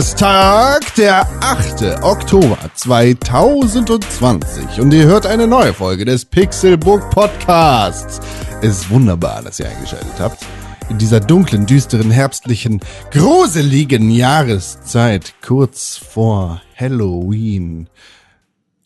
Donnerstag, 0.00 0.94
der 0.94 1.28
8. 1.42 2.02
Oktober 2.02 2.56
2020 2.74 4.80
und 4.80 4.94
ihr 4.94 5.04
hört 5.04 5.26
eine 5.26 5.46
neue 5.46 5.74
Folge 5.74 6.06
des 6.06 6.24
Pixelbook 6.24 7.10
Podcasts. 7.10 8.18
Es 8.62 8.78
ist 8.78 8.90
wunderbar, 8.90 9.42
dass 9.42 9.60
ihr 9.60 9.68
eingeschaltet 9.68 10.18
habt. 10.18 10.42
In 10.88 10.96
dieser 10.96 11.20
dunklen, 11.20 11.66
düsteren, 11.66 12.10
herbstlichen, 12.10 12.80
gruseligen 13.10 14.10
Jahreszeit, 14.10 15.34
kurz 15.42 15.98
vor 15.98 16.62
Halloween 16.74 17.90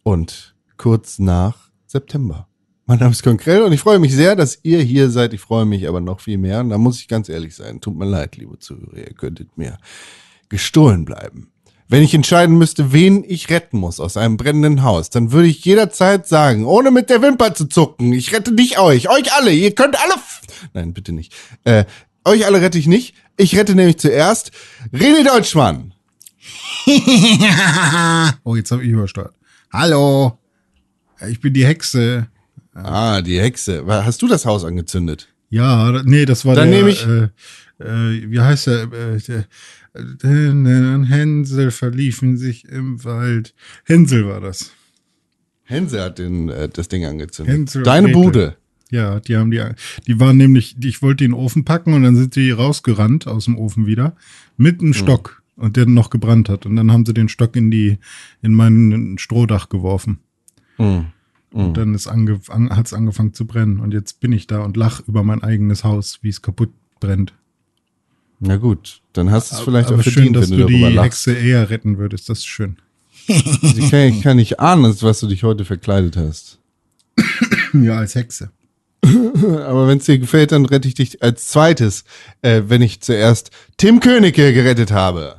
und 0.02 0.56
kurz 0.76 1.20
nach 1.20 1.70
September. 1.86 2.48
Mein 2.86 2.98
Name 2.98 3.12
ist 3.12 3.22
Konkrell 3.22 3.62
und 3.62 3.72
ich 3.72 3.80
freue 3.80 4.00
mich 4.00 4.16
sehr, 4.16 4.34
dass 4.34 4.58
ihr 4.64 4.82
hier 4.82 5.08
seid. 5.10 5.32
Ich 5.32 5.42
freue 5.42 5.64
mich 5.64 5.86
aber 5.86 6.00
noch 6.00 6.18
viel 6.18 6.38
mehr. 6.38 6.58
Und 6.58 6.70
da 6.70 6.76
muss 6.76 6.98
ich 6.98 7.06
ganz 7.06 7.28
ehrlich 7.28 7.54
sein. 7.54 7.80
Tut 7.80 7.96
mir 7.96 8.04
leid, 8.04 8.36
liebe 8.36 8.58
Zuhörer. 8.58 8.96
Ihr 8.96 9.14
könntet 9.14 9.56
mir 9.56 9.78
gestohlen 10.54 11.04
bleiben. 11.04 11.48
Wenn 11.88 12.02
ich 12.04 12.14
entscheiden 12.14 12.56
müsste, 12.56 12.92
wen 12.92 13.24
ich 13.26 13.50
retten 13.50 13.78
muss 13.78 13.98
aus 13.98 14.16
einem 14.16 14.36
brennenden 14.36 14.84
Haus, 14.84 15.10
dann 15.10 15.32
würde 15.32 15.48
ich 15.48 15.64
jederzeit 15.64 16.28
sagen, 16.28 16.64
ohne 16.64 16.92
mit 16.92 17.10
der 17.10 17.22
Wimper 17.22 17.54
zu 17.54 17.66
zucken, 17.66 18.12
ich 18.12 18.32
rette 18.32 18.52
nicht 18.52 18.78
euch, 18.78 19.08
euch 19.10 19.32
alle, 19.34 19.52
ihr 19.52 19.74
könnt 19.74 19.96
alle, 20.00 20.14
nein, 20.74 20.94
bitte 20.94 21.12
nicht, 21.12 21.34
äh, 21.64 21.84
euch 22.24 22.46
alle 22.46 22.60
rette 22.60 22.78
ich 22.78 22.86
nicht, 22.86 23.14
ich 23.36 23.56
rette 23.56 23.74
nämlich 23.74 23.98
zuerst 23.98 24.52
René 24.92 25.24
Deutschmann. 25.26 25.92
oh, 28.44 28.54
jetzt 28.54 28.70
habe 28.70 28.84
ich 28.84 28.90
übersteuert. 28.90 29.34
Hallo, 29.72 30.38
ich 31.28 31.40
bin 31.40 31.52
die 31.52 31.66
Hexe. 31.66 32.28
Ah, 32.74 33.20
die 33.22 33.40
Hexe. 33.40 33.84
Hast 33.86 34.22
du 34.22 34.28
das 34.28 34.46
Haus 34.46 34.64
angezündet? 34.64 35.28
Ja, 35.50 35.90
nee, 36.04 36.24
das 36.26 36.44
war 36.44 36.54
Dann 36.54 36.70
der, 36.70 36.78
nehme 36.78 36.90
ich- 36.90 37.06
äh, 37.06 37.28
äh, 37.84 38.30
wie 38.30 38.40
heißt 38.40 38.68
der, 38.68 38.82
äh, 38.92 39.18
der 39.20 39.44
Hänsel 39.94 41.70
verliefen 41.70 42.36
sich 42.36 42.66
im 42.68 43.04
Wald. 43.04 43.54
Hänsel 43.84 44.26
war 44.26 44.40
das. 44.40 44.72
Hänsel 45.62 46.02
hat 46.02 46.18
den, 46.18 46.48
äh, 46.48 46.68
das 46.68 46.88
Ding 46.88 47.04
angezündet. 47.04 47.54
Hänsel 47.54 47.82
Deine. 47.84 48.08
Bude. 48.08 48.56
Ja, 48.90 49.18
die 49.20 49.36
haben 49.36 49.50
die, 49.50 49.62
die 50.06 50.20
waren 50.20 50.36
nämlich, 50.36 50.74
die- 50.78 50.88
ich 50.88 51.00
wollte 51.02 51.24
den 51.24 51.32
Ofen 51.32 51.64
packen 51.64 51.94
und 51.94 52.02
dann 52.02 52.16
sind 52.16 52.36
die 52.36 52.50
rausgerannt 52.50 53.26
aus 53.26 53.46
dem 53.46 53.56
Ofen 53.56 53.86
wieder 53.86 54.14
mit 54.56 54.78
Hm. 54.80 54.86
einem 54.86 54.94
Stock 54.94 55.42
und 55.56 55.76
der 55.76 55.86
noch 55.86 56.10
gebrannt 56.10 56.48
hat 56.48 56.66
und 56.66 56.76
dann 56.76 56.92
haben 56.92 57.06
sie 57.06 57.14
den 57.14 57.28
Stock 57.28 57.56
in 57.56 57.70
die, 57.70 57.98
in 58.42 58.52
mein 58.52 59.16
Strohdach 59.18 59.68
geworfen. 59.68 60.18
Hm. 60.76 61.06
Und 61.50 61.76
dann 61.76 61.94
ist 61.94 62.08
ange, 62.08 62.40
an, 62.48 62.70
hat's 62.70 62.92
angefangen 62.92 63.32
zu 63.32 63.46
brennen 63.46 63.78
und 63.80 63.94
jetzt 63.94 64.20
bin 64.20 64.32
ich 64.32 64.46
da 64.48 64.60
und 64.60 64.76
lach 64.76 65.00
über 65.06 65.22
mein 65.22 65.42
eigenes 65.42 65.82
Haus, 65.84 66.18
wie 66.22 66.28
es 66.28 66.42
kaputt 66.42 66.70
brennt. 67.00 67.32
Na 68.40 68.56
gut, 68.56 69.00
dann 69.12 69.30
hast 69.30 69.52
du 69.52 69.56
es 69.56 69.60
vielleicht 69.62 69.88
Aber 69.88 69.98
auch 69.98 70.02
schön, 70.02 70.12
verdient, 70.12 70.36
dass 70.36 70.50
wenn 70.50 70.58
du 70.58 70.64
du 70.64 70.68
darüber 70.72 70.88
die 70.88 70.94
lachst. 70.94 71.26
Hexe 71.26 71.34
eher 71.34 71.70
retten 71.70 71.98
würdest. 71.98 72.28
Das 72.28 72.38
ist 72.38 72.46
schön. 72.46 72.76
Ich 73.26 73.90
kann, 73.90 74.00
ich 74.08 74.22
kann 74.22 74.36
nicht 74.36 74.60
ahnen, 74.60 74.94
was 75.00 75.20
du 75.20 75.26
dich 75.26 75.44
heute 75.44 75.64
verkleidet 75.64 76.16
hast. 76.16 76.58
Ja, 77.72 77.98
als 77.98 78.14
Hexe. 78.14 78.50
Aber 79.04 79.88
wenn 79.88 79.98
es 79.98 80.04
dir 80.04 80.18
gefällt, 80.18 80.52
dann 80.52 80.66
rette 80.66 80.88
ich 80.88 80.94
dich 80.94 81.22
als 81.22 81.46
zweites, 81.48 82.04
äh, 82.42 82.62
wenn 82.66 82.82
ich 82.82 83.00
zuerst 83.00 83.50
Tim 83.76 84.00
Königke 84.00 84.52
gerettet 84.52 84.92
habe. 84.92 85.36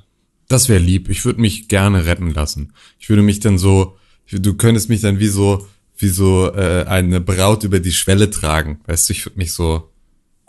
Das 0.47 0.69
wäre 0.69 0.79
lieb. 0.79 1.09
Ich 1.09 1.25
würde 1.25 1.41
mich 1.41 1.67
gerne 1.67 2.05
retten 2.05 2.31
lassen. 2.31 2.73
Ich 2.99 3.09
würde 3.09 3.23
mich 3.23 3.39
dann 3.39 3.57
so, 3.57 3.97
du 4.31 4.53
könntest 4.55 4.89
mich 4.89 5.01
dann 5.01 5.19
wie 5.19 5.27
so, 5.27 5.67
wie 5.97 6.09
so 6.09 6.51
äh, 6.53 6.85
eine 6.87 7.21
Braut 7.21 7.63
über 7.63 7.79
die 7.79 7.93
Schwelle 7.93 8.29
tragen. 8.29 8.79
Weißt 8.85 9.09
du, 9.09 9.13
ich 9.13 9.25
würde 9.25 9.37
mich 9.37 9.53
so, 9.53 9.89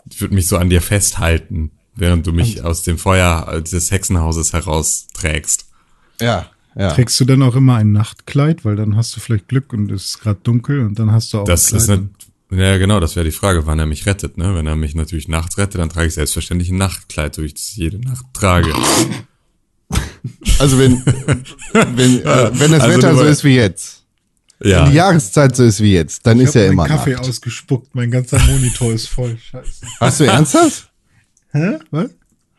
ich 0.09 0.21
würde 0.21 0.35
mich 0.35 0.47
so 0.47 0.57
an 0.57 0.69
dir 0.69 0.81
festhalten, 0.81 1.71
während 1.97 2.25
du 2.27 2.31
mich 2.31 2.63
aus 2.63 2.83
dem 2.83 2.97
Feuer 2.97 3.61
des 3.61 3.91
Hexenhauses 3.91 4.53
herausträgst. 4.53 5.65
Ja, 6.21 6.47
ja. 6.75 6.91
Trägst 6.93 7.19
du 7.19 7.25
dann 7.25 7.41
auch 7.43 7.55
immer 7.55 7.75
ein 7.75 7.91
Nachtkleid, 7.91 8.63
weil 8.63 8.75
dann 8.75 8.95
hast 8.95 9.15
du 9.15 9.19
vielleicht 9.19 9.47
Glück 9.47 9.73
und 9.73 9.91
es 9.91 10.05
ist 10.09 10.19
gerade 10.21 10.39
dunkel 10.43 10.79
und 10.81 10.99
dann 10.99 11.11
hast 11.11 11.33
du 11.33 11.39
auch 11.39 11.45
Das 11.45 11.71
ein 11.73 11.77
ist 11.77 11.87
nicht, 11.89 12.03
ja 12.51 12.77
genau, 12.77 12.99
das 12.99 13.15
wäre 13.15 13.25
die 13.25 13.31
Frage, 13.31 13.65
wann 13.65 13.79
er 13.79 13.85
mich 13.87 14.05
rettet, 14.05 14.37
ne? 14.37 14.53
Wenn 14.55 14.67
er 14.67 14.75
mich 14.75 14.93
natürlich 14.95 15.27
nachts 15.27 15.57
rettet, 15.57 15.81
dann 15.81 15.89
trage 15.89 16.07
ich 16.07 16.13
selbstverständlich 16.13 16.69
ein 16.69 16.77
Nachtkleid, 16.77 17.33
so 17.35 17.41
wie 17.41 17.47
ich 17.47 17.55
das 17.55 17.75
jede 17.75 17.99
Nacht 17.99 18.25
trage. 18.33 18.73
Also 20.59 20.77
wenn, 20.79 21.05
wenn, 21.05 22.21
äh, 22.21 22.49
wenn 22.59 22.71
das 22.71 22.81
Also 22.81 22.97
Wetter 22.97 23.15
so 23.15 23.23
ist 23.23 23.43
wie 23.45 23.55
jetzt, 23.55 24.03
Ja. 24.61 24.83
wenn 24.83 24.91
die 24.91 24.97
Jahreszeit 24.97 25.55
so 25.55 25.63
ist 25.63 25.79
wie 25.79 25.93
jetzt, 25.93 26.25
dann 26.25 26.37
Ich 26.39 26.45
ist 26.47 26.55
ja 26.55 26.61
hab 26.63 26.67
immer 26.71 26.83
meinen 26.83 26.89
Kaffee 26.97 27.13
Nacht. 27.13 27.29
ausgespuckt, 27.29 27.95
mein 27.95 28.11
ganzer 28.11 28.39
Monitor 28.39 28.91
ist 28.91 29.07
voll. 29.07 29.37
Scheiße. 29.37 29.85
Hast 29.99 30.19
du 30.19 30.23
ernsthaft? 30.25 30.86
Hä? 31.57 31.79
Was? 31.91 32.09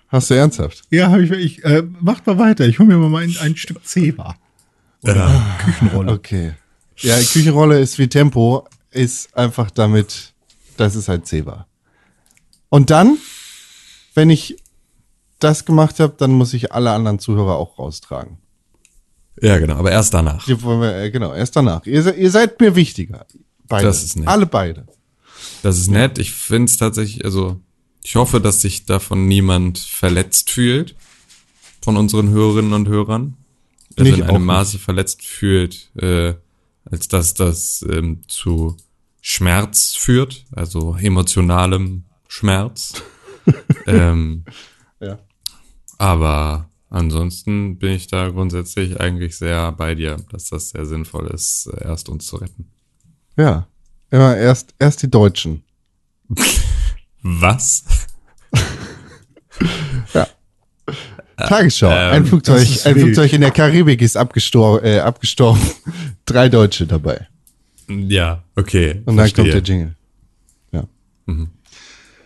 Hast 0.09 0.31
du 0.31 0.35
ernsthaft? 0.35 0.83
Ja, 0.91 1.11
habe 1.11 1.23
ich. 1.23 1.31
ich 1.31 1.65
äh, 1.65 1.83
macht 2.01 2.27
mal 2.27 2.39
weiter. 2.39 2.67
Ich 2.67 2.79
hole 2.79 2.89
mir 2.89 3.09
mal 3.09 3.23
ein, 3.23 3.37
ein 3.41 3.57
Stück 3.57 3.87
Zebra. 3.87 4.37
ja. 5.03 5.59
Küchenrolle. 5.65 6.13
Okay. 6.13 6.55
Ja, 6.97 7.17
Küchenrolle 7.17 7.79
ist 7.79 7.99
wie 7.99 8.09
Tempo, 8.09 8.67
ist 8.91 9.37
einfach 9.37 9.71
damit, 9.71 10.33
das 10.77 10.97
ist 10.97 11.09
halt 11.09 11.27
Zebra. 11.27 11.67
Und 12.71 12.91
dann, 12.91 13.19
wenn 14.15 14.31
ich 14.31 14.57
das 15.39 15.65
gemacht 15.65 16.01
habe, 16.01 16.15
dann 16.19 16.33
muss 16.33 16.55
ich 16.55 16.73
alle 16.73 16.91
anderen 16.91 17.19
Zuhörer 17.21 17.57
auch 17.57 17.79
raustragen. 17.79 18.39
ja, 19.41 19.59
genau, 19.59 19.77
aber 19.77 19.93
erst 19.93 20.13
danach. 20.13 20.49
Wir, 20.49 20.57
äh, 20.83 21.11
genau, 21.11 21.33
erst 21.35 21.55
danach. 21.55 21.87
Ihr, 21.87 22.15
ihr 22.15 22.31
seid 22.31 22.61
mir 22.61 22.75
wichtiger. 22.75 23.27
Beide. 23.69 23.87
Das 23.87 24.03
ist 24.03 24.17
nett. 24.17 24.27
Alle 24.27 24.47
beide. 24.47 24.87
Das 25.63 25.79
ist 25.79 25.89
nett. 25.89 26.19
Ich 26.19 26.33
finde 26.33 26.71
es 26.71 26.79
tatsächlich, 26.79 27.25
also 27.25 27.61
ich 28.05 28.17
hoffe, 28.17 28.41
dass 28.41 28.63
sich 28.63 28.87
davon 28.87 29.27
niemand 29.27 29.79
verletzt 29.79 30.51
fühlt 30.51 30.95
von 31.83 31.97
unseren 31.97 32.31
Hörerinnen 32.31 32.73
und 32.73 32.89
Hörern. 32.89 33.37
Also 33.97 34.11
Nicht 34.11 34.19
in 34.21 34.25
einem 34.25 34.37
nicht. 34.43 34.47
Maße 34.47 34.79
verletzt 34.79 35.25
fühlt, 35.25 35.91
äh, 35.97 36.35
als 36.85 37.09
dass 37.09 37.35
das 37.35 37.85
ähm, 37.91 38.23
zu 38.29 38.77
Schmerz 39.21 39.95
führt, 39.95 40.45
also 40.53 40.97
emotionalem 40.97 42.05
Schmerz. 42.29 42.95
ähm, 43.87 44.45
Ja. 45.01 45.19
aber 45.99 46.69
ansonsten 46.91 47.79
bin 47.79 47.93
ich 47.93 48.07
da 48.07 48.29
grundsätzlich 48.29 49.01
eigentlich 49.01 49.37
sehr 49.37 49.73
bei 49.73 49.95
dir, 49.95 50.17
dass 50.31 50.49
das 50.51 50.71
sehr 50.71 50.87
sinnvoll 50.87 51.29
ist, 51.29 51.69
erst 51.81 52.09
uns 52.09 52.27
zu 52.27 52.37
retten. 52.37 52.71
Ja. 53.37 53.69
Immer 54.11 54.37
erst, 54.37 54.75
erst 54.79 55.03
die 55.03 55.11
Deutschen. 55.11 55.65
Was? 57.23 57.85
Tagesschau. 61.37 61.91
ähm, 61.91 62.13
ein 62.13 62.27
Flugzeug, 62.27 62.67
ein. 62.85 62.95
Flugzeug 62.99 63.33
in 63.33 63.41
der 63.43 63.53
Karibik 63.53 64.03
ist 64.03 64.17
abgestor 64.17 64.83
äh, 64.83 64.99
abgestorben. 64.99 65.61
Drei 66.27 66.49
Deutsche 66.49 66.87
dabei. 66.87 67.29
Ja, 67.89 68.43
okay. 68.57 69.03
Und 69.05 69.17
dann 69.17 69.29
verstehe. 69.29 69.45
kommt 69.45 69.55
der 69.55 69.63
Jingle. 69.63 69.95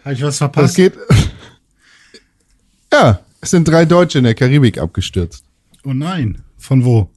Habe 0.04 0.14
ich 0.14 0.22
was 0.22 0.38
verpasst? 0.38 0.76
geht. 0.76 0.94
Ja, 2.92 3.20
es 3.40 3.48
sind 3.48 3.66
drei 3.66 3.86
Deutsche 3.86 4.18
in 4.18 4.24
der 4.24 4.34
Karibik 4.34 4.76
abgestürzt. 4.76 5.46
Oh 5.82 5.94
nein. 5.94 6.42
Von 6.58 6.84
wo? 6.84 7.08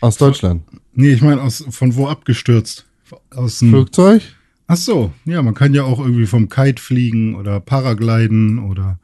Aus 0.00 0.16
Deutschland. 0.16 0.64
Nee, 0.92 1.12
ich 1.12 1.22
meine, 1.22 1.40
aus 1.40 1.64
von 1.70 1.94
wo 1.94 2.08
abgestürzt? 2.08 2.84
Aus 3.30 3.60
dem. 3.60 3.68
Flugzeug? 3.68 4.22
Ach 4.68 4.76
so, 4.76 5.12
ja, 5.24 5.42
man 5.42 5.54
kann 5.54 5.74
ja 5.74 5.84
auch 5.84 6.00
irgendwie 6.00 6.26
vom 6.26 6.48
Kite 6.48 6.82
fliegen 6.82 7.36
oder 7.36 7.60
Paragliden 7.60 8.58
oder 8.58 8.98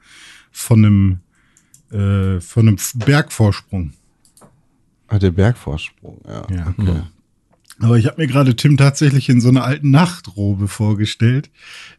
von 0.50 0.85
einem, 0.85 1.20
äh, 1.91 2.41
von 2.41 2.69
einem 2.69 2.79
Bergvorsprung. 2.94 3.93
Ah, 5.09 5.19
der 5.19 5.31
Bergvorsprung, 5.31 6.20
ja. 6.26 6.47
Ja. 6.50 6.75
Okay. 6.76 7.03
Aber 7.82 7.99
ich 7.99 8.06
habe 8.06 8.23
mir 8.23 8.29
gerade 8.29 8.55
Tim 8.55 8.76
tatsächlich 8.76 9.29
in 9.29 9.40
so 9.40 9.49
einer 9.49 9.64
alten 9.64 9.90
Nachtrobe 9.90 10.69
vorgestellt, 10.69 11.50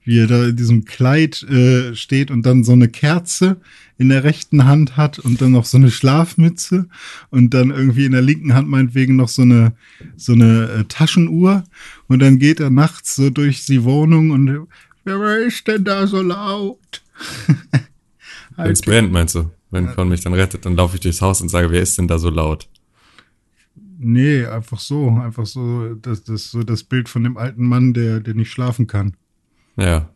wie 0.06 0.18
er 0.18 0.28
da 0.28 0.46
in 0.46 0.56
diesem 0.56 0.86
Kleid 0.86 1.44
äh, 1.44 1.94
steht 1.94 2.32
und 2.32 2.46
dann 2.46 2.64
so 2.64 2.72
eine 2.72 2.88
Kerze 2.88 3.58
in 3.98 4.08
der 4.08 4.24
rechten 4.24 4.64
Hand 4.64 4.96
hat 4.96 5.20
und 5.20 5.42
dann 5.42 5.52
noch 5.52 5.66
so 5.66 5.78
eine 5.78 5.92
Schlafmütze 5.92 6.88
und 7.32 7.54
dann 7.54 7.70
irgendwie 7.70 8.06
in 8.06 8.14
der 8.14 8.22
linken 8.22 8.54
Hand 8.54 8.70
meinetwegen 8.70 9.18
noch 9.18 9.28
so 9.28 9.42
eine 9.42 9.74
so 10.16 10.32
eine 10.32 10.70
äh, 10.70 10.84
Taschenuhr 10.86 11.66
und 12.08 12.20
dann 12.20 12.40
geht 12.40 12.62
er 12.62 12.70
nachts 12.70 13.16
so 13.16 13.30
durch 13.30 13.66
die 13.66 13.84
Wohnung 13.84 14.32
und 14.32 14.68
wer 15.04 15.38
ist 15.40 15.68
denn 15.68 15.84
da 15.84 16.08
so 16.08 16.22
laut? 16.22 17.02
Wenn 18.56 18.72
es 18.72 18.82
brennt, 18.82 19.12
meinst 19.12 19.36
du? 19.36 19.52
Wenn 19.70 19.88
Con 19.88 20.08
mich 20.08 20.22
dann 20.22 20.34
rettet, 20.34 20.66
dann 20.66 20.76
laufe 20.76 20.96
ich 20.96 21.02
durchs 21.02 21.22
Haus 21.22 21.42
und 21.42 21.50
sage, 21.50 21.72
wer 21.72 21.82
ist 21.82 21.98
denn 21.98 22.08
da 22.08 22.20
so 22.20 22.30
laut? 22.30 22.70
Nee, 24.04 24.46
einfach 24.46 24.80
so, 24.80 25.10
einfach 25.10 25.46
so, 25.46 25.94
das, 25.96 26.24
das 26.24 26.52
so 26.52 26.64
das 26.64 26.84
Bild 26.84 27.10
von 27.10 27.24
dem 27.24 27.38
alten 27.38 27.66
Mann, 27.66 27.94
der 27.94 28.20
der 28.20 28.34
nicht 28.34 28.52
schlafen 28.52 28.88
kann. 28.88 29.16
Ja. 29.78 30.10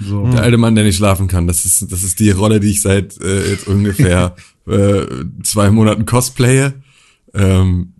So. 0.00 0.30
Der 0.30 0.42
alte 0.42 0.56
Mann, 0.56 0.74
der 0.74 0.84
nicht 0.84 0.96
schlafen 0.96 1.28
kann. 1.28 1.46
Das 1.46 1.64
ist, 1.64 1.92
das 1.92 2.02
ist 2.02 2.20
die 2.20 2.30
Rolle, 2.30 2.58
die 2.58 2.70
ich 2.70 2.80
seit 2.80 3.20
äh, 3.20 3.50
jetzt 3.50 3.68
ungefähr 3.68 4.34
äh, 4.66 5.04
zwei 5.42 5.70
Monaten 5.70 6.06
cosplaye. 6.06 6.72
Ähm, 7.34 7.92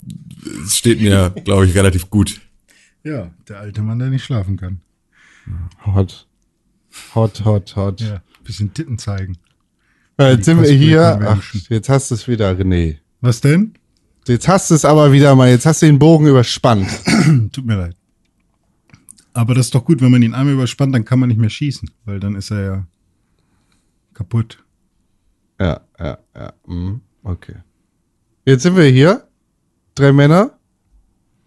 es 0.65 0.79
steht 0.79 1.01
mir, 1.01 1.35
glaube 1.45 1.67
ich, 1.67 1.75
relativ 1.75 2.09
gut. 2.09 2.41
Ja, 3.05 3.31
der 3.49 3.61
alte 3.61 3.83
Mann, 3.83 3.99
der 3.99 4.09
nicht 4.09 4.25
schlafen 4.25 4.57
kann. 4.57 4.81
Hot. 5.85 6.27
Hot, 7.15 7.45
hot, 7.45 7.77
hot. 7.77 8.01
Ja, 8.01 8.23
bisschen 8.45 8.73
Titten 8.73 8.99
zeigen. 8.99 9.37
Jetzt 10.19 10.45
sind 10.45 10.63
wir 10.63 10.71
hier. 10.71 11.19
Ach, 11.23 11.55
jetzt 11.69 11.89
hast 11.89 12.11
du 12.11 12.15
es 12.15 12.29
wieder, 12.29 12.51
René. 12.51 12.99
Was 13.21 13.41
denn? 13.41 13.75
Jetzt 14.27 14.49
hast 14.49 14.71
du 14.71 14.75
es 14.75 14.85
aber 14.85 15.13
wieder 15.13 15.35
mal. 15.35 15.49
Jetzt 15.49 15.67
hast 15.67 15.83
du 15.83 15.87
den 15.87 15.99
Bogen 15.99 16.27
überspannt. 16.27 16.89
Tut 17.53 17.65
mir 17.65 17.77
leid. 17.77 17.97
Aber 19.33 19.55
das 19.55 19.67
ist 19.67 19.75
doch 19.75 19.85
gut, 19.85 20.01
wenn 20.01 20.11
man 20.11 20.23
ihn 20.23 20.35
einmal 20.35 20.55
überspannt, 20.55 20.95
dann 20.95 21.05
kann 21.05 21.19
man 21.19 21.29
nicht 21.29 21.39
mehr 21.41 21.51
schießen, 21.51 21.91
weil 22.05 22.21
dann 22.21 22.35
ist 22.35 22.51
er 22.51 22.61
ja 22.65 22.87
kaputt. 24.15 24.63
Ja, 25.59 25.81
ja, 25.99 26.19
ja. 26.35 26.53
mhm, 26.67 27.01
Okay. 27.23 27.57
Jetzt 28.45 28.63
sind 28.63 28.77
wir 28.77 28.85
hier. 28.85 29.29
Drei 29.95 30.13
Männer. 30.13 30.59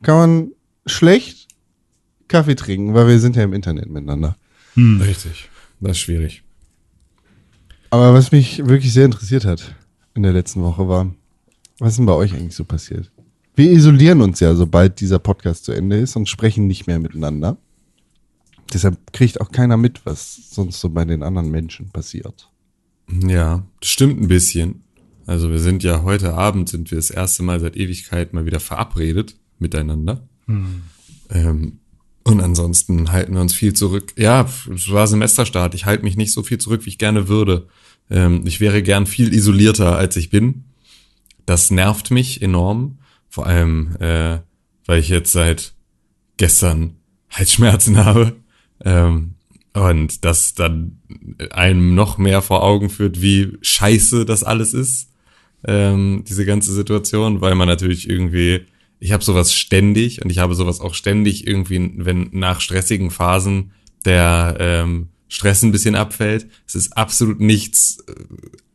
Kann 0.02 0.16
man 0.16 0.52
schlecht 0.86 1.48
Kaffee 2.28 2.56
trinken, 2.56 2.94
weil 2.94 3.08
wir 3.08 3.20
sind 3.20 3.36
ja 3.36 3.44
im 3.44 3.54
Internet 3.54 3.90
miteinander. 3.90 4.38
Richtig. 4.75 5.50
Das 5.80 5.92
ist 5.94 6.00
schwierig. 6.00 6.44
Aber 7.90 8.14
was 8.14 8.31
mich 8.31 8.66
wirklich 8.66 8.92
sehr 8.94 9.06
interessiert 9.06 9.46
hat 9.46 9.75
in 10.16 10.24
der 10.24 10.34
letzten 10.34 10.62
Woche 10.64 10.88
war, 10.88 11.14
was 11.80 11.94
ist 11.94 11.98
denn 11.98 12.06
bei 12.06 12.14
euch 12.14 12.34
eigentlich 12.34 12.56
so 12.56 12.66
passiert? 12.66 13.12
Wir 13.56 13.72
isolieren 13.72 14.22
uns 14.22 14.40
ja, 14.40 14.56
sobald 14.56 15.00
dieser 15.00 15.20
Podcast 15.20 15.66
zu 15.66 15.72
Ende 15.72 15.98
ist 15.98 16.16
und 16.16 16.28
sprechen 16.28 16.68
nicht 16.68 16.88
mehr 16.88 17.00
miteinander. 17.00 17.58
Deshalb 18.74 19.14
kriegt 19.14 19.40
auch 19.42 19.52
keiner 19.52 19.78
mit, 19.78 20.06
was 20.06 20.50
sonst 20.50 20.80
so 20.80 20.90
bei 20.90 21.06
den 21.06 21.22
anderen 21.22 21.52
Menschen 21.52 21.90
passiert. 21.90 22.50
Ja, 23.28 23.64
das 23.80 23.90
stimmt 23.90 24.20
ein 24.20 24.28
bisschen. 24.28 24.84
Also 25.25 25.52
wir 25.52 25.60
sind 25.60 25.84
ja 25.84 26.04
heute 26.04 26.34
Abend 26.34 26.70
sind 26.70 26.92
wir 26.92 26.98
das 26.98 27.10
erste 27.10 27.44
Mal 27.44 27.60
seit 27.60 27.78
Ewigkeit 27.78 28.34
mal 28.34 28.46
wieder 28.46 28.60
verabredet 28.60 29.36
miteinander. 29.60 30.28
Ähm, 31.30 31.80
und 32.24 32.42
ansonsten 32.42 33.12
halten 33.12 33.34
wir 33.34 33.42
uns 33.42 33.54
viel 33.54 33.74
zurück. 33.74 34.14
Ja, 34.18 34.48
es 34.74 34.92
war 34.92 35.08
Semesterstart. 35.08 35.75
Ich 35.75 35.86
halte 35.86 36.04
mich 36.04 36.18
nicht 36.18 36.31
so 36.31 36.44
viel 36.44 36.58
zurück, 36.58 36.86
wie 36.86 36.90
ich 36.90 36.98
gerne 36.98 37.28
würde. 37.28 37.68
Ähm, 38.10 38.44
ich 38.46 38.60
wäre 38.60 38.81
gern 38.81 39.06
viel 39.06 39.34
isolierter, 39.34 39.98
als 39.98 40.16
ich 40.16 40.30
bin. 40.30 40.64
Das 41.45 41.72
nervt 41.72 42.12
mich 42.12 42.42
enorm. 42.42 43.00
Vor 43.30 43.48
allem, 43.48 43.95
äh, 44.00 44.40
weil 44.86 45.00
ich 45.00 45.10
jetzt 45.10 45.31
seit 45.31 45.74
gestern 46.38 46.98
Halsschmerzen 47.30 47.98
habe. 47.98 48.36
Ähm, 48.84 49.36
und 49.74 50.24
das 50.24 50.54
dann 50.54 51.00
einem 51.50 51.95
noch 51.95 52.18
mehr 52.18 52.42
vor 52.42 52.63
Augen 52.63 52.90
führt, 52.90 53.22
wie 53.22 53.57
scheiße 53.62 54.25
das 54.25 54.44
alles 54.44 54.74
ist, 54.74 55.10
ähm, 55.66 56.24
diese 56.28 56.45
ganze 56.45 56.72
Situation, 56.74 57.42
weil 57.42 57.56
man 57.56 57.68
natürlich 57.68 58.07
irgendwie, 58.07 58.62
ich 59.00 59.12
habe 59.12 59.24
sowas 59.24 59.54
ständig 59.54 60.24
und 60.24 60.30
ich 60.30 60.38
habe 60.38 60.54
sowas 60.54 60.80
auch 60.80 60.94
ständig 60.94 61.48
irgendwie, 61.48 61.92
wenn 61.96 62.30
nach 62.34 62.62
stressigen 62.62 63.10
Phasen 63.10 63.72
der 64.06 64.57
ähm, 64.60 65.10
Stress 65.33 65.63
ein 65.63 65.71
bisschen 65.71 65.95
abfällt. 65.95 66.47
Es 66.68 66.75
ist 66.75 66.95
absolut 66.95 67.39
nichts 67.39 67.97
äh, 68.07 68.13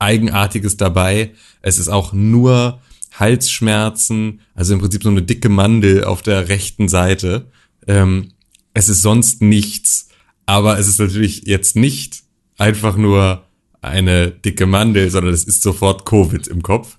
Eigenartiges 0.00 0.76
dabei. 0.76 1.32
Es 1.62 1.78
ist 1.78 1.88
auch 1.88 2.12
nur 2.12 2.80
Halsschmerzen, 3.12 4.40
also 4.54 4.74
im 4.74 4.80
Prinzip 4.80 5.04
so 5.04 5.08
eine 5.08 5.22
dicke 5.22 5.48
Mandel 5.48 6.02
auf 6.02 6.22
der 6.22 6.48
rechten 6.48 6.88
Seite. 6.88 7.46
Ähm, 7.86 8.32
es 8.74 8.88
ist 8.88 9.02
sonst 9.02 9.40
nichts, 9.40 10.08
aber 10.46 10.78
es 10.80 10.88
ist 10.88 10.98
natürlich 10.98 11.46
jetzt 11.46 11.76
nicht 11.76 12.22
einfach 12.56 12.96
nur 12.96 13.44
eine 13.80 14.32
dicke 14.32 14.66
Mandel, 14.66 15.10
sondern 15.10 15.32
es 15.32 15.44
ist 15.44 15.62
sofort 15.62 16.06
Covid 16.06 16.48
im 16.48 16.62
Kopf. 16.62 16.98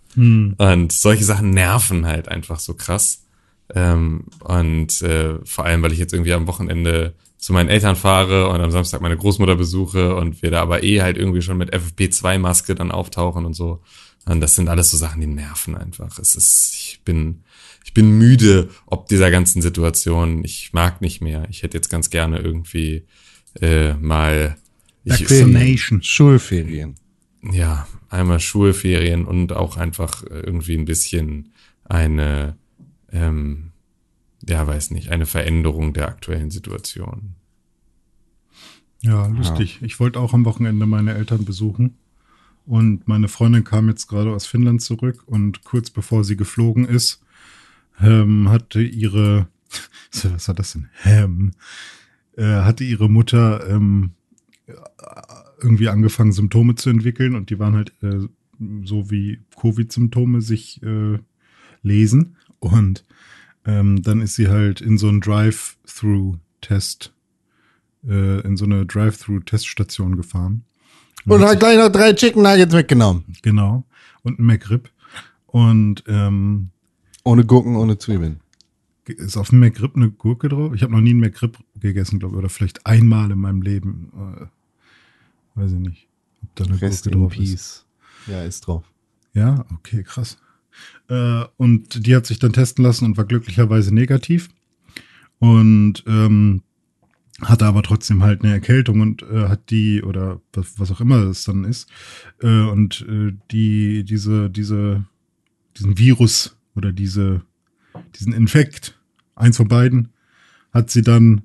Und 0.57 0.91
solche 0.94 1.25
Sachen 1.25 1.50
nerven 1.50 2.05
halt 2.05 2.29
einfach 2.29 2.59
so 2.59 2.75
krass. 2.75 3.25
Ähm, 3.75 4.23
und 4.39 5.01
äh, 5.01 5.35
vor 5.44 5.65
allem, 5.65 5.81
weil 5.81 5.91
ich 5.91 6.00
jetzt 6.00 6.13
irgendwie 6.13 6.33
am 6.33 6.47
Wochenende 6.47 7.13
zu 7.39 7.53
meinen 7.53 7.69
Eltern 7.69 7.95
fahre 7.95 8.50
und 8.50 8.59
am 8.59 8.69
Samstag 8.69 9.01
meine 9.01 9.18
Großmutter 9.18 9.56
besuche 9.56 10.13
und 10.15 10.41
wir 10.41 10.51
da 10.51 10.62
aber 10.62 10.83
eh 10.83 11.01
halt 11.01 11.18
irgendwie 11.18 11.41
schon 11.41 11.57
mit 11.57 11.74
FFP2-Maske 11.74 12.75
dann 12.75 12.91
auftauchen 12.91 13.45
und 13.45 13.53
so. 13.53 13.81
Und 14.25 14.41
das 14.41 14.56
sind 14.56 14.68
alles 14.68 14.91
so 14.91 14.97
Sachen, 14.97 15.21
die 15.21 15.27
nerven 15.27 15.75
einfach. 15.75 16.19
Es 16.19 16.36
ist, 16.36 16.74
ich 16.75 17.01
bin, 17.06 17.44
ich 17.86 17.94
bin 17.94 18.18
müde 18.18 18.69
ob 18.86 19.07
dieser 19.07 19.31
ganzen 19.31 19.62
Situation. 19.62 20.44
Ich 20.44 20.74
mag 20.74 21.00
nicht 21.00 21.21
mehr. 21.21 21.47
Ich 21.50 21.63
hätte 21.63 21.77
jetzt 21.77 21.89
ganz 21.89 22.09
gerne 22.09 22.39
irgendwie 22.39 23.06
äh, 23.62 23.94
mal 23.94 24.57
ich, 25.06 25.21
Vaccination. 25.21 26.03
Schulferien. 26.03 26.95
ja, 27.41 27.88
einmal 28.09 28.41
Schulferien 28.41 29.25
und 29.25 29.53
auch 29.53 29.77
einfach 29.77 30.24
irgendwie 30.30 30.77
ein 30.77 30.86
bisschen 30.86 31.53
eine, 31.86 32.57
ähm, 33.13 33.69
ja, 34.47 34.65
weiß 34.65 34.91
nicht, 34.91 35.09
eine 35.09 35.25
Veränderung 35.25 35.94
der 35.94 36.07
aktuellen 36.07 36.51
Situation. 36.51 37.36
Ja, 39.01 39.27
lustig. 39.27 39.80
Ich 39.81 40.00
wollte 40.00 40.19
auch 40.19 40.33
am 40.33 40.45
Wochenende 40.45 40.86
meine 40.86 41.13
Eltern 41.13 41.45
besuchen. 41.45 41.97
Und 42.65 43.07
meine 43.07 43.27
Freundin 43.27 43.63
kam 43.63 43.88
jetzt 43.88 44.07
gerade 44.07 44.31
aus 44.31 44.45
Finnland 44.45 44.81
zurück 44.81 45.24
und 45.25 45.63
kurz 45.63 45.89
bevor 45.89 46.24
sie 46.24 46.38
geflogen 46.38 46.86
ist, 46.86 47.24
ähm, 48.00 48.50
hatte 48.50 48.81
ihre, 48.81 49.47
was 50.24 50.47
war 50.47 50.56
das 50.56 50.74
denn? 50.74 50.89
Ähm, 51.03 51.51
äh, 52.38 52.44
hatte 52.44 52.83
ihre 52.83 53.09
Mutter 53.09 53.68
ähm, 53.68 54.12
irgendwie 55.62 55.89
angefangen, 55.89 56.31
Symptome 56.31 56.75
zu 56.75 56.89
entwickeln 56.89 57.36
und 57.36 57.50
die 57.50 57.59
waren 57.59 57.75
halt 57.75 57.94
äh, 58.03 58.27
so 58.83 59.09
wie 59.09 59.39
Covid-Symptome 59.59 60.41
sich 60.41 60.83
äh, 60.83 61.18
lesen. 61.81 62.36
Und 62.59 63.06
ähm, 63.69 64.01
dann 64.01 64.21
ist 64.21 64.36
sie 64.36 64.48
halt 64.48 64.81
in 64.81 64.98
so 64.98 65.07
einen 65.10 65.21
Drive-Through-Test, 65.21 67.13
äh, 68.07 68.42
in 68.42 68.57
so 68.57 68.66
eine 68.66 68.86
Drive-Through-Teststation 68.86 70.16
gefahren. 70.18 70.63
Und 71.25 71.42
hat 71.44 71.60
gleich 71.60 71.77
noch 71.77 71.89
drei 71.89 72.13
Chicken 72.13 72.42
Nuggets 72.42 72.74
mitgenommen. 72.74 73.25
Genau. 73.44 73.83
Und 74.24 74.39
ein 74.39 74.45
McRib. 74.45 74.89
Und 75.45 76.04
ähm, 76.07 76.69
Ohne 77.24 77.45
Gurken, 77.45 77.75
ohne 77.75 77.98
Zwiebeln. 78.00 78.39
ist 79.06 79.38
auf 79.38 79.50
dem 79.50 79.60
McRib 79.60 79.95
eine 79.95 80.10
Gurke 80.10 80.50
drauf? 80.50 80.74
Ich 80.74 80.81
habe 80.81 80.94
noch 80.94 81.01
nie 81.01 81.12
einen 81.12 81.19
McRib 81.19 81.57
gegessen, 81.80 82.19
glaube 82.19 82.36
ich. 82.36 82.39
Oder 82.39 82.50
vielleicht 82.50 82.86
einmal 82.88 83.30
in 83.30 83.39
meinem 83.39 83.62
Leben. 83.62 84.12
Äh, 84.15 85.60
weiß 85.60 85.74
ich 85.74 85.79
nicht. 85.79 86.08
Ob 86.41 86.55
da 86.55 86.63
eine 86.63 86.82
Rest 86.82 87.03
Gurke 87.03 87.15
in 87.15 87.22
drauf 87.22 87.38
ist. 87.38 87.39
Peace. 87.51 87.86
Ja, 88.27 88.43
ist 88.43 88.62
drauf. 88.62 88.84
Ja, 89.34 89.65
okay, 89.75 90.03
krass. 90.03 90.38
Äh, 91.10 91.44
und 91.58 92.06
die 92.06 92.16
hat 92.16 92.25
sich 92.25 92.39
dann 92.39 92.54
testen 92.54 92.84
lassen 92.84 93.06
und 93.06 93.18
war 93.18 93.25
glücklicherweise 93.25 93.94
negativ. 93.94 94.50
Und 95.39 96.04
ähm, 96.08 96.62
hatte 97.42 97.66
aber 97.66 97.84
trotzdem 97.84 98.24
halt 98.24 98.44
eine 98.44 98.54
Erkältung 98.54 99.00
und 99.00 99.24
äh, 99.24 99.48
hat 99.48 99.70
die, 99.70 100.04
oder 100.04 100.42
was, 100.54 100.80
was 100.80 100.92
auch 100.92 101.01
immer 101.01 101.24
es 101.24 101.46
dann 101.46 101.63
ist, 101.63 101.89
äh, 102.42 102.63
und 102.63 103.06
äh, 103.10 103.34
die, 103.51 104.04
diese, 104.04 104.50
diese, 104.50 105.06
diesen 105.78 105.98
Virus 105.98 106.58
oder 106.75 106.92
diese, 106.92 107.42
diesen 108.16 108.34
Infekt, 108.34 109.00
eins 109.36 109.58
von 109.58 109.70
beiden, 109.70 110.10
hat 110.74 110.89
sie 110.89 111.01
dann 111.01 111.44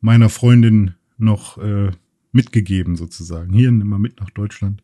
meiner 0.00 0.28
Freundin 0.28 0.94
noch 1.18 1.58
äh, 1.58 1.90
mitgegeben, 2.32 2.96
sozusagen. 2.96 3.52
Hier, 3.52 3.70
nimm 3.70 3.88
mal 3.88 3.98
mit 3.98 4.20
nach 4.20 4.30
Deutschland. 4.30 4.82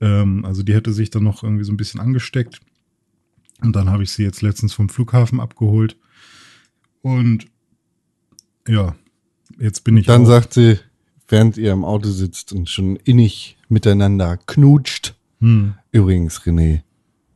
Ähm, 0.00 0.44
also 0.44 0.62
die 0.62 0.74
hätte 0.74 0.92
sich 0.92 1.10
dann 1.10 1.24
noch 1.24 1.42
irgendwie 1.42 1.64
so 1.64 1.72
ein 1.72 1.76
bisschen 1.76 2.00
angesteckt. 2.00 2.60
Und 3.62 3.74
dann 3.74 3.88
habe 3.90 4.02
ich 4.02 4.10
sie 4.12 4.22
jetzt 4.22 4.42
letztens 4.42 4.74
vom 4.74 4.88
Flughafen 4.88 5.40
abgeholt. 5.40 5.96
Und 7.02 7.46
ja, 8.68 8.94
jetzt 9.58 9.84
bin 9.84 9.96
ich 9.96 10.06
Dann 10.06 10.22
auch- 10.22 10.26
sagt 10.26 10.52
sie, 10.54 10.78
während 11.28 11.56
ihr 11.56 11.72
im 11.72 11.84
Auto 11.84 12.10
sitzt 12.10 12.52
und 12.52 12.68
schon 12.68 12.96
innig 12.96 13.56
miteinander 13.68 14.36
knutscht. 14.36 15.14
Hm, 15.40 15.74
Übrigens, 15.92 16.40
René, 16.42 16.82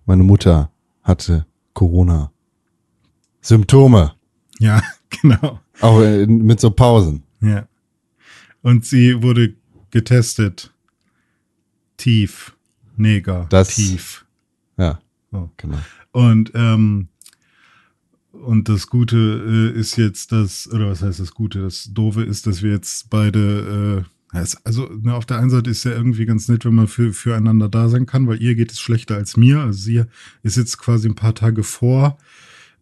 meine 0.07 0.23
Mutter 0.23 0.71
hatte 1.03 1.47
Corona. 1.75 2.33
Symptome. 3.41 4.15
ja, 4.59 4.83
genau. 5.23 5.61
Auch 5.81 6.01
mit 6.27 6.61
so 6.61 6.71
Pausen. 6.71 7.23
Ja. 7.41 7.67
Und 8.63 8.85
sie 8.85 9.23
wurde 9.23 9.55
getestet. 9.91 10.73
Tief. 11.97 12.55
Neger. 12.97 13.47
Das- 13.49 13.77
Tief. 13.77 14.27
Ja, 14.77 15.01
So. 15.31 15.51
genau. 15.57 15.79
Und, 16.13 16.53
ähm, 16.55 17.09
und 18.33 18.69
das 18.69 18.87
Gute 18.87 19.73
äh, 19.77 19.79
ist 19.79 19.97
jetzt, 19.97 20.33
dass, 20.33 20.71
oder 20.71 20.91
was 20.91 21.03
heißt 21.03 21.21
das 21.21 21.35
Gute? 21.35 21.63
Das 21.63 21.91
Doofe 21.93 22.23
ist, 22.23 22.47
dass 22.47 22.63
wir 22.63 22.71
jetzt 22.71 23.11
beide, 23.11 24.05
äh, 24.33 24.45
also 24.65 24.87
ne, 24.87 25.15
auf 25.15 25.27
der 25.27 25.39
einen 25.39 25.51
Seite 25.51 25.71
ist 25.71 25.85
ja 25.85 25.93
irgendwie 25.93 26.27
ganz 26.27 26.49
nett, 26.49 26.65
wenn 26.65 26.75
man 26.75 26.87
für, 26.87 27.13
füreinander 27.13 27.69
da 27.69 27.89
sein 27.89 28.07
kann, 28.07 28.27
weil 28.29 28.41
ihr 28.41 28.55
geht 28.55 28.73
es 28.73 28.81
schlechter 28.81 29.17
als 29.17 29.37
mir. 29.37 29.61
Also 29.61 29.81
sie 29.81 30.05
ist 30.43 30.57
jetzt 30.57 30.79
quasi 30.79 31.09
ein 31.09 31.17
paar 31.17 31.35
Tage 31.35 31.65
vor, 31.65 32.19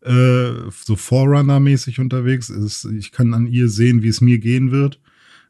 äh, 0.03 0.53
so 0.71 0.97
Forerunner-mäßig 0.97 2.01
unterwegs. 2.01 2.51
Es, 2.51 2.85
ich 2.85 3.13
kann 3.13 3.35
an 3.35 3.47
ihr 3.47 3.69
sehen, 3.69 4.03
wie 4.03 4.09
es 4.09 4.21
mir 4.21 4.39
gehen 4.39 4.71
wird. 4.71 5.01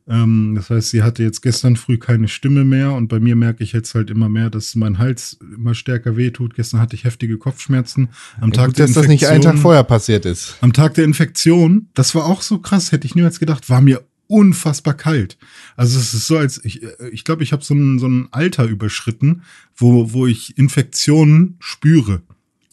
Ähm, 0.09 0.55
das 0.55 0.71
heißt, 0.71 0.91
sie 0.91 1.03
hatte 1.03 1.23
jetzt 1.23 1.43
gestern 1.43 1.77
früh 1.77 1.99
keine 1.99 2.29
Stimme 2.29 2.65
mehr 2.65 2.93
und 2.93 3.09
bei 3.09 3.21
mir 3.21 3.37
merke 3.37 3.63
ich 3.63 3.73
jetzt 3.73 3.95
halt 3.95 4.11
immer 4.11 4.29
mehr, 4.29 4.49
dass 4.51 4.75
mein 4.75 4.99
Hals 4.99 5.39
immer 5.55 5.75
stärker 5.75 6.17
wehtut. 6.17 6.55
Gestern 6.55 6.81
hatte 6.81 6.97
ich 6.97 7.05
heftige 7.05 7.37
Kopfschmerzen. 7.39 8.09
Am 8.41 8.51
Ja, 8.51 8.57
Tag 8.57 8.67
gut, 8.69 8.79
der 8.79 8.87
dass 8.87 8.95
das 8.95 9.07
nicht 9.09 9.27
einen 9.27 9.43
Tag 9.43 9.53
Infektion- 9.53 9.63
vorher 9.63 9.85
passiert 9.85 10.25
ist. 10.25 10.57
Am 10.61 10.73
Tag 10.73 10.95
der 10.95 11.05
Infektion, 11.05 11.89
das 11.95 12.15
war 12.15 12.25
auch 12.27 12.43
so 12.43 12.59
krass, 12.59 12.93
hätte 12.93 13.07
ich 13.07 13.15
niemals 13.15 13.39
gedacht, 13.39 13.69
war 13.69 13.81
mir 13.81 14.03
unfassbar 14.29 14.95
kalt. 14.95 15.39
Also 15.77 15.99
es 15.99 16.13
ist 16.15 16.27
so, 16.27 16.37
als 16.37 16.63
ich, 16.65 16.83
äh, 16.83 17.09
ich 17.13 17.25
glaube, 17.25 17.43
ich 17.43 17.53
habe 17.53 17.65
so 17.65 17.75
ein, 17.75 17.99
so 17.99 18.07
ein 18.07 18.29
Alter 18.31 18.65
überschritten, 18.65 19.43
wo, 19.77 20.13
wo 20.13 20.27
ich 20.27 20.57
Infektionen 20.59 21.57
spüre. 21.61 22.23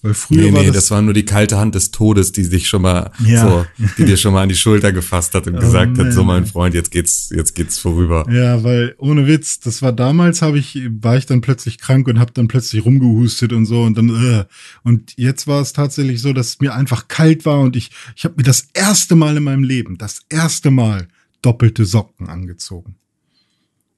Weil 0.05 0.13
früher 0.13 0.37
Nee, 0.43 0.53
war 0.53 0.59
nee, 0.61 0.67
das, 0.67 0.75
das 0.75 0.91
war 0.91 1.01
nur 1.01 1.15
die 1.15 1.25
kalte 1.25 1.57
Hand 1.57 1.73
des 1.73 1.89
Todes, 1.89 2.31
die 2.31 2.43
sich 2.43 2.67
schon 2.67 2.83
mal 2.83 3.09
Ja. 3.25 3.41
so, 3.41 3.65
die 3.97 4.05
dir 4.05 4.17
schon 4.17 4.33
mal 4.33 4.43
an 4.43 4.49
die 4.49 4.55
Schulter 4.55 4.91
gefasst 4.91 5.33
hat 5.33 5.47
und 5.47 5.55
Oh, 5.55 5.59
gesagt 5.59 5.97
hat, 5.97 6.13
so 6.13 6.23
man. 6.23 6.41
mein 6.41 6.45
Freund, 6.45 6.75
jetzt 6.75 6.91
geht's, 6.91 7.31
jetzt 7.35 7.55
geht's 7.55 7.79
vorüber. 7.79 8.23
Ja, 8.31 8.63
weil 8.63 8.93
ohne 8.99 9.25
Witz, 9.25 9.59
das 9.61 9.81
war 9.81 9.91
damals, 9.93 10.43
habe 10.43 10.59
ich, 10.59 10.79
war 11.01 11.17
ich 11.17 11.25
dann 11.25 11.41
plötzlich 11.41 11.79
krank 11.79 12.07
und 12.07 12.19
habe 12.19 12.31
dann 12.33 12.47
plötzlich 12.47 12.85
rumgehustet 12.85 13.51
und 13.51 13.65
so 13.65 13.81
und 13.81 13.97
dann 13.97 14.09
äh. 14.09 14.45
und 14.83 15.13
jetzt 15.17 15.47
war 15.47 15.59
es 15.59 15.73
tatsächlich 15.73 16.21
so, 16.21 16.33
dass 16.33 16.49
es 16.49 16.59
mir 16.59 16.75
einfach 16.75 17.07
kalt 17.07 17.43
war 17.47 17.61
und 17.61 17.75
ich, 17.75 17.89
ich 18.15 18.25
habe 18.25 18.35
mir 18.37 18.43
das 18.43 18.67
erste 18.75 19.15
Mal 19.15 19.35
in 19.37 19.43
meinem 19.43 19.63
Leben, 19.63 19.97
das 19.97 20.21
erste 20.29 20.69
Mal 20.69 21.07
doppelte 21.41 21.83
Socken 21.85 22.29
angezogen. 22.29 22.95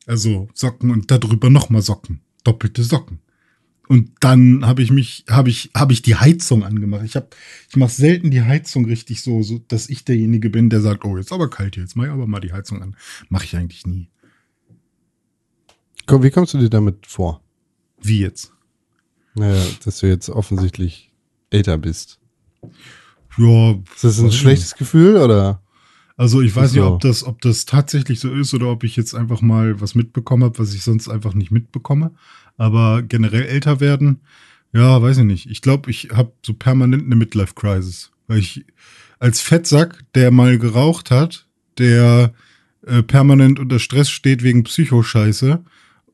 Also 0.06 0.48
Socken 0.54 0.90
und 0.92 1.12
darüber 1.12 1.50
nochmal 1.50 1.82
Socken, 1.82 2.22
doppelte 2.46 2.84
Socken. 2.84 3.20
Und 3.88 4.12
dann 4.20 4.66
habe 4.66 4.82
ich 4.82 4.92
mich, 4.92 5.24
habe 5.30 5.50
ich, 5.50 5.70
habe 5.74 5.94
ich 5.94 6.02
die 6.02 6.16
Heizung 6.16 6.64
angemacht. 6.64 7.04
Ich 7.06 7.16
habe, 7.16 7.28
ich 7.70 7.76
mache 7.78 7.92
selten 7.92 8.32
die 8.32 8.42
Heizung 8.42 8.86
richtig 8.86 9.22
so, 9.22 9.44
so, 9.44 9.60
dass 9.68 9.90
ich 9.90 10.04
derjenige 10.04 10.50
bin, 10.50 10.70
der 10.70 10.82
sagt, 10.82 11.06
oh 11.06 11.18
jetzt 11.18 11.32
aber 11.32 11.50
kalt 11.50 11.76
hier, 11.76 11.84
jetzt 11.84 11.96
mach 11.96 12.06
ich 12.06 12.12
aber 12.12 12.28
mal 12.28 12.42
die 12.42 12.52
Heizung 12.52 12.82
an. 12.82 12.96
Mache 13.30 13.46
ich 13.46 13.56
eigentlich 13.56 13.86
nie. 13.86 14.10
Komm, 16.06 16.24
wie 16.24 16.32
kommst 16.32 16.54
du 16.54 16.58
dir 16.58 16.70
damit 16.70 17.06
vor? 17.08 17.42
Wie 18.02 18.20
jetzt? 18.20 18.52
Naja, 19.36 19.64
dass 19.86 20.00
du 20.00 20.08
jetzt 20.08 20.30
offensichtlich 20.30 21.12
älter 21.50 21.78
bist. 21.78 22.20
Ja, 23.38 23.72
Ist 23.94 24.04
das 24.04 24.20
ein 24.20 24.32
schlechtes 24.32 24.76
Gefühl 24.76 25.18
oder? 25.18 25.62
Also 26.16 26.42
ich 26.42 26.56
weiß 26.56 26.72
nicht, 26.74 26.82
So. 26.82 26.94
ob 26.94 27.02
das, 27.02 27.24
ob 27.24 27.42
das 27.42 27.66
tatsächlich 27.66 28.20
so 28.20 28.34
ist 28.34 28.54
oder 28.54 28.72
ob 28.72 28.84
ich 28.84 28.96
jetzt 28.96 29.14
einfach 29.14 29.42
mal 29.42 29.80
was 29.80 29.94
mitbekommen 29.94 30.44
habe, 30.44 30.58
was 30.58 30.74
ich 30.74 30.82
sonst 30.84 31.08
einfach 31.08 31.36
nicht 31.36 31.52
mitbekomme. 31.52 32.12
Aber 32.58 33.04
generell 33.04 33.44
älter 33.44 33.80
werden, 33.80 34.22
ja, 34.74 35.02
weiß 35.02 35.20
ich 35.20 35.24
nicht. 35.24 35.50
Ich 35.50 35.62
glaube, 35.62 35.90
ich 35.90 36.10
habe 36.14 36.32
so 36.46 36.54
permanent 36.54 37.06
eine 37.06 37.16
Midlife-Crisis. 37.16 38.12
Weil 38.28 38.40
ich 38.40 38.66
als 39.20 39.42
Fettsack, 39.42 40.04
der 40.16 40.32
mal 40.32 40.58
geraucht 40.58 41.12
hat, 41.12 41.48
der 41.78 42.34
äh, 42.86 43.04
permanent 43.04 43.60
unter 43.60 43.80
Stress 43.80 44.10
steht 44.10 44.44
wegen 44.44 44.64
Psychoscheiße, 44.64 45.64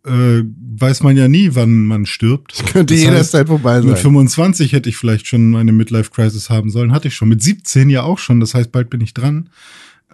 äh, 0.05 0.43
weiß 0.77 1.03
man 1.03 1.15
ja 1.15 1.27
nie, 1.27 1.51
wann 1.53 1.85
man 1.85 2.05
stirbt. 2.05 2.53
Könnte 2.73 2.93
Das 2.93 3.03
heißt, 3.03 3.11
jederzeit 3.11 3.47
vorbei 3.47 3.81
mit 3.81 3.95
sein. 3.95 4.03
25 4.03 4.73
hätte 4.73 4.89
ich 4.89 4.97
vielleicht 4.97 5.27
schon 5.27 5.51
meine 5.51 5.71
Midlife-Crisis 5.71 6.49
haben 6.49 6.69
sollen. 6.69 6.91
Hatte 6.91 7.07
ich 7.07 7.15
schon. 7.15 7.29
Mit 7.29 7.41
17 7.41 7.89
ja 7.89 8.03
auch 8.03 8.19
schon. 8.19 8.39
Das 8.39 8.53
heißt, 8.53 8.71
bald 8.71 8.89
bin 8.89 9.01
ich 9.01 9.13
dran. 9.13 9.49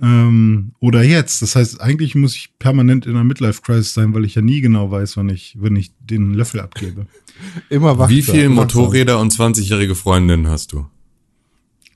Ähm, 0.01 0.71
oder 0.79 1.03
jetzt. 1.03 1.41
Das 1.41 1.55
heißt, 1.55 1.81
eigentlich 1.81 2.15
muss 2.15 2.35
ich 2.35 2.57
permanent 2.59 3.05
in 3.05 3.11
einer 3.15 3.23
Midlife-Crisis 3.23 3.93
sein, 3.93 4.13
weil 4.13 4.25
ich 4.25 4.35
ja 4.35 4.41
nie 4.41 4.61
genau 4.61 4.91
weiß, 4.91 5.17
wann 5.17 5.29
ich, 5.29 5.57
wenn 5.59 5.75
ich 5.75 5.91
den 5.99 6.33
Löffel 6.33 6.61
abgebe. 6.61 7.07
Immer 7.69 7.97
wach. 7.97 8.09
Wie 8.09 8.21
viele 8.21 8.43
wachsam. 8.43 8.55
Motorräder 8.55 9.19
und 9.19 9.33
20-jährige 9.33 9.95
Freundinnen 9.95 10.47
hast 10.47 10.71
du? 10.73 10.85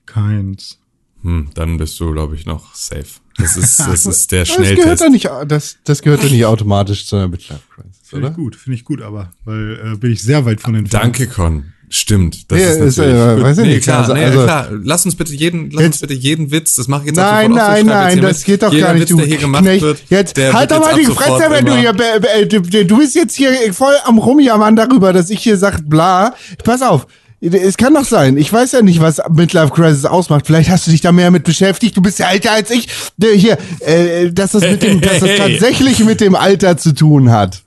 Keins. 0.06 0.80
Hm, 1.22 1.50
dann 1.54 1.78
bist 1.78 2.00
du, 2.00 2.12
glaube 2.12 2.36
ich, 2.36 2.46
noch 2.46 2.76
safe. 2.76 3.06
Das 3.38 3.56
ist, 3.58 3.80
das 3.80 4.06
ist 4.06 4.32
der 4.32 4.44
Das 4.46 4.56
gehört 4.58 4.68
Schnelltest. 4.76 5.02
doch 5.04 5.10
nicht, 5.10 5.30
das, 5.48 5.78
das 5.86 6.02
gehört 6.02 6.24
doch 6.24 6.30
nicht 6.30 6.46
automatisch 6.46 7.08
zu 7.08 7.16
einer 7.16 7.30
Midlife 7.30 7.62
Crisis, 7.74 8.00
Finde 8.04 8.26
oder? 8.26 8.32
ich 8.32 8.38
gut, 8.38 8.56
finde 8.56 8.76
ich 8.76 8.86
gut, 8.86 9.02
aber, 9.02 9.32
weil 9.46 9.94
äh, 9.94 9.98
bin 9.98 10.12
ich 10.12 10.22
sehr 10.22 10.46
weit 10.46 10.62
von 10.62 10.76
entfernt. 10.76 11.04
Danke, 11.06 11.28
Con. 11.28 11.74
Stimmt. 11.96 12.52
Das 12.52 12.60
Ja, 12.60 12.70
ist 12.70 12.80
ist, 12.80 12.98
natürlich. 12.98 13.20
äh, 13.22 13.36
gut. 13.36 13.44
weiß 13.44 13.58
ich 13.60 13.66
nee, 13.66 13.74
nicht, 13.76 13.84
klar, 13.84 14.00
also- 14.00 14.14
nee, 14.16 14.24
also- 14.26 14.44
klar. 14.44 14.68
Lass 14.84 15.06
uns 15.06 15.14
bitte 15.16 15.32
jeden, 15.36 15.70
lass 15.70 15.86
uns 15.86 16.00
bitte 16.00 16.16
jeden 16.16 16.50
Witz. 16.50 16.74
Das 16.74 16.88
mache 16.88 17.02
ich 17.02 17.08
jetzt 17.10 17.18
Nein, 17.18 17.52
so. 17.52 17.56
nein, 17.58 17.86
nein, 17.86 18.14
hier 18.14 18.22
das 18.24 18.38
mit. 18.40 18.46
geht 18.48 18.64
doch 18.64 18.74
Jeder 18.74 18.88
gar 18.88 18.94
nicht, 18.94 19.02
Witz, 19.04 19.10
du 19.10 19.18
der 19.18 19.26
hier 19.28 19.38
gemacht 19.38 19.62
Knecht. 19.62 19.82
wird, 19.84 20.00
Jetzt 20.10 20.38
der 20.38 20.54
halt 20.54 20.72
doch 20.72 20.80
mal 20.80 20.96
die 20.96 21.06
Fresse, 21.06 21.52
wenn 21.52 21.66
du 21.66 21.78
hier, 21.78 21.94
äh, 21.96 22.42
äh, 22.42 22.46
du, 22.48 22.62
du 22.62 22.98
bist 22.98 23.14
jetzt 23.14 23.36
hier 23.36 23.52
voll 23.74 23.94
am 24.06 24.18
Rumjammern 24.18 24.76
darüber, 24.76 25.14
dass 25.14 25.30
ich 25.30 25.42
hier 25.42 25.56
sag, 25.56 25.88
bla. 25.88 26.34
Pass 26.64 26.82
auf. 26.82 27.06
Es 27.42 27.78
kann 27.78 27.94
doch 27.94 28.06
sein. 28.06 28.38
Ich 28.38 28.52
weiß 28.52 28.72
ja 28.72 28.82
nicht, 28.82 29.00
was 29.00 29.22
Midlife 29.30 29.70
Crisis 29.72 30.06
ausmacht. 30.06 30.48
Vielleicht 30.48 30.72
hast 30.72 30.88
du 30.88 30.92
dich 30.92 31.02
da 31.02 31.12
mehr 31.12 31.30
mit 31.30 31.44
beschäftigt. 31.44 31.96
Du 31.96 32.02
bist 32.02 32.18
ja 32.18 32.32
älter 32.32 32.54
als 32.54 32.72
ich. 32.72 32.88
Hier, 33.22 33.58
äh, 33.82 34.32
dass 34.32 34.54
das 34.54 34.64
mit 34.64 34.82
dem, 34.82 35.00
dass 35.00 35.20
das 35.20 35.30
tatsächlich 35.38 36.00
mit 36.00 36.22
dem 36.22 36.34
Alter 36.36 36.76
zu 36.78 36.96
tun 36.96 37.30
hat. 37.32 37.62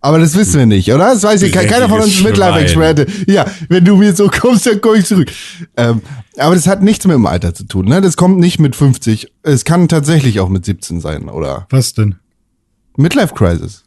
Aber 0.00 0.18
das 0.20 0.36
wissen 0.36 0.58
wir 0.60 0.66
nicht, 0.66 0.88
oder? 0.92 1.12
Das 1.12 1.22
weiß 1.24 1.42
ich. 1.42 1.52
ke- 1.52 1.66
Keiner 1.66 1.88
von 1.88 2.00
uns 2.00 2.14
ist 2.14 2.22
Midlife-Experte. 2.24 3.06
Ja, 3.26 3.46
wenn 3.68 3.84
du 3.84 3.96
mir 3.96 4.14
so 4.14 4.28
kommst, 4.28 4.64
dann 4.66 4.80
komme 4.80 4.98
ich 4.98 5.06
zurück. 5.06 5.30
Ähm, 5.76 6.02
aber 6.36 6.54
das 6.54 6.68
hat 6.68 6.82
nichts 6.82 7.04
mit 7.06 7.14
dem 7.14 7.26
Alter 7.26 7.52
zu 7.52 7.64
tun. 7.64 7.86
Ne? 7.86 8.00
Das 8.00 8.16
kommt 8.16 8.38
nicht 8.38 8.60
mit 8.60 8.76
50. 8.76 9.32
Es 9.42 9.64
kann 9.64 9.88
tatsächlich 9.88 10.38
auch 10.38 10.48
mit 10.48 10.64
17 10.64 11.00
sein, 11.00 11.28
oder? 11.28 11.66
Was 11.70 11.94
denn? 11.94 12.14
Midlife 12.96 13.34
Crisis. 13.34 13.84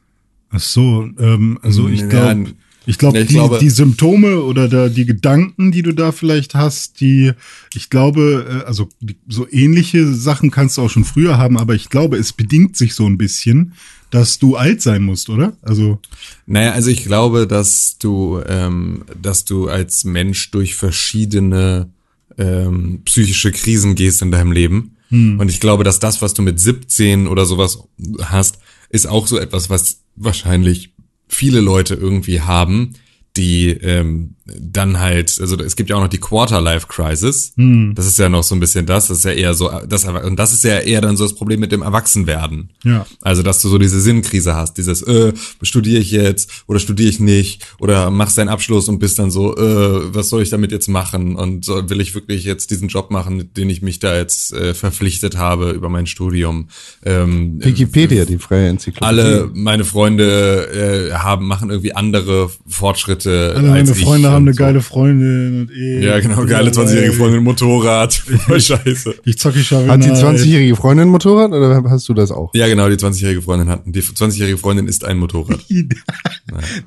Ach 0.49 0.59
so, 0.59 1.07
ähm, 1.17 1.57
also 1.61 1.87
ich 1.87 2.01
Ja, 2.01 2.07
glaube, 2.07 2.51
ich 2.85 2.97
glaube, 2.97 3.19
ich 3.19 3.27
die, 3.27 3.33
glaube- 3.35 3.59
die 3.59 3.69
Symptome 3.69 4.41
oder 4.41 4.67
da, 4.67 4.89
die 4.89 5.05
Gedanken, 5.05 5.71
die 5.71 5.81
du 5.83 5.93
da 5.93 6.11
vielleicht 6.11 6.55
hast, 6.55 7.00
die, 7.01 7.31
ich 7.75 7.89
glaube, 7.89 8.63
äh, 8.63 8.67
also 8.67 8.89
so 9.27 9.47
ähnliche 9.50 10.11
Sachen 10.13 10.51
kannst 10.51 10.77
du 10.77 10.81
auch 10.81 10.89
schon 10.89 11.05
früher 11.05 11.38
haben, 11.38 11.57
aber 11.57 11.75
ich 11.75 11.89
glaube, 11.89 12.17
es 12.17 12.33
bedingt 12.33 12.75
sich 12.75 12.95
so 12.95 13.05
ein 13.05 13.17
bisschen, 13.17 13.73
dass 14.09 14.39
du 14.39 14.55
alt 14.57 14.81
sein 14.81 15.03
musst, 15.03 15.29
oder? 15.29 15.55
Also 15.61 16.00
Naja, 16.45 16.71
also 16.71 16.89
ich 16.89 17.05
glaube, 17.05 17.47
dass 17.47 17.97
du, 17.97 18.41
ähm, 18.45 19.03
dass 19.21 19.45
du 19.45 19.69
als 19.69 20.03
Mensch 20.03 20.51
durch 20.51 20.75
verschiedene 20.75 21.89
ähm, 22.38 23.01
psychische 23.05 23.51
Krisen 23.51 23.95
gehst 23.95 24.21
in 24.21 24.31
deinem 24.31 24.51
Leben. 24.51 24.95
Und 25.13 25.50
ich 25.50 25.59
glaube, 25.59 25.83
dass 25.83 26.00
das, 26.00 26.21
was 26.21 26.33
du 26.33 26.41
mit 26.41 26.57
17 26.57 27.27
oder 27.27 27.45
sowas 27.45 27.79
hast, 28.23 28.59
ist 28.89 29.07
auch 29.07 29.27
so 29.27 29.38
etwas, 29.38 29.69
was 29.69 30.03
wahrscheinlich 30.15 30.93
viele 31.31 31.61
Leute 31.61 31.95
irgendwie 31.95 32.41
haben, 32.41 32.93
die 33.38 33.69
ähm, 33.69 34.35
dann 34.60 35.00
halt, 35.00 35.38
also 35.39 35.58
es 35.58 35.75
gibt 35.75 35.89
ja 35.89 35.96
auch 35.96 36.01
noch 36.01 36.08
die 36.08 36.17
Quarter-Life-Crisis. 36.20 37.53
Das 37.96 38.05
ist 38.05 38.20
ja 38.20 38.29
noch 38.29 38.43
so 38.43 38.55
ein 38.55 38.60
bisschen 38.60 38.86
das, 38.86 39.08
das 39.08 39.20
ist 39.20 39.25
ja 39.25 39.31
eher 39.31 39.53
so, 39.53 39.72
das, 39.88 40.05
und 40.05 40.38
das 40.38 40.53
ist 40.53 40.63
ja 40.63 40.79
eher 40.79 41.01
dann 41.01 41.17
so 41.17 41.24
das 41.24 41.34
Problem 41.34 41.60
mit 41.60 41.72
dem 41.72 41.81
Erwachsenwerden. 41.81 42.70
Ja. 42.84 43.05
Also, 43.22 43.43
dass 43.43 43.62
du 43.62 43.70
so 43.70 43.77
diese 43.77 44.01
Sinnkrise 44.01 44.55
hast, 44.55 44.77
dieses, 44.77 45.01
äh, 45.03 45.34
studiere 45.62 46.00
ich 46.00 46.12
jetzt 46.12 46.63
oder 46.67 46.79
studiere 46.79 47.10
ich 47.10 47.20
nicht 47.20 47.65
oder 47.79 48.10
machst 48.12 48.38
deinen 48.38 48.50
Abschluss 48.50 48.89
und 48.89 49.00
bist 49.00 49.20
dann 49.20 49.31
so, 49.31 49.55
äh, 49.55 50.13
was 50.13 50.29
soll 50.29 50.41
ich 50.41 50.50
damit 50.50 50.72
jetzt 50.72 50.88
machen 50.88 51.36
und 51.36 51.65
so, 51.65 51.89
will 51.89 52.01
ich 52.01 52.15
wirklich 52.15 52.43
jetzt 52.43 52.72
diesen 52.72 52.88
Job 52.88 53.12
machen, 53.12 53.53
den 53.55 53.70
ich 53.70 53.81
mich 53.81 54.00
da 54.00 54.15
jetzt 54.15 54.53
äh, 54.53 54.74
verpflichtet 54.74 55.38
habe 55.38 55.72
über 55.72 55.89
mein 55.89 56.08
Studium. 56.08 56.67
Ähm, 57.03 57.63
Wikipedia, 57.63 58.25
die 58.25 58.38
freie 58.38 58.70
Enzyklopädie. 58.70 59.05
alle 59.05 59.50
meine 59.53 59.84
Freunde 59.84 61.10
äh, 61.12 61.13
haben 61.13 61.48
machen 61.48 61.70
irgendwie 61.70 61.93
andere 61.93 62.50
Fortschritte 62.67 63.53
alle 63.55 63.67
meine 63.67 63.79
als 63.89 63.98
ich 63.98 64.03
Freunde 64.03 64.31
haben 64.31 64.40
und 64.41 64.48
eine 64.48 64.53
so. 64.53 64.60
geile 64.60 64.81
Freundin 64.81 65.62
und 65.62 65.71
eh. 65.71 66.05
ja 66.05 66.19
genau 66.19 66.45
geile 66.45 66.71
20-jährige 66.71 67.13
Freundin 67.13 67.43
Motorrad 67.43 68.13
voll 68.45 68.62
scheiße 68.62 69.15
Ich 69.25 69.38
zocke 69.38 69.60
schon 69.60 69.89
Hat 69.89 70.03
die 70.03 70.10
20-jährige 70.10 70.75
Freundin 70.75 71.07
ein 71.07 71.12
Motorrad 71.12 71.51
oder 71.51 71.83
hast 71.89 72.07
du 72.10 72.13
das 72.13 72.31
auch? 72.31 72.53
ja 72.53 72.67
genau 72.67 72.89
die 72.89 72.95
20-jährige 72.95 73.41
Freundin 73.41 73.69
hat 73.69 73.83
die 73.86 74.01
20-jährige 74.01 74.57
Freundin 74.57 74.88
ist 74.88 75.05
ein 75.05 75.17
Motorrad 75.17 75.60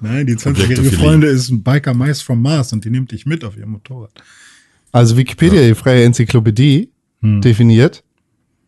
Nein, 0.00 0.26
die 0.26 0.34
20-jährige 0.34 0.62
Objektophilie. 0.62 0.98
Freunde 0.98 1.26
ist 1.28 1.50
ein 1.50 1.62
Biker 1.62 1.94
Mice 1.94 2.20
from 2.20 2.42
Mars 2.42 2.72
und 2.72 2.84
die 2.84 2.90
nimmt 2.90 3.12
dich 3.12 3.24
mit 3.24 3.44
auf 3.44 3.56
ihrem 3.56 3.70
Motorrad. 3.70 4.10
Also 4.92 5.16
Wikipedia, 5.16 5.62
die 5.62 5.74
freie 5.74 6.04
Enzyklopädie, 6.04 6.90
definiert 7.22 8.04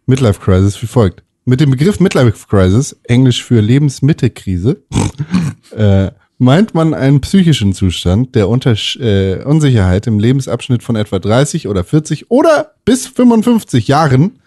Midlife 0.06 0.40
Crisis 0.40 0.80
wie 0.82 0.86
folgt. 0.86 1.22
Mit 1.44 1.60
dem 1.60 1.70
Begriff 1.70 2.00
Midlife 2.00 2.46
Crisis, 2.48 2.96
englisch 3.04 3.44
für 3.44 3.60
Lebensmittelkrise, 3.60 4.82
äh, 5.76 6.10
meint 6.38 6.74
man 6.74 6.94
einen 6.94 7.20
psychischen 7.20 7.72
Zustand 7.72 8.34
der 8.34 8.48
Unter 8.48 8.74
äh, 8.98 9.42
Unsicherheit 9.42 10.06
im 10.06 10.18
Lebensabschnitt 10.18 10.82
von 10.82 10.96
etwa 10.96 11.18
30 11.18 11.68
oder 11.68 11.84
40 11.84 12.30
oder 12.30 12.72
bis 12.84 13.06
55 13.06 13.88
Jahren. 13.88 14.38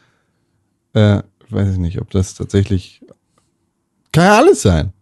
Äh, 0.94 1.22
weiß 1.50 1.74
ich 1.74 1.78
nicht, 1.78 2.00
ob 2.00 2.12
das 2.12 2.36
tatsächlich 2.36 3.02
kann 4.12 4.26
ja 4.26 4.38
alles 4.38 4.62
sein. 4.62 4.94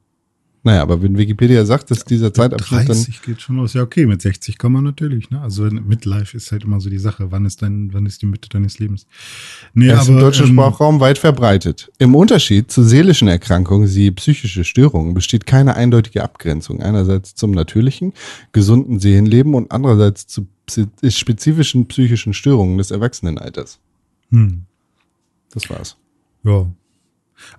Naja, 0.67 0.81
aber 0.81 1.01
wenn 1.01 1.17
Wikipedia 1.17 1.63
sagt, 1.63 1.91
dass 1.91 2.03
dieser 2.03 2.33
Zeitabschnitt 2.33 2.81
dann 2.81 2.87
30 2.87 3.21
geht 3.21 3.41
schon 3.41 3.55
los. 3.55 3.73
Ja, 3.73 3.83
okay, 3.83 4.05
mit 4.05 4.21
60 4.21 4.57
kann 4.57 4.73
man 4.73 4.83
natürlich, 4.83 5.29
ne? 5.29 5.39
Also 5.39 5.63
Midlife 5.63 6.35
ist 6.35 6.51
halt 6.51 6.65
immer 6.65 6.81
so 6.81 6.89
die 6.89 6.97
Sache, 6.97 7.31
wann 7.31 7.45
ist 7.45 7.61
dein, 7.61 7.93
wann 7.93 8.05
ist 8.05 8.21
die 8.21 8.25
Mitte 8.25 8.49
deines 8.49 8.77
Lebens? 8.77 9.07
Nee, 9.73 9.87
Er 9.87 10.01
ist 10.01 10.09
im 10.09 10.19
deutschen 10.19 10.47
ähm, 10.47 10.51
Sprachraum 10.51 10.99
weit 10.99 11.19
verbreitet. 11.19 11.89
Im 11.99 12.15
Unterschied 12.15 12.69
zu 12.69 12.83
seelischen 12.83 13.29
Erkrankungen, 13.29 13.87
siehe 13.87 14.11
psychische 14.11 14.65
Störungen, 14.65 15.13
besteht 15.13 15.45
keine 15.45 15.77
eindeutige 15.77 16.21
Abgrenzung. 16.21 16.81
Einerseits 16.81 17.33
zum 17.33 17.51
natürlichen, 17.51 18.11
gesunden 18.51 18.99
Seelenleben 18.99 19.53
und 19.53 19.71
andererseits 19.71 20.27
zu 20.27 20.47
spezifischen 21.07 21.87
psychischen 21.87 22.33
Störungen 22.33 22.77
des 22.77 22.91
Erwachsenenalters. 22.91 23.79
Hm. 24.31 24.63
Das 25.53 25.69
war's. 25.69 25.95
Ja. 26.43 26.67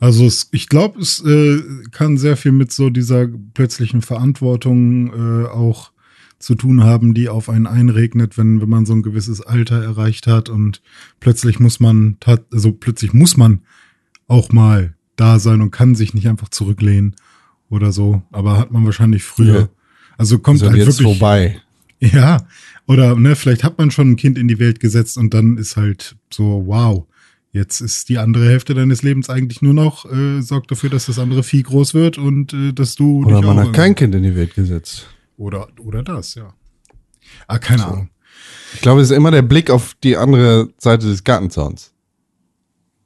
Also 0.01 0.27
es, 0.27 0.49
ich 0.53 0.69
glaube, 0.69 1.01
es 1.01 1.21
äh, 1.25 1.63
kann 1.91 2.19
sehr 2.19 2.37
viel 2.37 2.53
mit 2.53 2.73
so 2.73 2.91
dieser 2.91 3.29
plötzlichen 3.55 4.03
Verantwortung 4.03 5.13
äh, 5.13 5.47
auch 5.47 5.93
zu 6.39 6.55
tun 6.55 6.85
haben, 6.85 7.15
die 7.15 7.29
auf 7.29 7.49
einen 7.49 7.67
einregnet, 7.67 8.39
wenn, 8.39 8.61
wenn 8.61 8.69
man 8.69 8.87
so 8.87 8.93
ein 8.93 9.03
gewisses 9.03 9.41
Alter 9.41 9.83
erreicht 9.83 10.27
hat 10.27 10.49
und 10.49 10.83
plötzlich 11.21 11.59
muss 11.59 11.81
man, 11.81 12.17
tat- 12.21 12.47
also 12.53 12.73
plötzlich 12.73 13.13
muss 13.13 13.37
man 13.37 13.61
auch 14.29 14.53
mal 14.53 14.95
da 15.17 15.39
sein 15.41 15.61
und 15.61 15.73
kann 15.73 15.97
sich 15.97 16.15
nicht 16.15 16.29
einfach 16.29 16.49
zurücklehnen 16.49 17.17
oder 17.71 17.91
so. 17.91 18.23
Aber 18.31 18.57
hat 18.57 18.71
man 18.71 18.85
wahrscheinlich 18.85 19.25
früher. 19.25 19.61
Ja. 19.61 19.69
Also 20.17 20.39
kommt 20.39 20.61
ja 20.61 20.69
halt 20.69 20.77
jetzt 20.79 21.01
wirklich. 21.01 21.19
vorbei. 21.19 21.61
Ja, 22.01 22.47
oder 22.87 23.17
ne, 23.17 23.35
vielleicht 23.35 23.65
hat 23.65 23.79
man 23.79 23.91
schon 23.91 24.13
ein 24.13 24.17
Kind 24.17 24.39
in 24.39 24.47
die 24.47 24.61
Welt 24.61 24.79
gesetzt 24.79 25.19
und 25.19 25.35
dann 25.35 25.57
ist 25.59 25.77
halt 25.77 26.17
so, 26.33 26.63
wow, 26.67 27.07
jetzt 27.59 27.81
ist 27.81 28.09
die 28.09 28.19
andere 28.19 28.49
Hälfte 28.49 28.75
deines 28.75 29.03
Lebens 29.03 29.29
eigentlich 29.29 29.61
nur 29.61 29.75
noch, 29.75 30.11
äh, 30.11 30.41
sorgt 30.41 30.71
dafür, 30.71 30.91
dass 30.91 31.07
das 31.07 31.19
andere 31.19 31.43
Vieh 31.43 31.63
groß 31.63 31.93
wird 31.95 32.17
und 32.17 32.53
äh, 32.55 32.73
dass 32.73 32.95
du 32.95 33.25
Oder 33.25 33.43
man 33.43 33.59
hat 33.59 33.73
kein 33.75 33.95
Kind 33.95 34.15
in 34.15 34.23
die 34.23 34.35
Welt 34.35 34.55
gesetzt. 34.55 35.07
oder 35.37 35.69
oder 35.79 36.03
das, 36.03 36.35
ja. 36.35 36.55
Ah, 37.47 37.59
keine 37.59 37.85
Ahnung. 37.87 38.11
Ich 38.75 38.81
glaube, 38.81 39.01
es 39.01 39.11
ist 39.11 39.17
immer 39.17 39.31
der 39.31 39.43
Blick 39.43 39.71
auf 39.71 39.95
die 40.03 40.17
andere 40.17 40.71
Seite 40.79 41.07
des 41.07 41.25
Gartenzauns. 41.25 41.93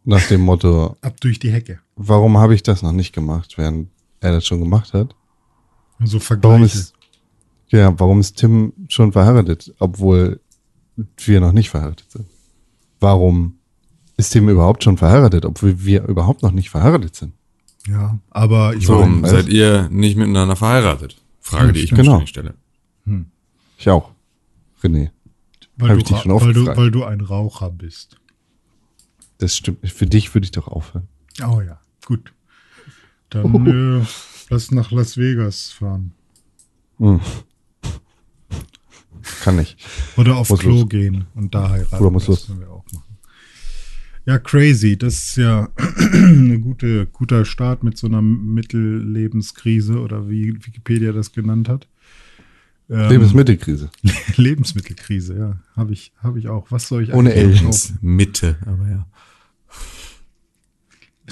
Nach 0.04 0.24
dem 0.28 0.40
Motto, 0.40 0.96
Ab 1.02 1.20
durch 1.20 1.38
die 1.38 1.50
Hecke. 1.50 1.80
warum 1.96 2.38
habe 2.38 2.54
ich 2.54 2.62
das 2.62 2.82
noch 2.82 2.92
nicht 2.92 3.12
gemacht, 3.12 3.54
während 3.56 3.88
er 4.20 4.32
das 4.32 4.46
schon 4.46 4.60
gemacht 4.60 4.92
hat? 4.92 5.14
So 6.04 6.18
Warum 6.20 6.64
ist, 6.64 6.94
ja, 7.68 7.98
warum 7.98 8.18
ist 8.20 8.36
Tim 8.36 8.72
schon 8.88 9.12
verheiratet, 9.12 9.72
obwohl 9.78 10.40
wir 11.24 11.40
noch 11.40 11.52
nicht 11.52 11.70
verheiratet 11.70 12.10
sind? 12.10 12.26
Warum 12.98 13.58
ist 14.26 14.30
Tim 14.30 14.48
überhaupt 14.48 14.84
schon 14.84 14.96
verheiratet, 14.98 15.44
obwohl 15.44 15.84
wir 15.84 16.04
überhaupt 16.04 16.42
noch 16.42 16.52
nicht 16.52 16.70
verheiratet 16.70 17.14
sind? 17.16 17.32
ja, 17.88 18.18
aber 18.30 18.74
ich 18.76 18.86
Warum 18.88 19.22
weiß. 19.22 19.30
seid 19.30 19.48
ihr 19.48 19.88
nicht 19.90 20.16
miteinander 20.16 20.54
verheiratet? 20.56 21.16
Frage, 21.40 21.72
die 21.72 21.80
ich 21.80 21.90
mir 21.92 21.98
Genau. 21.98 22.24
stelle. 22.26 22.54
Ich 23.78 23.88
auch. 23.90 24.12
René, 24.82 25.10
weil, 25.76 25.90
du, 25.90 25.96
ich 25.98 26.04
dich 26.04 26.18
schon 26.20 26.40
weil, 26.40 26.52
du, 26.52 26.66
weil 26.66 26.90
du 26.92 27.04
ein 27.04 27.20
Raucher 27.20 27.70
bist. 27.70 28.16
das 29.38 29.56
stimmt. 29.56 29.78
Für 29.90 30.06
dich 30.06 30.32
würde 30.34 30.44
ich 30.44 30.52
doch 30.52 30.68
aufhören. 30.68 31.08
Oh 31.44 31.60
ja, 31.60 31.80
gut. 32.06 32.32
Dann 33.30 33.66
äh, 34.00 34.04
lass 34.50 34.70
nach 34.70 34.90
Las 34.92 35.16
Vegas 35.16 35.72
fahren. 35.72 36.12
Kann 39.42 39.56
nicht. 39.56 39.76
Oder 40.16 40.36
auf 40.36 40.50
Muss 40.50 40.60
Klo 40.60 40.80
los. 40.80 40.88
gehen 40.88 41.26
und 41.34 41.54
da 41.54 41.70
heiraten. 41.70 41.96
Oder 42.02 42.10
muss 42.10 42.26
das 42.26 42.28
los. 42.40 42.46
können 42.46 42.60
wir 42.60 42.70
auch 42.70 42.84
machen. 42.92 43.16
Ja, 44.24 44.38
crazy. 44.38 44.96
Das 44.96 45.14
ist 45.14 45.36
ja 45.36 45.68
eine 46.12 46.60
gute, 46.60 47.06
guter 47.06 47.44
Start 47.44 47.82
mit 47.82 47.98
so 47.98 48.06
einer 48.06 48.22
Mittellebensskrise 48.22 49.98
oder 49.98 50.28
wie 50.28 50.54
Wikipedia 50.64 51.12
das 51.12 51.32
genannt 51.32 51.68
hat. 51.68 51.88
Ähm, 52.88 53.08
Lebensmittelkrise. 53.08 53.90
Lebensmittelkrise, 54.36 55.36
ja. 55.36 55.56
Habe 55.74 55.92
ich, 55.92 56.12
hab 56.22 56.36
ich 56.36 56.48
auch. 56.48 56.66
Was 56.70 56.88
soll 56.88 57.02
ich 57.04 57.12
Ohne 57.12 57.32
L. 57.34 57.54
kaufen? 57.58 57.98
Mitte, 58.00 58.56
aber 58.66 58.88
ja. 58.88 59.06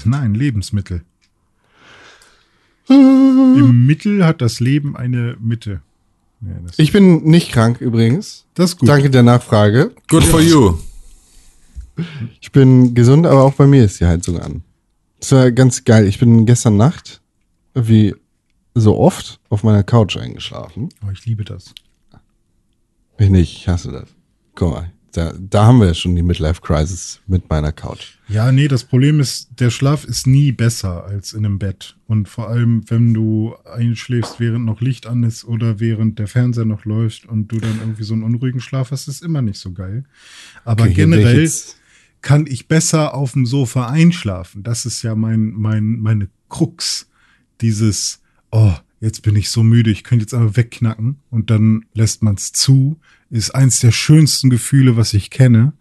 Nein, 0.04 0.35
Lebensmittel. 0.35 1.02
Im 2.88 3.87
Mittel 3.87 4.25
hat 4.25 4.40
das 4.40 4.59
Leben 4.61 4.97
eine 4.97 5.37
Mitte. 5.40 5.82
Ja, 6.40 6.56
Ich 6.78 6.92
bin 6.92 7.23
nicht 7.25 7.52
krank 7.52 7.80
übrigens. 7.80 8.47
das 8.54 8.70
ist 8.70 8.78
gut. 8.78 8.88
Danke 8.88 9.11
der 9.11 9.23
Nachfrage. 9.23 9.92
Good 10.09 10.25
for 10.25 10.40
you. 10.40 10.78
Ich 12.40 12.52
bin 12.52 12.95
gesund, 12.95 13.26
aber 13.26 13.42
auch 13.45 13.54
bei 13.54 13.66
mir 13.66 13.85
ist 13.85 14.00
die 14.00 14.07
Heizung 14.07 14.38
an. 14.40 14.62
Das 15.21 15.33
war 15.33 15.50
ganz 15.52 15.85
geil. 15.85 16.07
Ich 16.07 16.19
bin 16.19 16.47
gestern 16.47 16.76
Nacht, 16.76 17.21
wie 17.75 18.15
so 18.75 18.99
oft, 18.99 19.39
auf 19.49 19.63
meiner 19.65 19.82
Couch 19.82 20.17
eingeschlafen. 20.17 20.89
Oh, 21.06 21.10
ich 21.13 21.26
liebe 21.26 21.45
das. 21.45 21.75
Ich 23.19 23.28
nicht, 23.28 23.56
ich 23.56 23.69
hasse 23.69 23.91
das. 23.93 24.08
Guck 24.54 24.73
mal, 24.73 24.93
da, 25.13 25.34
da 25.39 25.67
haben 25.67 25.80
wir 25.80 25.89
ja 25.89 25.95
schon 25.95 26.15
die 26.17 26.23
Midlife-Crisis 26.23 27.21
mit 27.26 27.50
meiner 27.50 27.73
Couch. 27.73 28.15
Ja, 28.28 28.50
nee, 28.52 28.69
das 28.69 28.84
Problem 28.84 29.21
ist, 29.21 29.49
der 29.58 29.71
Schlaf 29.71 30.04
ist 30.04 30.26
nie 30.26 30.52
besser 30.52 31.04
als 31.04 31.32
in 31.34 31.45
einem 31.45 31.58
Bett. 31.58 31.97
Und 32.06 32.28
vor 32.28 32.49
allem, 32.49 32.89
wenn 32.89 33.13
du 33.13 33.54
einschläfst, 33.71 34.39
während 34.41 34.65
noch 34.65 34.80
Licht 34.80 35.06
an 35.06 35.23
ist 35.25 35.45
oder 35.45 35.80
während 35.80 36.19
der 36.19 36.28
Fernseher 36.28 36.65
noch 36.65 36.84
läuft 36.84 37.26
und 37.26 37.49
du 37.49 37.58
dann 37.58 37.78
irgendwie 37.80 38.04
so 38.04 38.15
einen 38.15 38.23
unruhigen 38.23 38.60
Schlaf 38.60 38.91
hast, 38.93 39.08
ist 39.08 39.23
immer 39.23 39.43
nicht 39.43 39.58
so 39.58 39.73
geil. 39.73 40.04
Aber 40.65 40.84
Okay, 40.84 40.95
generell 40.95 41.41
jetzt- 41.43 41.76
kann 42.23 42.47
ich 42.47 42.69
besser 42.69 43.15
auf 43.15 43.33
dem 43.33 43.47
Sofa 43.47 43.89
einschlafen. 43.89 44.63
Das 44.63 44.85
ist 44.87 45.02
ja 45.02 45.15
mein, 45.15 45.52
mein, 45.52 46.00
meine 46.00 46.28
Krux. 46.49 47.09
Dieses, 47.61 48.21
oh, 48.50 48.75
jetzt 49.00 49.23
bin 49.23 49.37
ich 49.37 49.50
so 49.50 49.63
müde, 49.63 49.91
ich 49.91 50.04
könnte 50.04 50.25
jetzt 50.25 50.35
aber 50.35 50.56
wegknacken 50.56 51.21
und 51.30 51.50
dann 51.50 51.87
lässt 51.95 52.23
man 52.23 52.35
es 52.35 52.52
zu, 52.52 52.99
ist 53.30 53.54
eins 53.54 53.80
der 53.80 53.93
schönsten 53.93 54.50
Gefühle, 54.50 54.97
was 54.97 55.15
ich 55.15 55.30
kenne, 55.30 55.73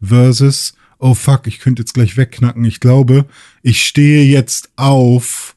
versus, 0.00 0.74
oh 0.98 1.14
fuck, 1.14 1.46
ich 1.46 1.60
könnte 1.60 1.82
jetzt 1.82 1.94
gleich 1.94 2.16
wegknacken. 2.16 2.64
Ich 2.64 2.80
glaube, 2.80 3.26
ich 3.62 3.84
stehe 3.84 4.24
jetzt 4.24 4.70
auf 4.76 5.56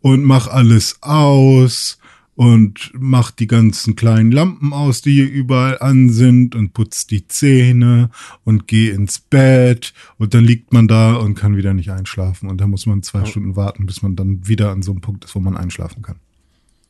und 0.00 0.24
mach 0.24 0.48
alles 0.48 0.98
aus 1.02 1.97
und 2.38 2.92
mach 2.94 3.32
die 3.32 3.48
ganzen 3.48 3.96
kleinen 3.96 4.30
Lampen 4.30 4.72
aus, 4.72 5.02
die 5.02 5.12
hier 5.12 5.28
überall 5.28 5.76
an 5.80 6.08
sind 6.08 6.54
und 6.54 6.72
putz 6.72 7.08
die 7.08 7.26
Zähne 7.26 8.10
und 8.44 8.68
geh 8.68 8.90
ins 8.90 9.18
Bett 9.18 9.92
und 10.18 10.34
dann 10.34 10.44
liegt 10.44 10.72
man 10.72 10.86
da 10.86 11.14
und 11.14 11.34
kann 11.34 11.56
wieder 11.56 11.74
nicht 11.74 11.90
einschlafen 11.90 12.48
und 12.48 12.60
da 12.60 12.68
muss 12.68 12.86
man 12.86 13.02
zwei 13.02 13.24
Stunden 13.24 13.56
warten, 13.56 13.86
bis 13.86 14.02
man 14.02 14.14
dann 14.14 14.46
wieder 14.46 14.70
an 14.70 14.82
so 14.82 14.92
einem 14.92 15.00
Punkt 15.00 15.24
ist, 15.24 15.34
wo 15.34 15.40
man 15.40 15.56
einschlafen 15.56 16.00
kann. 16.00 16.14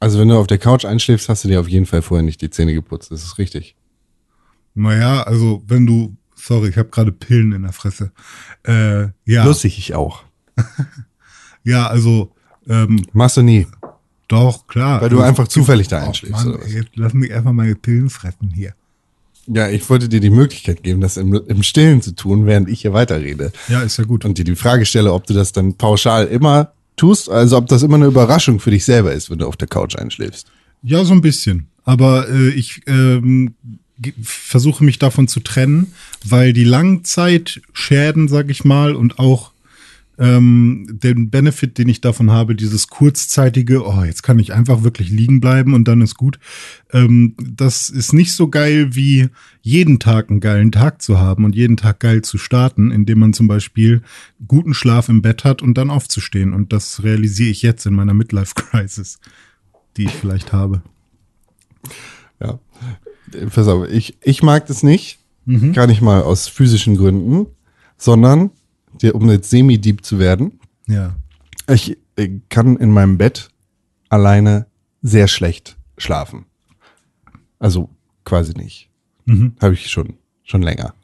Also 0.01 0.19
wenn 0.19 0.29
du 0.29 0.37
auf 0.37 0.47
der 0.47 0.59
Couch 0.59 0.85
einschläfst, 0.85 1.31
hast 1.31 1.45
du 1.45 1.49
dir 1.49 1.61
auf 1.61 1.69
jeden 1.69 1.87
Fall 1.87 2.03
vorher 2.03 2.23
nicht 2.23 2.43
die 2.43 2.51
Zähne 2.51 2.75
geputzt. 2.75 3.11
Das 3.11 3.25
ist 3.25 3.39
richtig. 3.39 3.75
Naja, 4.75 5.23
also 5.23 5.63
wenn 5.67 5.87
du, 5.87 6.15
sorry, 6.35 6.69
ich 6.69 6.77
habe 6.77 6.91
gerade 6.91 7.11
Pillen 7.11 7.53
in 7.53 7.63
der 7.63 7.73
Fresse. 7.73 8.13
Äh, 8.65 9.09
ja, 9.25 9.47
Lustig, 9.47 9.79
ich 9.79 9.95
auch. 9.95 10.25
ja, 11.65 11.87
also 11.87 12.35
ähm, 12.69 13.03
Machst 13.13 13.39
du 13.39 13.43
nie. 13.43 13.67
Doch 14.29 14.67
klar. 14.67 15.01
Weil 15.01 15.09
du 15.09 15.21
einfach 15.21 15.49
zufällig 15.49 15.89
da 15.89 16.03
oh, 16.03 16.07
einschläfst, 16.09 16.45
Mann, 16.45 16.59
was? 16.59 16.67
ey, 16.67 16.75
jetzt 16.75 16.91
lass 16.95 17.15
mich 17.15 17.33
einfach 17.33 17.53
meine 17.53 17.75
Pillen 17.75 18.11
fressen 18.11 18.53
hier. 18.55 18.75
Ja, 19.47 19.69
ich 19.69 19.89
wollte 19.89 20.11
dir 20.11 20.21
die 20.21 20.31
Möglichkeit 20.31 20.83
geben, 20.83 21.01
das 21.01 21.17
im, 21.17 21.33
im 21.33 21.63
Stillen 21.63 22.03
zu 22.03 22.15
tun, 22.15 22.45
während 22.45 22.69
ich 22.69 22.83
hier 22.83 22.93
weiterrede. 22.93 23.51
Ja, 23.69 23.81
ist 23.81 23.97
ja 23.97 24.05
gut. 24.05 24.27
Und 24.27 24.37
dir 24.37 24.45
die 24.45 24.57
Frage 24.57 24.85
stelle, 24.85 25.13
ob 25.13 25.27
du 25.27 25.33
das 25.33 25.53
dann 25.53 25.75
pauschal 25.75 26.27
immer 26.27 26.73
tust, 26.97 27.31
also 27.31 27.57
ob 27.57 27.67
das 27.67 27.83
immer 27.83 27.95
eine 27.95 28.07
Überraschung 28.07 28.61
für 28.61 28.71
dich 28.71 28.85
selber 28.85 29.13
ist, 29.13 29.31
wenn 29.31 29.39
du 29.39 29.47
auf 29.47 29.57
der 29.57 29.69
Couch 29.69 29.97
einschläfst. 29.97 30.49
Ja, 30.83 31.03
so 31.05 31.15
ein 31.15 31.23
bisschen. 31.23 31.69
Aber 31.85 32.29
äh, 32.29 32.51
ich 32.51 32.83
ähm, 32.87 33.55
versuche 34.23 34.85
mich 34.85 34.99
davon 34.99 35.29
zu 35.29 35.41
trennen, 35.41 35.95
weil 36.25 36.53
die 36.53 36.65
Langzeitschäden, 36.65 38.29
sag 38.29 38.51
ich 38.51 38.65
mal, 38.65 38.95
und 38.95 39.19
auch 39.19 39.53
ähm, 40.19 40.87
den 40.91 41.31
Benefit, 41.31 41.79
den 41.79 41.89
ich 41.89 42.01
davon 42.01 42.31
habe, 42.31 42.57
dieses 42.57 42.89
kurzzeitige, 42.89 43.87
oh, 43.87 44.03
jetzt 44.03 44.23
kann 44.23 44.39
ich 44.39 44.53
einfach 44.53 44.83
wirklich 44.83 45.11
liegen 45.11 45.41
bleiben 45.41 45.75
und 45.75 45.87
dann 45.87 46.01
ist 46.01 46.17
gut. 46.17 46.41
Ähm, 46.93 47.35
das 47.39 47.89
ist 47.89 48.13
nicht 48.13 48.35
so 48.35 48.49
geil 48.49 48.95
wie 48.97 49.29
jeden 49.63 50.01
Tag 50.01 50.29
einen 50.29 50.41
geilen 50.41 50.73
Tag 50.73 51.03
zu 51.03 51.19
haben 51.19 51.45
und 51.45 51.55
jeden 51.55 51.77
Tag 51.77 52.01
geil 52.01 52.23
zu 52.23 52.37
starten, 52.37 52.91
indem 52.91 53.21
man 53.21 53.33
zum 53.33 53.47
Beispiel 53.47 54.03
guten 54.47 54.75
Schlaf 54.75 55.09
im 55.09 55.23
Bett 55.23 55.45
hat 55.45 55.63
und 55.63 55.79
dann 55.79 55.91
aufzustehen. 55.91 56.53
Und 56.53 56.73
das 56.73 57.05
realisiere 57.05 57.51
ich 57.51 57.63
jetzt 57.63 57.87
in 57.87 57.95
meiner 57.95 58.15
Midlife-Crisis, 58.15 59.21
die 59.97 60.05
ich 60.05 60.13
vielleicht 60.13 60.53
habe. 60.53 60.83
Ja. 62.41 62.59
Pass 63.55 63.69
auf, 63.69 63.89
ich, 63.89 64.17
ich 64.23 64.43
mag 64.43 64.67
das 64.67 64.83
nicht, 64.83 65.19
gar 65.75 65.87
nicht 65.87 66.01
mal 66.01 66.23
aus 66.23 66.49
physischen 66.49 66.97
Gründen, 66.97 67.47
sondern 67.99 68.51
dir, 68.99 69.15
um 69.15 69.29
jetzt 69.31 69.51
semi-deep 69.51 70.05
zu 70.05 70.19
werden, 70.19 70.61
Ja. 70.87 71.15
ich 71.69 71.97
äh, 72.17 72.31
kann 72.49 72.77
in 72.77 72.91
meinem 72.91 73.19
Bett 73.19 73.51
alleine 74.09 74.67
sehr 75.03 75.29
schlecht 75.29 75.77
schlafen. 75.97 76.47
Also 77.59 77.91
quasi 78.25 78.53
nicht. 78.55 78.89
Habe 79.61 79.75
ich 79.75 79.91
schon, 79.91 80.15
schon 80.43 80.63
länger. 80.63 80.95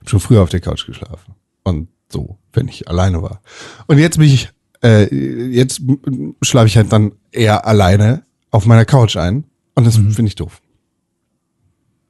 Hab 0.00 0.10
schon 0.10 0.20
früher 0.20 0.42
auf 0.42 0.50
der 0.50 0.60
Couch 0.60 0.84
geschlafen. 0.86 1.34
Und 1.62 1.88
so, 2.12 2.36
wenn 2.52 2.68
ich 2.68 2.86
alleine 2.88 3.22
war. 3.22 3.40
Und 3.86 3.98
jetzt 3.98 4.18
bin 4.18 4.28
ich, 4.28 4.50
äh, 4.82 5.06
jetzt 5.48 5.80
schlafe 6.42 6.66
ich 6.66 6.76
halt 6.76 6.92
dann 6.92 7.12
eher 7.32 7.66
alleine 7.66 8.24
auf 8.50 8.66
meiner 8.66 8.84
Couch 8.84 9.16
ein. 9.16 9.44
Und 9.74 9.86
das 9.86 9.96
finde 9.96 10.26
ich 10.26 10.34
doof. 10.34 10.60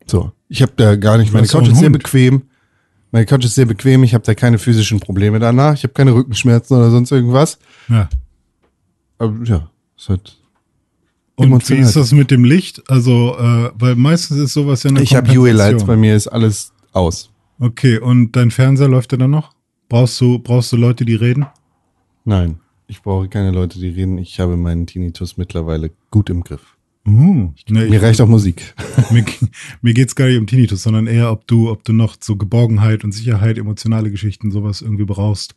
So, 0.07 0.33
ich 0.49 0.63
habe 0.63 0.73
da 0.77 0.97
gar 0.97 1.17
nicht, 1.19 1.33
meine 1.33 1.47
Couch 1.47 1.69
ist 1.69 1.79
sehr 1.79 1.91
bequem. 1.91 2.43
Meine 3.13 3.27
Couch 3.27 3.45
ist 3.45 3.55
sehr 3.55 3.67
bequem, 3.67 4.03
ich 4.03 4.15
habe 4.15 4.25
da 4.25 4.35
keine 4.35 4.59
physischen 4.59 5.01
Probleme 5.01 5.39
danach. 5.39 5.75
Ich 5.75 5.85
habe 5.85 5.95
keine 5.95 6.15
Rückenschmerzen 6.15 6.77
oder 6.77 6.91
sonst 6.91 7.13
irgendwas. 7.13 7.59
Ja. 7.89 8.09
Aber 9.19 9.35
ja, 9.45 9.71
ist 9.97 10.09
halt. 10.09 10.39
Und 11.37 11.69
wie 11.69 11.75
ist 11.75 11.97
das 11.97 12.13
mit 12.13 12.31
dem 12.31 12.45
Licht? 12.45 12.83
Also, 12.91 13.37
äh, 13.39 13.71
weil 13.75 13.95
meistens 13.95 14.39
ist 14.39 14.55
sowas 14.55 14.83
ja 14.83 14.91
eine 14.91 15.03
Ich 15.03 15.15
habe 15.15 15.31
UE-Lights, 15.31 15.85
bei 15.85 15.97
mir 15.97 16.17
ist 16.17 16.29
alles 16.29 16.73
aus. 16.93 17.31
Okay, 17.59 17.99
und 17.99 18.33
dein 18.33 18.51
Fernseher 18.51 18.89
läuft 18.89 19.13
der 19.13 19.19
dann 19.19 19.31
noch? 19.31 19.53
Brauchst 19.89 20.21
du, 20.21 20.39
brauchst 20.39 20.73
du 20.73 20.77
Leute, 20.77 21.05
die 21.05 21.15
reden? 21.15 21.47
Nein, 22.25 22.59
ich 22.87 23.03
brauche 23.03 23.29
keine 23.29 23.51
Leute, 23.51 23.79
die 23.79 23.89
reden. 23.89 24.19
Ich 24.19 24.41
habe 24.41 24.57
meinen 24.57 24.87
Tinnitus 24.87 25.37
mittlerweile 25.37 25.91
gut 26.11 26.31
im 26.31 26.43
Griff. 26.43 26.76
Uh, 27.07 27.53
ne, 27.69 27.87
Mir 27.87 28.03
reicht 28.03 28.21
auch 28.21 28.27
Musik. 28.29 28.75
mir, 29.13 29.25
mir 29.81 29.95
geht's 29.95 30.17
gar 30.17 30.27
nicht 30.27 30.39
um 30.39 30.47
Tinnitus, 30.47 30.83
sondern 30.83 31.07
eher, 31.07 31.31
ob 31.31 31.47
du, 31.47 31.71
ob 31.71 31.85
du 31.85 31.93
noch 31.93 32.17
so 32.21 32.35
Geborgenheit 32.37 33.05
und 33.05 33.13
Sicherheit, 33.13 33.59
emotionale 33.59 34.11
Geschichten, 34.11 34.51
sowas 34.51 34.83
irgendwie 34.83 35.05
brauchst. 35.05 35.55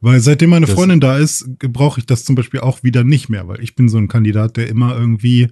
Weil 0.00 0.20
seitdem 0.20 0.50
meine 0.50 0.66
Das- 0.66 0.74
Freundin 0.74 1.00
da 1.00 1.16
ist, 1.16 1.48
brauche 1.60 2.00
ich 2.00 2.06
das 2.06 2.24
zum 2.24 2.34
Beispiel 2.34 2.60
auch 2.60 2.82
wieder 2.82 3.04
nicht 3.04 3.28
mehr, 3.28 3.46
weil 3.46 3.62
ich 3.62 3.76
bin 3.76 3.88
so 3.88 3.98
ein 3.98 4.08
Kandidat, 4.08 4.56
der 4.56 4.68
immer 4.68 4.96
irgendwie 4.98 5.48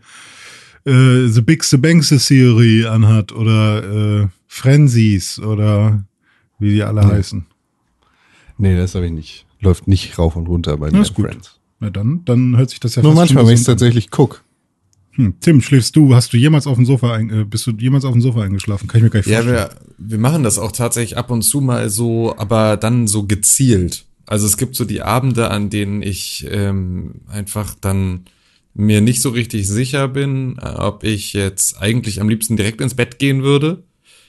äh, 0.85 1.27
The 1.29 1.41
Big 1.41 1.63
The 1.63 1.77
Banks 1.77 2.09
Theory 2.09 2.85
anhat 2.87 3.31
oder 3.33 4.23
äh, 4.25 4.29
Frenzies 4.49 5.39
oder 5.39 6.05
wie 6.59 6.73
die 6.75 6.83
alle 6.83 7.03
Ja. 7.03 7.09
heißen. 7.09 7.47
Nee, 8.59 8.77
das 8.77 8.95
habe 8.97 9.07
ich 9.07 9.13
nicht. 9.13 9.47
Läuft 9.61 9.87
nicht 9.87 10.19
rauf 10.19 10.35
und 10.37 10.49
runter 10.49 10.77
bei 10.77 10.91
gut. 10.91 11.09
Friends. 11.15 11.61
Na 11.79 11.91
dann, 11.91 12.25
dann 12.25 12.57
hört 12.57 12.71
sich 12.71 12.81
das 12.81 12.97
ja 12.97 13.03
Nur 13.03 13.15
manchmal, 13.15 13.47
wenn 13.47 13.55
ich 13.55 13.61
es 13.61 13.67
tatsächlich 13.67 14.11
guck. 14.11 14.43
Hm, 15.15 15.35
Tim, 15.41 15.61
schläfst 15.61 15.95
du? 15.97 16.15
Hast 16.15 16.33
du 16.33 16.37
jemals 16.39 16.67
auf 16.67 16.77
dem 16.77 16.87
Sofa 16.87 17.13
ein, 17.15 17.31
äh, 17.31 17.45
bist 17.45 17.67
du 17.67 17.73
jemals 17.73 18.05
auf 18.05 18.13
dem 18.13 18.23
Sofa 18.23 18.43
eingeschlafen? 18.43 18.89
Kann 18.89 18.99
ich 19.01 19.05
mir 19.05 19.11
gar 19.11 19.19
nicht 19.21 19.29
Ja, 19.29 19.43
vorstellen. 19.43 19.71
wir, 19.99 20.09
wir 20.09 20.19
machen 20.19 20.43
das 20.43 20.59
auch 20.59 20.73
tatsächlich 20.73 21.19
ab 21.19 21.31
und 21.31 21.43
zu 21.43 21.61
mal 21.61 21.91
so, 21.91 22.35
aber 22.39 22.77
dann 22.77 23.07
so 23.07 23.25
gezielt. 23.27 24.07
Also 24.27 24.47
es 24.47 24.57
gibt 24.57 24.75
so 24.77 24.85
die 24.87 25.03
Abende, 25.03 25.51
an 25.51 25.69
denen 25.69 26.01
ich 26.01 26.47
ähm, 26.51 27.17
einfach 27.29 27.75
dann 27.81 28.25
mir 28.75 29.03
nicht 29.03 29.21
so 29.21 29.29
richtig 29.31 29.69
sicher 29.69 30.09
bin, 30.09 30.57
äh, 30.59 30.67
ob 30.67 31.05
ich 31.05 31.35
jetzt 31.35 31.81
eigentlich 31.83 32.21
am 32.21 32.31
liebsten 32.31 32.57
direkt 32.57 32.81
ins 32.81 32.95
Bett 32.95 33.19
gehen 33.19 33.43
würde, 33.43 33.83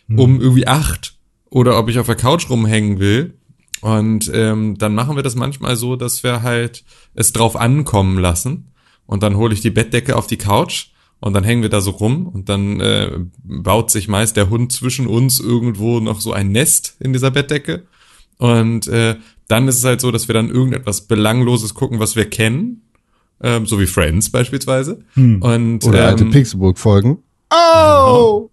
um 0.09 0.41
irgendwie 0.41 0.67
acht, 0.67 1.17
oder 1.49 1.79
ob 1.79 1.87
ich 1.89 1.97
auf 1.97 2.07
der 2.07 2.15
Couch 2.15 2.49
rumhängen 2.49 2.99
will. 2.99 3.35
Und 3.79 4.29
ähm, 4.33 4.77
dann 4.77 4.93
machen 4.95 5.15
wir 5.15 5.23
das 5.23 5.35
manchmal 5.35 5.77
so, 5.77 5.95
dass 5.95 6.23
wir 6.23 6.41
halt 6.43 6.83
es 7.13 7.31
drauf 7.31 7.55
ankommen 7.55 8.17
lassen. 8.17 8.72
Und 9.05 9.23
dann 9.23 9.37
hole 9.37 9.53
ich 9.53 9.61
die 9.61 9.69
Bettdecke 9.69 10.15
auf 10.15 10.27
die 10.27 10.37
Couch 10.37 10.87
und 11.19 11.33
dann 11.33 11.43
hängen 11.43 11.61
wir 11.61 11.69
da 11.69 11.81
so 11.81 11.91
rum 11.91 12.27
und 12.27 12.49
dann 12.49 12.79
äh, 12.79 13.11
baut 13.43 13.91
sich 13.91 14.07
meist 14.07 14.35
der 14.35 14.49
Hund 14.49 14.71
zwischen 14.71 15.07
uns 15.07 15.39
irgendwo 15.39 15.99
noch 15.99 16.19
so 16.19 16.33
ein 16.33 16.51
Nest 16.51 16.97
in 16.99 17.13
dieser 17.13 17.31
Bettdecke. 17.31 17.83
Und 18.37 18.87
äh, 18.87 19.15
dann 19.47 19.67
ist 19.67 19.77
es 19.77 19.83
halt 19.83 20.01
so, 20.01 20.11
dass 20.11 20.27
wir 20.27 20.33
dann 20.33 20.49
irgendetwas 20.49 21.01
Belangloses 21.01 21.73
gucken, 21.73 21.99
was 21.99 22.15
wir 22.15 22.29
kennen. 22.29 22.81
Ähm, 23.41 23.65
so 23.65 23.79
wie 23.79 23.87
Friends 23.87 24.29
beispielsweise. 24.29 24.99
Und, 25.41 25.85
Oder 25.85 26.07
alte 26.07 26.23
ähm, 26.23 26.31
Pixelburg-Folgen. 26.31 27.19
Oh! 27.53 28.49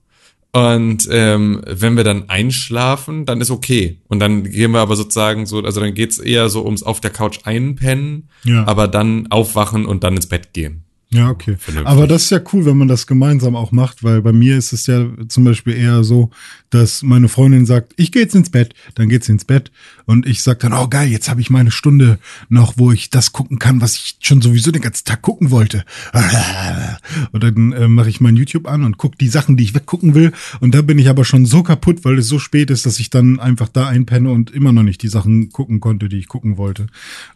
Und 0.52 1.08
ähm, 1.10 1.62
wenn 1.66 1.96
wir 1.96 2.04
dann 2.04 2.28
einschlafen, 2.28 3.24
dann 3.24 3.40
ist 3.40 3.50
okay. 3.50 3.98
Und 4.08 4.18
dann 4.18 4.44
gehen 4.44 4.72
wir 4.72 4.80
aber 4.80 4.96
sozusagen 4.96 5.46
so, 5.46 5.60
also 5.62 5.80
dann 5.80 5.94
geht's 5.94 6.18
eher 6.18 6.48
so 6.48 6.64
ums 6.64 6.82
auf 6.82 7.00
der 7.00 7.10
Couch 7.10 7.40
einpennen, 7.44 8.28
Ja. 8.44 8.66
aber 8.66 8.88
dann 8.88 9.28
aufwachen 9.30 9.86
und 9.86 10.02
dann 10.02 10.16
ins 10.16 10.26
Bett 10.26 10.52
gehen. 10.52 10.84
Ja, 11.12 11.28
okay. 11.28 11.56
Aber 11.84 12.06
das 12.06 12.24
ist 12.24 12.30
ja 12.30 12.40
cool, 12.52 12.64
wenn 12.66 12.76
man 12.76 12.86
das 12.86 13.08
gemeinsam 13.08 13.56
auch 13.56 13.72
macht, 13.72 14.04
weil 14.04 14.22
bei 14.22 14.30
mir 14.30 14.56
ist 14.56 14.72
es 14.72 14.86
ja 14.86 15.08
zum 15.26 15.42
Beispiel 15.42 15.74
eher 15.74 16.04
so, 16.04 16.30
dass 16.70 17.02
meine 17.02 17.28
Freundin 17.28 17.66
sagt, 17.66 17.94
ich 17.96 18.12
gehe 18.12 18.22
jetzt 18.22 18.36
ins 18.36 18.50
Bett, 18.50 18.74
dann 18.94 19.08
geht 19.08 19.24
sie 19.24 19.32
ins 19.32 19.44
Bett 19.44 19.72
und 20.06 20.24
ich 20.24 20.44
sag 20.44 20.60
dann, 20.60 20.72
oh 20.72 20.86
geil, 20.86 21.08
jetzt 21.08 21.28
habe 21.28 21.40
ich 21.40 21.50
meine 21.50 21.72
Stunde 21.72 22.20
noch, 22.48 22.74
wo 22.76 22.92
ich 22.92 23.10
das 23.10 23.32
gucken 23.32 23.58
kann, 23.58 23.80
was 23.80 23.96
ich 23.96 24.18
schon 24.20 24.40
sowieso 24.40 24.70
den 24.70 24.82
ganzen 24.82 25.04
Tag 25.04 25.20
gucken 25.20 25.50
wollte. 25.50 25.84
Und 27.32 27.42
dann 27.42 27.72
äh, 27.72 27.88
mache 27.88 28.08
ich 28.08 28.20
mein 28.20 28.36
YouTube 28.36 28.68
an 28.68 28.84
und 28.84 28.98
gucke 28.98 29.16
die 29.18 29.28
Sachen, 29.28 29.56
die 29.56 29.64
ich 29.64 29.74
weggucken 29.74 30.14
will. 30.14 30.32
Und 30.60 30.74
da 30.74 30.82
bin 30.82 30.98
ich 30.98 31.08
aber 31.08 31.24
schon 31.24 31.46
so 31.46 31.62
kaputt, 31.62 32.04
weil 32.04 32.18
es 32.18 32.28
so 32.28 32.38
spät 32.38 32.70
ist, 32.70 32.86
dass 32.86 33.00
ich 33.00 33.10
dann 33.10 33.40
einfach 33.40 33.68
da 33.68 33.86
einpenne 33.86 34.30
und 34.30 34.50
immer 34.50 34.72
noch 34.72 34.82
nicht 34.82 35.02
die 35.02 35.08
Sachen 35.08 35.50
gucken 35.50 35.80
konnte, 35.80 36.08
die 36.08 36.18
ich 36.18 36.28
gucken 36.28 36.56
wollte. 36.56 36.86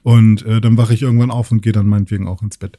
Und 0.03 0.45
äh, 0.45 0.61
dann 0.61 0.77
wache 0.77 0.95
ich 0.95 1.03
irgendwann 1.03 1.31
auf 1.31 1.51
und 1.51 1.63
gehe 1.63 1.73
dann 1.73 1.87
meinetwegen 1.87 2.29
auch 2.29 2.43
ins 2.43 2.59
Bett. 2.59 2.79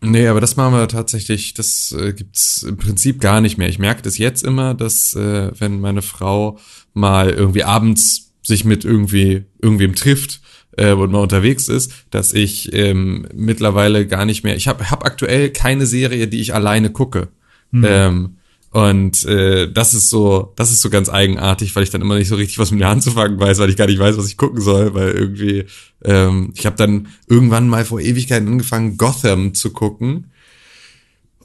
Nee, 0.00 0.28
aber 0.28 0.40
das 0.40 0.56
machen 0.56 0.74
wir 0.74 0.88
tatsächlich, 0.88 1.54
das 1.54 1.92
äh, 1.98 2.12
gibt's 2.12 2.62
im 2.62 2.76
Prinzip 2.76 3.20
gar 3.20 3.40
nicht 3.40 3.58
mehr. 3.58 3.68
Ich 3.68 3.78
merke 3.78 4.02
das 4.02 4.18
jetzt 4.18 4.44
immer, 4.44 4.74
dass 4.74 5.14
äh, 5.14 5.50
wenn 5.58 5.80
meine 5.80 6.02
Frau 6.02 6.58
mal 6.92 7.30
irgendwie 7.30 7.64
abends 7.64 8.32
sich 8.42 8.64
mit 8.64 8.84
irgendwie 8.84 9.44
irgendwem 9.60 9.94
trifft 9.94 10.40
äh, 10.76 10.92
und 10.92 11.10
mal 11.10 11.20
unterwegs 11.20 11.68
ist, 11.68 11.92
dass 12.10 12.32
ich 12.32 12.72
ähm, 12.74 13.26
mittlerweile 13.34 14.06
gar 14.06 14.24
nicht 14.24 14.44
mehr. 14.44 14.56
Ich 14.56 14.68
habe 14.68 14.90
hab 14.90 15.04
aktuell 15.04 15.50
keine 15.50 15.86
Serie, 15.86 16.28
die 16.28 16.40
ich 16.40 16.54
alleine 16.54 16.90
gucke. 16.90 17.28
Ähm, 17.72 18.36
und 18.72 19.24
äh, 19.24 19.72
das 19.72 19.94
ist 19.94 20.10
so, 20.10 20.52
das 20.56 20.70
ist 20.70 20.82
so 20.82 20.90
ganz 20.90 21.08
eigenartig, 21.08 21.74
weil 21.74 21.82
ich 21.82 21.90
dann 21.90 22.02
immer 22.02 22.18
nicht 22.18 22.28
so 22.28 22.36
richtig 22.36 22.58
was 22.58 22.70
mit 22.70 22.80
mir 22.80 22.88
anzufangen 22.88 23.40
weiß, 23.40 23.58
weil 23.58 23.70
ich 23.70 23.76
gar 23.76 23.86
nicht 23.86 23.98
weiß, 23.98 24.16
was 24.18 24.28
ich 24.28 24.36
gucken 24.36 24.60
soll, 24.60 24.94
weil 24.94 25.10
irgendwie 25.10 25.64
ähm, 26.04 26.52
ich 26.54 26.66
habe 26.66 26.76
dann 26.76 27.08
irgendwann 27.28 27.68
mal 27.68 27.84
vor 27.84 28.00
Ewigkeiten 28.00 28.48
angefangen 28.48 28.96
Gotham 28.96 29.54
zu 29.54 29.70
gucken. 29.70 30.30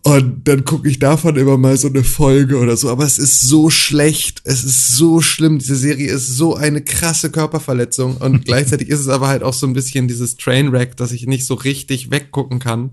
Und 0.03 0.47
dann 0.47 0.65
gucke 0.65 0.89
ich 0.89 0.97
davon 0.97 1.35
immer 1.35 1.57
mal 1.57 1.77
so 1.77 1.87
eine 1.87 2.03
Folge 2.03 2.57
oder 2.57 2.75
so, 2.75 2.89
aber 2.89 3.05
es 3.05 3.19
ist 3.19 3.41
so 3.41 3.69
schlecht, 3.69 4.41
es 4.45 4.63
ist 4.63 4.95
so 4.97 5.21
schlimm, 5.21 5.59
diese 5.59 5.75
Serie 5.75 6.11
ist 6.11 6.35
so 6.35 6.55
eine 6.55 6.81
krasse 6.81 7.29
Körperverletzung. 7.29 8.17
Und 8.17 8.45
gleichzeitig 8.45 8.89
ist 8.89 8.99
es 8.99 9.09
aber 9.09 9.27
halt 9.27 9.43
auch 9.43 9.53
so 9.53 9.67
ein 9.67 9.73
bisschen 9.73 10.07
dieses 10.07 10.37
Trainwreck, 10.37 10.97
dass 10.97 11.11
ich 11.11 11.27
nicht 11.27 11.45
so 11.45 11.53
richtig 11.53 12.09
weggucken 12.09 12.57
kann. 12.57 12.91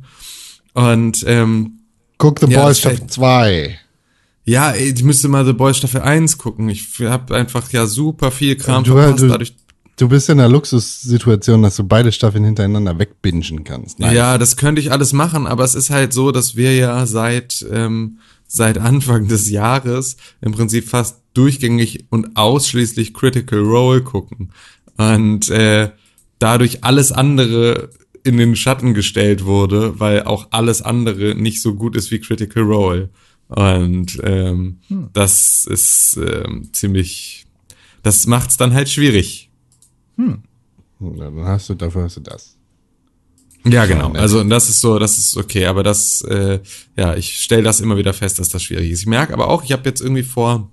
Und 0.74 1.24
ähm, 1.26 1.78
Guck 2.18 2.40
The 2.40 2.46
Ja, 2.46 2.64
Boys 2.64 2.80
Staffel 2.80 3.06
2. 3.06 3.78
ja, 4.48 4.70
ey, 4.72 4.92
ich 4.94 5.02
müsste 5.04 5.28
mal 5.28 5.44
The 5.44 5.52
Boys 5.52 5.76
Staffel 5.76 6.00
1 6.02 6.38
gucken. 6.38 6.68
Ich 6.68 6.98
habe 7.00 7.34
einfach 7.34 7.70
ja 7.72 7.86
super 7.86 8.30
viel 8.30 8.56
Kram 8.56 8.84
Du- 8.84 8.92
verpasst. 8.94 9.22
du- 9.22 9.28
dadurch, 9.28 9.54
Du 9.96 10.08
bist 10.08 10.28
in 10.28 10.38
einer 10.38 10.48
Luxussituation, 10.48 11.60
dass 11.62 11.74
du 11.74 11.82
beide 11.82 12.12
Staffeln 12.12 12.44
hintereinander 12.44 12.96
wegbingen 13.00 13.64
kannst. 13.64 13.98
Nein. 13.98 14.14
Ja, 14.14 14.38
das 14.38 14.56
könnte 14.56 14.80
ich 14.80 14.92
alles 14.92 15.12
machen, 15.12 15.46
aber 15.48 15.64
es 15.64 15.74
ist 15.74 15.90
halt 15.90 16.12
so, 16.12 16.30
dass 16.30 16.54
wir 16.54 16.76
ja 16.76 17.04
seit 17.06 17.66
ähm, 17.72 18.18
seit 18.46 18.78
Anfang 18.78 19.26
des 19.26 19.50
Jahres 19.50 20.16
im 20.40 20.52
Prinzip 20.52 20.88
fast 20.88 21.20
durchgängig 21.34 22.06
und 22.10 22.36
ausschließlich 22.36 23.12
Critical 23.12 23.58
Role 23.58 24.02
gucken 24.02 24.52
und 24.96 25.48
äh, 25.50 25.90
dadurch 26.38 26.84
alles 26.84 27.10
andere 27.10 27.90
in 28.24 28.36
den 28.36 28.54
Schatten 28.56 28.94
gestellt 28.94 29.44
wurde, 29.46 29.98
weil 29.98 30.22
auch 30.22 30.46
alles 30.50 30.80
andere 30.80 31.34
nicht 31.34 31.60
so 31.60 31.74
gut 31.74 31.96
ist 31.96 32.10
wie 32.12 32.20
Critical 32.20 32.62
Role 32.62 33.08
und 33.48 34.20
ähm, 34.22 34.78
das 35.12 35.66
ist 35.66 36.18
ähm, 36.18 36.68
ziemlich, 36.72 37.46
das 38.02 38.26
macht's 38.26 38.56
dann 38.56 38.74
halt 38.74 38.88
schwierig. 38.88 39.50
Ja, 40.18 41.30
dann 41.30 41.44
hast 41.44 41.68
du, 41.68 41.74
dafür 41.74 42.04
hast 42.04 42.16
du 42.16 42.20
das. 42.20 42.56
Ja, 43.64 43.86
genau. 43.86 44.10
nett. 44.10 44.20
Also 44.20 44.40
und 44.40 44.50
das 44.50 44.68
ist 44.68 44.80
so, 44.80 44.98
das 44.98 45.18
ist 45.18 45.36
okay, 45.36 45.66
aber 45.66 45.82
das, 45.82 46.22
äh, 46.22 46.60
ja, 46.96 47.14
ich 47.16 47.42
stelle 47.42 47.62
das 47.62 47.80
immer 47.80 47.96
wieder 47.96 48.12
fest, 48.12 48.38
dass 48.38 48.48
das 48.48 48.62
schwierig 48.62 48.90
ist. 48.90 49.00
Ich 49.00 49.06
merke 49.06 49.32
aber 49.32 49.48
auch, 49.48 49.64
ich 49.64 49.72
habe 49.72 49.88
jetzt 49.88 50.00
irgendwie 50.00 50.22
vor 50.22 50.70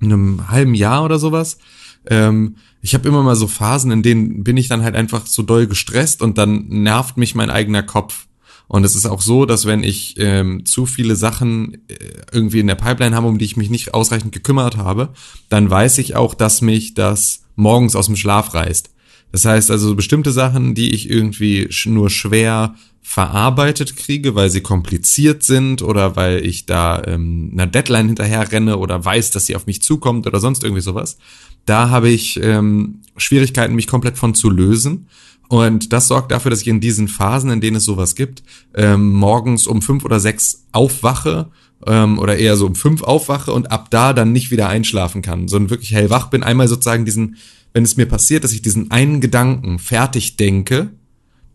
einem 0.00 0.48
halben 0.50 0.74
Jahr 0.74 1.04
oder 1.04 1.18
sowas, 1.18 1.58
ähm, 2.06 2.56
ich 2.82 2.94
habe 2.94 3.06
immer 3.06 3.22
mal 3.22 3.36
so 3.36 3.46
Phasen, 3.46 3.90
in 3.90 4.02
denen 4.02 4.42
bin 4.42 4.56
ich 4.56 4.68
dann 4.68 4.82
halt 4.82 4.96
einfach 4.96 5.26
so 5.26 5.42
doll 5.42 5.66
gestresst 5.66 6.22
und 6.22 6.38
dann 6.38 6.66
nervt 6.68 7.18
mich 7.18 7.34
mein 7.34 7.50
eigener 7.50 7.82
Kopf. 7.82 8.26
Und 8.70 8.84
es 8.84 8.94
ist 8.94 9.06
auch 9.06 9.20
so, 9.20 9.46
dass 9.46 9.66
wenn 9.66 9.82
ich 9.82 10.14
ähm, 10.18 10.64
zu 10.64 10.86
viele 10.86 11.16
Sachen 11.16 11.74
äh, 11.88 11.96
irgendwie 12.30 12.60
in 12.60 12.68
der 12.68 12.76
Pipeline 12.76 13.16
habe, 13.16 13.26
um 13.26 13.36
die 13.36 13.44
ich 13.44 13.56
mich 13.56 13.68
nicht 13.68 13.94
ausreichend 13.94 14.30
gekümmert 14.30 14.76
habe, 14.76 15.08
dann 15.48 15.68
weiß 15.68 15.98
ich 15.98 16.14
auch, 16.14 16.34
dass 16.34 16.62
mich 16.62 16.94
das 16.94 17.42
morgens 17.56 17.96
aus 17.96 18.06
dem 18.06 18.14
Schlaf 18.14 18.54
reißt. 18.54 18.90
Das 19.32 19.44
heißt 19.44 19.72
also 19.72 19.96
bestimmte 19.96 20.30
Sachen, 20.30 20.76
die 20.76 20.94
ich 20.94 21.10
irgendwie 21.10 21.68
nur 21.86 22.10
schwer 22.10 22.76
verarbeitet 23.02 23.96
kriege, 23.96 24.36
weil 24.36 24.50
sie 24.50 24.60
kompliziert 24.60 25.42
sind 25.42 25.82
oder 25.82 26.14
weil 26.14 26.46
ich 26.46 26.64
da 26.64 27.02
ähm, 27.08 27.50
einer 27.52 27.66
Deadline 27.66 28.06
hinterher 28.06 28.52
renne 28.52 28.76
oder 28.76 29.04
weiß, 29.04 29.32
dass 29.32 29.46
sie 29.46 29.56
auf 29.56 29.66
mich 29.66 29.82
zukommt 29.82 30.28
oder 30.28 30.38
sonst 30.38 30.62
irgendwie 30.62 30.80
sowas. 30.82 31.18
Da 31.66 31.88
habe 31.88 32.08
ich 32.08 32.40
ähm, 32.40 33.00
Schwierigkeiten, 33.16 33.74
mich 33.74 33.88
komplett 33.88 34.16
von 34.16 34.36
zu 34.36 34.48
lösen. 34.48 35.08
Und 35.50 35.92
das 35.92 36.06
sorgt 36.06 36.30
dafür, 36.30 36.50
dass 36.50 36.60
ich 36.60 36.68
in 36.68 36.78
diesen 36.78 37.08
Phasen, 37.08 37.50
in 37.50 37.60
denen 37.60 37.78
es 37.78 37.84
sowas 37.84 38.14
gibt, 38.14 38.44
ähm, 38.72 39.12
morgens 39.12 39.66
um 39.66 39.82
fünf 39.82 40.04
oder 40.04 40.20
sechs 40.20 40.62
aufwache 40.70 41.50
ähm, 41.88 42.20
oder 42.20 42.36
eher 42.38 42.56
so 42.56 42.66
um 42.66 42.76
fünf 42.76 43.02
aufwache 43.02 43.52
und 43.52 43.72
ab 43.72 43.90
da 43.90 44.12
dann 44.12 44.30
nicht 44.30 44.52
wieder 44.52 44.68
einschlafen 44.68 45.22
kann, 45.22 45.48
sondern 45.48 45.70
wirklich 45.70 45.90
hellwach 45.90 46.28
bin. 46.28 46.44
Einmal 46.44 46.68
sozusagen 46.68 47.04
diesen, 47.04 47.36
wenn 47.72 47.82
es 47.82 47.96
mir 47.96 48.06
passiert, 48.06 48.44
dass 48.44 48.52
ich 48.52 48.62
diesen 48.62 48.92
einen 48.92 49.20
Gedanken 49.20 49.80
fertig 49.80 50.36
denke, 50.36 50.90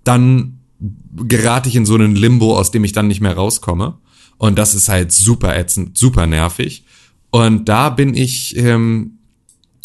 dann 0.03 0.59
gerate 1.15 1.69
ich 1.69 1.77
in 1.77 1.85
so 1.85 1.95
einen 1.95 2.17
Limbo, 2.17 2.57
aus 2.57 2.71
dem 2.71 2.83
ich 2.83 2.91
dann 2.91 3.07
nicht 3.07 3.21
mehr 3.21 3.37
rauskomme. 3.37 3.97
Und 4.37 4.59
das 4.59 4.75
ist 4.75 4.89
halt 4.89 5.13
super 5.13 5.57
ätzend, 5.57 5.97
super 5.97 6.27
nervig. 6.27 6.83
Und 7.29 7.69
da 7.69 7.89
bin 7.91 8.13
ich, 8.13 8.57
ähm, 8.57 9.19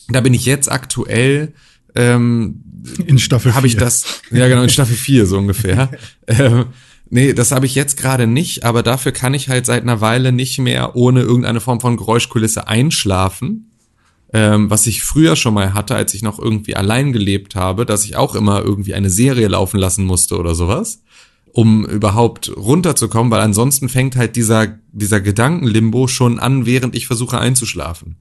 da 0.09 0.21
bin 0.21 0.35
ich 0.35 0.47
jetzt 0.47 0.69
aktuell, 0.69 1.55
ähm, 1.95 2.63
In 3.07 3.19
Staffel 3.19 3.55
habe 3.55 3.67
ich 3.67 3.77
das, 3.77 4.23
ja 4.31 4.49
genau, 4.49 4.63
in 4.63 4.69
Staffel 4.71 4.97
4 4.97 5.27
so 5.27 5.39
ungefähr. 5.39 5.91
ähm, 6.27 6.67
nee, 7.11 7.33
das 7.33 7.53
habe 7.53 7.67
ich 7.67 7.75
jetzt 7.75 7.97
gerade 7.97 8.27
nicht, 8.27 8.65
aber 8.65 8.83
dafür 8.83 9.13
kann 9.13 9.35
ich 9.35 9.49
halt 9.49 9.67
seit 9.67 9.83
einer 9.83 10.01
Weile 10.01 10.33
nicht 10.33 10.59
mehr 10.59 10.97
ohne 10.97 11.21
irgendeine 11.21 11.61
Form 11.61 11.81
von 11.81 11.97
Geräuschkulisse 11.97 12.69
einschlafen. 12.69 13.67
Ähm, 14.33 14.71
was 14.71 14.87
ich 14.87 15.03
früher 15.03 15.35
schon 15.35 15.55
mal 15.55 15.75
hatte, 15.75 15.97
als 15.97 16.15
ich 16.15 16.23
noch 16.23 16.39
irgendwie 16.39 16.77
allein 16.77 17.13
gelebt 17.13 17.57
habe, 17.57 17.85
dass 17.85 18.05
ich 18.05 18.15
auch 18.15 18.37
immer 18.37 18.63
irgendwie 18.63 18.95
eine 18.95 19.11
Serie 19.11 19.49
laufen 19.49 19.81
lassen 19.81 20.05
musste 20.05 20.39
oder 20.39 20.55
sowas. 20.55 21.03
um 21.53 21.85
überhaupt 21.85 22.53
runterzukommen, 22.57 23.31
weil 23.33 23.41
ansonsten 23.41 23.89
fängt 23.89 24.17
halt 24.17 24.37
dieser, 24.37 24.79
dieser 24.93 25.21
Gedankenlimbo 25.21 26.07
schon 26.07 26.39
an, 26.39 26.65
während 26.65 26.95
ich 26.95 27.07
versuche 27.09 27.39
einzuschlafen. 27.41 28.17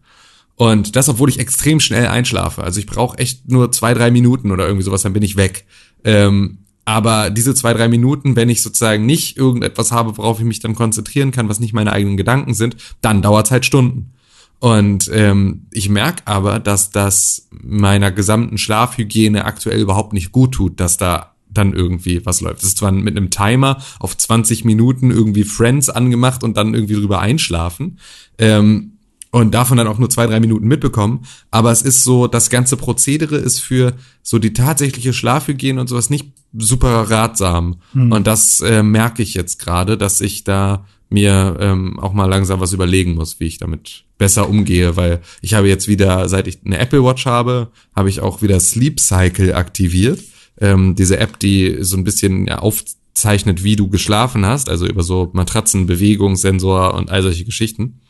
Und 0.59 0.97
das, 0.97 1.07
obwohl 1.07 1.29
ich 1.29 1.39
extrem 1.39 1.79
schnell 1.79 2.07
einschlafe. 2.07 2.61
Also 2.61 2.81
ich 2.81 2.85
brauche 2.85 3.17
echt 3.17 3.47
nur 3.47 3.71
zwei, 3.71 3.93
drei 3.93 4.11
Minuten 4.11 4.51
oder 4.51 4.65
irgendwie 4.65 4.83
sowas, 4.83 5.03
dann 5.03 5.13
bin 5.13 5.23
ich 5.23 5.37
weg. 5.37 5.65
Ähm, 6.03 6.57
aber 6.83 7.29
diese 7.29 7.55
zwei, 7.55 7.73
drei 7.73 7.87
Minuten, 7.87 8.35
wenn 8.35 8.49
ich 8.49 8.61
sozusagen 8.61 9.05
nicht 9.05 9.37
irgendetwas 9.37 9.93
habe, 9.93 10.17
worauf 10.17 10.39
ich 10.39 10.45
mich 10.45 10.59
dann 10.59 10.75
konzentrieren 10.75 11.31
kann, 11.31 11.47
was 11.47 11.61
nicht 11.61 11.71
meine 11.71 11.93
eigenen 11.93 12.17
Gedanken 12.17 12.53
sind, 12.53 12.75
dann 12.99 13.21
dauert 13.21 13.51
halt 13.51 13.65
Stunden. 13.65 14.11
Und 14.59 15.09
ähm, 15.13 15.67
ich 15.71 15.87
merke 15.87 16.23
aber, 16.25 16.59
dass 16.59 16.91
das 16.91 17.47
meiner 17.51 18.11
gesamten 18.11 18.57
Schlafhygiene 18.57 19.45
aktuell 19.45 19.79
überhaupt 19.79 20.11
nicht 20.11 20.33
gut 20.33 20.55
tut, 20.55 20.81
dass 20.81 20.97
da 20.97 21.35
dann 21.49 21.71
irgendwie 21.71 22.25
was 22.25 22.41
läuft. 22.41 22.63
Das 22.63 22.67
ist 22.67 22.79
zwar 22.79 22.91
mit 22.91 23.15
einem 23.15 23.29
Timer 23.29 23.81
auf 23.99 24.17
20 24.17 24.65
Minuten 24.65 25.09
irgendwie 25.09 25.45
Friends 25.45 25.89
angemacht 25.89 26.43
und 26.43 26.57
dann 26.57 26.73
irgendwie 26.73 26.95
drüber 26.95 27.21
einschlafen. 27.21 27.97
Ähm, 28.37 28.98
und 29.31 29.53
davon 29.53 29.77
dann 29.77 29.87
auch 29.87 29.99
nur 29.99 30.09
zwei, 30.09 30.25
drei 30.25 30.39
Minuten 30.39 30.67
mitbekommen. 30.67 31.25
Aber 31.51 31.71
es 31.71 31.81
ist 31.81 32.03
so, 32.03 32.27
das 32.27 32.49
ganze 32.49 32.77
Prozedere 32.77 33.37
ist 33.37 33.59
für 33.59 33.93
so 34.23 34.39
die 34.39 34.53
tatsächliche 34.53 35.13
Schlafhygiene 35.13 35.79
und 35.79 35.87
sowas 35.87 36.09
nicht 36.09 36.31
super 36.57 37.09
ratsam. 37.09 37.77
Mhm. 37.93 38.11
Und 38.11 38.27
das 38.27 38.59
äh, 38.61 38.81
merke 38.81 39.21
ich 39.21 39.35
jetzt 39.35 39.59
gerade, 39.59 39.97
dass 39.97 40.21
ich 40.21 40.43
da 40.43 40.85
mir 41.09 41.57
ähm, 41.59 41.99
auch 41.99 42.13
mal 42.13 42.25
langsam 42.25 42.59
was 42.59 42.73
überlegen 42.73 43.15
muss, 43.15 43.39
wie 43.39 43.45
ich 43.45 43.57
damit 43.57 44.05
besser 44.17 44.49
umgehe, 44.49 44.95
weil 44.95 45.21
ich 45.41 45.53
habe 45.53 45.67
jetzt 45.67 45.87
wieder, 45.87 46.27
seit 46.29 46.47
ich 46.47 46.59
eine 46.65 46.77
Apple 46.77 47.03
Watch 47.03 47.25
habe, 47.25 47.71
habe 47.95 48.09
ich 48.09 48.19
auch 48.19 48.41
wieder 48.41 48.59
Sleep 48.59 48.99
Cycle 48.99 49.55
aktiviert. 49.55 50.21
Ähm, 50.59 50.95
diese 50.95 51.17
App, 51.17 51.39
die 51.39 51.77
so 51.81 51.97
ein 51.97 52.03
bisschen 52.03 52.47
ja, 52.47 52.59
aufzeichnet, 52.59 53.63
wie 53.63 53.75
du 53.75 53.89
geschlafen 53.89 54.45
hast, 54.45 54.69
also 54.69 54.85
über 54.85 55.03
so 55.03 55.29
Matratzen, 55.33 55.87
Bewegungssensor 55.87 56.93
und 56.93 57.09
all 57.09 57.23
solche 57.23 57.45
Geschichten. 57.45 58.01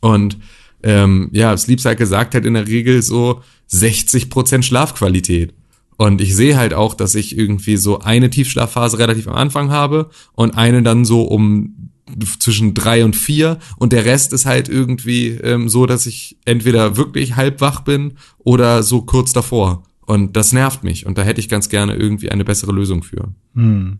Und 0.00 0.36
ähm, 0.82 1.28
ja, 1.32 1.56
Sleep 1.56 1.80
Cycle 1.80 2.06
sagt 2.06 2.34
halt 2.34 2.46
in 2.46 2.54
der 2.54 2.66
Regel 2.66 3.02
so 3.02 3.42
60% 3.70 4.62
Schlafqualität. 4.62 5.54
Und 5.96 6.20
ich 6.20 6.34
sehe 6.36 6.56
halt 6.56 6.74
auch, 6.74 6.94
dass 6.94 7.14
ich 7.14 7.36
irgendwie 7.36 7.76
so 7.76 8.00
eine 8.00 8.28
Tiefschlafphase 8.30 8.98
relativ 8.98 9.28
am 9.28 9.34
Anfang 9.34 9.70
habe 9.70 10.10
und 10.32 10.56
eine 10.56 10.82
dann 10.82 11.04
so 11.04 11.22
um 11.22 11.90
zwischen 12.38 12.74
drei 12.74 13.04
und 13.04 13.16
vier 13.16 13.58
und 13.78 13.92
der 13.92 14.04
Rest 14.04 14.32
ist 14.32 14.46
halt 14.46 14.68
irgendwie 14.68 15.28
ähm, 15.28 15.68
so, 15.68 15.86
dass 15.86 16.06
ich 16.06 16.38
entweder 16.44 16.96
wirklich 16.96 17.34
halb 17.34 17.60
wach 17.60 17.80
bin 17.80 18.14
oder 18.38 18.82
so 18.82 19.02
kurz 19.02 19.32
davor. 19.32 19.82
Und 20.06 20.36
das 20.36 20.52
nervt 20.52 20.84
mich 20.84 21.04
und 21.04 21.18
da 21.18 21.22
hätte 21.22 21.40
ich 21.40 21.48
ganz 21.48 21.68
gerne 21.68 21.96
irgendwie 21.96 22.30
eine 22.30 22.44
bessere 22.44 22.70
Lösung 22.70 23.02
für. 23.02 23.32
Hm. 23.54 23.98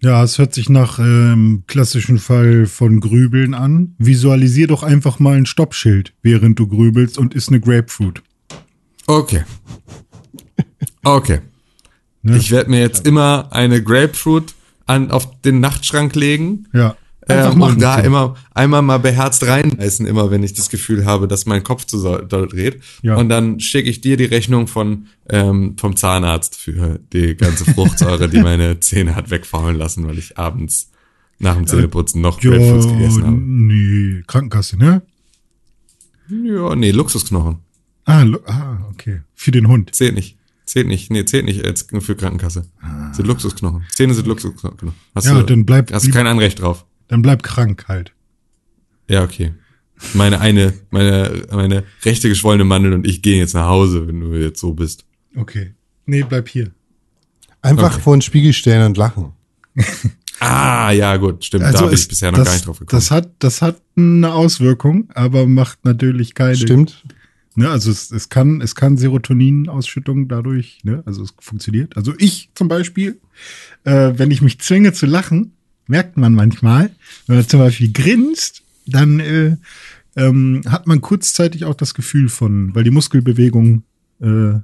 Ja, 0.00 0.22
es 0.22 0.38
hört 0.38 0.52
sich 0.52 0.68
nach 0.68 0.98
ähm, 0.98 1.64
klassischen 1.66 2.18
Fall 2.18 2.66
von 2.66 3.00
Grübeln 3.00 3.54
an. 3.54 3.94
Visualisier 3.98 4.66
doch 4.66 4.82
einfach 4.82 5.18
mal 5.18 5.36
ein 5.36 5.46
Stoppschild, 5.46 6.12
während 6.22 6.58
du 6.58 6.66
grübelst 6.66 7.16
und 7.16 7.34
isst 7.34 7.48
eine 7.48 7.60
Grapefruit. 7.60 8.22
Okay. 9.06 9.44
Okay. 11.02 11.40
Ne? 12.22 12.38
Ich 12.38 12.50
werde 12.50 12.70
mir 12.70 12.80
jetzt 12.80 13.06
immer 13.06 13.48
eine 13.50 13.82
Grapefruit 13.82 14.54
an, 14.86 15.10
auf 15.10 15.40
den 15.42 15.60
Nachtschrank 15.60 16.14
legen. 16.14 16.66
Ja. 16.72 16.96
Ähm, 17.28 17.60
und 17.60 17.80
da 17.80 18.00
immer 18.00 18.34
einmal 18.52 18.82
mal 18.82 18.98
beherzt 18.98 19.46
reinbeißen, 19.46 20.06
immer 20.06 20.30
wenn 20.30 20.42
ich 20.42 20.52
das 20.52 20.68
Gefühl 20.68 21.06
habe, 21.06 21.26
dass 21.26 21.46
mein 21.46 21.64
Kopf 21.64 21.86
zu 21.86 21.98
so, 21.98 22.18
dreht. 22.18 22.82
Ja. 23.02 23.16
Und 23.16 23.28
dann 23.28 23.60
schicke 23.60 23.88
ich 23.88 24.00
dir 24.00 24.16
die 24.16 24.24
Rechnung 24.24 24.66
von 24.66 25.06
ähm, 25.30 25.76
vom 25.78 25.96
Zahnarzt 25.96 26.56
für 26.56 27.00
die 27.12 27.34
ganze 27.34 27.64
Fruchtsäure, 27.64 28.28
die 28.28 28.40
meine 28.42 28.80
Zähne 28.80 29.16
hat 29.16 29.30
wegfaulen 29.30 29.76
lassen, 29.76 30.06
weil 30.06 30.18
ich 30.18 30.36
abends 30.36 30.90
nach 31.38 31.56
dem 31.56 31.66
Zähneputzen 31.66 32.20
noch 32.20 32.42
ja, 32.42 32.50
Grapefruits 32.50 32.88
gegessen 32.88 33.24
habe. 33.24 33.36
Nee, 33.36 34.22
Krankenkasse, 34.26 34.76
ne? 34.76 35.02
Ja, 36.28 36.74
nee, 36.74 36.90
Luxusknochen. 36.90 37.58
Ah, 38.04 38.24
ah, 38.46 38.78
okay. 38.90 39.22
Für 39.34 39.50
den 39.50 39.68
Hund. 39.68 39.94
Zählt 39.94 40.14
nicht. 40.14 40.36
Zählt 40.66 40.86
nicht, 40.86 41.10
nee, 41.10 41.24
zählt 41.24 41.44
nicht 41.44 41.64
als 41.64 41.86
für 42.00 42.16
Krankenkasse. 42.16 42.66
Ah. 42.80 43.12
Sind 43.12 43.26
Luxusknochen. 43.26 43.84
Zähne 43.90 44.14
sind 44.14 44.26
Luxusknochen. 44.26 44.92
Hast 45.14 45.26
ja, 45.26 45.34
du, 45.34 45.42
dann 45.42 45.66
bleib, 45.66 45.92
hast 45.92 46.06
du 46.06 46.10
kein 46.10 46.26
Anrecht 46.26 46.60
drauf. 46.60 46.86
Dann 47.14 47.22
bleib 47.22 47.44
krank 47.44 47.84
halt. 47.86 48.12
Ja, 49.08 49.22
okay. 49.22 49.52
Meine 50.14 50.40
eine, 50.40 50.74
meine, 50.90 51.44
meine 51.52 51.84
rechte 52.04 52.28
geschwollene 52.28 52.64
Mandel 52.64 52.92
und 52.92 53.06
ich 53.06 53.22
gehen 53.22 53.38
jetzt 53.38 53.54
nach 53.54 53.68
Hause, 53.68 54.08
wenn 54.08 54.18
du 54.18 54.34
jetzt 54.34 54.58
so 54.58 54.72
bist. 54.72 55.04
Okay. 55.36 55.74
Nee, 56.06 56.24
bleib 56.28 56.48
hier. 56.48 56.72
Einfach 57.62 57.92
okay. 57.92 58.02
vor 58.02 58.16
den 58.16 58.22
Spiegel 58.22 58.52
stellen 58.52 58.84
und 58.84 58.96
lachen. 58.96 59.30
ah, 60.40 60.90
ja, 60.90 61.16
gut, 61.18 61.44
stimmt. 61.44 61.62
Also 61.62 61.78
da 61.78 61.84
habe 61.84 61.94
ich 61.94 62.08
bisher 62.08 62.32
noch 62.32 62.38
das, 62.38 62.48
gar 62.48 62.54
nicht 62.54 62.66
drauf 62.66 62.78
gekommen. 62.80 62.98
Das 62.98 63.12
hat, 63.12 63.30
das 63.38 63.62
hat 63.62 63.80
eine 63.96 64.32
Auswirkung, 64.32 65.08
aber 65.14 65.46
macht 65.46 65.84
natürlich 65.84 66.34
keine. 66.34 66.56
Stimmt. 66.56 67.04
Ne, 67.54 67.70
also 67.70 67.92
es, 67.92 68.10
es 68.10 68.28
kann, 68.28 68.60
es 68.60 68.74
kann 68.74 68.96
Serotoninausschüttung 68.96 70.26
dadurch, 70.26 70.80
ne, 70.82 71.04
also 71.06 71.22
es 71.22 71.32
funktioniert. 71.38 71.96
Also 71.96 72.12
ich 72.18 72.50
zum 72.56 72.66
Beispiel, 72.66 73.20
äh, 73.84 74.14
wenn 74.16 74.32
ich 74.32 74.42
mich 74.42 74.58
zwinge 74.58 74.92
zu 74.92 75.06
lachen, 75.06 75.52
merkt 75.86 76.16
man 76.16 76.34
manchmal, 76.34 76.90
wenn 77.26 77.36
man 77.36 77.48
zum 77.48 77.60
Beispiel 77.60 77.92
grinst, 77.92 78.62
dann 78.86 79.20
äh, 79.20 79.56
ähm, 80.16 80.62
hat 80.66 80.86
man 80.86 81.00
kurzzeitig 81.00 81.64
auch 81.64 81.74
das 81.74 81.94
Gefühl 81.94 82.28
von, 82.28 82.74
weil 82.74 82.84
die 82.84 82.90
Muskelbewegung 82.90 83.82
äh, 84.20 84.58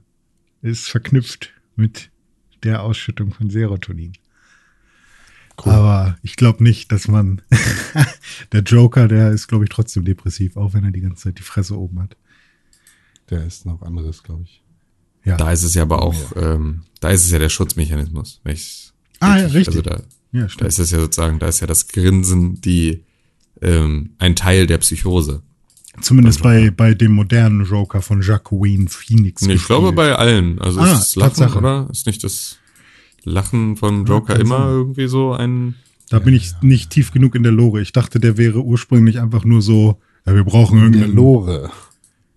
ist 0.63 0.89
verknüpft 0.89 1.51
mit 1.77 2.11
der 2.63 2.83
Ausschüttung 2.83 3.33
von 3.33 3.51
Serotonin. 3.51 4.13
Cool. 5.65 5.73
Aber 5.73 6.19
ich 6.23 6.37
glaube 6.37 6.63
nicht, 6.63 6.91
dass 6.93 7.09
man 7.09 7.43
der 8.53 8.63
Joker, 8.63 9.09
der 9.09 9.31
ist, 9.31 9.49
glaube 9.49 9.65
ich, 9.65 9.71
trotzdem 9.71 10.05
depressiv, 10.05 10.57
auch 10.57 10.73
wenn 10.73 10.85
er 10.85 10.91
die 10.91 11.01
ganze 11.01 11.25
Zeit 11.25 11.39
die 11.39 11.43
Fresse 11.43 11.79
oben 11.79 12.01
hat. 12.01 12.17
Der 13.29 13.45
ist 13.47 13.67
noch 13.67 13.83
anderes, 13.83 14.23
glaube 14.23 14.45
ich. 14.45 14.63
Ja. 15.25 15.37
Da 15.37 15.53
ist 15.53 15.63
es 15.63 15.75
ja 15.75 15.83
aber 15.83 16.03
auch, 16.03 16.35
ja. 16.35 16.55
Ähm, 16.55 16.85
da 17.01 17.11
ist 17.11 17.25
es 17.25 17.31
ja 17.31 17.39
der 17.39 17.51
Schutzmechanismus. 17.51 18.41
ah, 19.21 19.37
ja, 19.37 19.47
richtig. 19.47 19.69
Also 19.69 19.83
da, 19.83 20.03
ja, 20.33 20.47
da 20.59 20.67
ist 20.67 20.79
es 20.79 20.91
ja 20.91 21.01
sozusagen, 21.01 21.39
da 21.39 21.49
ist 21.49 21.61
ja 21.61 21.67
das 21.67 21.89
Grinsen 21.89 22.61
die 22.61 23.05
ähm, 23.63 24.11
ein 24.19 24.37
Teil 24.37 24.67
der 24.67 24.79
Psychose. 24.79 25.43
Zumindest 26.01 26.43
bei, 26.43 26.71
bei 26.71 26.95
dem 26.95 27.13
modernen 27.13 27.67
Joker 27.67 28.01
von 28.01 28.23
Jacqueline 28.23 28.89
Phoenix. 28.89 29.43
Nee, 29.43 29.55
ich 29.55 29.67
glaube 29.67 29.93
bei 29.93 30.15
allen. 30.15 30.61
Also 30.61 30.81
ah, 30.81 30.93
ist 30.93 30.93
das 30.93 31.17
Lachen, 31.17 31.29
Tatsache. 31.31 31.59
oder? 31.59 31.89
Ist 31.91 32.07
nicht 32.07 32.23
das 32.23 32.59
Lachen 33.25 33.77
von 33.77 34.07
Joker 34.07 34.35
ja, 34.35 34.41
immer 34.41 34.59
sein. 34.59 34.69
irgendwie 34.69 35.09
so 35.09 35.33
ein. 35.33 35.75
Da 36.09 36.19
bin 36.19 36.35
ich 36.35 36.53
nicht 36.63 36.91
tief 36.91 37.13
genug 37.13 37.35
in 37.35 37.43
der 37.43 37.53
Lore. 37.53 37.81
Ich 37.83 37.93
dachte, 37.93 38.19
der 38.19 38.37
wäre 38.37 38.63
ursprünglich 38.63 39.21
einfach 39.21 39.45
nur 39.45 39.63
so, 39.63 40.01
ja, 40.27 40.35
wir 40.35 40.45
brauchen 40.45 40.81
irgendwie. 40.81 41.05
Lore. 41.05 41.71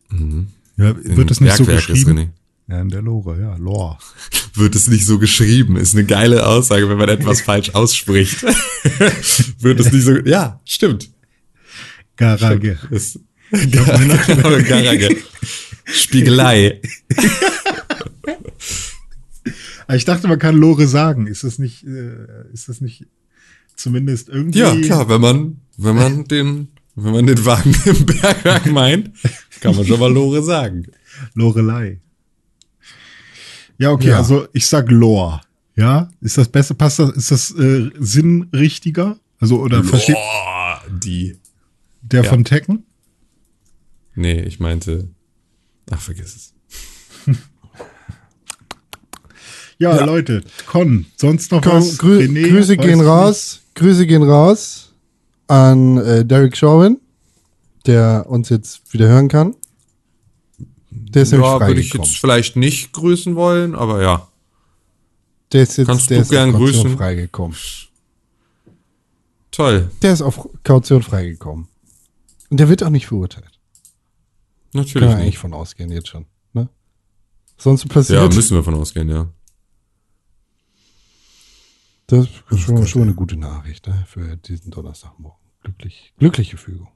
Mhm. 0.10 0.48
Ja, 0.78 0.96
wird 1.04 1.32
es 1.32 1.40
nicht 1.40 1.56
Bergwerk 1.56 1.82
so 1.82 1.94
geschrieben? 1.94 2.32
Ja, 2.68 2.82
in 2.82 2.90
der 2.90 3.02
Lore, 3.02 3.40
ja, 3.40 3.56
Lore. 3.58 3.98
Wird 4.56 4.76
es 4.76 4.88
nicht 4.88 5.06
so 5.06 5.20
geschrieben? 5.20 5.76
Ist 5.76 5.96
eine 5.96 6.06
geile 6.06 6.46
Aussage, 6.46 6.88
wenn 6.90 6.98
man 6.98 7.10
etwas 7.10 7.42
falsch 7.50 7.72
ausspricht. 7.72 8.44
wird 9.60 9.80
es 9.80 9.92
nicht 9.92 10.04
so, 10.04 10.16
ja, 10.20 10.62
stimmt. 10.64 11.10
Garage. 12.16 12.78
Ist, 12.92 13.20
Garage. 13.52 15.18
Spiegelei. 15.86 16.80
ich 19.92 20.06
dachte, 20.06 20.28
man 20.28 20.40
kann 20.40 20.56
Lore 20.56 20.88
sagen. 20.88 21.28
Ist 21.28 21.44
das 21.44 21.58
nicht, 21.58 21.84
äh, 21.86 22.54
ist 22.54 22.70
das 22.70 22.80
nicht 22.80 23.08
zumindest 23.76 24.30
irgendwie? 24.30 24.60
Ja, 24.60 24.76
klar, 24.82 25.10
wenn 25.10 25.22
man, 25.22 25.58
wenn 25.78 25.96
man 25.96 26.26
den, 26.26 26.70
wenn 26.96 27.14
man 27.14 27.26
den 27.26 27.44
Wagen 27.44 27.76
im 27.86 28.06
Bergwerk 28.06 28.68
meint, 28.68 29.12
kann 29.60 29.76
man 29.76 29.86
schon 29.86 30.00
mal 30.00 30.14
Lore 30.14 30.44
sagen. 30.44 30.86
Lorelei. 31.34 32.00
Ja, 33.84 33.92
okay, 33.92 34.10
ja. 34.10 34.18
also 34.18 34.48
ich 34.54 34.66
sag 34.66 34.90
Lore. 34.90 35.42
Ja, 35.76 36.10
ist 36.22 36.38
das 36.38 36.48
besser? 36.48 36.74
Passt 36.74 37.00
das? 37.00 37.10
Ist 37.12 37.32
das 37.32 37.52
äh, 37.52 37.90
sinnrichtiger? 38.00 39.18
Also 39.40 39.60
oder 39.60 39.78
Lore, 39.78 39.90
versteht 39.90 40.16
die 41.04 41.38
der 42.02 42.24
ja. 42.24 42.30
von 42.30 42.46
Tekken? 42.46 42.86
Nee, 44.16 44.42
ich 44.44 44.62
meinte. 44.62 45.10
Ach, 45.92 46.00
vergiss 46.00 46.34
es. 46.34 46.54
ja, 49.80 49.98
ja, 49.98 50.06
Leute, 50.06 50.44
Con, 50.66 51.08
sonst 51.18 51.52
noch 51.52 51.62
Con, 51.62 51.74
was? 51.74 51.98
Grü 51.98 52.20
René, 52.20 52.48
Grüße 52.48 52.78
gehen 52.78 53.02
raus. 53.02 53.64
Grüße 53.76 54.08
gehen 54.08 54.24
raus 54.24 54.94
an 55.48 55.98
äh, 55.98 56.24
Derek 56.24 56.56
Chauvin 56.56 57.02
der 57.86 58.28
uns 58.30 58.48
jetzt 58.48 58.94
wieder 58.94 59.08
hören 59.10 59.28
kann. 59.28 59.56
Der 61.14 61.22
ist 61.24 61.32
ja, 61.32 61.40
würde 61.40 61.80
ich 61.80 61.94
jetzt 61.94 62.18
vielleicht 62.18 62.56
nicht 62.56 62.92
grüßen 62.94 63.36
wollen, 63.36 63.76
aber 63.76 64.02
ja. 64.02 64.28
Der 65.52 65.64
ist 65.64 65.78
jetzt 65.78 65.88
Kannst 65.88 66.10
der 66.10 66.18
du 66.18 66.22
ist 66.24 66.30
gern 66.30 66.50
auf 66.50 66.60
Kaution 66.60 66.84
grüßen? 66.84 66.98
freigekommen. 66.98 67.58
Toll. 69.52 69.92
Der 70.02 70.14
ist 70.14 70.22
auf 70.24 70.50
Kaution 70.64 71.04
freigekommen. 71.04 71.68
Und 72.50 72.60
der 72.60 72.70
wird 72.70 72.84
auch 72.84 72.90
nicht 72.90 73.06
verurteilt. 73.06 73.60
Natürlich. 74.74 74.94
Können 74.94 75.10
wir 75.10 75.18
eigentlich 75.18 75.38
von 75.38 75.54
ausgehen 75.54 75.92
jetzt 75.92 76.08
schon. 76.08 76.26
Ne? 76.54 76.68
Sonst 77.58 77.88
passiert. 77.88 78.20
Ja, 78.20 78.36
müssen 78.36 78.56
wir 78.58 78.64
von 78.64 78.74
ausgehen, 78.74 79.10
ja. 79.10 79.30
Das 82.08 82.28
ist 82.50 82.60
schon, 82.60 82.86
schon 82.86 83.04
eine 83.04 83.14
gute 83.14 83.38
Nachricht 83.38 83.88
ne, 83.88 84.04
für 84.08 84.36
diesen 84.38 84.72
Donnerstagmorgen. 84.72 85.40
Glücklich, 85.62 86.14
glückliche 86.18 86.58
Fügung. 86.58 86.90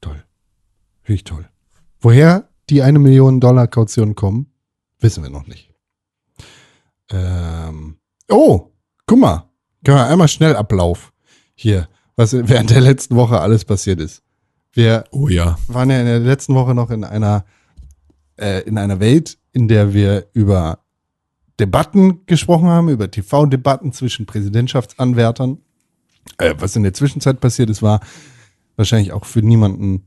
Toll. 0.00 0.22
Finde 1.02 1.16
ich 1.16 1.24
toll. 1.24 1.48
Woher 2.00 2.48
die 2.72 2.82
eine 2.82 2.98
Million 2.98 3.38
Dollar 3.38 3.68
Kaution 3.68 4.14
kommen, 4.14 4.46
wissen 4.98 5.22
wir 5.22 5.28
noch 5.28 5.46
nicht. 5.46 5.70
Ähm, 7.10 7.98
oh, 8.30 8.70
guck 9.04 9.18
mal. 9.18 9.50
Können 9.84 9.98
wir 9.98 10.06
einmal 10.06 10.28
schnell 10.28 10.56
Ablauf 10.56 11.12
hier, 11.54 11.88
was 12.16 12.32
während 12.32 12.70
der 12.70 12.80
letzten 12.80 13.14
Woche 13.16 13.40
alles 13.40 13.66
passiert 13.66 14.00
ist. 14.00 14.22
Wir 14.72 15.04
Oh 15.10 15.28
ja. 15.28 15.58
waren 15.66 15.90
ja 15.90 16.00
in 16.00 16.06
der 16.06 16.20
letzten 16.20 16.54
Woche 16.54 16.74
noch 16.74 16.90
in 16.90 17.04
einer, 17.04 17.44
äh, 18.38 18.62
in 18.62 18.78
einer 18.78 19.00
Welt, 19.00 19.38
in 19.52 19.68
der 19.68 19.92
wir 19.92 20.28
über 20.32 20.78
Debatten 21.60 22.24
gesprochen 22.24 22.68
haben, 22.68 22.88
über 22.88 23.10
TV-Debatten 23.10 23.92
zwischen 23.92 24.24
Präsidentschaftsanwärtern. 24.24 25.58
Äh, 26.38 26.54
was 26.56 26.74
in 26.74 26.84
der 26.84 26.94
Zwischenzeit 26.94 27.38
passiert 27.40 27.68
ist, 27.68 27.82
war 27.82 28.00
wahrscheinlich 28.76 29.12
auch 29.12 29.26
für 29.26 29.42
niemanden 29.42 30.06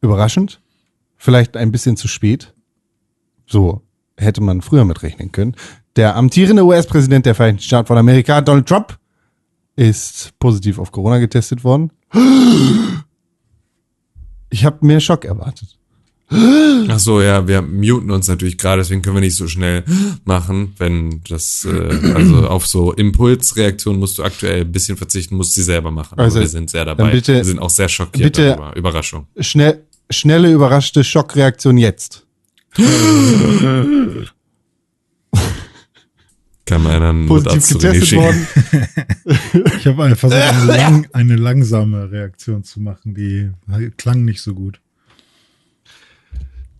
überraschend. 0.00 0.62
Vielleicht 1.16 1.56
ein 1.56 1.72
bisschen 1.72 1.96
zu 1.96 2.08
spät. 2.08 2.52
So 3.46 3.82
hätte 4.16 4.40
man 4.42 4.62
früher 4.62 4.84
mitrechnen 4.84 5.32
können. 5.32 5.54
Der 5.96 6.16
amtierende 6.16 6.64
US-Präsident 6.64 7.26
der 7.26 7.34
Vereinigten 7.34 7.62
Staaten 7.64 7.86
von 7.86 7.98
Amerika, 7.98 8.40
Donald 8.40 8.66
Trump, 8.66 8.98
ist 9.76 10.32
positiv 10.38 10.78
auf 10.78 10.90
Corona 10.92 11.18
getestet 11.18 11.64
worden. 11.64 11.90
Ich 14.50 14.64
habe 14.64 14.84
mehr 14.86 15.00
Schock 15.00 15.24
erwartet. 15.24 15.78
Ach 16.28 16.98
so, 16.98 17.20
ja, 17.22 17.46
wir 17.46 17.62
muten 17.62 18.10
uns 18.10 18.26
natürlich 18.26 18.58
gerade, 18.58 18.80
deswegen 18.82 19.00
können 19.00 19.14
wir 19.16 19.20
nicht 19.20 19.36
so 19.36 19.46
schnell 19.46 19.84
machen, 20.24 20.74
wenn 20.78 21.20
das, 21.28 21.64
äh, 21.64 22.12
also 22.14 22.48
auf 22.48 22.66
so 22.66 22.92
Impulsreaktionen 22.92 24.00
musst 24.00 24.18
du 24.18 24.24
aktuell 24.24 24.62
ein 24.62 24.72
bisschen 24.72 24.96
verzichten, 24.96 25.36
musst 25.36 25.52
sie 25.52 25.62
selber 25.62 25.92
machen. 25.92 26.18
Also, 26.18 26.38
Aber 26.38 26.44
wir 26.44 26.48
sind 26.48 26.68
sehr 26.68 26.84
dabei. 26.84 27.12
bitte- 27.12 27.36
wir 27.36 27.44
sind 27.44 27.60
auch 27.60 27.70
sehr 27.70 27.88
schockiert 27.88 28.24
bitte- 28.34 28.48
darüber. 28.56 28.74
Überraschung. 28.74 29.28
Schnell, 29.38 29.85
schnelle, 30.10 30.52
überraschte 30.52 31.04
Schockreaktion 31.04 31.78
jetzt. 31.78 32.26
Kann 36.66 36.82
man 36.82 37.02
einen 37.02 37.26
Positiv 37.26 37.68
getestet 37.68 38.18
worden. 38.18 38.46
Ich 39.78 39.86
habe 39.86 40.04
einfach 40.04 40.28
versucht, 40.28 40.42
eine, 40.42 40.66
lang, 40.76 41.06
eine 41.12 41.36
langsame 41.36 42.10
Reaktion 42.10 42.64
zu 42.64 42.80
machen, 42.80 43.14
die 43.14 43.50
klang 43.96 44.24
nicht 44.24 44.42
so 44.42 44.52
gut. 44.54 44.80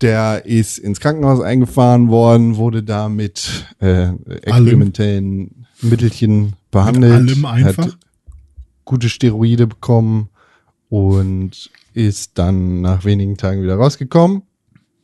Der 0.01 0.45
ist 0.45 0.79
ins 0.79 1.01
Krankenhaus 1.01 1.41
eingefahren 1.41 2.09
worden, 2.09 2.57
wurde 2.57 2.83
da 2.83 3.09
mit 3.09 3.67
äh, 3.79 4.09
experimentellen 4.43 5.67
Mittelchen 5.81 6.55
behandelt. 6.71 7.13
allem 7.13 7.45
einfach? 7.47 7.87
Hat 7.87 7.99
gute 8.85 9.09
Steroide 9.09 9.67
bekommen 9.67 10.29
und 10.89 11.71
ist 11.97 12.33
dann 12.37 12.83
nach 12.83 13.07
wenigen 13.07 13.39
Tagen 13.39 13.63
wieder 13.63 13.77
rausgekommen. 13.77 14.43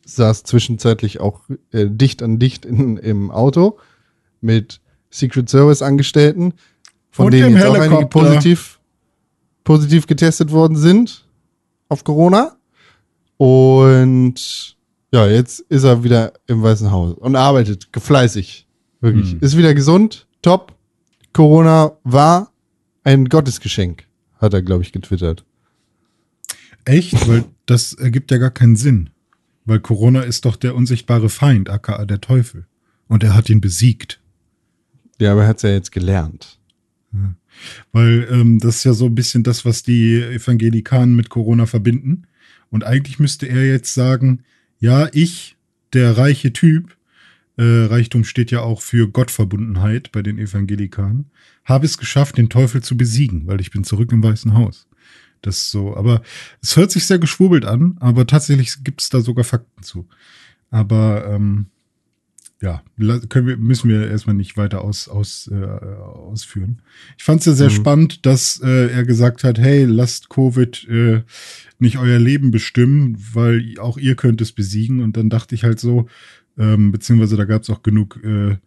Saß 0.04 0.42
zwischenzeitlich 0.42 1.20
auch 1.20 1.40
äh, 1.70 1.86
dicht 1.88 2.22
an 2.22 2.38
dicht 2.38 2.66
in, 2.66 2.98
im 2.98 3.30
Auto 3.30 3.78
mit 4.42 4.80
Secret 5.10 5.48
Service 5.48 5.80
Angestellten, 5.80 6.52
von 7.10 7.26
Und 7.26 7.32
denen 7.32 7.54
jetzt 7.54 7.64
auch 7.64 7.78
einige 7.78 8.06
positiv, 8.06 8.78
positiv 9.64 10.06
getestet 10.06 10.50
worden 10.52 10.76
sind 10.76 11.24
auf 11.88 12.04
Corona. 12.04 12.56
Und 13.38 14.76
ja, 15.12 15.26
jetzt 15.28 15.60
ist 15.60 15.84
er 15.84 16.04
wieder 16.04 16.34
im 16.46 16.62
Weißen 16.62 16.90
Haus 16.90 17.14
und 17.14 17.36
arbeitet 17.36 17.88
fleißig. 17.96 18.66
Wirklich. 19.00 19.32
Hm. 19.32 19.38
Ist 19.40 19.56
wieder 19.56 19.72
gesund, 19.72 20.26
top. 20.42 20.74
Corona 21.32 21.92
war 22.04 22.52
ein 23.02 23.30
Gottesgeschenk, 23.30 24.06
hat 24.38 24.52
er, 24.52 24.60
glaube 24.60 24.82
ich, 24.82 24.92
getwittert. 24.92 25.44
Echt? 26.84 27.28
Weil 27.28 27.44
das 27.66 27.92
ergibt 27.92 28.30
ja 28.30 28.38
gar 28.38 28.50
keinen 28.50 28.76
Sinn. 28.76 29.10
Weil 29.64 29.80
Corona 29.80 30.22
ist 30.22 30.44
doch 30.44 30.56
der 30.56 30.74
unsichtbare 30.74 31.28
Feind, 31.28 31.70
aka 31.70 32.04
der 32.04 32.20
Teufel. 32.20 32.66
Und 33.08 33.22
er 33.22 33.34
hat 33.34 33.48
ihn 33.50 33.60
besiegt. 33.60 34.20
Ja, 35.20 35.32
aber 35.32 35.42
er 35.42 35.48
hat 35.48 35.58
es 35.58 35.62
ja 35.62 35.70
jetzt 35.70 35.92
gelernt. 35.92 36.58
Weil 37.92 38.26
ähm, 38.30 38.58
das 38.58 38.76
ist 38.76 38.84
ja 38.84 38.92
so 38.92 39.06
ein 39.06 39.14
bisschen 39.14 39.42
das, 39.42 39.64
was 39.64 39.82
die 39.82 40.20
Evangelikanen 40.20 41.14
mit 41.14 41.28
Corona 41.28 41.66
verbinden. 41.66 42.26
Und 42.70 42.84
eigentlich 42.84 43.18
müsste 43.18 43.46
er 43.46 43.66
jetzt 43.66 43.94
sagen, 43.94 44.42
ja, 44.78 45.08
ich, 45.12 45.56
der 45.92 46.16
reiche 46.16 46.52
Typ, 46.52 46.96
äh, 47.58 47.84
Reichtum 47.84 48.24
steht 48.24 48.50
ja 48.50 48.60
auch 48.60 48.80
für 48.80 49.08
Gottverbundenheit 49.08 50.10
bei 50.10 50.22
den 50.22 50.38
Evangelikanen, 50.38 51.30
habe 51.64 51.84
es 51.84 51.98
geschafft, 51.98 52.38
den 52.38 52.48
Teufel 52.48 52.82
zu 52.82 52.96
besiegen, 52.96 53.46
weil 53.46 53.60
ich 53.60 53.70
bin 53.70 53.84
zurück 53.84 54.10
im 54.10 54.22
Weißen 54.22 54.54
Haus. 54.54 54.88
Das 55.42 55.70
so, 55.70 55.96
aber 55.96 56.22
es 56.60 56.76
hört 56.76 56.90
sich 56.90 57.06
sehr 57.06 57.18
geschwurbelt 57.18 57.64
an, 57.64 57.96
aber 58.00 58.26
tatsächlich 58.26 58.84
gibt 58.84 59.02
es 59.02 59.10
da 59.10 59.20
sogar 59.20 59.44
Fakten 59.44 59.82
zu. 59.82 60.08
Aber 60.70 61.26
ähm, 61.26 61.66
ja, 62.62 62.82
können 63.28 63.48
wir, 63.48 63.56
müssen 63.56 63.90
wir 63.90 64.08
erstmal 64.08 64.36
nicht 64.36 64.56
weiter 64.56 64.82
aus, 64.82 65.08
aus, 65.08 65.50
äh, 65.52 65.56
ausführen. 65.64 66.80
Ich 67.18 67.24
fand 67.24 67.40
es 67.40 67.46
ja 67.46 67.54
sehr 67.54 67.70
Mhm. 67.70 67.74
spannend, 67.74 68.24
dass 68.24 68.60
äh, 68.62 68.88
er 68.88 69.04
gesagt 69.04 69.42
hat, 69.42 69.58
hey, 69.58 69.84
lasst 69.84 70.28
Covid 70.28 70.88
äh, 70.88 71.22
nicht 71.80 71.98
euer 71.98 72.20
Leben 72.20 72.52
bestimmen, 72.52 73.18
weil 73.32 73.74
auch 73.80 73.98
ihr 73.98 74.14
könnt 74.14 74.40
es 74.40 74.52
besiegen. 74.52 75.00
Und 75.00 75.16
dann 75.16 75.28
dachte 75.28 75.56
ich 75.56 75.64
halt 75.64 75.80
so, 75.80 76.08
ähm, 76.56 76.92
beziehungsweise 76.92 77.36
da 77.36 77.46
gab 77.46 77.62
es 77.62 77.70
auch 77.70 77.82
genug 77.82 78.22
äh, 78.22 78.58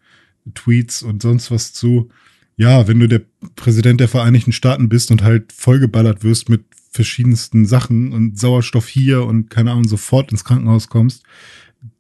Tweets 0.53 1.01
und 1.01 1.21
sonst 1.21 1.49
was 1.49 1.71
zu. 1.71 2.09
Ja, 2.57 2.87
wenn 2.87 2.99
du 2.99 3.07
der 3.07 3.21
Präsident 3.55 3.99
der 3.99 4.07
Vereinigten 4.07 4.53
Staaten 4.53 4.87
bist 4.87 5.11
und 5.11 5.23
halt 5.23 5.51
vollgeballert 5.51 6.23
wirst 6.23 6.49
mit 6.49 6.63
verschiedensten 6.89 7.65
Sachen 7.65 8.13
und 8.13 8.39
Sauerstoff 8.39 8.87
hier 8.87 9.25
und 9.25 9.49
keine 9.49 9.71
Ahnung, 9.71 9.87
sofort 9.87 10.31
ins 10.31 10.45
Krankenhaus 10.45 10.87
kommst, 10.87 11.23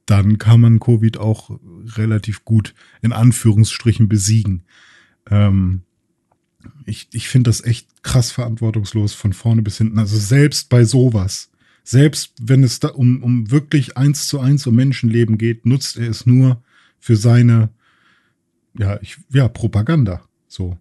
dann 0.05 0.37
kann 0.37 0.61
man 0.61 0.79
Covid 0.79 1.17
auch 1.17 1.59
relativ 1.97 2.45
gut 2.45 2.73
in 3.01 3.11
Anführungsstrichen 3.11 4.07
besiegen. 4.07 4.63
Ähm, 5.29 5.81
ich 6.85 7.09
ich 7.11 7.27
finde 7.27 7.49
das 7.49 7.63
echt 7.63 8.03
krass 8.03 8.31
verantwortungslos 8.31 9.13
von 9.13 9.33
vorne 9.33 9.61
bis 9.61 9.77
hinten. 9.77 9.99
Also 9.99 10.17
selbst 10.17 10.69
bei 10.69 10.85
sowas, 10.85 11.51
selbst 11.83 12.33
wenn 12.41 12.63
es 12.63 12.79
da 12.79 12.89
um, 12.89 13.21
um 13.21 13.51
wirklich 13.51 13.97
eins 13.97 14.27
zu 14.27 14.39
eins 14.39 14.65
um 14.65 14.75
Menschenleben 14.75 15.37
geht, 15.37 15.65
nutzt 15.65 15.97
er 15.97 16.09
es 16.09 16.25
nur 16.25 16.63
für 16.99 17.15
seine, 17.15 17.69
ja, 18.77 18.99
ich, 19.01 19.17
ja, 19.31 19.47
Propaganda. 19.47 20.21
So. 20.47 20.77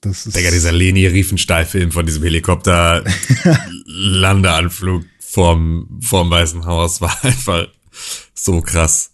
Das 0.00 0.26
ist. 0.26 0.36
Digga, 0.36 0.50
dieser 0.50 0.72
Leni 0.72 1.06
Riefenstahl-Film 1.06 1.92
von 1.92 2.06
diesem 2.06 2.24
Helikopter-Landeanflug 2.24 5.04
vorm, 5.18 6.00
vorm 6.02 6.30
Weißen 6.30 6.66
Haus 6.66 7.00
war 7.00 7.16
einfach 7.24 7.68
so 8.34 8.60
krass. 8.60 9.12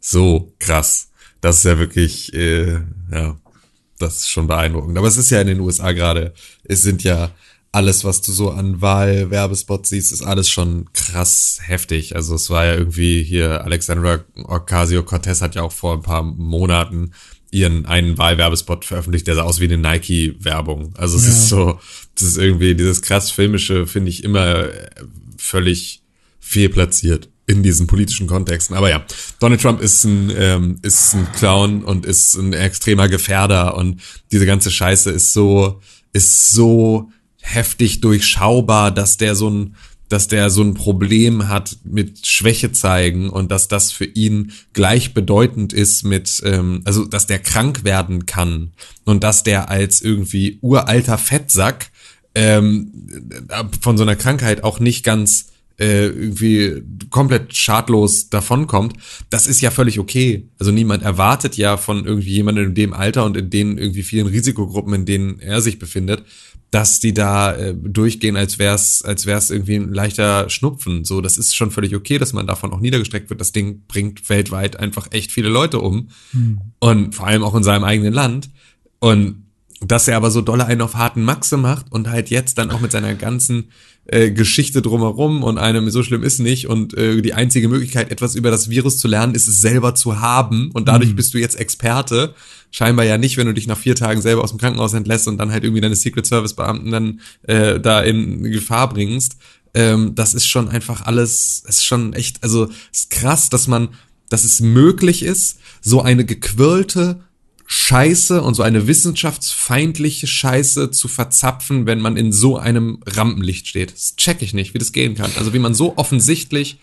So 0.00 0.54
krass. 0.58 1.10
Das 1.40 1.58
ist 1.58 1.64
ja 1.64 1.78
wirklich, 1.78 2.32
äh, 2.34 2.80
ja, 3.12 3.36
das 3.98 4.16
ist 4.16 4.30
schon 4.30 4.46
beeindruckend. 4.46 4.96
Aber 4.98 5.06
es 5.06 5.16
ist 5.16 5.30
ja 5.30 5.40
in 5.40 5.46
den 5.46 5.60
USA 5.60 5.92
gerade, 5.92 6.34
es 6.64 6.82
sind 6.82 7.04
ja 7.04 7.32
alles, 7.74 8.04
was 8.04 8.22
du 8.22 8.32
so 8.32 8.50
an 8.50 8.80
Wahlwerbespots 8.80 9.88
siehst, 9.88 10.12
ist 10.12 10.22
alles 10.22 10.48
schon 10.48 10.92
krass 10.92 11.58
heftig. 11.60 12.14
Also 12.14 12.36
es 12.36 12.48
war 12.48 12.66
ja 12.66 12.74
irgendwie 12.74 13.24
hier, 13.24 13.64
Alexandra 13.64 14.20
Ocasio-Cortez 14.36 15.40
hat 15.40 15.56
ja 15.56 15.62
auch 15.62 15.72
vor 15.72 15.94
ein 15.94 16.02
paar 16.02 16.22
Monaten 16.22 17.14
ihren 17.54 17.86
einen 17.86 18.18
Wahlwerbespot 18.18 18.84
veröffentlicht, 18.84 19.26
der 19.26 19.36
sah 19.36 19.42
aus 19.42 19.60
wie 19.60 19.64
eine 19.64 19.78
Nike-Werbung. 19.78 20.92
Also 20.98 21.16
es 21.16 21.24
Ja. 21.24 21.30
ist 21.30 21.48
so, 21.48 21.80
das 22.16 22.28
ist 22.28 22.36
irgendwie, 22.36 22.74
dieses 22.74 23.00
krass 23.02 23.30
filmische 23.30 23.86
finde 23.86 24.10
ich 24.10 24.24
immer 24.24 24.64
äh, 24.66 24.90
völlig 25.38 26.02
fehlplatziert 26.40 27.28
in 27.46 27.62
diesen 27.62 27.86
politischen 27.86 28.26
Kontexten. 28.26 28.76
Aber 28.76 28.88
ja, 28.90 29.04
Donald 29.38 29.60
Trump 29.60 29.80
ist 29.80 30.04
ein, 30.04 30.32
ähm, 30.36 30.78
ist 30.82 31.14
ein 31.14 31.30
Clown 31.32 31.84
und 31.84 32.06
ist 32.06 32.34
ein 32.36 32.52
extremer 32.52 33.08
Gefährder 33.08 33.76
und 33.76 34.00
diese 34.32 34.46
ganze 34.46 34.70
Scheiße 34.70 35.10
ist 35.10 35.32
so, 35.32 35.80
ist 36.12 36.50
so 36.52 37.10
heftig 37.40 38.00
durchschaubar, 38.00 38.90
dass 38.90 39.16
der 39.18 39.34
so 39.34 39.50
ein, 39.50 39.76
dass 40.08 40.28
der 40.28 40.50
so 40.50 40.62
ein 40.62 40.74
Problem 40.74 41.48
hat 41.48 41.78
mit 41.84 42.26
Schwäche 42.26 42.72
zeigen 42.72 43.30
und 43.30 43.50
dass 43.50 43.68
das 43.68 43.90
für 43.90 44.04
ihn 44.04 44.52
gleichbedeutend 44.72 45.72
ist 45.72 46.04
mit, 46.04 46.42
ähm, 46.44 46.82
also 46.84 47.04
dass 47.04 47.26
der 47.26 47.38
krank 47.38 47.84
werden 47.84 48.26
kann 48.26 48.72
und 49.04 49.24
dass 49.24 49.42
der 49.42 49.70
als 49.70 50.02
irgendwie 50.02 50.58
uralter 50.60 51.18
Fettsack 51.18 51.90
ähm, 52.34 52.92
von 53.80 53.96
so 53.96 54.02
einer 54.02 54.16
Krankheit 54.16 54.64
auch 54.64 54.78
nicht 54.80 55.04
ganz 55.04 55.46
äh, 55.78 56.06
irgendwie 56.06 56.82
komplett 57.10 57.56
schadlos 57.56 58.28
davonkommt, 58.28 58.94
das 59.30 59.46
ist 59.46 59.60
ja 59.60 59.70
völlig 59.70 59.98
okay. 59.98 60.48
Also 60.58 60.72
niemand 60.72 61.02
erwartet 61.02 61.56
ja 61.56 61.76
von 61.76 62.04
irgendwie 62.04 62.30
jemandem 62.30 62.68
in 62.68 62.74
dem 62.74 62.92
Alter 62.92 63.24
und 63.24 63.36
in 63.36 63.50
den 63.50 63.78
irgendwie 63.78 64.02
vielen 64.02 64.26
Risikogruppen, 64.26 64.94
in 64.94 65.06
denen 65.06 65.40
er 65.40 65.60
sich 65.60 65.78
befindet, 65.78 66.24
dass 66.70 66.98
die 66.98 67.14
da 67.14 67.54
äh, 67.54 67.74
durchgehen, 67.74 68.36
als 68.36 68.58
wär's, 68.58 69.02
als 69.02 69.26
wär's 69.26 69.50
irgendwie 69.50 69.76
ein 69.76 69.92
leichter 69.92 70.50
Schnupfen. 70.50 71.04
So, 71.04 71.20
das 71.20 71.38
ist 71.38 71.54
schon 71.54 71.70
völlig 71.70 71.94
okay, 71.94 72.18
dass 72.18 72.32
man 72.32 72.48
davon 72.48 72.72
auch 72.72 72.80
niedergestreckt 72.80 73.30
wird. 73.30 73.40
Das 73.40 73.52
Ding 73.52 73.82
bringt 73.86 74.28
weltweit 74.28 74.76
einfach 74.76 75.08
echt 75.12 75.30
viele 75.30 75.48
Leute 75.48 75.78
um. 75.80 76.08
Hm. 76.32 76.60
Und 76.80 77.14
vor 77.14 77.28
allem 77.28 77.44
auch 77.44 77.54
in 77.54 77.62
seinem 77.62 77.84
eigenen 77.84 78.12
Land. 78.12 78.50
Und 78.98 79.44
dass 79.80 80.08
er 80.08 80.16
aber 80.16 80.30
so 80.30 80.40
dolle 80.40 80.66
einen 80.66 80.80
auf 80.80 80.94
harten 80.94 81.22
Maxe 81.22 81.56
macht 81.56 81.92
und 81.92 82.08
halt 82.08 82.30
jetzt 82.30 82.58
dann 82.58 82.70
auch 82.70 82.80
mit 82.80 82.90
seiner 82.90 83.14
ganzen 83.14 83.70
äh, 84.06 84.30
Geschichte 84.30 84.82
drumherum 84.82 85.42
und 85.42 85.58
einem 85.58 85.90
so 85.90 86.02
schlimm 86.02 86.22
ist 86.22 86.38
nicht 86.38 86.68
und 86.68 86.94
äh, 86.94 87.22
die 87.22 87.34
einzige 87.34 87.68
Möglichkeit, 87.68 88.10
etwas 88.10 88.34
über 88.34 88.50
das 88.50 88.68
Virus 88.68 88.98
zu 88.98 89.08
lernen, 89.08 89.34
ist 89.34 89.48
es 89.48 89.60
selber 89.60 89.94
zu 89.94 90.20
haben 90.20 90.70
und 90.72 90.88
dadurch 90.88 91.12
mhm. 91.12 91.16
bist 91.16 91.34
du 91.34 91.38
jetzt 91.38 91.58
Experte. 91.58 92.34
Scheinbar 92.70 93.06
ja 93.06 93.18
nicht, 93.18 93.36
wenn 93.36 93.46
du 93.46 93.54
dich 93.54 93.66
nach 93.66 93.78
vier 93.78 93.94
Tagen 93.94 94.20
selber 94.20 94.42
aus 94.42 94.50
dem 94.50 94.58
Krankenhaus 94.58 94.94
entlässt 94.94 95.28
und 95.28 95.38
dann 95.38 95.52
halt 95.52 95.64
irgendwie 95.64 95.80
deine 95.80 95.96
Secret 95.96 96.26
Service 96.26 96.54
Beamten 96.54 96.90
dann 96.90 97.20
äh, 97.42 97.80
da 97.80 98.02
in 98.02 98.42
Gefahr 98.42 98.88
bringst. 98.88 99.36
Ähm, 99.74 100.14
das 100.14 100.34
ist 100.34 100.46
schon 100.46 100.68
einfach 100.68 101.06
alles, 101.06 101.62
ist 101.66 101.84
schon 101.84 102.12
echt, 102.12 102.42
also 102.42 102.68
ist 102.92 103.10
krass, 103.10 103.48
dass 103.48 103.68
man, 103.68 103.88
dass 104.28 104.44
es 104.44 104.60
möglich 104.60 105.22
ist, 105.22 105.58
so 105.80 106.02
eine 106.02 106.24
gequirlte 106.24 107.20
Scheiße 107.66 108.42
und 108.42 108.54
so 108.54 108.62
eine 108.62 108.86
wissenschaftsfeindliche 108.86 110.26
Scheiße 110.26 110.90
zu 110.90 111.08
verzapfen, 111.08 111.86
wenn 111.86 112.00
man 112.00 112.16
in 112.16 112.32
so 112.32 112.58
einem 112.58 113.00
Rampenlicht 113.06 113.68
steht. 113.68 113.92
Das 113.92 114.16
check 114.16 114.42
ich 114.42 114.54
nicht, 114.54 114.74
wie 114.74 114.78
das 114.78 114.92
gehen 114.92 115.14
kann. 115.14 115.30
Also 115.38 115.54
wie 115.54 115.58
man 115.58 115.74
so 115.74 115.96
offensichtlich 115.96 116.78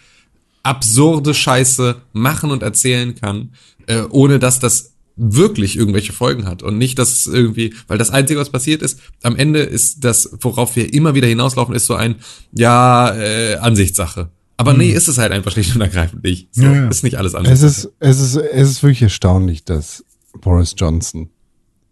absurde 0.64 1.34
Scheiße 1.34 2.02
machen 2.14 2.52
und 2.52 2.64
erzählen 2.64 3.16
kann, 3.16 3.52
äh, 3.88 4.02
ohne 4.10 4.40
dass 4.40 4.60
das 4.60 4.92
wirklich 5.16 5.78
irgendwelche 5.78 6.14
Folgen 6.14 6.46
hat 6.46 6.64
und 6.64 6.78
nicht, 6.78 6.98
dass 6.98 7.28
irgendwie, 7.28 7.74
weil 7.88 7.98
das 7.98 8.10
Einzige, 8.10 8.40
was 8.40 8.50
passiert 8.50 8.82
ist, 8.82 9.00
am 9.22 9.36
Ende 9.36 9.60
ist 9.60 10.04
das, 10.04 10.30
worauf 10.42 10.76
wir 10.76 10.94
immer 10.94 11.14
wieder 11.14 11.28
hinauslaufen, 11.28 11.76
ist 11.76 11.86
so 11.86 11.96
ein, 11.96 12.16
ja, 12.54 13.14
äh, 13.16 13.56
Ansichtssache. 13.56 14.30
Aber 14.58 14.74
nee, 14.74 14.90
hm. 14.90 14.98
ist 14.98 15.08
es 15.08 15.18
halt 15.18 15.32
einfach 15.32 15.52
schlicht 15.52 15.76
und 15.76 15.82
ergreifend 15.82 16.24
nicht. 16.24 16.50
So, 16.54 16.64
ja, 16.64 16.74
ja. 16.74 16.88
Ist 16.88 17.04
nicht 17.04 17.18
alles 17.18 17.36
anders. 17.36 17.62
Es 17.62 17.78
ist, 17.78 17.90
es 18.00 18.20
ist, 18.20 18.36
es 18.36 18.70
ist 18.70 18.84
wirklich 18.84 19.02
erstaunlich, 19.02 19.64
dass 19.64 20.06
Boris 20.40 20.76
Johnson 20.78 21.30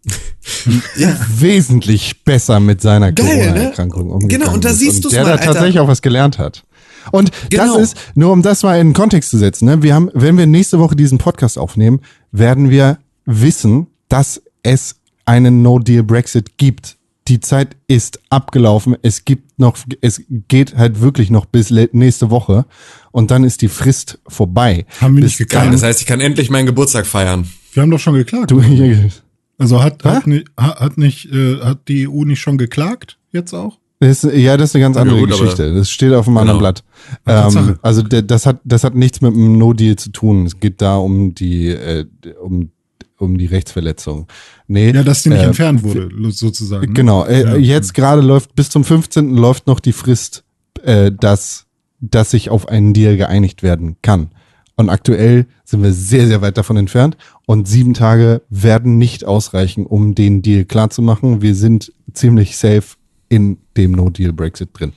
ja. 0.96 1.18
wesentlich 1.28 2.24
besser 2.24 2.58
mit 2.60 2.80
seiner 2.80 3.06
ne? 3.08 3.14
Corona-Erkrankung 3.14 4.06
ne? 4.06 4.12
umgegangen 4.14 4.40
Genau, 4.40 4.54
und 4.54 4.64
da 4.64 4.72
siehst 4.72 5.04
du 5.04 5.08
es 5.08 5.14
Der 5.14 5.24
mal, 5.24 5.36
da 5.36 5.44
tatsächlich 5.44 5.78
auch 5.78 5.88
was 5.88 6.02
gelernt 6.02 6.38
hat. 6.38 6.64
Und 7.12 7.30
genau. 7.50 7.76
das 7.78 7.82
ist, 7.82 7.96
nur 8.14 8.32
um 8.32 8.42
das 8.42 8.62
mal 8.62 8.78
in 8.78 8.88
den 8.88 8.94
Kontext 8.94 9.30
zu 9.30 9.38
setzen, 9.38 9.66
ne? 9.66 9.82
wir 9.82 9.94
haben, 9.94 10.10
wenn 10.14 10.38
wir 10.38 10.46
nächste 10.46 10.78
Woche 10.78 10.96
diesen 10.96 11.18
Podcast 11.18 11.58
aufnehmen, 11.58 12.00
werden 12.32 12.70
wir 12.70 12.98
wissen, 13.24 13.88
dass 14.08 14.42
es 14.62 14.96
einen 15.24 15.62
No-Deal-Brexit 15.62 16.58
gibt. 16.58 16.96
Die 17.28 17.40
Zeit 17.40 17.76
ist 17.86 18.20
abgelaufen. 18.28 18.96
Es 19.02 19.24
gibt 19.24 19.58
noch, 19.58 19.76
es 20.00 20.22
geht 20.48 20.76
halt 20.76 21.00
wirklich 21.00 21.30
noch 21.30 21.46
bis 21.46 21.70
nächste 21.70 22.30
Woche 22.30 22.64
und 23.12 23.30
dann 23.30 23.44
ist 23.44 23.62
die 23.62 23.68
Frist 23.68 24.18
vorbei. 24.26 24.84
Haben 25.00 25.16
wir 25.16 25.24
nicht 25.24 25.38
geklagt. 25.38 25.72
Das 25.72 25.82
heißt, 25.82 26.00
ich 26.00 26.06
kann 26.06 26.20
endlich 26.20 26.50
meinen 26.50 26.66
Geburtstag 26.66 27.06
feiern. 27.06 27.48
Wir 27.72 27.82
haben 27.82 27.90
doch 27.90 28.00
schon 28.00 28.14
geklagt. 28.14 28.50
Du, 28.50 28.60
also 29.58 29.82
hat, 29.82 30.04
hat, 30.04 30.26
nicht, 30.26 30.48
hat 30.56 30.98
nicht, 30.98 31.32
äh, 31.32 31.60
hat 31.60 31.88
die 31.88 32.08
EU 32.08 32.24
nicht 32.24 32.40
schon 32.40 32.58
geklagt 32.58 33.18
jetzt 33.32 33.54
auch? 33.54 33.78
Das 34.00 34.24
ist, 34.24 34.34
ja, 34.34 34.56
das 34.56 34.70
ist 34.70 34.76
eine 34.76 34.84
ganz 34.84 34.96
andere 34.96 35.16
ja, 35.16 35.26
gut, 35.26 35.30
Geschichte. 35.30 35.74
Das 35.74 35.90
steht 35.90 36.14
auf 36.14 36.26
einem 36.26 36.36
genau. 36.38 36.40
anderen 36.40 36.58
Blatt. 36.58 36.84
Ähm, 37.26 37.78
also 37.82 38.02
das 38.02 38.46
hat, 38.46 38.60
das 38.64 38.82
hat 38.82 38.94
nichts 38.94 39.20
mit 39.20 39.34
einem 39.34 39.58
No-Deal 39.58 39.96
zu 39.96 40.10
tun. 40.10 40.46
Es 40.46 40.58
geht 40.58 40.80
da 40.80 40.96
um 40.96 41.34
die, 41.34 41.68
äh, 41.68 42.06
um, 42.42 42.70
um 43.18 43.36
die 43.36 43.44
Rechtsverletzung. 43.44 44.26
Nee, 44.68 44.92
ja, 44.92 45.02
dass 45.02 45.22
die 45.22 45.28
nicht 45.28 45.42
äh, 45.42 45.46
entfernt 45.46 45.82
wurde, 45.82 46.08
sozusagen. 46.30 46.86
Ne? 46.86 46.92
Genau. 46.94 47.26
Äh, 47.26 47.42
ja. 47.42 47.56
Jetzt 47.56 47.92
gerade 47.92 48.22
läuft 48.22 48.54
bis 48.54 48.70
zum 48.70 48.84
15. 48.84 49.36
läuft 49.36 49.66
noch 49.66 49.80
die 49.80 49.92
Frist, 49.92 50.44
äh, 50.82 51.12
dass, 51.12 51.66
dass 52.00 52.30
sich 52.30 52.48
auf 52.48 52.68
einen 52.68 52.94
Deal 52.94 53.18
geeinigt 53.18 53.62
werden 53.62 53.96
kann. 54.00 54.30
Und 54.76 54.88
aktuell 54.88 55.46
sind 55.70 55.82
wir 55.84 55.92
sehr, 55.92 56.26
sehr 56.26 56.42
weit 56.42 56.58
davon 56.58 56.76
entfernt. 56.76 57.16
Und 57.46 57.68
sieben 57.68 57.94
Tage 57.94 58.42
werden 58.50 58.98
nicht 58.98 59.24
ausreichen, 59.24 59.86
um 59.86 60.16
den 60.16 60.42
Deal 60.42 60.64
klarzumachen. 60.64 61.42
Wir 61.42 61.54
sind 61.54 61.92
ziemlich 62.12 62.56
safe 62.56 62.96
in 63.28 63.58
dem 63.76 63.92
No-Deal-Brexit 63.92 64.70
drin. 64.72 64.92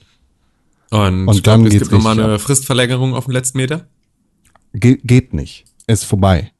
Und, 0.90 1.28
und 1.28 1.46
dann 1.46 1.62
glaub, 1.62 1.72
es 1.72 1.78
gibt 1.78 1.92
nochmal 1.92 2.18
eine 2.18 2.38
Fristverlängerung 2.40 3.14
auf 3.14 3.26
den 3.26 3.32
letzten 3.32 3.58
Meter? 3.58 3.86
Ge 4.72 4.98
geht 5.04 5.32
nicht. 5.32 5.64
Ist 5.86 6.04
vorbei. 6.04 6.50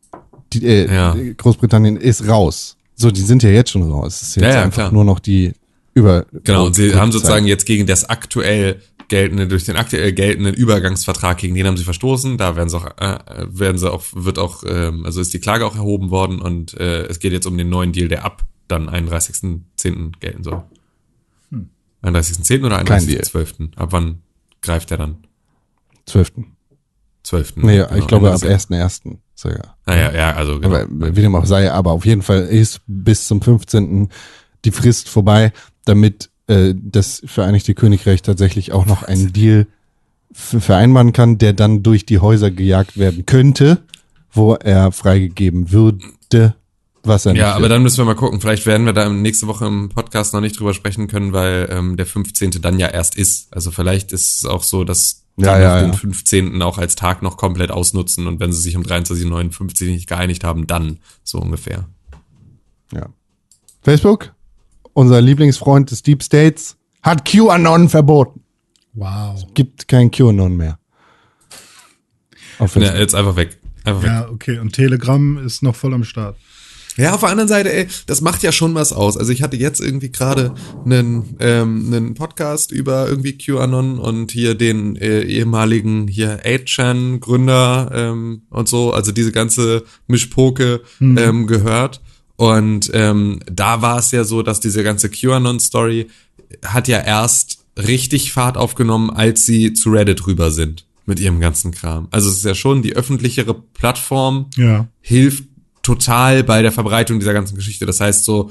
Die, 0.53 0.65
äh, 0.65 0.93
ja. 0.93 1.17
Großbritannien 1.37 1.97
ist 1.97 2.29
raus. 2.29 2.77
So, 2.95 3.11
die 3.11 3.23
sind 3.23 3.43
ja 3.43 3.51
jetzt 3.51 3.71
schon 3.71 3.83
raus. 3.83 4.23
Es 4.23 4.29
ist 4.29 4.37
jetzt 4.37 4.45
ja, 4.45 4.53
ja, 4.53 4.63
einfach 4.63 4.83
klar. 4.83 4.93
nur 4.93 5.05
noch 5.05 5.19
die 5.19 5.53
über. 5.95 6.27
Genau, 6.45 6.67
und 6.67 6.77
sie 6.77 6.95
haben 6.95 7.11
sozusagen 7.11 7.47
jetzt 7.47 7.67
gegen 7.67 7.87
das 7.87 8.09
aktuell 8.09 8.81
geltende, 9.09 9.47
durch 9.47 9.65
den 9.65 9.77
aktuell 9.77 10.13
geltenden 10.13 10.55
Übergangsvertrag, 10.55 11.39
gegen 11.39 11.55
den 11.55 11.67
haben 11.67 11.77
sie 11.77 11.85
verstoßen. 11.85 12.39
Da 12.39 12.57
werden 12.57 12.69
sie 12.69 12.77
auch, 12.77 12.87
äh, 12.99 13.19
werden 13.49 13.79
sie 13.79 13.91
auch, 13.91 14.03
wird 14.15 14.39
auch, 14.39 14.65
ähm, 14.67 15.05
also 15.05 15.21
ist 15.21 15.35
die 15.35 15.41
Klage 15.41 15.67
auch 15.67 15.77
erhoben 15.77 16.11
worden 16.11 16.41
und 16.41 16.75
äh, 16.75 17.05
es 17.07 17.19
geht 17.19 17.33
jetzt 17.33 17.47
um 17.47 17.57
den 17.59 17.69
neuen 17.69 17.93
Deal, 17.93 18.09
der 18.09 18.25
ab 18.25 18.45
dann 18.69 18.89
31.10. 18.89 20.19
gelten 20.21 20.45
soll. 20.45 20.63
Hm. 21.51 21.69
31.10. 22.03 22.65
oder 22.65 22.79
31.12.? 22.81 23.77
Ab 23.77 23.89
wann 23.93 24.23
greift 24.63 24.91
der 24.91 24.99
dann? 24.99 25.19
12. 26.07 26.33
12. 27.23 27.57
Nee, 27.57 27.79
genau. 27.79 27.95
ich 27.95 28.07
glaube 28.07 28.31
ab 28.31 28.43
1.1. 28.43 29.19
sogar. 29.35 29.77
Ah, 29.87 29.95
ja, 29.95 30.13
ja, 30.13 30.33
also 30.35 30.61
genau. 30.61 30.77
Aber, 30.77 31.17
wie 31.17 31.21
dem 31.23 31.35
auch 31.35 31.47
sei, 31.47 31.71
aber 31.71 31.93
auf 31.93 32.05
jeden 32.05 32.23
Fall 32.23 32.43
ist 32.43 32.81
bis 32.87 33.27
zum 33.27 33.41
15. 33.41 34.09
die 34.65 34.71
Frist 34.71 35.09
vorbei, 35.09 35.53
damit 35.85 36.31
äh, 36.47 36.75
das 36.77 37.23
Vereinigte 37.25 37.75
Königreich 37.75 38.23
tatsächlich 38.23 38.73
auch 38.73 38.87
noch 38.87 39.03
einen 39.03 39.33
Deal 39.33 39.67
vereinbaren 40.33 41.13
kann, 41.13 41.39
der 41.39 41.53
dann 41.53 41.83
durch 41.83 42.07
die 42.07 42.19
Häuser 42.19 42.51
gejagt 42.51 42.99
werden 42.99 43.25
könnte, 43.25 43.79
wo 44.33 44.55
er 44.55 44.91
freigegeben 44.91 45.71
würde, 45.71 46.55
was 47.05 47.27
er 47.27 47.35
Ja, 47.35 47.55
aber 47.55 47.69
dann 47.69 47.83
müssen 47.83 47.99
wir 47.99 48.05
mal 48.05 48.17
gucken. 48.17 48.41
Vielleicht 48.41 48.67
werden 48.67 48.85
wir 48.85 48.93
da 48.93 49.09
nächste 49.09 49.47
Woche 49.47 49.67
im 49.67 49.91
Podcast 49.91 50.35
noch 50.35 50.41
nicht 50.41 50.59
drüber 50.59 50.75
sprechen 50.75 51.07
können, 51.07 51.33
weil 51.33 51.69
ähm, 51.71 51.97
der 51.97 52.07
15. 52.07 52.51
dann 52.61 52.81
ja 52.81 52.89
erst 52.89 53.17
ist. 53.17 53.53
Also 53.55 53.71
vielleicht 53.71 54.13
ist 54.13 54.39
es 54.39 54.45
auch 54.45 54.65
so, 54.65 54.85
dass 54.85 55.23
ja, 55.37 55.59
ja, 55.59 55.81
den 55.81 55.93
ja. 55.93 55.97
15. 55.97 56.63
auch 56.63 56.79
als 56.79 56.97
Tag 56.97 57.23
noch 57.23 57.37
komplett 57.37 57.71
ausnutzen 57.71 58.27
und 58.27 58.41
wenn 58.41 58.53
sie 58.53 58.61
sich 58.61 58.77
um 58.77 58.83
23.59 58.83 59.87
nicht 59.87 60.09
geeinigt 60.09 60.45
haben, 60.45 60.67
dann 60.67 60.99
so 61.23 61.39
ungefähr. 61.39 61.87
Ja. 62.93 63.07
Facebook? 63.83 64.34
Unser 64.95 65.21
Lieblingsfreund 65.21 65.91
des 65.91 66.03
Deep 66.03 66.23
States, 66.23 66.77
hat 67.03 67.25
QAnon 67.25 67.89
verboten. 67.89 68.41
Wow. 68.95 69.35
Es 69.37 69.47
gibt 69.55 69.89
kein 69.89 70.11
QAnon 70.11 70.57
mehr. 70.57 70.79
ja, 72.59 72.97
jetzt 72.97 73.15
einfach 73.15 73.37
weg. 73.37 73.59
Einfach 73.85 74.05
ja, 74.05 74.21
weg. 74.23 74.31
okay. 74.33 74.59
Und 74.59 74.73
Telegram 74.73 75.39
ist 75.45 75.63
noch 75.63 75.75
voll 75.75 75.93
am 75.93 76.05
Start. 76.05 76.37
Ja, 76.97 77.13
auf 77.13 77.21
der 77.21 77.31
anderen 77.31 77.49
Seite, 77.49 77.73
ey, 77.73 77.89
das 78.07 78.21
macht 78.21 78.45
ja 78.45 78.53
schon 78.53 78.75
was 78.77 78.93
aus. 78.93 79.17
Also 79.17 79.33
ich 79.33 79.43
hatte 79.43 79.57
jetzt 79.57 79.81
irgendwie 79.81 80.13
gerade 80.13 80.55
einen, 80.85 81.37
ähm, 81.41 81.93
einen 81.93 82.15
Podcast 82.15 82.71
über 82.71 83.09
irgendwie 83.09 83.37
QAnon 83.37 83.99
und 83.99 84.31
hier 84.31 84.55
den 84.55 84.95
äh, 84.97 85.23
ehemaligen 85.23 86.07
hier 86.07 86.45
8chan-Gründer 86.45 87.91
ähm, 87.93 88.43
und 88.49 88.69
so, 88.69 88.93
also 88.93 89.11
diese 89.11 89.33
ganze 89.33 89.83
Mischpoke 90.07 90.83
mhm. 91.01 91.19
ähm, 91.19 91.47
gehört. 91.49 92.01
Und 92.37 92.91
ähm, 92.95 93.41
da 93.47 93.83
war 93.83 93.99
es 93.99 94.11
ja 94.11 94.25
so, 94.25 94.43
dass 94.43 94.61
diese 94.61 94.83
ganze 94.83 95.09
QAnon-Story 95.09 96.09
hat 96.65 96.89
ja 96.89 96.99
erst 96.99 97.65
richtig 97.77 98.33
Fahrt 98.33 98.57
aufgenommen, 98.57 99.11
als 99.11 99.47
sie 99.47 99.73
zu 99.73 99.91
Reddit 99.91 100.27
rüber 100.27 100.51
sind 100.51 100.87
mit 101.07 101.21
ihrem 101.21 101.41
ganzen 101.41 101.71
Kram. 101.71 102.09
Also 102.11 102.31
es 102.31 102.39
ist 102.39 102.45
ja 102.45 102.55
schon 102.55 102.83
die 102.83 102.95
öffentlichere 102.97 103.55
Plattform, 103.55 104.47
ja. 104.57 104.89
hilft 105.01 105.45
total 105.83 106.43
bei 106.43 106.63
der 106.63 106.73
Verbreitung 106.73 107.19
dieser 107.19 107.35
ganzen 107.35 107.57
Geschichte. 107.57 107.85
Das 107.85 108.01
heißt, 108.01 108.25
so 108.25 108.51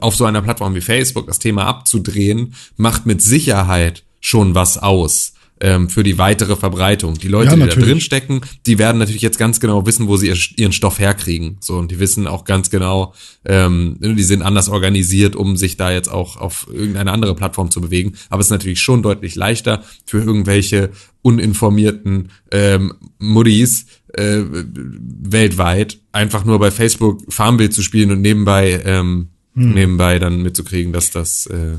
auf 0.00 0.14
so 0.14 0.24
einer 0.24 0.40
Plattform 0.40 0.74
wie 0.74 0.80
Facebook 0.80 1.26
das 1.26 1.40
Thema 1.40 1.66
abzudrehen, 1.66 2.54
macht 2.76 3.06
mit 3.06 3.20
Sicherheit 3.22 4.04
schon 4.20 4.54
was 4.54 4.78
aus 4.78 5.34
ähm, 5.60 5.88
für 5.88 6.02
die 6.02 6.18
weitere 6.18 6.56
Verbreitung. 6.56 7.14
Die 7.18 7.28
Leute, 7.28 7.50
ja, 7.50 7.66
die 7.66 7.74
da 7.74 7.80
drin 7.80 8.00
stecken, 8.00 8.40
die 8.66 8.78
werden 8.78 8.98
natürlich 8.98 9.22
jetzt 9.22 9.38
ganz 9.38 9.60
genau 9.60 9.86
wissen, 9.86 10.08
wo 10.08 10.16
sie 10.16 10.32
ihren 10.56 10.72
Stoff 10.72 10.98
herkriegen. 10.98 11.58
So 11.60 11.76
und 11.76 11.90
die 11.90 11.98
wissen 11.98 12.26
auch 12.26 12.44
ganz 12.44 12.70
genau, 12.70 13.14
ähm, 13.44 13.96
die 14.00 14.22
sind 14.22 14.42
anders 14.42 14.68
organisiert, 14.68 15.36
um 15.36 15.56
sich 15.56 15.76
da 15.76 15.90
jetzt 15.92 16.08
auch 16.08 16.36
auf 16.36 16.66
irgendeine 16.72 17.12
andere 17.12 17.34
Plattform 17.34 17.70
zu 17.70 17.80
bewegen. 17.80 18.14
Aber 18.30 18.40
es 18.40 18.46
ist 18.46 18.52
natürlich 18.52 18.80
schon 18.80 19.02
deutlich 19.02 19.34
leichter 19.34 19.84
für 20.04 20.18
irgendwelche 20.18 20.90
uninformierten 21.22 22.30
ähm, 22.50 22.94
Muddis 23.18 23.86
äh, 24.14 24.40
weltweit 24.42 25.98
einfach 26.12 26.44
nur 26.44 26.58
bei 26.58 26.70
Facebook 26.70 27.20
Farmbild 27.28 27.74
zu 27.74 27.82
spielen 27.82 28.10
und 28.10 28.22
nebenbei 28.22 28.82
ähm, 28.84 29.28
hm. 29.54 29.74
nebenbei 29.74 30.18
dann 30.18 30.42
mitzukriegen, 30.42 30.92
dass 30.92 31.10
das 31.10 31.46
äh, 31.46 31.76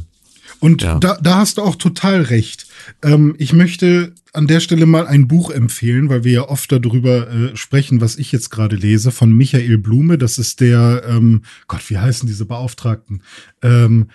Und 0.60 0.84
Ja. 0.84 1.00
da, 1.00 1.18
da 1.22 1.38
hast 1.38 1.58
du 1.58 1.64
auch 1.64 1.76
total 1.76 2.22
recht. 2.22 2.68
Ähm, 3.02 3.36
ich 3.38 3.54
möchte 3.54 4.14
an 4.34 4.48
der 4.48 4.60
Stelle 4.60 4.86
mal 4.86 5.08
ein 5.08 5.28
Buch 5.28 5.52
empfehlen, 5.52 6.10
weil 6.10 6.24
wir 6.24 6.32
ja 6.32 6.50
oft 6.50 6.72
darüber 6.72 7.30
äh, 7.30 7.56
sprechen, 7.56 8.02
was 8.02 8.18
ich 8.18 8.32
jetzt 8.32 8.50
gerade 8.50 8.76
lese, 8.76 9.12
von 9.12 9.32
Michael 9.34 9.78
Blume. 9.78 10.18
Das 10.18 10.38
ist 10.38 10.62
der, 10.62 11.04
ähm, 11.08 11.42
Gott, 11.68 11.90
wie 11.90 11.98
heißen 11.98 12.28
diese 12.28 12.46
Beauftragten? 12.46 13.24
Ähm, 13.62 14.08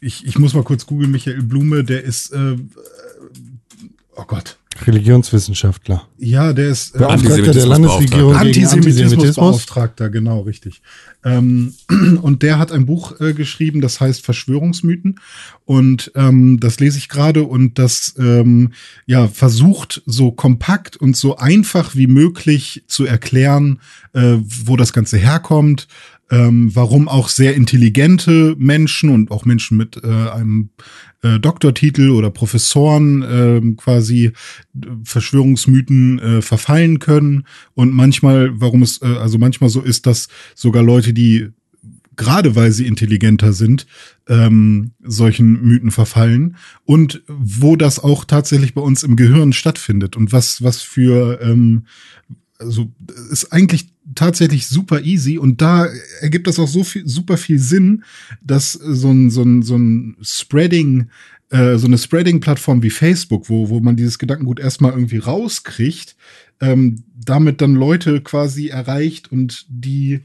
ich, 0.00 0.26
ich 0.26 0.38
muss 0.38 0.54
mal 0.54 0.64
kurz 0.64 0.86
googeln, 0.86 1.12
Michael 1.12 1.42
Blume, 1.42 1.84
der 1.84 2.02
ist, 2.02 2.32
äh, 2.32 2.52
äh, 2.52 2.58
oh 4.16 4.24
Gott. 4.26 4.58
Religionswissenschaftler. 4.86 6.08
Ja, 6.18 6.52
der 6.52 6.68
ist 6.68 6.94
äh, 6.94 6.98
Beauftragter 6.98 7.52
der 7.52 7.66
Landesregierung 7.66 8.32
gegen 8.32 8.40
Antisemitismus. 8.40 9.12
Antisemitismusbeauftragter, 9.12 10.10
genau, 10.10 10.40
richtig. 10.40 10.82
Ähm, 11.24 11.74
und 12.22 12.42
der 12.42 12.58
hat 12.58 12.72
ein 12.72 12.86
Buch 12.86 13.20
äh, 13.20 13.32
geschrieben, 13.32 13.80
das 13.80 14.00
heißt 14.00 14.24
Verschwörungsmythen. 14.24 15.20
Und 15.64 16.12
ähm, 16.14 16.58
das 16.60 16.80
lese 16.80 16.98
ich 16.98 17.08
gerade 17.08 17.44
und 17.44 17.78
das 17.78 18.14
ähm, 18.18 18.72
ja 19.06 19.28
versucht 19.28 20.02
so 20.06 20.32
kompakt 20.32 20.96
und 20.96 21.16
so 21.16 21.36
einfach 21.36 21.94
wie 21.94 22.08
möglich 22.08 22.84
zu 22.86 23.04
erklären, 23.04 23.80
äh, 24.12 24.38
wo 24.64 24.76
das 24.76 24.92
Ganze 24.92 25.18
herkommt, 25.18 25.86
ähm, 26.30 26.74
warum 26.74 27.08
auch 27.08 27.28
sehr 27.28 27.54
intelligente 27.54 28.56
Menschen 28.58 29.10
und 29.10 29.30
auch 29.30 29.44
Menschen 29.44 29.76
mit 29.76 30.02
äh, 30.02 30.30
einem 30.30 30.70
äh, 31.22 31.38
Doktortitel 31.38 32.10
oder 32.10 32.30
Professoren 32.30 33.24
ähm, 33.28 33.76
quasi 33.76 34.26
äh, 34.26 34.32
Verschwörungsmythen 35.04 36.18
äh, 36.18 36.42
verfallen 36.42 36.98
können. 36.98 37.44
Und 37.74 37.92
manchmal, 37.92 38.60
warum 38.60 38.82
es 38.82 39.00
äh, 39.02 39.06
also 39.06 39.38
manchmal 39.38 39.70
so 39.70 39.80
ist, 39.80 40.06
dass 40.06 40.28
sogar 40.54 40.82
Leute, 40.82 41.12
die 41.12 41.48
gerade 42.16 42.54
weil 42.56 42.72
sie 42.72 42.86
intelligenter 42.86 43.52
sind, 43.52 43.86
ähm, 44.28 44.92
solchen 45.02 45.62
Mythen 45.62 45.90
verfallen. 45.90 46.56
Und 46.84 47.22
wo 47.26 47.76
das 47.76 47.98
auch 47.98 48.24
tatsächlich 48.24 48.74
bei 48.74 48.82
uns 48.82 49.02
im 49.02 49.16
Gehirn 49.16 49.52
stattfindet 49.52 50.16
und 50.16 50.32
was 50.32 50.62
was 50.62 50.82
für 50.82 51.40
ähm, 51.40 51.86
also 52.58 52.92
ist 53.30 53.52
eigentlich 53.52 53.92
tatsächlich 54.14 54.66
super 54.66 55.02
easy 55.02 55.38
und 55.38 55.60
da 55.60 55.88
ergibt 56.20 56.46
das 56.46 56.58
auch 56.58 56.68
so 56.68 56.84
viel 56.84 57.06
super 57.08 57.36
viel 57.36 57.58
Sinn, 57.58 58.04
dass 58.42 58.72
so 58.72 59.10
ein 59.10 59.30
so 59.30 59.42
ein 59.42 59.62
so 59.62 59.76
ein 59.76 60.16
Spreading 60.22 61.08
äh, 61.50 61.76
so 61.76 61.86
eine 61.86 61.98
Spreading-Plattform 61.98 62.82
wie 62.82 62.90
Facebook, 62.90 63.48
wo 63.48 63.68
wo 63.68 63.80
man 63.80 63.96
dieses 63.96 64.18
Gedankengut 64.18 64.60
erstmal 64.60 64.92
irgendwie 64.92 65.18
rauskriegt, 65.18 66.16
ähm, 66.60 67.04
damit 67.14 67.60
dann 67.60 67.74
Leute 67.74 68.20
quasi 68.20 68.68
erreicht 68.68 69.30
und 69.30 69.66
die 69.68 70.22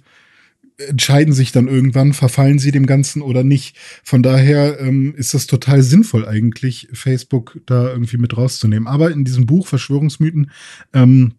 entscheiden 0.78 1.34
sich 1.34 1.52
dann 1.52 1.68
irgendwann, 1.68 2.14
verfallen 2.14 2.60
sie 2.60 2.72
dem 2.72 2.86
Ganzen 2.86 3.22
oder 3.22 3.44
nicht. 3.44 3.76
Von 4.04 4.22
daher 4.22 4.80
ähm, 4.80 5.16
ist 5.16 5.34
das 5.34 5.48
total 5.48 5.82
sinnvoll 5.82 6.28
eigentlich, 6.28 6.88
Facebook 6.94 7.60
da 7.66 7.90
irgendwie 7.90 8.18
mit 8.18 8.38
rauszunehmen. 8.38 8.88
Aber 8.88 9.12
in 9.12 9.26
diesem 9.26 9.46
Buch 9.46 9.68
Verschwörungsmythen 9.68 10.52
ähm, 10.94 11.34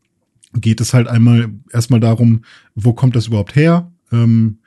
geht 0.55 0.81
es 0.81 0.95
halt 0.95 1.09
einmal 1.09 1.51
erstmal 1.73 2.01
darum, 2.01 2.43
wo 2.75 2.93
kommt 2.93 3.17
das 3.17 3.27
überhaupt 3.27 3.55
her? 3.57 3.93
Ähm, 4.13 4.59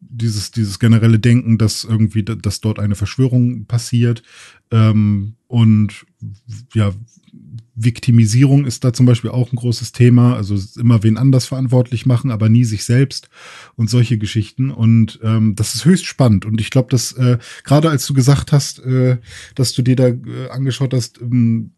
dieses, 0.00 0.50
dieses 0.50 0.78
generelle 0.78 1.18
Denken, 1.18 1.58
dass 1.58 1.84
irgendwie, 1.84 2.22
dass 2.24 2.60
dort 2.60 2.78
eine 2.78 2.96
Verschwörung 2.96 3.66
passiert. 3.66 4.22
Ähm, 4.70 5.34
und 5.46 6.06
ja, 6.74 6.92
Viktimisierung 7.74 8.66
ist 8.66 8.84
da 8.84 8.92
zum 8.92 9.06
Beispiel 9.06 9.30
auch 9.30 9.50
ein 9.52 9.56
großes 9.56 9.92
Thema. 9.92 10.36
Also 10.36 10.58
immer 10.78 11.02
wen 11.02 11.16
anders 11.16 11.46
verantwortlich 11.46 12.04
machen, 12.04 12.30
aber 12.30 12.48
nie 12.48 12.64
sich 12.64 12.84
selbst 12.84 13.30
und 13.76 13.88
solche 13.88 14.18
Geschichten. 14.18 14.70
Und 14.70 15.18
ähm, 15.22 15.54
das 15.54 15.74
ist 15.74 15.84
höchst 15.84 16.06
spannend. 16.06 16.44
Und 16.44 16.60
ich 16.60 16.70
glaube, 16.70 16.90
dass 16.90 17.12
äh, 17.12 17.38
gerade 17.64 17.88
als 17.88 18.06
du 18.06 18.14
gesagt 18.14 18.52
hast, 18.52 18.80
äh, 18.80 19.18
dass 19.54 19.72
du 19.72 19.82
dir 19.82 19.96
da 19.96 20.08
äh, 20.08 20.48
angeschaut 20.50 20.92
hast 20.92 21.20
ähm, 21.20 21.72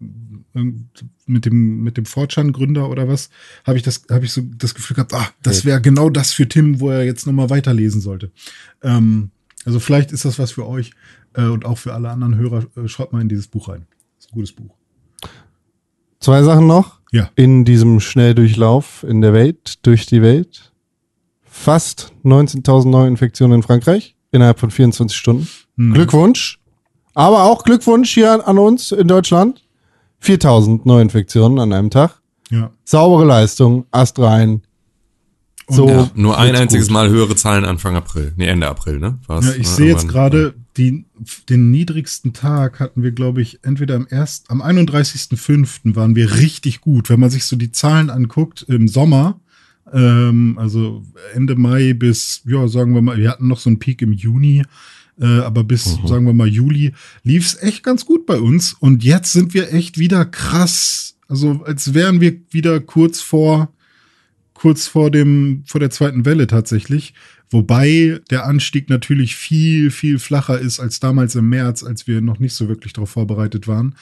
mit 1.27 1.45
dem 1.47 1.83
mit 1.83 1.97
dem 1.97 2.07
Fortran 2.07 2.53
Gründer 2.53 2.91
oder 2.91 3.09
was, 3.09 3.31
habe 3.65 3.77
ich 3.77 3.83
das 3.83 4.05
habe 4.11 4.25
ich 4.25 4.33
so 4.33 4.43
das 4.43 4.75
Gefühl 4.75 4.95
gehabt, 4.97 5.15
ah, 5.15 5.31
das 5.43 5.65
wäre 5.65 5.81
genau 5.81 6.11
das 6.11 6.33
für 6.33 6.49
Tim, 6.49 6.81
wo 6.81 6.91
er 6.91 7.05
jetzt 7.05 7.27
noch 7.27 7.33
mal 7.33 7.51
weiterlesen 7.51 8.01
sollte. 8.01 8.31
Ähm, 8.83 9.31
also 9.65 9.81
vielleicht 9.81 10.13
ist 10.13 10.25
das 10.25 10.39
was 10.39 10.53
für 10.53 10.67
euch 10.67 10.93
äh, 11.35 11.45
und 11.45 11.65
auch 11.65 11.79
für 11.79 11.95
alle 11.95 12.11
anderen 12.11 12.37
Hörer. 12.37 12.67
Äh, 12.77 12.89
schaut 12.89 13.13
mal 13.13 13.23
in 13.23 13.29
dieses 13.29 13.49
Buch 13.49 13.69
rein. 13.69 13.87
Das 14.17 14.27
ist 14.27 14.33
ein 14.33 14.35
gutes 14.35 14.53
Buch. 14.53 14.75
Zwei 16.25 16.43
Sachen 16.43 16.67
noch. 16.67 17.01
Ja. 17.13 17.29
In 17.37 17.67
diesem 17.67 18.01
Schnelldurchlauf 18.01 19.05
in 19.07 19.21
der 19.21 19.35
Welt, 19.35 19.85
durch 19.87 20.07
die 20.07 20.23
Welt. 20.23 20.73
Fast 21.43 22.13
19.000 22.25 22.89
Neuinfektionen 22.89 23.57
in 23.59 23.63
Frankreich 23.63 24.17
innerhalb 24.33 24.59
von 24.59 24.71
24 24.71 25.15
Stunden. 25.15 25.47
Hm. 25.77 25.93
Glückwunsch. 25.93 26.59
Aber 27.13 27.45
auch 27.45 27.63
Glückwunsch 27.63 28.15
hier 28.15 28.49
an 28.49 28.59
uns 28.59 28.91
in 28.91 29.07
Deutschland. 29.07 29.67
4.000 30.23 30.81
Neuinfektionen 30.85 31.59
an 31.59 31.75
einem 31.75 31.91
Tag. 31.91 32.23
Ja. 32.51 32.71
Saubere 32.85 33.27
Leistung, 33.27 33.85
Ast 33.91 34.19
rein. 34.19 34.63
So. 35.69 35.87
Ja, 35.87 36.11
nur 36.15 36.39
ein 36.39 36.57
einziges 36.57 36.87
gut. 36.87 36.95
Mal 36.95 37.11
höhere 37.11 37.37
Zahlen 37.37 37.67
Anfang 37.67 37.97
April. 37.97 38.33
Nee, 38.37 38.47
Ende 38.47 38.67
April, 38.67 38.99
ne? 38.99 39.19
War's, 39.27 39.45
Ja, 39.45 39.53
ich 39.53 39.59
ne? 39.59 39.65
sehe 39.75 39.91
jetzt 39.91 40.09
gerade, 40.09 40.55
die, 40.77 41.05
den 41.49 41.71
niedrigsten 41.71 42.33
Tag 42.33 42.81
hatten 42.81 43.03
wir, 43.03 43.13
glaube 43.13 43.43
ich, 43.43 43.61
entweder 43.63 43.95
am 43.97 44.07
erst, 44.11 44.51
am 44.51 44.61
31.05. 44.61 45.95
waren 45.95 46.17
wir 46.17 46.37
richtig 46.37 46.81
gut. 46.81 47.11
Wenn 47.11 47.21
man 47.21 47.31
sich 47.31 47.45
so 47.45 47.57
die 47.57 47.73
Zahlen 47.73 48.11
anguckt, 48.11 48.63
im 48.69 48.89
Sommer, 48.89 49.41
ähm, 49.93 50.59
also 50.59 51.05
Ende 51.35 51.55
Mai 51.57 51.93
bis, 51.93 52.43
ja, 52.47 52.67
sagen 52.69 52.95
wir 52.95 53.03
mal, 53.03 53.19
wir 53.19 53.31
hatten 53.31 53.49
noch 53.49 53.61
so 53.61 53.71
einen 53.71 53.79
Peak 53.79 54.03
im 54.03 54.13
Juni, 54.13 54.65
äh, 55.21 55.25
aber 55.27 55.63
bis, 55.63 55.99
Mhm. 56.03 56.07
sagen 56.09 56.27
wir 56.27 56.33
mal, 56.33 56.49
Juli 56.49 56.93
lief 57.23 57.47
es 57.47 57.63
echt 57.63 57.83
ganz 57.85 58.05
gut 58.05 58.27
bei 58.27 58.39
uns. 58.41 58.73
Und 58.73 59.05
jetzt 59.05 59.33
sind 59.33 59.55
wir 59.55 59.73
echt 59.73 59.99
wieder 59.99 60.25
krass, 60.25 61.17
also 61.29 61.63
als 61.65 61.95
wären 61.95 62.21
wir 62.21 62.37
wieder 62.51 62.81
kurz 62.81 63.21
vor, 63.21 63.73
kurz 64.65 64.87
vor 64.87 65.11
dem, 65.11 65.63
vor 65.67 65.79
der 65.79 65.91
zweiten 65.91 66.25
Welle 66.25 66.47
tatsächlich. 66.47 67.13
Wobei 67.51 68.19
der 68.31 68.47
Anstieg 68.47 68.89
natürlich 68.89 69.37
viel, 69.37 69.91
viel 69.91 70.19
flacher 70.19 70.59
ist 70.59 70.81
als 70.81 71.01
damals 71.01 71.35
im 71.35 71.51
März, 71.51 71.85
als 71.85 72.07
wir 72.07 72.23
noch 72.23 72.39
nicht 72.39 72.55
so 72.55 72.67
wirklich 72.67 72.95
darauf 72.95 73.11
vorbereitet 73.11 73.69
waren 73.69 73.95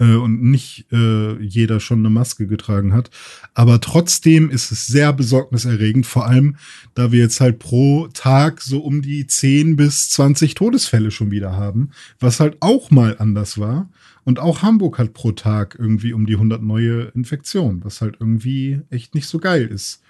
äh, 0.00 0.16
und 0.16 0.42
nicht 0.42 0.86
äh, 0.90 1.40
jeder 1.40 1.78
schon 1.78 2.00
eine 2.00 2.10
Maske 2.10 2.48
getragen 2.48 2.94
hat. 2.94 3.10
Aber 3.54 3.80
trotzdem 3.80 4.50
ist 4.50 4.72
es 4.72 4.88
sehr 4.88 5.12
besorgniserregend, 5.12 6.04
vor 6.04 6.26
allem, 6.26 6.56
da 6.94 7.12
wir 7.12 7.20
jetzt 7.20 7.40
halt 7.40 7.60
pro 7.60 8.08
Tag 8.08 8.60
so 8.60 8.80
um 8.80 9.02
die 9.02 9.24
10 9.24 9.76
bis 9.76 10.10
20 10.10 10.54
Todesfälle 10.54 11.12
schon 11.12 11.30
wieder 11.30 11.52
haben, 11.52 11.90
was 12.18 12.40
halt 12.40 12.56
auch 12.58 12.90
mal 12.90 13.14
anders 13.20 13.58
war. 13.58 13.88
Und 14.28 14.40
auch 14.40 14.60
Hamburg 14.60 14.98
hat 14.98 15.14
pro 15.14 15.32
Tag 15.32 15.76
irgendwie 15.78 16.12
um 16.12 16.26
die 16.26 16.34
100 16.34 16.62
neue 16.62 17.04
Infektionen, 17.14 17.82
was 17.82 18.02
halt 18.02 18.18
irgendwie 18.20 18.82
echt 18.90 19.14
nicht 19.14 19.26
so 19.26 19.38
geil 19.38 19.66
ist. 19.68 20.02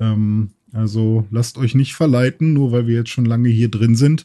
Ähm, 0.00 0.52
also 0.72 1.26
lasst 1.30 1.58
euch 1.58 1.74
nicht 1.74 1.92
verleiten, 1.94 2.54
nur 2.54 2.72
weil 2.72 2.86
wir 2.86 2.94
jetzt 2.94 3.10
schon 3.10 3.26
lange 3.26 3.50
hier 3.50 3.68
drin 3.68 3.96
sind, 3.96 4.24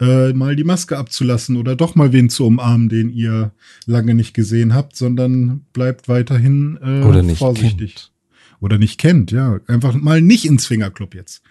äh, 0.00 0.32
mal 0.32 0.56
die 0.56 0.64
Maske 0.64 0.98
abzulassen 0.98 1.56
oder 1.58 1.76
doch 1.76 1.94
mal 1.94 2.12
wen 2.12 2.28
zu 2.28 2.44
umarmen, 2.44 2.88
den 2.88 3.08
ihr 3.08 3.52
lange 3.86 4.16
nicht 4.16 4.34
gesehen 4.34 4.74
habt, 4.74 4.96
sondern 4.96 5.60
bleibt 5.72 6.08
weiterhin 6.08 6.76
äh, 6.82 7.04
Oder 7.04 7.22
nicht 7.22 7.38
vorsichtig. 7.38 7.94
kennt. 7.94 8.12
Oder 8.58 8.78
nicht 8.78 8.98
kennt, 8.98 9.30
ja. 9.30 9.60
Einfach 9.68 9.94
mal 9.94 10.20
nicht 10.20 10.44
ins 10.44 10.66
Fingerclub 10.66 11.14
jetzt. 11.14 11.44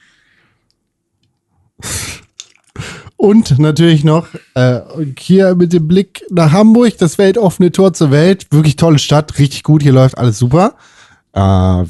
Und 3.21 3.59
natürlich 3.59 4.03
noch 4.03 4.29
äh, 4.55 4.79
hier 5.15 5.53
mit 5.53 5.73
dem 5.73 5.87
Blick 5.87 6.23
nach 6.31 6.51
Hamburg, 6.53 6.97
das 6.97 7.19
weltoffene 7.19 7.71
Tor 7.71 7.93
zur 7.93 8.09
Welt. 8.09 8.47
Wirklich 8.49 8.77
tolle 8.77 8.97
Stadt, 8.97 9.37
richtig 9.37 9.61
gut, 9.61 9.83
hier 9.83 9.91
läuft 9.91 10.17
alles 10.17 10.39
super. 10.39 10.73
Äh, 11.33 11.83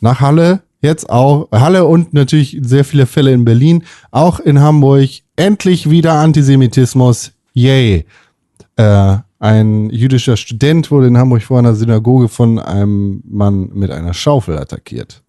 nach 0.00 0.20
Halle 0.20 0.62
jetzt 0.82 1.10
auch. 1.10 1.48
Halle 1.52 1.84
und 1.84 2.12
natürlich 2.12 2.58
sehr 2.60 2.84
viele 2.84 3.06
Fälle 3.06 3.30
in 3.30 3.44
Berlin. 3.44 3.84
Auch 4.10 4.40
in 4.40 4.58
Hamburg. 4.60 5.08
Endlich 5.36 5.90
wieder 5.90 6.14
Antisemitismus. 6.14 7.30
Yay. 7.52 8.04
Äh, 8.74 9.16
ein 9.38 9.90
jüdischer 9.90 10.36
Student 10.36 10.90
wurde 10.90 11.06
in 11.06 11.18
Hamburg 11.18 11.44
vor 11.44 11.60
einer 11.60 11.76
Synagoge 11.76 12.28
von 12.28 12.58
einem 12.58 13.22
Mann 13.24 13.70
mit 13.74 13.92
einer 13.92 14.12
Schaufel 14.12 14.58
attackiert. 14.58 15.22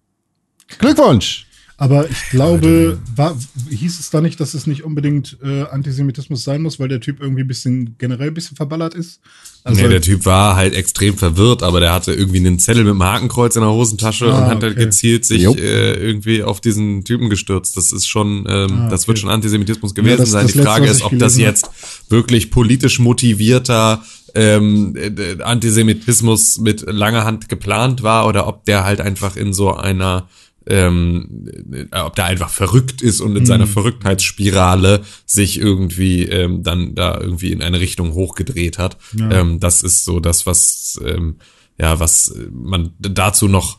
Glückwunsch! 0.80 1.46
Aber 1.82 2.10
ich 2.10 2.28
glaube, 2.28 2.98
war, 3.16 3.34
hieß 3.70 3.98
es 4.00 4.10
da 4.10 4.20
nicht, 4.20 4.38
dass 4.38 4.52
es 4.52 4.66
nicht 4.66 4.84
unbedingt 4.84 5.38
äh, 5.42 5.62
Antisemitismus 5.62 6.44
sein 6.44 6.60
muss, 6.60 6.78
weil 6.78 6.88
der 6.88 7.00
Typ 7.00 7.20
irgendwie 7.22 7.40
ein 7.40 7.48
bisschen 7.48 7.94
generell 7.96 8.28
ein 8.28 8.34
bisschen 8.34 8.54
verballert 8.54 8.92
ist? 8.94 9.20
Also 9.64 9.80
nee, 9.80 9.88
der 9.88 10.02
Typ 10.02 10.26
war 10.26 10.56
halt 10.56 10.74
extrem 10.74 11.16
verwirrt, 11.16 11.62
aber 11.62 11.80
der 11.80 11.94
hatte 11.94 12.12
irgendwie 12.12 12.36
einen 12.38 12.58
Zettel 12.58 12.84
mit 12.84 12.90
einem 12.90 13.02
Hakenkreuz 13.02 13.56
in 13.56 13.62
der 13.62 13.70
Hosentasche 13.70 14.26
Ah, 14.26 14.38
und 14.38 14.44
hat 14.44 14.62
halt 14.62 14.72
okay. 14.74 14.84
gezielt 14.84 15.24
sich 15.24 15.42
äh, 15.42 15.94
irgendwie 15.94 16.42
auf 16.42 16.60
diesen 16.60 17.02
Typen 17.04 17.30
gestürzt. 17.30 17.78
Das 17.78 17.92
ist 17.92 18.06
schon, 18.06 18.44
ähm, 18.46 18.72
Ah, 18.72 18.88
das 18.90 19.02
okay. 19.02 19.08
wird 19.08 19.18
schon 19.20 19.30
Antisemitismus 19.30 19.94
gewesen 19.94 20.18
das- 20.18 20.30
sein. 20.32 20.42
das 20.42 20.52
Die 20.52 20.58
letzte, 20.58 20.70
Frage 20.70 20.86
ist, 20.86 21.02
ob 21.02 21.18
das 21.18 21.38
jetzt 21.38 21.70
wirklich 22.10 22.50
politisch 22.50 22.98
motivierter 22.98 24.02
ähm, 24.34 24.94
äh, 24.96 25.42
Antisemitismus 25.42 26.58
mit 26.58 26.82
langer 26.86 27.24
Hand 27.24 27.48
geplant 27.48 28.02
war 28.02 28.26
oder 28.26 28.46
ob 28.46 28.64
der 28.66 28.84
halt 28.84 29.00
einfach 29.00 29.36
in 29.36 29.52
so 29.54 29.74
einer 29.74 30.28
ähm, 30.70 31.46
äh, 31.92 31.98
ob 32.00 32.14
der 32.16 32.24
einfach 32.26 32.48
verrückt 32.50 33.02
ist 33.02 33.20
und 33.20 33.36
in 33.36 33.44
seiner 33.44 33.66
Verrücktheitsspirale 33.66 35.02
sich 35.26 35.58
irgendwie 35.58 36.22
ähm, 36.24 36.62
dann 36.62 36.94
da 36.94 37.18
irgendwie 37.20 37.52
in 37.52 37.62
eine 37.62 37.80
Richtung 37.80 38.14
hochgedreht 38.14 38.78
hat. 38.78 38.96
Ja. 39.16 39.30
Ähm, 39.40 39.60
das 39.60 39.82
ist 39.82 40.04
so 40.04 40.20
das, 40.20 40.46
was 40.46 41.00
ähm, 41.04 41.36
ja, 41.78 41.98
was 42.00 42.34
man 42.52 42.90
dazu 42.98 43.48
noch 43.48 43.78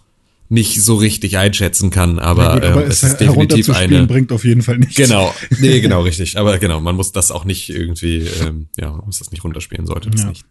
nicht 0.50 0.82
so 0.84 0.96
richtig 0.96 1.38
einschätzen 1.38 1.92
kann, 1.92 2.20
aber, 2.20 2.44
Ja, 2.44 2.54
gut, 2.56 2.64
aber 2.66 2.84
ähm, 2.84 2.92
es 2.92 3.04
es 3.04 3.12
ist 3.12 3.22
definitiv 3.22 3.70
eine. 3.70 4.06
bringt 4.06 4.34
auf 4.34 4.44
jeden 4.44 4.62
Fall 4.64 4.80
nichts. 4.80 4.96
Genau, 4.96 5.34
nee, 5.60 5.80
genau, 5.86 6.02
richtig. 6.02 6.38
Aber 6.38 6.58
genau, 6.58 6.82
man 6.82 6.96
muss 6.98 7.14
das 7.14 7.32
auch 7.32 7.46
nicht 7.46 7.70
irgendwie, 7.70 8.28
ähm, 8.42 8.68
ja, 8.78 8.92
man 8.92 9.06
muss 9.06 9.20
das 9.20 9.32
nicht 9.32 9.46
runterspielen, 9.46 9.86
sollte 9.86 10.10
das 10.10 10.24
Ja. 10.24 10.28
nicht. 10.30 10.46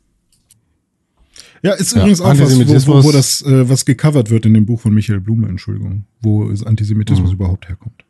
Ja, 1.62 1.72
ist 1.72 1.92
Ja, 1.92 1.98
übrigens 2.00 2.20
auch 2.20 2.28
was, 2.30 2.38
wo, 2.38 2.44
Antisemitismus- 2.44 2.86
wo, 2.86 3.04
wo 3.04 3.12
das, 3.12 3.42
äh, 3.42 3.68
was 3.68 3.84
gecovert 3.84 4.30
wird 4.30 4.46
in 4.46 4.54
dem 4.54 4.64
Buch 4.66 4.80
von 4.80 4.94
Michael 4.94 5.20
Blume, 5.20 5.48
Entschuldigung, 5.48 6.04
wo 6.22 6.48
ist 6.48 6.66
Antisemitismus 6.66 7.30
Mhm. 7.30 7.34
überhaupt 7.36 7.68
herkommt. 7.68 8.02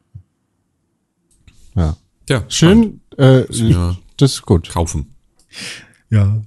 Ja. 1.74 1.96
Ja, 2.28 2.44
Schön, 2.48 3.00
äh, 3.18 3.50
Ja. 3.52 3.96
das 4.16 4.32
ist 4.34 4.42
gut. 4.42 4.68
kaufen. 4.68 5.06
Ja. 6.10 6.40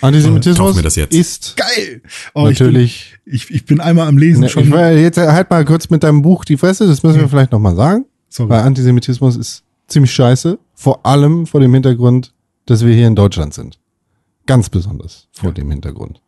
Antisemitismus 0.00 0.58
Kauf 0.58 0.76
mir 0.76 0.82
das 0.82 0.96
jetzt. 0.96 1.14
ist 1.14 1.56
Geil! 1.56 2.02
Oh, 2.34 2.44
natürlich. 2.46 3.14
Ich 3.24 3.24
bin, 3.24 3.34
ich, 3.34 3.50
ich 3.62 3.64
bin 3.64 3.80
einmal 3.80 4.06
am 4.08 4.18
Lesen 4.18 4.40
Ne, 4.42 4.48
schon. 4.50 4.64
ich, 4.64 4.70
jetzt 4.74 5.16
halt 5.16 5.48
mal 5.48 5.64
kurz 5.64 5.88
mit 5.88 6.02
deinem 6.02 6.20
Buch 6.20 6.44
die 6.44 6.56
Fresse, 6.58 6.86
das 6.86 7.02
müssen 7.02 7.20
wir 7.20 7.28
vielleicht 7.28 7.52
nochmal 7.52 7.76
sagen. 7.76 8.04
Sorry. 8.28 8.50
Weil 8.50 8.60
Antisemitismus 8.62 9.36
ist 9.36 9.62
ziemlich 9.86 10.12
scheiße, 10.12 10.58
vor 10.74 11.06
allem 11.06 11.46
vor 11.46 11.60
dem 11.60 11.72
Hintergrund, 11.72 12.34
dass 12.66 12.84
wir 12.84 12.92
hier 12.94 13.06
in 13.06 13.14
Deutschland 13.14 13.54
sind. 13.54 13.78
Ganz 14.46 14.68
besonders 14.68 15.28
vor 15.32 15.52
dem 15.52 15.70
Hintergrund. 15.70 16.20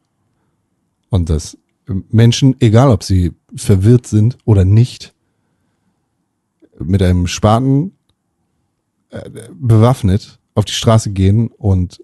Und 1.11 1.31
dass 1.31 1.59
Menschen, 1.87 2.57
egal 2.61 2.91
ob 2.91 3.03
sie 3.03 3.33
verwirrt 3.55 4.07
sind 4.07 4.39
oder 4.45 4.65
nicht, 4.65 5.15
mit 6.79 7.03
einem 7.03 7.27
Spaten 7.27 7.93
äh, 9.11 9.31
bewaffnet 9.53 10.39
auf 10.55 10.65
die 10.65 10.73
Straße 10.73 11.13
gehen 11.13 11.49
und 11.49 12.03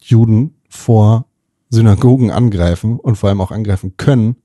Juden 0.00 0.54
vor 0.68 1.26
Synagogen 1.68 2.30
angreifen 2.30 2.98
und 2.98 3.16
vor 3.16 3.28
allem 3.28 3.40
auch 3.40 3.50
angreifen 3.50 3.96
können, 3.96 4.36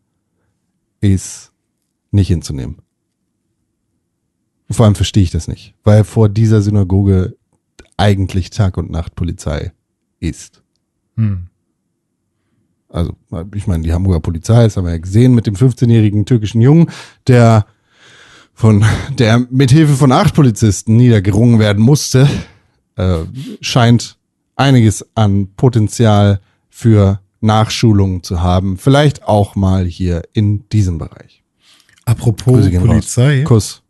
ist 1.02 1.52
nicht 2.12 2.28
hinzunehmen. 2.28 2.82
Vor 4.70 4.86
allem 4.86 4.96
verstehe 4.96 5.24
ich 5.24 5.32
das 5.32 5.48
nicht, 5.48 5.76
weil 5.84 6.04
vor 6.04 6.30
dieser 6.30 6.62
Synagoge 6.62 7.38
eigentlich 7.98 8.50
Tag 8.50 8.78
und 8.78 8.90
Nacht 8.90 9.16
Polizei 9.16 9.72
ist. 10.30 10.62
Hm. 11.16 11.48
Also, 12.90 13.14
ich 13.54 13.68
meine, 13.68 13.84
die 13.84 13.92
Hamburger 13.92 14.22
Polizei, 14.22 14.64
das 14.64 14.78
haben 14.78 14.86
wir 14.86 14.92
ja 14.92 15.00
gesehen 15.00 15.36
mit 15.36 15.48
dem 15.48 15.56
15-jährigen 15.56 16.26
türkischen 16.26 16.62
Jungen, 16.62 16.90
der 17.28 17.66
von, 18.54 18.86
der 19.18 19.46
mit 19.50 19.72
Hilfe 19.72 19.94
von 19.96 20.12
acht 20.12 20.34
Polizisten 20.34 20.96
niedergerungen 20.96 21.60
werden 21.60 21.84
musste, 21.84 22.30
äh, 22.96 23.20
scheint 23.60 24.18
einiges 24.56 25.06
an 25.16 25.50
Potenzial 25.58 26.40
für 26.70 27.20
Nachschulungen 27.42 28.24
zu 28.24 28.42
haben. 28.42 28.78
Vielleicht 28.78 29.24
auch 29.24 29.56
mal 29.56 29.86
hier 29.86 30.24
in 30.34 30.68
diesem 30.70 30.98
Bereich. 30.98 31.44
Apropos 32.06 32.70
gehen 32.70 32.82
raus. 32.82 32.88
Polizei, 32.88 33.44
Kuss. 33.44 33.84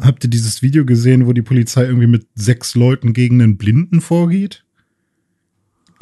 habt 0.00 0.24
ihr 0.24 0.30
dieses 0.30 0.62
Video 0.62 0.84
gesehen, 0.84 1.26
wo 1.26 1.32
die 1.32 1.42
Polizei 1.42 1.84
irgendwie 1.84 2.06
mit 2.06 2.26
sechs 2.34 2.74
Leuten 2.74 3.12
gegen 3.12 3.40
einen 3.40 3.56
Blinden 3.56 4.00
vorgeht? 4.00 4.63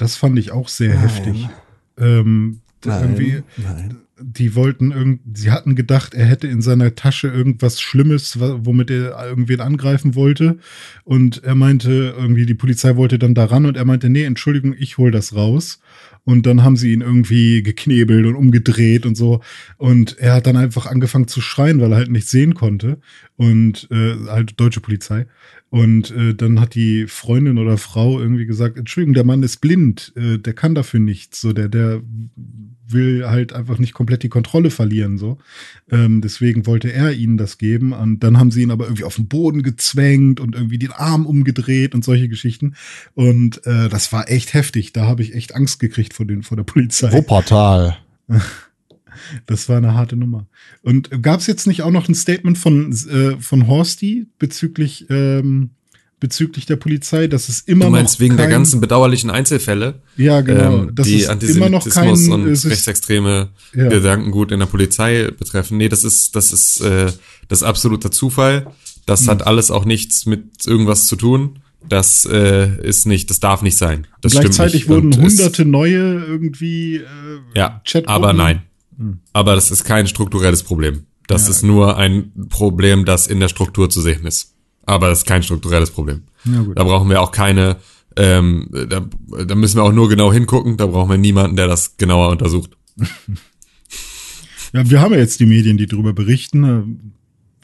Das 0.02 0.16
fand 0.16 0.38
ich 0.38 0.50
auch 0.50 0.68
sehr 0.68 0.98
heftig. 0.98 1.48
Ähm, 1.98 2.60
irgendwie, 2.84 3.42
nein. 3.56 3.98
die 4.20 4.54
wollten 4.56 4.90
irgend, 4.90 5.20
sie 5.34 5.50
hatten 5.50 5.76
gedacht, 5.76 6.14
er 6.14 6.26
hätte 6.26 6.48
in 6.48 6.60
seiner 6.60 6.94
Tasche 6.94 7.28
irgendwas 7.28 7.80
Schlimmes, 7.80 8.38
womit 8.40 8.90
er 8.90 9.24
irgendwen 9.24 9.60
angreifen 9.60 10.14
wollte. 10.14 10.58
Und 11.04 11.44
er 11.44 11.54
meinte, 11.54 12.14
irgendwie, 12.16 12.46
die 12.46 12.54
Polizei 12.54 12.96
wollte 12.96 13.18
dann 13.18 13.34
daran 13.34 13.66
und 13.66 13.76
er 13.76 13.84
meinte, 13.84 14.08
nee, 14.10 14.24
Entschuldigung, 14.24 14.74
ich 14.76 14.98
hol 14.98 15.10
das 15.10 15.34
raus. 15.34 15.80
Und 16.24 16.46
dann 16.46 16.62
haben 16.62 16.76
sie 16.76 16.92
ihn 16.92 17.00
irgendwie 17.00 17.62
geknebelt 17.62 18.26
und 18.26 18.36
umgedreht 18.36 19.06
und 19.06 19.16
so. 19.16 19.40
Und 19.76 20.18
er 20.18 20.34
hat 20.34 20.46
dann 20.46 20.56
einfach 20.56 20.86
angefangen 20.86 21.26
zu 21.26 21.40
schreien, 21.40 21.80
weil 21.80 21.92
er 21.92 21.98
halt 21.98 22.10
nichts 22.10 22.30
sehen 22.30 22.54
konnte. 22.54 23.00
Und 23.36 23.88
äh, 23.90 24.14
halt 24.28 24.58
deutsche 24.60 24.80
Polizei. 24.80 25.26
Und 25.72 26.10
äh, 26.10 26.34
dann 26.34 26.60
hat 26.60 26.74
die 26.74 27.06
Freundin 27.06 27.56
oder 27.56 27.78
Frau 27.78 28.20
irgendwie 28.20 28.44
gesagt, 28.44 28.76
Entschuldigung, 28.76 29.14
der 29.14 29.24
Mann 29.24 29.42
ist 29.42 29.62
blind, 29.62 30.12
äh, 30.16 30.36
der 30.36 30.52
kann 30.52 30.74
dafür 30.74 31.00
nichts. 31.00 31.40
So, 31.40 31.54
der, 31.54 31.70
der 31.70 32.02
will 32.86 33.26
halt 33.26 33.54
einfach 33.54 33.78
nicht 33.78 33.94
komplett 33.94 34.22
die 34.22 34.28
Kontrolle 34.28 34.68
verlieren. 34.68 35.16
So. 35.16 35.38
Ähm, 35.90 36.20
deswegen 36.20 36.66
wollte 36.66 36.92
er 36.92 37.14
ihnen 37.14 37.38
das 37.38 37.56
geben. 37.56 37.94
Und 37.94 38.20
dann 38.20 38.38
haben 38.38 38.50
sie 38.50 38.60
ihn 38.60 38.70
aber 38.70 38.84
irgendwie 38.84 39.04
auf 39.04 39.16
den 39.16 39.28
Boden 39.28 39.62
gezwängt 39.62 40.40
und 40.40 40.54
irgendwie 40.54 40.78
den 40.78 40.92
Arm 40.92 41.24
umgedreht 41.24 41.94
und 41.94 42.04
solche 42.04 42.28
Geschichten. 42.28 42.74
Und 43.14 43.66
äh, 43.66 43.88
das 43.88 44.12
war 44.12 44.30
echt 44.30 44.52
heftig. 44.52 44.92
Da 44.92 45.06
habe 45.06 45.22
ich 45.22 45.34
echt 45.34 45.54
Angst 45.54 45.80
gekriegt 45.80 46.12
vor, 46.12 46.26
den, 46.26 46.42
vor 46.42 46.58
der 46.58 46.64
Polizei. 46.64 47.10
Wuppertal. 47.12 47.96
Das 49.46 49.68
war 49.68 49.76
eine 49.78 49.94
harte 49.94 50.16
Nummer. 50.16 50.46
Und 50.82 51.10
gab 51.22 51.40
es 51.40 51.46
jetzt 51.46 51.66
nicht 51.66 51.82
auch 51.82 51.90
noch 51.90 52.08
ein 52.08 52.14
Statement 52.14 52.58
von, 52.58 52.92
äh, 52.92 53.40
von 53.40 53.66
Horsty 53.66 54.26
bezüglich, 54.38 55.06
ähm, 55.10 55.70
bezüglich 56.20 56.66
der 56.66 56.76
Polizei, 56.76 57.26
dass 57.26 57.48
es 57.48 57.60
immer 57.62 57.86
Du 57.86 57.90
meinst 57.90 58.14
noch 58.14 58.20
wegen 58.20 58.36
der 58.36 58.46
kein- 58.46 58.52
ganzen 58.52 58.80
bedauerlichen 58.80 59.28
Einzelfälle, 59.30 60.02
ja 60.16 60.40
genau, 60.40 60.82
ähm, 60.84 60.94
dass 60.94 61.06
die 61.08 61.16
noch 61.16 61.22
kein 61.26 61.30
Antisemitismus 61.32 62.28
und 62.28 62.70
rechtsextreme 62.70 63.48
Ja. 63.74 63.88
Gedankengut 63.88 64.52
in 64.52 64.60
der 64.60 64.66
Polizei 64.66 65.30
betreffen. 65.36 65.78
Nee, 65.78 65.88
das 65.88 66.04
ist, 66.04 66.36
das 66.36 66.52
ist, 66.52 66.80
äh, 66.80 67.06
das 67.48 67.60
ist 67.60 67.62
absoluter 67.64 68.10
Zufall. 68.12 68.68
Das 69.04 69.22
Hm. 69.22 69.28
hat 69.30 69.46
alles 69.48 69.72
auch 69.72 69.84
nichts 69.84 70.24
mit 70.26 70.64
irgendwas 70.64 71.06
zu 71.08 71.16
tun. 71.16 71.58
Das 71.88 72.24
äh, 72.24 72.68
ist 72.86 73.06
nicht, 73.06 73.28
das 73.28 73.40
darf 73.40 73.62
nicht 73.62 73.76
sein. 73.76 74.06
Das 74.20 74.30
Gleichzeitig 74.34 74.84
stimmt 74.84 75.06
nicht. 75.06 75.16
wurden 75.18 75.24
Und 75.24 75.30
hunderte 75.32 75.64
neue 75.64 76.24
irgendwie 76.24 76.98
äh, 76.98 77.02
Ja, 77.56 77.82
aber 78.06 78.32
nein. 78.32 78.62
Aber 79.32 79.54
das 79.54 79.70
ist 79.70 79.84
kein 79.84 80.06
strukturelles 80.06 80.62
Problem. 80.62 81.06
Das 81.26 81.44
Ja. 81.44 81.50
ist 81.50 81.62
nur 81.62 81.96
ein 81.96 82.32
Problem, 82.48 83.04
das 83.04 83.26
in 83.26 83.40
der 83.40 83.48
Struktur 83.48 83.88
zu 83.90 84.00
sehen 84.00 84.26
ist. 84.26 84.54
Aber 84.84 85.08
das 85.08 85.18
ist 85.18 85.26
kein 85.26 85.42
strukturelles 85.42 85.90
Problem. 85.90 86.22
Da 86.44 86.82
brauchen 86.84 87.08
wir 87.08 87.20
auch 87.20 87.30
keine, 87.32 87.76
ähm, 88.16 88.68
da, 88.88 89.06
da 89.46 89.54
müssen 89.54 89.76
wir 89.76 89.84
auch 89.84 89.92
nur 89.92 90.08
genau 90.08 90.32
hingucken. 90.32 90.76
Da 90.76 90.86
brauchen 90.86 91.10
wir 91.10 91.18
niemanden, 91.18 91.56
der 91.56 91.68
das 91.68 91.96
genauer 91.96 92.30
untersucht. 92.30 92.70
Ja, 94.74 94.88
wir 94.88 95.00
haben 95.02 95.12
ja 95.12 95.18
jetzt 95.20 95.38
die 95.38 95.44
Medien, 95.44 95.76
die 95.76 95.86
darüber 95.86 96.14
berichten. 96.14 97.14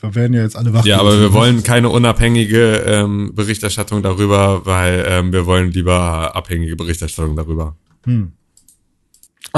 Da 0.01 0.15
werden 0.15 0.35
ja 0.35 0.43
jetzt 0.43 0.57
alle 0.57 0.75
wach. 0.75 0.85
Ja, 0.85 1.01
aber 1.01 1.19
wir 1.19 1.33
wollen 1.33 1.63
keine 1.63 1.89
unabhängige 1.89 2.85
ähm, 2.87 3.33
Berichterstattung 3.35 4.03
darüber, 4.03 4.67
weil 4.67 5.05
ähm, 5.09 5.33
wir 5.33 5.47
wollen 5.47 5.73
lieber 5.73 6.37
abhängige 6.37 6.77
Berichterstattung 6.77 7.35
darüber. 7.35 7.77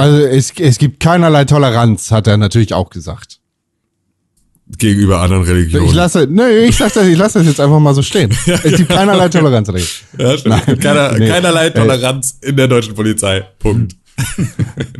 Also 0.01 0.19
es, 0.25 0.53
es 0.59 0.79
gibt 0.79 1.01
keinerlei 1.01 1.45
Toleranz, 1.45 2.11
hat 2.11 2.27
er 2.27 2.37
natürlich 2.37 2.73
auch 2.75 2.91
gesagt. 2.91 3.39
Gegenüber 4.79 5.21
anderen 5.21 5.43
Religionen. 5.43 5.87
Ich 5.87 5.95
lasse, 5.95 6.29
nee, 6.31 6.67
ich 6.67 6.77
sag 6.77 6.93
das, 6.93 7.05
ich 7.07 7.19
lasse 7.19 7.41
das 7.41 7.49
jetzt 7.49 7.61
einfach 7.61 7.81
mal 7.81 7.93
so 7.95 8.03
stehen. 8.03 8.31
Es 8.47 8.77
gibt 8.77 8.89
keinerlei 8.89 9.29
Toleranz. 9.29 9.69
er 9.69 9.79
ja, 10.19 10.39
stimmt. 10.39 10.81
Keiner, 10.81 11.19
Nee. 11.19 11.29
Keinerlei 11.29 11.71
Toleranz 11.71 12.39
in 12.41 12.57
der 12.57 12.69
deutschen 12.69 12.95
Polizei. 12.95 13.41
Punkt. 13.59 13.97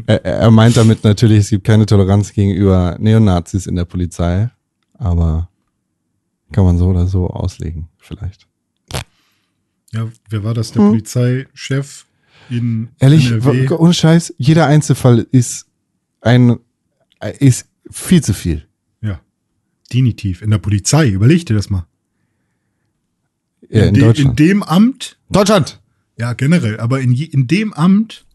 Er, 0.07 0.25
er 0.25 0.51
meint 0.51 0.77
damit 0.77 1.05
natürlich, 1.05 1.39
es 1.41 1.51
gibt 1.51 1.65
keine 1.65 1.85
Toleranz 1.87 2.33
gegenüber 2.33 2.97
Neonazis 2.99 3.67
in 3.67 3.77
der 3.77 3.85
Polizei, 3.85 4.51
aber 4.99 5.49
kann 6.53 6.65
man 6.65 6.79
so 6.79 6.87
oder 6.87 7.07
so 7.07 7.29
auslegen, 7.29 7.89
vielleicht. 7.99 8.47
Ja, 9.93 10.09
wer 10.31 10.43
war 10.43 10.55
das? 10.55 10.73
Der 10.73 10.83
Hm. 10.83 10.89
Polizeichef 10.91 12.07
in 12.51 12.89
Ehrlich, 12.99 13.31
NRW? 13.31 13.69
ohne 13.71 13.95
Scheiß, 13.95 14.35
jeder 14.39 14.67
Einzelfall 14.67 15.27
ist 15.31 15.67
ein, 16.21 16.59
ist 17.39 17.67
viel 17.91 18.23
zu 18.23 18.35
viel. 18.35 18.67
Ja. 19.01 19.21
Definitiv. 19.93 20.43
In 20.43 20.51
der 20.51 20.59
Polizei. 20.59 21.09
Überleg 21.09 21.47
dir 21.47 21.55
das 21.55 21.71
mal. 21.71 21.87
Ja, 23.69 23.85
in 23.87 23.95
de, 23.95 24.03
in 24.03 24.09
Deutschland. 24.09 24.39
dem 24.39 24.63
Amt, 24.63 25.19
Deutschland! 25.31 25.81
ja 26.19 26.33
generell, 26.33 26.79
aber 26.81 27.01
in, 27.01 27.13
je, 27.13 27.25
in 27.25 27.47
dem 27.47 27.73
Amt, 27.73 28.27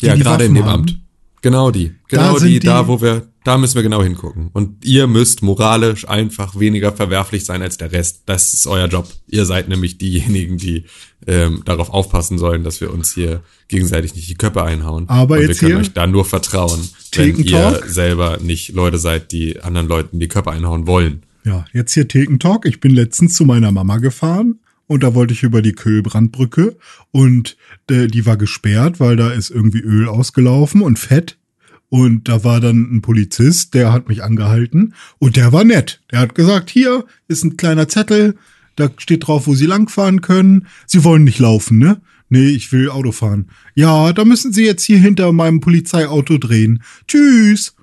die 0.00 0.06
Ja, 0.06 0.14
die 0.16 0.22
gerade 0.22 0.44
in 0.46 0.54
dem 0.54 0.64
haben, 0.64 0.80
Amt. 0.82 1.00
Genau 1.42 1.70
die. 1.70 1.94
Genau 2.08 2.38
sind 2.38 2.48
die, 2.50 2.58
da 2.60 2.82
die- 2.82 2.88
wo 2.88 3.00
wir, 3.00 3.28
da 3.44 3.56
müssen 3.56 3.76
wir 3.76 3.82
genau 3.82 4.02
hingucken. 4.02 4.50
Und 4.52 4.84
ihr 4.84 5.06
müsst 5.06 5.42
moralisch 5.42 6.08
einfach 6.08 6.58
weniger 6.58 6.92
verwerflich 6.92 7.44
sein 7.44 7.62
als 7.62 7.78
der 7.78 7.92
Rest. 7.92 8.22
Das 8.26 8.52
ist 8.52 8.66
euer 8.66 8.86
Job. 8.86 9.08
Ihr 9.28 9.46
seid 9.46 9.68
nämlich 9.68 9.98
diejenigen, 9.98 10.58
die 10.58 10.84
ähm, 11.26 11.62
darauf 11.64 11.90
aufpassen 11.90 12.38
sollen, 12.38 12.64
dass 12.64 12.80
wir 12.80 12.92
uns 12.92 13.12
hier 13.12 13.42
gegenseitig 13.68 14.14
nicht 14.14 14.28
die 14.28 14.34
Köpfe 14.34 14.62
einhauen. 14.62 15.08
Aber 15.08 15.36
Und 15.36 15.40
wir 15.40 15.48
jetzt 15.48 15.60
können 15.60 15.72
hier 15.72 15.80
euch 15.80 15.92
da 15.92 16.06
nur 16.06 16.24
vertrauen, 16.24 16.88
wenn 17.14 17.36
ihr 17.36 17.82
selber 17.86 18.38
nicht 18.40 18.74
Leute 18.74 18.98
seid, 18.98 19.32
die 19.32 19.60
anderen 19.60 19.88
Leuten 19.88 20.20
die 20.20 20.28
Köpfe 20.28 20.50
einhauen 20.50 20.86
wollen. 20.86 21.22
Ja, 21.44 21.64
jetzt 21.72 21.94
hier 21.94 22.06
Thekentalk. 22.06 22.66
Ich 22.66 22.80
bin 22.80 22.92
letztens 22.92 23.34
zu 23.34 23.44
meiner 23.44 23.72
Mama 23.72 23.96
gefahren 23.96 24.60
und 24.86 25.02
da 25.02 25.14
wollte 25.14 25.32
ich 25.32 25.42
über 25.42 25.62
die 25.62 25.72
Kühlbrandbrücke 25.72 26.76
und 27.12 27.56
äh, 27.88 28.08
die 28.08 28.26
war 28.26 28.36
gesperrt, 28.36 29.00
weil 29.00 29.16
da 29.16 29.30
ist 29.30 29.50
irgendwie 29.50 29.80
Öl 29.80 30.08
ausgelaufen 30.08 30.82
und 30.82 30.98
Fett. 30.98 31.38
Und 31.90 32.28
da 32.28 32.44
war 32.44 32.60
dann 32.60 32.94
ein 32.94 33.02
Polizist, 33.02 33.74
der 33.74 33.92
hat 33.92 34.08
mich 34.08 34.22
angehalten 34.22 34.94
und 35.18 35.36
der 35.36 35.52
war 35.52 35.64
nett. 35.64 36.00
Der 36.10 36.20
hat 36.20 36.34
gesagt, 36.34 36.70
hier 36.70 37.04
ist 37.26 37.44
ein 37.44 37.56
kleiner 37.56 37.88
Zettel, 37.88 38.36
da 38.76 38.88
steht 38.96 39.26
drauf, 39.26 39.46
wo 39.46 39.54
Sie 39.54 39.66
langfahren 39.66 40.22
können. 40.22 40.66
Sie 40.86 41.04
wollen 41.04 41.24
nicht 41.24 41.40
laufen, 41.40 41.78
ne? 41.78 42.00
Nee, 42.28 42.48
ich 42.50 42.70
will 42.70 42.88
Auto 42.88 43.10
fahren. 43.10 43.48
Ja, 43.74 44.12
da 44.12 44.24
müssen 44.24 44.52
Sie 44.52 44.64
jetzt 44.64 44.84
hier 44.84 44.98
hinter 44.98 45.32
meinem 45.32 45.60
Polizeiauto 45.60 46.38
drehen. 46.38 46.82
Tschüss. 47.08 47.74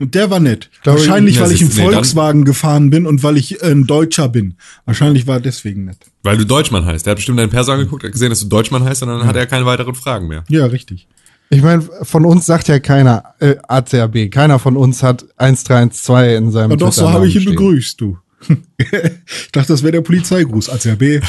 Und 0.00 0.16
der 0.16 0.30
war 0.30 0.40
nett. 0.40 0.68
glaube, 0.82 0.98
Wahrscheinlich, 0.98 1.36
ja, 1.36 1.42
weil 1.42 1.52
ich 1.52 1.62
im 1.62 1.68
nee, 1.68 1.74
Volkswagen 1.74 2.44
gefahren 2.44 2.90
bin 2.90 3.06
und 3.06 3.22
weil 3.22 3.36
ich 3.36 3.62
äh, 3.62 3.70
ein 3.70 3.86
Deutscher 3.86 4.28
bin. 4.28 4.54
Wahrscheinlich 4.84 5.28
war 5.28 5.36
er 5.36 5.40
deswegen 5.40 5.84
nett. 5.84 5.98
Weil 6.24 6.36
du 6.36 6.44
Deutschmann 6.44 6.84
heißt. 6.84 7.06
Der 7.06 7.12
hat 7.12 7.18
bestimmt 7.18 7.38
deinen 7.38 7.50
Perso 7.50 7.70
angeguckt, 7.70 8.02
hat 8.02 8.10
gesehen, 8.10 8.30
dass 8.30 8.40
du 8.40 8.48
Deutschmann 8.48 8.82
heißt 8.82 9.04
und 9.04 9.10
dann 9.10 9.24
hat 9.24 9.36
er 9.36 9.46
keine 9.46 9.64
weiteren 9.64 9.94
Fragen 9.94 10.26
mehr. 10.26 10.42
Ja, 10.48 10.66
richtig. 10.66 11.06
Ich 11.54 11.60
meine, 11.60 11.82
von 12.02 12.24
uns 12.24 12.46
sagt 12.46 12.68
ja 12.68 12.78
keiner 12.78 13.34
äh, 13.38 13.56
ACAB. 13.68 14.30
Keiner 14.30 14.58
von 14.58 14.76
uns 14.78 15.02
hat 15.02 15.24
1312 15.36 16.38
in 16.38 16.50
seinem 16.50 16.64
Aber 16.72 16.76
doch, 16.78 16.92
so 16.92 17.10
habe 17.10 17.28
ich 17.28 17.34
ihn 17.34 17.42
stehen. 17.42 17.52
begrüßt, 17.56 18.00
du. 18.00 18.16
ich 18.78 19.52
dachte, 19.52 19.68
das 19.74 19.82
wäre 19.82 19.92
der 19.92 20.00
Polizeigruß. 20.00 20.70
ACAB. 20.70 21.20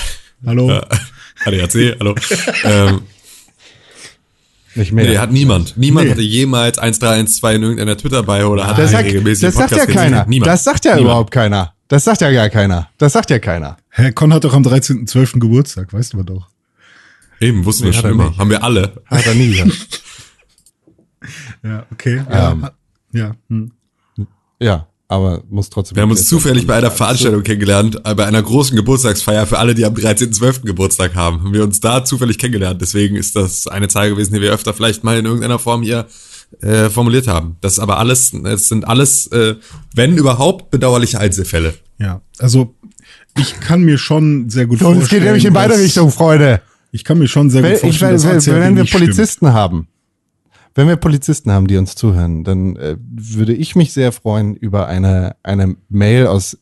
Hallo. 0.45 0.80
ADAC, 1.45 1.97
hallo. 1.99 2.15
ähm, 2.63 3.01
Nicht 4.76 4.93
mehr. 4.93 5.05
nee, 5.05 5.17
hat 5.17 5.32
niemand. 5.34 5.76
Niemand 5.76 6.05
Nee. 6.05 6.11
hatte 6.11 6.21
jemals 6.21 6.80
1312 6.80 7.55
in 7.57 7.63
irgendeiner 7.63 7.97
Twitter-Bio 7.97 8.47
oder 8.49 8.65
hat 8.67 8.78
das 8.78 8.91
sagt, 8.91 9.05
regelmäßigen 9.05 9.49
das 9.53 9.55
sagt 9.69 9.76
ja 9.76 9.86
keiner. 9.86 10.26
Niemand. 10.26 10.47
Das 10.47 10.63
sagt 10.63 10.86
ja 10.86 10.91
Niemand. 10.91 11.05
überhaupt 11.05 11.32
keiner. 11.32 11.74
Das 11.89 12.05
sagt 12.05 12.21
ja 12.21 12.32
gar 12.32 12.49
keiner. 12.49 12.89
Das 12.97 13.11
sagt 13.11 13.30
ja 13.30 13.39
keiner. 13.39 13.76
Herr 13.89 14.13
Con 14.13 14.34
hat 14.34 14.45
doch 14.45 14.53
am 14.53 14.63
13.12. 14.63 15.39
Geburtstag, 15.41 15.91
weißt 15.91 16.13
du 16.13 16.24
doch. 16.24 16.47
Eben, 17.43 17.65
wussten 17.65 17.83
wir 17.83 17.91
Nee, 17.91 17.97
hat 17.97 18.01
schon 18.01 18.11
er 18.11 18.13
immer. 18.13 18.29
nicht. 18.29 18.39
Haben 18.39 18.49
wir 18.49 18.63
alle. 18.63 19.01
Hat 19.05 19.25
er 19.25 19.35
nie 19.35 19.49
gesagt. 19.51 20.01
Ja, 21.63 21.85
okay. 21.91 22.21
Ja. 22.29 22.51
Ähm. 22.51 22.67
ja. 23.13 23.31
Hm. 23.49 23.71
ja, 24.59 24.87
aber 25.07 25.43
muss 25.49 25.69
trotzdem. 25.69 25.95
Wir 25.95 26.03
haben 26.03 26.11
uns 26.11 26.27
zufällig 26.27 26.67
bei 26.67 26.75
einer 26.75 26.91
Veranstaltung 26.91 27.43
kennengelernt, 27.43 28.01
äh, 28.03 28.13
bei 28.13 28.25
einer 28.25 28.41
großen 28.43 28.75
Geburtstagsfeier 28.75 29.45
für 29.47 29.57
alle, 29.57 29.73
die 29.73 29.85
am 29.85 29.93
13.12. 29.93 30.63
Geburtstag 30.65 31.15
haben. 31.15 31.41
Haben 31.41 31.53
wir 31.53 31.63
uns 31.63 31.79
da 31.79 32.03
zufällig 32.03 32.37
kennengelernt. 32.37 32.81
Deswegen 32.81 33.15
ist 33.15 33.37
das 33.37 33.67
eine 33.67 33.87
Zahl 33.87 34.09
gewesen, 34.09 34.33
die 34.33 34.41
wir 34.41 34.51
öfter 34.51 34.73
vielleicht 34.73 35.05
mal 35.05 35.17
in 35.17 35.25
irgendeiner 35.25 35.59
Form 35.59 35.81
hier 35.83 36.07
äh, 36.61 36.89
formuliert 36.89 37.27
haben. 37.29 37.55
Das 37.61 37.73
ist 37.73 37.79
aber 37.79 37.99
alles, 37.99 38.33
es 38.33 38.67
sind 38.67 38.85
alles, 38.85 39.27
äh, 39.27 39.55
wenn 39.95 40.17
überhaupt, 40.17 40.71
bedauerliche 40.71 41.19
Einzelfälle. 41.21 41.73
Ja. 41.99 42.21
Also, 42.39 42.75
ich 43.37 43.61
kann 43.61 43.83
mir 43.83 43.97
schon 43.97 44.49
sehr 44.49 44.65
gut 44.65 44.79
Und 44.81 44.85
vorstellen. 44.95 45.03
es 45.03 45.09
geht 45.09 45.23
nämlich 45.23 45.45
in 45.45 45.53
beide 45.53 45.77
Richtungen, 45.77 46.11
Freunde. 46.11 46.61
Ich 46.95 47.03
kann 47.03 47.17
mir 47.17 47.27
schon 47.27 47.49
sehr 47.49 47.61
gut 47.61 47.69
Wenn, 47.71 47.75
ich, 47.75 47.81
vorstellen, 47.81 48.21
wenn, 48.23 48.35
dass 48.35 48.47
ACAB 48.47 48.61
wenn 48.61 48.75
wir 48.77 48.85
Polizisten 48.85 49.51
haben, 49.53 49.87
wenn 50.75 50.87
wir 50.87 50.95
Polizisten 50.95 51.51
haben, 51.51 51.67
die 51.67 51.77
uns 51.77 51.95
zuhören, 51.95 52.43
dann 52.43 52.75
äh, 52.77 52.97
würde 52.99 53.53
ich 53.53 53.75
mich 53.75 53.93
sehr 53.93 54.11
freuen 54.11 54.55
über 54.55 54.87
eine, 54.87 55.35
eine 55.43 55.75
Mail 55.89 56.27
aus 56.27 56.57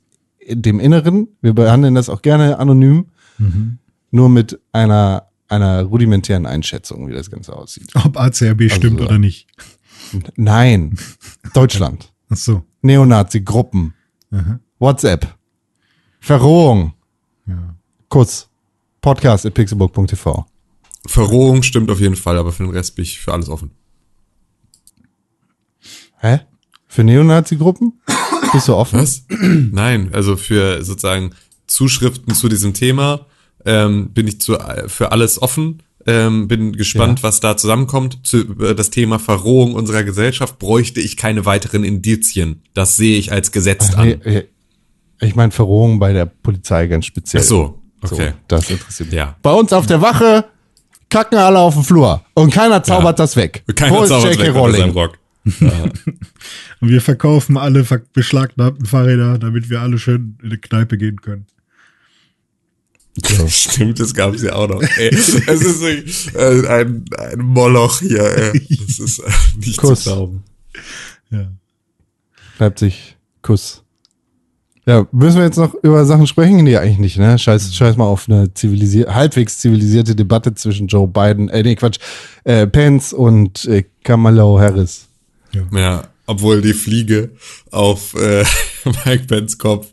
dem 0.49 0.79
Inneren. 0.79 1.27
Wir 1.41 1.53
behandeln 1.53 1.95
das 1.95 2.09
auch 2.09 2.21
gerne 2.21 2.57
anonym, 2.59 3.07
Mhm. 3.37 3.77
nur 4.11 4.29
mit 4.29 4.59
einer, 4.71 5.27
einer 5.47 5.83
rudimentären 5.83 6.45
Einschätzung, 6.45 7.07
wie 7.07 7.13
das 7.13 7.29
Ganze 7.31 7.53
aussieht. 7.55 7.89
stimmt. 7.89 8.05
Ob 8.05 8.17
stimmt 8.75 8.99
Also- 8.99 9.09
oder 9.09 9.17
nicht. 9.19 9.47
Nein, 10.35 10.97
Deutschland, 11.53 12.13
Ach 12.29 12.37
so. 12.37 12.63
Neonazi-Gruppen. 12.83 13.93
WhatsApp, 14.79 15.27
Verrohung, 16.19 16.93
Ja. 17.47 17.75
Kuss, 18.09 18.49
Podcast 19.01 19.45
at 19.45 19.53
pixelburg.tv. 19.53 20.45
Verrohung 21.07 21.63
stimmt 21.63 21.89
auf 21.89 21.99
jeden 21.99 22.15
Fall, 22.15 22.37
aber 22.37 22.51
für 22.51 22.63
den 22.63 22.71
Rest 22.71 22.95
bin 22.95 23.03
ich 23.03 23.19
für 23.19 23.33
alles 23.33 23.49
offen. 23.49 23.71
Hä? 26.19 26.41
Für 26.87 27.03
Neonazi-Gruppen? 27.03 27.99
Bist 28.53 28.67
du 28.67 28.75
offen? 28.75 28.99
Was? 28.99 29.23
Nein, 29.29 30.09
also 30.13 30.35
für 30.37 30.83
sozusagen 30.83 31.31
Zuschriften 31.67 32.35
zu 32.35 32.49
diesem 32.49 32.73
Thema 32.73 33.25
ähm, 33.65 34.11
bin 34.13 34.27
ich 34.27 34.39
zu, 34.41 34.57
für 34.87 35.11
alles 35.11 35.41
offen. 35.41 35.81
Ähm, 36.07 36.47
bin 36.47 36.73
gespannt, 36.73 37.19
Ja. 37.19 37.23
was 37.23 37.39
da 37.39 37.55
zusammenkommt. 37.57 38.19
Zu, 38.23 38.57
äh, 38.59 38.73
das 38.75 38.89
Thema 38.89 39.19
Verrohung 39.19 39.75
unserer 39.75 40.03
Gesellschaft 40.03 40.57
bräuchte 40.59 40.99
ich 40.99 41.15
keine 41.15 41.45
weiteren 41.45 41.83
Indizien. 41.83 42.63
Das 42.73 42.97
sehe 42.97 43.17
ich 43.19 43.31
als 43.31 43.51
gesetzt 43.51 43.93
Nee, 43.97 44.13
an. 44.15 44.21
äh, 44.21 44.43
ich 45.21 45.35
meine 45.35 45.51
Verrohung 45.51 45.99
bei 45.99 46.11
der 46.11 46.25
Polizei 46.25 46.87
ganz 46.87 47.05
speziell. 47.05 47.43
Ach 47.43 47.47
so, 47.47 47.80
okay. 48.01 48.29
So, 48.31 48.37
das 48.47 48.69
interessiert 48.69 49.09
mich. 49.09 49.17
Ja. 49.17 49.35
Bei 49.41 49.51
uns 49.53 49.73
auf 49.73 49.85
der 49.85 50.01
Wache 50.01 50.45
kacken 51.09 51.37
alle 51.37 51.59
auf 51.59 51.73
den 51.73 51.83
Flur 51.83 52.23
und 52.33 52.51
keiner 52.53 52.83
zaubert 52.83 53.19
das 53.19 53.35
weg. 53.35 53.63
Keiner 53.75 53.95
Wo 53.97 54.03
ist 54.03 54.09
zaubert 54.09 54.35
seinem 54.35 54.55
Rowling? 54.55 54.91
Rock. 54.91 55.17
Und 56.81 56.89
wir 56.89 57.01
verkaufen 57.01 57.57
alle 57.57 57.83
ver- 57.83 58.01
beschlagnahmten 58.13 58.85
Fahrräder, 58.85 59.37
damit 59.39 59.69
wir 59.69 59.81
alle 59.81 59.97
schön 59.97 60.37
in 60.41 60.47
eine 60.49 60.57
Kneipe 60.59 60.97
gehen 60.97 61.19
können. 61.21 61.47
Stimmt, 63.47 63.99
das 63.99 64.13
gab 64.13 64.33
es 64.35 64.41
ja 64.41 64.53
auch 64.53 64.69
noch. 64.69 64.81
Ey, 64.81 65.09
es 65.13 65.29
ist 65.35 65.81
wirklich, 65.81 66.33
äh, 66.33 66.67
ein, 66.67 67.03
ein 67.17 67.39
Moloch 67.39 67.99
hier. 67.99 68.21
Ey. 68.23 68.67
Das 68.87 68.99
ist 68.99 69.19
äh, 69.19 69.29
nicht 69.57 69.77
Kuss. 69.77 70.03
zu 70.03 70.09
glauben. 70.11 70.43
Ja. 71.29 71.51
Leipzig, 72.59 73.17
Kuss. 73.41 73.83
Ja, 74.85 75.05
müssen 75.11 75.37
wir 75.37 75.45
jetzt 75.45 75.57
noch 75.57 75.75
über 75.83 76.05
Sachen 76.05 76.25
sprechen? 76.25 76.63
Nee, 76.63 76.77
eigentlich 76.77 76.97
nicht, 76.97 77.17
ne? 77.19 77.37
Scheiß, 77.37 77.75
scheiß 77.75 77.97
mal 77.97 78.05
auf 78.05 78.27
eine 78.27 78.51
zivilisier 78.53 79.13
halbwegs 79.13 79.59
zivilisierte 79.59 80.15
Debatte 80.15 80.55
zwischen 80.55 80.87
Joe 80.87 81.07
Biden, 81.07 81.49
äh, 81.49 81.61
nee, 81.61 81.75
Quatsch, 81.75 81.99
äh, 82.45 82.65
Pence 82.65 83.13
und 83.13 83.65
äh, 83.65 83.83
Kamala 84.03 84.59
Harris. 84.59 85.07
Ja, 85.71 86.03
obwohl 86.25 86.61
die 86.61 86.73
Fliege 86.73 87.29
auf 87.69 88.15
äh, 88.15 88.43
Mike 89.05 89.25
Pence 89.27 89.57
Kopf 89.57 89.87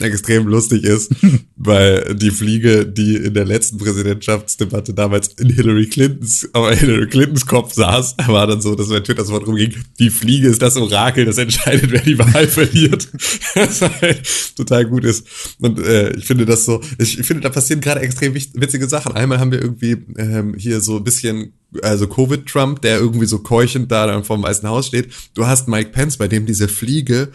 extrem 0.00 0.46
lustig 0.46 0.84
ist, 0.84 1.12
weil 1.56 2.14
die 2.14 2.30
Fliege, 2.30 2.86
die 2.86 3.16
in 3.16 3.34
der 3.34 3.44
letzten 3.44 3.78
Präsidentschaftsdebatte 3.78 4.94
damals 4.94 5.28
in 5.28 5.50
Hillary 5.50 5.86
Clintons, 5.86 6.48
aber 6.52 6.74
Hillary 6.74 7.08
Clintons 7.08 7.46
Kopf 7.46 7.74
saß, 7.74 8.16
war 8.26 8.46
dann 8.46 8.60
so, 8.60 8.74
dass 8.74 8.88
bei 8.88 9.00
Twitter 9.00 9.22
das 9.22 9.30
Wort 9.30 9.46
rumging, 9.46 9.74
die 9.98 10.10
Fliege 10.10 10.48
ist 10.48 10.62
das 10.62 10.76
Orakel, 10.76 11.24
das 11.24 11.38
entscheidet, 11.38 11.90
wer 11.90 12.00
die 12.00 12.18
Wahl 12.18 12.46
verliert. 12.46 13.08
das 13.54 13.80
halt 13.80 14.56
total 14.56 14.86
gut 14.86 15.04
ist. 15.04 15.26
Und 15.60 15.78
äh, 15.78 16.12
ich 16.16 16.24
finde 16.24 16.46
das 16.46 16.64
so, 16.64 16.80
ich 16.98 17.16
finde, 17.16 17.42
da 17.42 17.50
passieren 17.50 17.80
gerade 17.80 18.00
extrem 18.00 18.34
witzige 18.34 18.88
Sachen. 18.88 19.12
Einmal 19.12 19.38
haben 19.38 19.52
wir 19.52 19.60
irgendwie 19.60 19.96
ähm, 20.16 20.54
hier 20.56 20.80
so 20.80 20.96
ein 20.96 21.04
bisschen 21.04 21.52
also 21.80 22.06
Covid-Trump, 22.06 22.82
der 22.82 22.98
irgendwie 22.98 23.26
so 23.26 23.38
keuchend 23.38 23.90
da 23.90 24.06
dann 24.06 24.24
vorm 24.24 24.42
Weißen 24.42 24.68
Haus 24.68 24.88
steht. 24.88 25.10
Du 25.34 25.46
hast 25.46 25.68
Mike 25.68 25.90
Pence, 25.90 26.18
bei 26.18 26.28
dem 26.28 26.44
diese 26.44 26.68
Fliege 26.68 27.32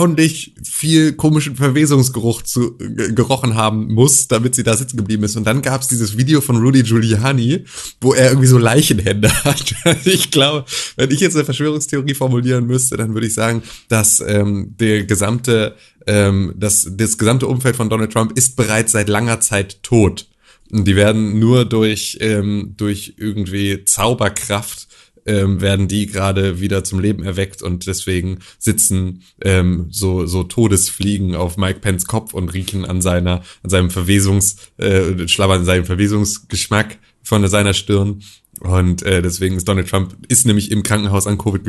erstaunlich 0.00 0.54
viel 0.62 1.12
komischen 1.12 1.56
Verwesungsgeruch 1.56 2.42
zu, 2.42 2.76
ge- 2.78 3.12
gerochen 3.12 3.54
haben 3.54 3.92
muss, 3.92 4.28
damit 4.28 4.54
sie 4.54 4.62
da 4.62 4.76
sitzen 4.76 4.96
geblieben 4.96 5.24
ist. 5.24 5.36
Und 5.36 5.44
dann 5.44 5.60
gab 5.62 5.82
es 5.82 5.88
dieses 5.88 6.16
Video 6.16 6.40
von 6.40 6.56
Rudy 6.56 6.82
Giuliani, 6.82 7.64
wo 8.00 8.14
er 8.14 8.30
irgendwie 8.30 8.48
so 8.48 8.58
Leichenhände 8.58 9.30
hat. 9.44 9.74
ich 10.04 10.30
glaube, 10.30 10.64
wenn 10.96 11.10
ich 11.10 11.20
jetzt 11.20 11.36
eine 11.36 11.44
Verschwörungstheorie 11.44 12.14
formulieren 12.14 12.66
müsste, 12.66 12.96
dann 12.96 13.12
würde 13.14 13.26
ich 13.26 13.34
sagen, 13.34 13.62
dass 13.88 14.20
ähm, 14.26 14.74
der 14.80 15.04
gesamte, 15.04 15.76
ähm, 16.06 16.54
das, 16.56 16.88
das 16.92 17.18
gesamte 17.18 17.46
Umfeld 17.46 17.76
von 17.76 17.90
Donald 17.90 18.12
Trump 18.12 18.32
ist 18.36 18.56
bereits 18.56 18.92
seit 18.92 19.08
langer 19.08 19.40
Zeit 19.40 19.82
tot. 19.82 20.28
Und 20.72 20.86
die 20.86 20.96
werden 20.96 21.38
nur 21.38 21.64
durch, 21.64 22.16
ähm, 22.20 22.74
durch 22.76 23.14
irgendwie 23.18 23.84
Zauberkraft 23.84 24.86
ähm, 25.26 25.60
werden 25.60 25.88
die 25.88 26.06
gerade 26.06 26.60
wieder 26.60 26.84
zum 26.84 27.00
Leben 27.00 27.22
erweckt 27.22 27.62
und 27.62 27.86
deswegen 27.86 28.38
sitzen 28.58 29.22
ähm, 29.42 29.86
so 29.90 30.26
so 30.26 30.42
Todesfliegen 30.42 31.34
auf 31.34 31.56
Mike 31.56 31.80
Pence 31.80 32.06
Kopf 32.06 32.34
und 32.34 32.52
riechen 32.54 32.84
an 32.84 33.00
seiner 33.02 33.42
an 33.62 33.70
seinem 33.70 33.90
Verwesungs 33.90 34.56
äh, 34.78 35.26
schlabbern 35.28 35.64
seinem 35.64 35.84
Verwesungsgeschmack 35.84 36.98
von 37.22 37.46
seiner 37.48 37.74
Stirn 37.74 38.22
und 38.60 39.02
äh, 39.02 39.22
deswegen 39.22 39.56
ist 39.56 39.68
Donald 39.68 39.88
Trump 39.88 40.16
ist 40.28 40.46
nämlich 40.46 40.70
im 40.70 40.82
Krankenhaus 40.82 41.26
an 41.26 41.38
Covid 41.38 41.62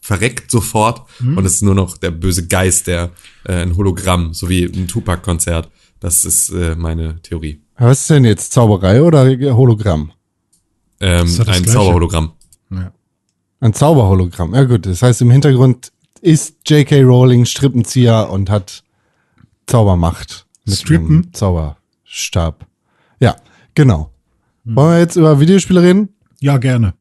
verreckt 0.00 0.50
sofort 0.50 1.08
und 1.20 1.44
es 1.44 1.54
ist 1.54 1.62
nur 1.62 1.74
noch 1.74 1.96
der 1.98 2.10
böse 2.10 2.46
Geist 2.46 2.86
der 2.86 3.10
äh, 3.44 3.54
ein 3.54 3.76
Hologramm 3.76 4.34
so 4.34 4.48
wie 4.48 4.64
ein 4.64 4.88
Tupac 4.88 5.22
Konzert 5.22 5.70
das 6.00 6.24
ist 6.24 6.50
äh, 6.50 6.74
meine 6.76 7.20
Theorie 7.22 7.60
Was 7.76 8.02
ist 8.02 8.10
denn 8.10 8.24
jetzt, 8.24 8.52
Zauberei 8.52 9.02
oder 9.02 9.26
Hologramm? 9.54 10.12
ähm, 11.00 11.26
ein 11.26 11.44
Gleiche. 11.44 11.64
Zauberhologramm 11.64 12.32
ja. 12.70 12.92
Ein 13.60 13.74
Zauberhologramm. 13.74 14.54
Ja 14.54 14.64
gut, 14.64 14.86
das 14.86 15.02
heißt 15.02 15.20
im 15.22 15.32
Hintergrund 15.32 15.92
ist 16.20 16.56
J.K. 16.66 17.02
Rowling 17.02 17.44
Strippenzieher 17.44 18.30
und 18.30 18.50
hat 18.50 18.84
Zaubermacht. 19.66 20.46
Mit 20.64 20.76
Strippen? 20.76 21.32
Zauberstab. 21.32 22.66
Ja, 23.18 23.36
genau. 23.74 24.10
Wollen 24.64 24.92
wir 24.92 24.98
jetzt 25.00 25.16
über 25.16 25.40
Videospiele 25.40 25.82
reden? 25.82 26.08
Ja, 26.40 26.58
gerne. 26.58 26.94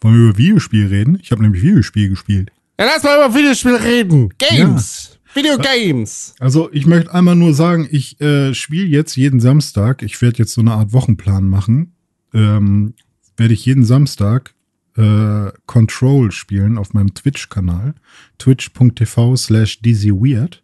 Wollen 0.00 0.14
wir 0.14 0.28
über 0.28 0.38
Videospiel 0.38 0.86
reden? 0.86 1.18
Ich 1.20 1.32
habe 1.32 1.42
nämlich 1.42 1.62
Videospiel 1.62 2.08
gespielt. 2.08 2.50
Ja, 2.80 2.86
lass 2.86 3.02
mal 3.02 3.16
über 3.16 3.34
Videospiele 3.34 3.82
reden. 3.82 4.32
Games. 4.38 5.15
Videogames. 5.36 6.34
Also 6.38 6.70
ich 6.72 6.86
möchte 6.86 7.12
einmal 7.12 7.36
nur 7.36 7.54
sagen, 7.54 7.86
ich 7.90 8.20
äh, 8.20 8.54
spiele 8.54 8.86
jetzt 8.86 9.16
jeden 9.16 9.40
Samstag, 9.40 10.02
ich 10.02 10.20
werde 10.22 10.38
jetzt 10.38 10.54
so 10.54 10.60
eine 10.60 10.72
Art 10.72 10.92
Wochenplan 10.92 11.48
machen, 11.48 11.94
ähm, 12.34 12.94
werde 13.36 13.54
ich 13.54 13.64
jeden 13.64 13.84
Samstag 13.84 14.54
äh, 14.96 15.52
Control 15.66 16.32
spielen 16.32 16.78
auf 16.78 16.94
meinem 16.94 17.14
Twitch-Kanal, 17.14 17.94
twitch.tv 18.38 19.36
slash 19.36 19.80
dizzyweird. 19.80 20.62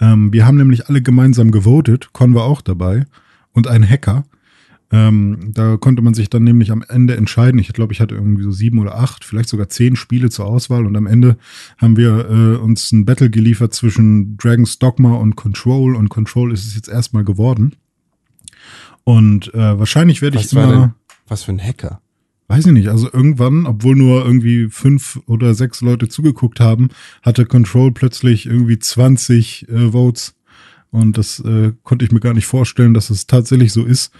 Ähm, 0.00 0.32
wir 0.32 0.46
haben 0.46 0.58
nämlich 0.58 0.88
alle 0.88 1.02
gemeinsam 1.02 1.50
gewotet, 1.50 2.12
Con 2.12 2.34
war 2.34 2.44
auch 2.44 2.60
dabei 2.60 3.06
und 3.52 3.68
ein 3.68 3.88
Hacker. 3.88 4.24
Ähm, 4.92 5.52
da 5.54 5.78
konnte 5.78 6.02
man 6.02 6.12
sich 6.12 6.28
dann 6.28 6.44
nämlich 6.44 6.70
am 6.70 6.84
Ende 6.86 7.16
entscheiden. 7.16 7.58
Ich 7.58 7.72
glaube, 7.72 7.94
ich 7.94 8.00
hatte 8.00 8.14
irgendwie 8.14 8.42
so 8.42 8.50
sieben 8.50 8.78
oder 8.78 8.98
acht, 8.98 9.24
vielleicht 9.24 9.48
sogar 9.48 9.70
zehn 9.70 9.96
Spiele 9.96 10.28
zur 10.28 10.44
Auswahl. 10.44 10.86
Und 10.86 10.96
am 10.96 11.06
Ende 11.06 11.38
haben 11.78 11.96
wir 11.96 12.28
äh, 12.28 12.56
uns 12.58 12.92
ein 12.92 13.06
Battle 13.06 13.30
geliefert 13.30 13.72
zwischen 13.72 14.36
Dragon's 14.36 14.78
Dogma 14.78 15.14
und 15.14 15.34
Control. 15.34 15.96
Und 15.96 16.10
Control 16.10 16.52
ist 16.52 16.66
es 16.66 16.74
jetzt 16.74 16.88
erstmal 16.88 17.24
geworden. 17.24 17.74
Und 19.04 19.52
äh, 19.54 19.78
wahrscheinlich 19.78 20.20
werde 20.20 20.38
ich 20.38 20.52
immer, 20.52 20.66
denn, 20.66 20.90
was 21.26 21.44
für 21.44 21.52
ein 21.52 21.60
Hacker? 21.60 22.02
weiß 22.52 22.66
ich 22.66 22.72
nicht, 22.72 22.88
also 22.88 23.08
irgendwann, 23.10 23.64
obwohl 23.64 23.96
nur 23.96 24.26
irgendwie 24.26 24.68
fünf 24.68 25.18
oder 25.24 25.54
sechs 25.54 25.80
Leute 25.80 26.08
zugeguckt 26.08 26.60
haben, 26.60 26.90
hatte 27.22 27.46
Control 27.46 27.92
plötzlich 27.92 28.44
irgendwie 28.44 28.78
20 28.78 29.68
äh, 29.70 29.92
Votes. 29.92 30.34
Und 30.90 31.16
das 31.16 31.40
äh, 31.40 31.72
konnte 31.82 32.04
ich 32.04 32.12
mir 32.12 32.20
gar 32.20 32.34
nicht 32.34 32.44
vorstellen, 32.44 32.92
dass 32.92 33.08
es 33.08 33.26
tatsächlich 33.26 33.72
so 33.72 33.84
ist. 33.84 34.12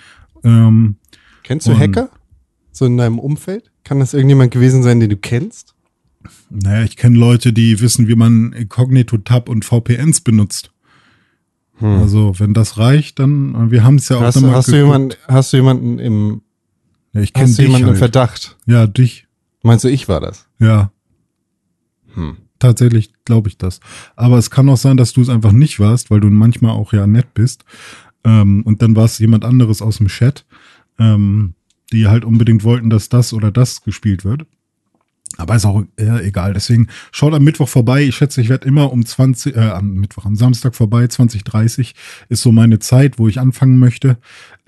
Ähm, 0.45 0.97
Kennst 1.43 1.67
du 1.67 1.77
Hacker? 1.77 2.09
So 2.73 2.87
in 2.87 2.97
deinem 2.97 3.19
Umfeld? 3.19 3.71
Kann 3.85 4.01
das 4.01 4.15
irgendjemand 4.15 4.51
gewesen 4.53 4.83
sein, 4.83 5.01
den 5.01 5.11
du 5.11 5.17
kennst? 5.17 5.75
Naja, 6.51 6.85
ich 6.85 6.97
kenne 6.97 7.19
Leute, 7.19 7.53
die 7.53 7.81
wissen, 7.81 8.07
wie 8.09 8.15
man 8.15 8.53
Incognito 8.53 9.19
Tab 9.19 9.49
und 9.49 9.65
VPNs 9.65 10.21
benutzt. 10.21 10.71
Also, 11.81 12.39
wenn 12.39 12.55
das 12.55 12.79
reicht, 12.79 13.19
dann, 13.19 13.55
äh, 13.57 13.71
wir 13.73 13.83
haben 13.83 13.97
es 13.97 14.09
ja 14.09 14.17
auch 14.17 14.21
Hm. 14.21 14.27
Hast, 14.27 14.37
dann 14.37 14.43
du- 14.45 14.49
mal 14.51 14.55
hast, 14.57 14.69
du 14.69 14.73
geguckt. 14.73 14.87
jemanden, 14.87 15.15
hast 15.27 15.53
du 15.53 15.57
jemanden 15.57 15.99
im, 15.99 16.43
ja, 17.13 17.21
ich 17.23 17.33
kenne 17.33 17.49
hast 17.49 17.59
du 17.59 17.63
jemanden 17.63 17.83
im 17.87 17.91
halt. 17.91 17.99
Verdacht? 17.99 18.57
Ja, 18.67 18.87
dich. 18.87 19.27
Meinst 19.65 19.85
du, 19.85 19.89
ich 19.89 20.09
war 20.09 20.21
das? 20.21 20.47
Ja, 20.61 20.93
Hm. 22.15 22.37
tatsächlich 22.61 23.13
glaube 23.25 23.49
ich 23.49 23.59
das. 23.59 23.81
Aber 24.15 24.39
es 24.39 24.51
kann 24.51 24.69
auch 24.69 24.77
sein, 24.77 24.97
dass 24.97 25.13
du 25.13 25.23
es 25.23 25.29
einfach 25.29 25.51
nicht 25.51 25.81
warst, 25.81 26.11
weil 26.13 26.21
du 26.21 26.29
manchmal 26.31 26.71
auch 26.73 26.93
ja 26.93 27.07
nett 27.09 27.35
bist. 27.35 27.65
Ähm, 28.25 28.63
und 28.63 28.83
dann 28.83 28.97
war 28.97 29.05
es 29.05 29.19
jemand 29.19 29.45
anderes 29.45 29.83
aus 29.83 29.99
dem 29.99 30.09
Chat, 30.09 30.45
ähm, 30.99 31.55
die 31.93 32.07
halt 32.07 32.25
unbedingt 32.25 32.65
wollten, 32.65 32.91
dass 32.91 33.09
das 33.09 33.33
oder 33.33 33.51
das 33.51 33.83
gespielt 33.83 34.25
wird. 34.25 34.47
Aber 35.39 35.57
ist 35.57 35.65
auch 35.65 35.83
eher 35.97 36.23
egal. 36.23 36.53
Deswegen 36.53 36.89
schaut 37.11 37.33
am 37.33 37.43
Mittwoch 37.43 37.69
vorbei. 37.69 38.03
Ich 38.03 38.17
schätze, 38.17 38.41
ich 38.41 38.49
werde 38.49 38.69
immer 38.69 38.93
um 38.93 39.05
20, 39.05 39.57
äh, 39.57 39.61
am 39.61 39.95
Mittwoch, 39.95 40.27
am 40.27 40.37
Samstag 40.37 40.75
vorbei, 40.75 41.07
2030 41.07 41.95
ist 42.29 42.43
so 42.43 42.53
meine 42.53 42.79
Zeit, 42.81 43.19
wo 43.19 43.29
ich 43.29 43.41
anfangen 43.41 43.79
möchte. 43.79 44.19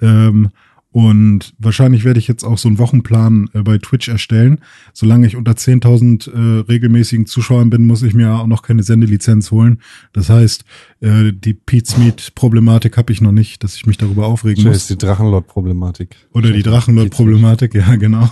Ähm, 0.01 0.51
und 0.95 1.55
wahrscheinlich 1.59 2.05
werde 2.05 2.21
ich 2.21 2.29
jetzt 2.29 2.45
auch 2.45 2.57
so 2.57 2.69
einen 2.69 2.79
Wochenplan 2.79 3.51
äh, 3.53 3.63
bei 3.63 3.79
Twitch 3.79 4.07
erstellen. 4.07 4.61
Solange 4.93 5.27
ich 5.27 5.35
unter 5.35 5.51
10.000 5.51 6.31
äh, 6.31 6.61
regelmäßigen 6.61 7.27
Zuschauern 7.27 7.69
bin, 7.69 7.85
muss 7.85 8.05
ich 8.05 8.15
mir 8.15 8.35
auch 8.35 8.47
noch 8.47 8.63
keine 8.63 8.85
Sendelizenz 8.85 9.51
holen. 9.51 9.81
Das 10.13 10.31
heißt, 10.31 10.65
äh, 11.01 11.33
die 11.33 11.55
Pete's 11.55 11.99
Meat 11.99 12.37
Problematik 12.37 12.97
habe 12.97 13.13
ich 13.13 13.21
noch 13.21 13.33
nicht, 13.33 13.65
dass 13.65 13.75
ich 13.75 13.87
mich 13.87 13.99
darüber 13.99 14.27
aufregen 14.27 14.63
Das 14.63 14.73
muss. 14.73 14.77
ist 14.83 14.91
die 14.91 14.99
Drachenlord-Problematik. 14.99 16.15
Oder 16.33 16.53
die 16.53 16.63
Drachenlord-Problematik, 16.63 17.75
ja, 17.75 17.97
genau. 17.97 18.31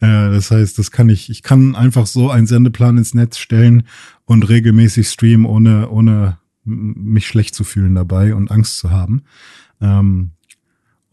Äh, 0.00 0.32
das 0.32 0.50
heißt, 0.50 0.78
das 0.78 0.90
kann 0.90 1.08
ich, 1.08 1.30
ich 1.30 1.42
kann 1.42 1.74
einfach 1.74 2.06
so 2.06 2.28
einen 2.28 2.46
Sendeplan 2.46 2.98
ins 2.98 3.14
Netz 3.14 3.38
stellen 3.38 3.84
und 4.26 4.46
regelmäßig 4.46 5.08
streamen, 5.08 5.46
ohne, 5.46 5.88
ohne 5.88 6.36
mich 6.62 7.26
schlecht 7.26 7.54
zu 7.54 7.64
fühlen 7.64 7.94
dabei 7.94 8.34
und 8.34 8.50
Angst 8.50 8.76
zu 8.76 8.90
haben. 8.90 9.22
Ähm, 9.80 10.32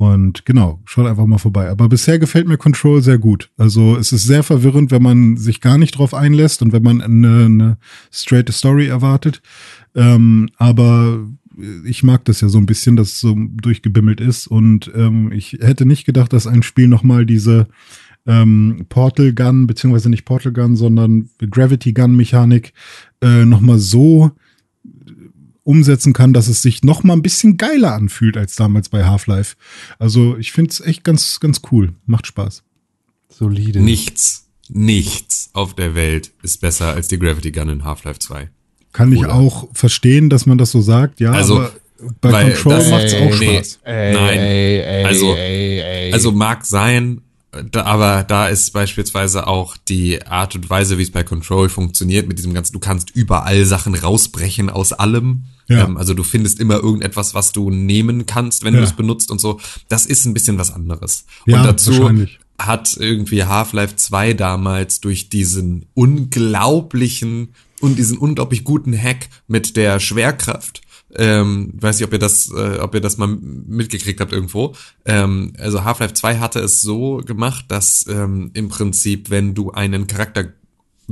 und 0.03 0.45
genau, 0.45 0.81
schaut 0.85 1.07
einfach 1.07 1.25
mal 1.25 1.37
vorbei. 1.37 1.69
Aber 1.69 1.87
bisher 1.89 2.19
gefällt 2.19 2.47
mir 2.47 2.57
Control 2.57 3.01
sehr 3.01 3.17
gut. 3.17 3.49
Also 3.57 3.97
es 3.97 4.11
ist 4.11 4.25
sehr 4.25 4.43
verwirrend, 4.43 4.91
wenn 4.91 5.01
man 5.01 5.37
sich 5.37 5.61
gar 5.61 5.77
nicht 5.77 5.97
drauf 5.97 6.13
einlässt 6.13 6.61
und 6.61 6.73
wenn 6.73 6.83
man 6.83 7.01
eine, 7.01 7.45
eine 7.45 7.77
straight 8.11 8.51
Story 8.51 8.87
erwartet. 8.87 9.41
Ähm, 9.95 10.49
aber 10.57 11.19
ich 11.85 12.03
mag 12.03 12.25
das 12.25 12.41
ja 12.41 12.49
so 12.49 12.57
ein 12.57 12.65
bisschen, 12.65 12.95
dass 12.95 13.13
es 13.13 13.19
so 13.19 13.35
durchgebimmelt 13.35 14.19
ist. 14.19 14.47
Und 14.47 14.91
ähm, 14.95 15.31
ich 15.31 15.57
hätte 15.61 15.85
nicht 15.85 16.05
gedacht, 16.05 16.33
dass 16.33 16.47
ein 16.47 16.63
Spiel 16.63 16.87
nochmal 16.87 17.25
diese 17.25 17.67
ähm, 18.25 18.85
Portal 18.89 19.33
Gun, 19.33 19.67
beziehungsweise 19.67 20.09
nicht 20.09 20.25
Portal 20.25 20.51
Gun, 20.51 20.75
sondern 20.75 21.29
Gravity 21.39 21.93
Gun 21.93 22.15
Mechanik 22.15 22.73
äh, 23.21 23.45
nochmal 23.45 23.79
so 23.79 24.31
umsetzen 25.63 26.13
kann, 26.13 26.33
dass 26.33 26.47
es 26.47 26.61
sich 26.61 26.83
noch 26.83 27.03
mal 27.03 27.13
ein 27.13 27.21
bisschen 27.21 27.57
geiler 27.57 27.93
anfühlt 27.93 28.35
als 28.37 28.55
damals 28.55 28.89
bei 28.89 29.05
Half-Life. 29.05 29.55
Also 29.99 30.37
ich 30.37 30.51
finde 30.51 30.71
es 30.71 30.81
echt 30.81 31.03
ganz, 31.03 31.39
ganz 31.39 31.61
cool. 31.71 31.93
Macht 32.05 32.27
Spaß. 32.27 32.63
Solide. 33.29 33.79
Nichts, 33.79 34.47
nichts 34.69 35.49
auf 35.53 35.73
der 35.75 35.95
Welt 35.95 36.31
ist 36.43 36.61
besser 36.61 36.93
als 36.93 37.07
die 37.07 37.17
Gravity 37.19 37.51
Gun 37.51 37.69
in 37.69 37.83
Half-Life 37.83 38.19
2. 38.19 38.49
Kann 38.91 39.11
ich 39.11 39.19
Oder? 39.19 39.33
auch 39.35 39.67
verstehen, 39.73 40.29
dass 40.29 40.45
man 40.45 40.57
das 40.57 40.71
so 40.71 40.81
sagt, 40.81 41.19
ja. 41.19 41.31
Also, 41.31 41.57
aber 41.61 41.71
bei 42.21 42.31
weil 42.31 42.51
Control 42.53 42.73
das- 42.75 42.89
macht's 42.91 43.13
auch 43.15 43.39
nee. 43.39 43.55
Spaß. 43.55 43.79
Ey, 43.83 44.13
Nein. 44.13 44.37
Ey, 44.39 44.79
ey, 44.81 45.03
Also- 45.05 45.33
ey, 45.35 45.79
ey. 45.79 46.13
Also 46.13 46.31
mag 46.31 46.65
sein, 46.65 47.21
da, 47.71 47.83
aber 47.85 48.23
da 48.23 48.47
ist 48.49 48.71
beispielsweise 48.73 49.47
auch 49.47 49.77
die 49.77 50.21
Art 50.25 50.55
und 50.55 50.69
Weise, 50.69 50.97
wie 50.97 51.03
es 51.03 51.11
bei 51.11 51.23
Control 51.23 51.69
funktioniert, 51.69 52.27
mit 52.27 52.37
diesem 52.37 52.53
ganzen, 52.53 52.73
du 52.73 52.79
kannst 52.79 53.11
überall 53.11 53.65
Sachen 53.65 53.95
rausbrechen 53.95 54.69
aus 54.69 54.91
allem. 54.93 55.43
Ja. 55.67 55.85
Ähm, 55.85 55.97
also 55.97 56.13
du 56.13 56.23
findest 56.23 56.59
immer 56.59 56.75
irgendetwas, 56.75 57.33
was 57.33 57.51
du 57.51 57.69
nehmen 57.69 58.25
kannst, 58.25 58.63
wenn 58.63 58.73
Ja. 58.73 58.79
du 58.81 58.85
es 58.85 58.93
benutzt 58.93 59.31
und 59.31 59.39
so. 59.39 59.59
Das 59.87 60.05
ist 60.05 60.25
ein 60.25 60.33
bisschen 60.33 60.57
was 60.57 60.71
anderes. 60.73 61.25
Ja, 61.45 61.59
und 61.61 61.65
dazu 61.67 62.11
hat 62.59 62.95
irgendwie 62.99 63.43
Half-Life 63.43 63.95
2 63.95 64.33
damals 64.33 65.01
durch 65.01 65.29
diesen 65.29 65.85
unglaublichen 65.93 67.49
und 67.81 67.97
diesen 67.97 68.17
unglaublich 68.17 68.63
guten 68.63 68.97
Hack 68.97 69.27
mit 69.47 69.75
der 69.75 69.99
Schwerkraft 69.99 70.81
ähm, 71.15 71.71
weiß 71.79 71.99
nicht, 71.99 72.07
ob 72.07 72.13
ihr 72.13 72.17
das, 72.17 72.49
äh, 72.49 72.79
ob 72.79 72.95
ihr 72.95 72.99
das 73.01 73.17
mal 73.17 73.27
mitgekriegt 73.27 74.19
habt 74.19 74.33
irgendwo. 74.33 74.73
Ähm, 75.05 75.53
also 75.59 75.83
Half-Life 75.83 76.15
2 76.15 76.39
hatte 76.39 76.59
es 76.59 76.81
so 76.81 77.17
gemacht, 77.17 77.65
dass 77.67 78.07
ähm, 78.09 78.49
im 78.55 78.67
Prinzip, 78.69 79.29
wenn 79.29 79.53
du 79.53 79.69
einen 79.71 80.07
Charakter 80.07 80.45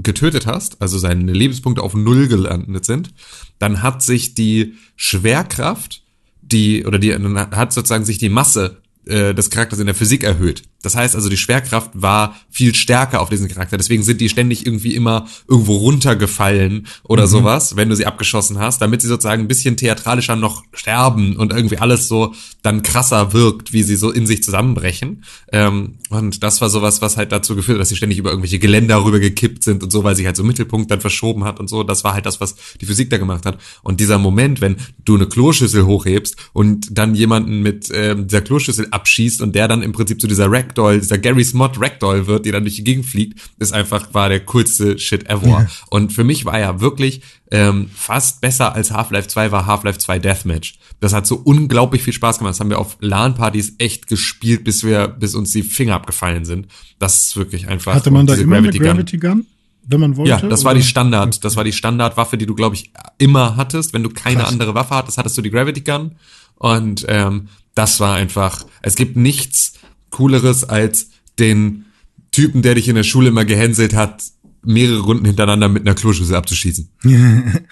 getötet 0.04 0.46
hast, 0.46 0.82
also 0.82 0.98
seine 0.98 1.32
Lebenspunkte 1.32 1.82
auf 1.82 1.94
Null 1.94 2.28
gelandet 2.28 2.86
sind, 2.86 3.14
dann 3.60 3.82
hat 3.82 4.02
sich 4.04 4.34
die 4.34 4.76
Schwerkraft, 4.96 6.04
die, 6.42 6.86
oder 6.86 7.00
die, 7.00 7.10
dann 7.10 7.38
hat 7.38 7.74
sozusagen 7.74 8.06
sich 8.06 8.18
die 8.18 8.30
Masse 8.30 8.82
äh, 9.06 9.34
des 9.34 9.50
Charakters 9.50 9.80
in 9.80 9.86
der 9.86 9.96
Physik 9.96 10.24
erhöht. 10.24 10.64
Das 10.82 10.96
heißt 10.96 11.16
also, 11.16 11.30
die 11.30 11.38
Schwerkraft 11.38 11.92
war 11.94 12.36
viel 12.50 12.76
stärker 12.76 13.22
auf 13.22 13.30
diesen 13.30 13.48
Charakter. 13.48 13.78
Deswegen 13.78 14.04
sind 14.04 14.22
die 14.22 14.30
ständig 14.30 14.66
irgendwie 14.66 14.96
immer 14.96 15.28
irgendwo 15.48 15.78
runtergefallen 15.78 16.88
oder 17.04 17.28
sowas, 17.28 17.76
wenn 17.76 17.90
du 17.90 17.96
sie 17.96 18.06
abgeschossen 18.06 18.60
hast, 18.60 18.82
damit 18.82 19.02
sie 19.02 19.08
sozusagen 19.08 19.44
ein 19.44 19.48
bisschen 19.48 19.78
theatralischer 19.78 20.36
noch 20.36 20.64
sterben 20.74 21.36
und 21.36 21.54
irgendwie 21.54 21.78
alles 21.78 22.08
so 22.08 22.34
dann 22.62 22.84
krasser 22.84 23.34
wirkt, 23.34 23.74
wie 23.74 23.84
sie 23.84 23.96
so 23.96 24.12
in 24.12 24.28
sich 24.28 24.44
zusammenbrechen. 24.44 25.24
Ähm, 25.52 25.96
und 26.10 26.44
das 26.44 26.62
war 26.62 26.70
sowas, 26.70 27.02
was 27.02 27.18
halt 27.18 27.32
dazu 27.32 27.56
geführt 27.56 27.78
hat, 27.78 27.82
dass 27.82 27.90
sie 27.90 27.96
ständig 27.96 28.20
über 28.20 28.30
irgendwelche 28.30 28.60
Geländer 28.60 29.04
rüber 29.04 29.20
gekippt 29.20 29.64
sind 29.64 29.84
und 29.84 29.92
so, 29.92 30.04
weil 30.04 30.16
sich 30.16 30.26
halt 30.26 30.36
so 30.36 30.44
Mittelpunkt 30.44 30.92
dann 30.92 31.02
verschoben 31.02 31.44
hat 31.44 31.60
und 31.60 31.70
so. 31.70 31.84
Das 31.84 32.04
war 32.04 32.14
halt 32.14 32.26
das, 32.26 32.42
was 32.42 32.56
die 32.80 32.86
Physik 32.86 33.10
da 33.10 33.18
gemacht 33.18 33.46
hat. 33.46 33.60
Und 33.82 34.00
dieser 34.00 34.18
Moment, 34.18 34.62
wenn 34.62 34.78
du 35.06 35.16
eine 35.16 35.28
Kloschüssel 35.28 35.86
hochhebst 35.86 36.36
und 36.54 36.88
dann 36.92 37.16
jemanden 37.16 37.62
mit 37.62 37.90
ähm, 37.94 38.28
dieser 38.28 38.42
Kloschüssel 38.42 38.88
abschießt 38.92 39.42
und 39.42 39.56
der 39.56 39.68
dann 39.68 39.82
im 39.82 39.92
Prinzip 39.92 40.22
zu 40.22 40.28
dieser 40.28 40.52
Ragdoll, 40.72 41.00
dieser 41.00 41.18
Gary's 41.18 41.54
Mod 41.54 41.80
Ragdoll 41.80 42.28
wird, 42.28 42.46
die 42.46 42.52
dann 42.52 42.64
durch 42.64 42.76
die 42.76 42.84
Gegend 42.84 43.06
fliegt, 43.06 43.40
ist 43.60 43.74
einfach, 43.74 44.14
war 44.14 44.30
der 44.30 44.40
coolste 44.42 44.98
Shit 44.98 45.30
ever. 45.30 45.68
Und 45.90 46.14
für 46.14 46.24
mich 46.24 46.46
war 46.46 46.60
ja 46.60 46.80
wirklich 46.80 47.22
ähm, 47.52 47.90
fast 47.94 48.42
besser 48.42 48.74
als 48.74 48.92
Half-Life 48.92 49.28
2 49.28 49.52
war 49.52 49.66
Half-Life 49.66 50.00
2 50.00 50.20
Deathmatch. 50.20 50.80
Das 51.00 51.14
hat 51.14 51.28
so 51.28 51.36
unglaublich 51.36 52.02
viel 52.02 52.14
Spaß 52.14 52.38
gemacht. 52.38 52.52
Das 52.52 52.60
haben 52.60 52.70
wir 52.70 52.80
auf 52.80 52.98
LAN-Partys 53.02 53.76
echt 53.78 54.08
gespielt, 54.08 54.64
bis 54.64 54.84
wir, 54.84 55.08
bis 55.08 55.36
uns 55.36 55.52
die 55.52 55.64
Finger 55.64 55.96
abgefallen 55.96 56.46
sind. 56.46 56.68
Das 57.00 57.22
ist 57.22 57.38
wirklich 57.38 57.68
einfach. 57.68 57.94
Hatte 57.94 58.12
man 58.12 58.26
da 58.26 58.36
immer 58.36 58.58
eine 58.58 58.68
Gravity 58.68 58.78
Gun. 58.80 58.88
Gravity 58.88 59.18
Gun, 59.18 59.46
wenn 59.88 60.00
man 60.00 60.16
wollte? 60.16 60.30
Ja, 60.30 60.38
das 60.42 60.64
war 60.64 60.72
oder? 60.72 60.80
die 60.80 60.86
Standard, 60.86 61.44
das 61.44 61.56
war 61.56 61.64
die 61.64 61.74
Standardwaffe, 61.74 62.38
die 62.38 62.46
du, 62.46 62.56
glaube 62.56 62.76
ich, 62.76 62.92
immer 63.18 63.58
hattest. 63.58 63.94
Wenn 63.94 64.04
du 64.04 64.10
keine 64.10 64.42
Krass. 64.42 64.52
andere 64.52 64.74
Waffe 64.74 64.96
hattest, 64.96 65.18
hattest 65.18 65.38
du 65.38 65.42
die 65.42 65.52
Gravity 65.52 65.82
Gun. 65.82 66.16
Und 66.56 67.06
ähm, 67.10 67.50
das 67.74 68.00
war 68.00 68.16
einfach, 68.16 68.66
es 68.82 68.96
gibt 68.96 69.16
nichts 69.16 69.74
Cooleres 70.12 70.64
als 70.64 71.10
den 71.40 71.86
Typen, 72.32 72.62
der 72.62 72.76
dich 72.76 72.88
in 72.88 72.96
der 72.96 73.04
Schule 73.04 73.30
immer 73.30 73.46
gehänselt 73.46 73.94
hat, 73.94 74.24
mehrere 74.64 75.00
Runden 75.00 75.26
hintereinander 75.26 75.70
mit 75.70 75.82
einer 75.82 75.96
Kloschüssel 75.96 76.36
abzuschießen. 76.36 76.90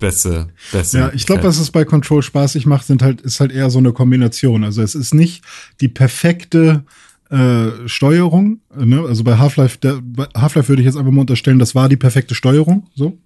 Beste, 0.00 0.50
beste. 0.70 0.98
Ja, 0.98 1.12
ich 1.12 1.26
glaube, 1.26 1.42
was 1.42 1.58
es 1.58 1.72
bei 1.72 1.84
Control 1.84 2.22
spaßig 2.22 2.66
macht, 2.66 2.86
sind 2.86 3.02
halt, 3.02 3.20
ist 3.20 3.40
halt 3.40 3.50
eher 3.50 3.68
so 3.68 3.78
eine 3.78 3.92
Kombination. 3.92 4.62
Also 4.62 4.80
es 4.80 4.94
ist 4.94 5.12
nicht 5.12 5.42
die 5.80 5.88
perfekte 5.88 6.84
äh, 7.30 7.86
Steuerung. 7.86 8.60
Ne? 8.76 9.04
Also 9.06 9.24
bei 9.24 9.36
Half-Life, 9.36 9.78
Half-Life 10.34 10.68
würde 10.68 10.82
ich 10.82 10.86
jetzt 10.86 10.96
einfach 10.96 11.12
mal 11.12 11.22
unterstellen, 11.22 11.58
das 11.58 11.74
war 11.74 11.88
die 11.88 11.96
perfekte 11.96 12.34
Steuerung. 12.34 12.88
So 12.94 13.18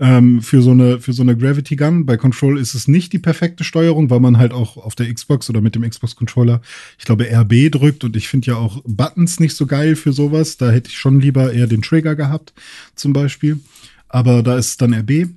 ähm, 0.00 0.40
für 0.40 0.62
so 0.62 0.70
eine 0.70 0.98
für 0.98 1.12
so 1.12 1.22
eine 1.22 1.36
Gravity 1.36 1.76
Gun. 1.76 2.06
Bei 2.06 2.16
Control 2.16 2.58
ist 2.58 2.74
es 2.74 2.88
nicht 2.88 3.12
die 3.12 3.18
perfekte 3.18 3.64
Steuerung, 3.64 4.08
weil 4.10 4.20
man 4.20 4.38
halt 4.38 4.52
auch 4.52 4.76
auf 4.76 4.94
der 4.94 5.12
Xbox 5.12 5.50
oder 5.50 5.60
mit 5.60 5.74
dem 5.74 5.88
Xbox 5.88 6.16
Controller, 6.16 6.62
ich 6.98 7.04
glaube 7.04 7.26
RB 7.30 7.70
drückt 7.70 8.02
und 8.02 8.16
ich 8.16 8.28
finde 8.28 8.48
ja 8.48 8.56
auch 8.56 8.82
Buttons 8.86 9.38
nicht 9.38 9.54
so 9.54 9.66
geil 9.66 9.94
für 9.94 10.12
sowas. 10.12 10.56
Da 10.56 10.70
hätte 10.70 10.88
ich 10.88 10.98
schon 10.98 11.20
lieber 11.20 11.52
eher 11.52 11.66
den 11.66 11.82
Trigger 11.82 12.16
gehabt, 12.16 12.54
zum 12.94 13.12
Beispiel. 13.12 13.60
Aber 14.08 14.42
da 14.42 14.56
ist 14.56 14.80
dann 14.82 14.94
RB. 14.94 15.28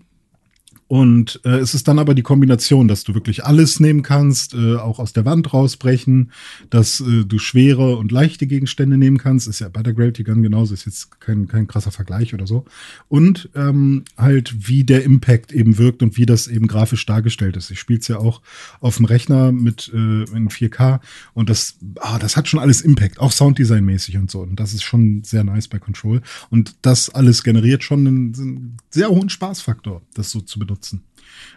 Und 0.94 1.42
äh, 1.44 1.58
es 1.58 1.74
ist 1.74 1.88
dann 1.88 1.98
aber 1.98 2.14
die 2.14 2.22
Kombination, 2.22 2.88
dass 2.88 3.04
du 3.04 3.16
wirklich 3.16 3.44
alles 3.44 3.80
nehmen 3.80 4.04
kannst, 4.04 4.54
äh, 4.54 4.76
auch 4.76 5.00
aus 5.00 5.12
der 5.12 5.26
Wand 5.26 5.52
rausbrechen, 5.52 6.32
dass 6.70 7.00
äh, 7.00 7.26
du 7.26 7.40
schwere 7.40 7.98
und 7.98 8.12
leichte 8.12 8.46
Gegenstände 8.46 8.96
nehmen 8.96 9.18
kannst. 9.18 9.48
Ist 9.48 9.60
ja 9.60 9.70
bei 9.70 9.82
der 9.82 9.94
Gravity 9.94 10.24
Gun 10.24 10.44
genauso, 10.44 10.76
ist 10.76 10.86
jetzt 10.86 11.20
kein, 11.20 11.48
kein 11.48 11.66
krasser 11.66 11.90
Vergleich 11.90 12.36
oder 12.36 12.46
so. 12.46 12.66
Und 13.10 13.50
ähm, 13.56 14.04
halt, 14.20 14.68
wie 14.70 14.84
der 14.84 15.04
Impact 15.04 15.52
eben 15.52 15.80
wirkt 15.80 16.04
und 16.04 16.16
wie 16.16 16.28
das 16.28 16.48
eben 16.48 16.68
grafisch 16.68 17.08
dargestellt 17.08 17.58
ist. 17.58 17.72
Ich 17.72 17.80
spiele 17.80 18.00
es 18.00 18.08
ja 18.08 18.20
auch 18.20 18.44
auf 18.80 18.98
dem 18.98 19.06
Rechner 19.06 19.52
mit 19.52 19.90
äh, 19.96 19.98
in 19.98 20.50
4K 20.50 21.00
und 21.34 21.50
das, 21.50 21.74
ah, 22.02 22.20
das 22.20 22.38
hat 22.38 22.48
schon 22.48 22.60
alles 22.60 22.82
Impact, 22.82 23.20
auch 23.20 23.32
Sounddesign-mäßig 23.32 24.20
und 24.20 24.30
so. 24.30 24.42
Und 24.42 24.60
das 24.60 24.76
ist 24.76 24.84
schon 24.84 25.24
sehr 25.24 25.44
nice 25.44 25.68
bei 25.68 25.80
Control. 25.80 26.22
Und 26.52 26.76
das 26.84 27.10
alles 27.10 27.42
generiert 27.42 27.84
schon 27.84 28.06
einen, 28.06 28.36
einen 28.36 28.78
sehr 28.92 29.10
hohen 29.10 29.30
Spaßfaktor, 29.30 30.04
das 30.14 30.30
so 30.30 30.40
zu 30.40 30.60
benutzen. 30.60 30.83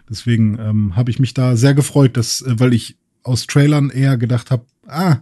Deswegen 0.09 0.57
ähm, 0.59 0.95
habe 0.95 1.11
ich 1.11 1.19
mich 1.19 1.33
da 1.33 1.55
sehr 1.55 1.73
gefreut, 1.73 2.17
dass, 2.17 2.41
äh, 2.41 2.59
weil 2.59 2.73
ich 2.73 2.97
aus 3.23 3.47
Trailern 3.47 3.89
eher 3.89 4.17
gedacht 4.17 4.51
habe, 4.51 4.65
ah, 4.87 5.17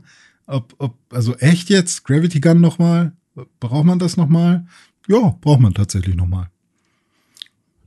ob, 0.47 0.75
ob, 0.77 0.95
also 1.11 1.35
echt 1.35 1.69
jetzt 1.69 2.03
Gravity 2.03 2.39
Gun 2.39 2.61
nochmal? 2.61 3.13
Braucht 3.59 3.85
man 3.85 3.99
das 3.99 4.15
nochmal? 4.15 4.65
Ja, 5.07 5.35
braucht 5.41 5.59
man 5.59 5.73
tatsächlich 5.73 6.15
nochmal. 6.15 6.49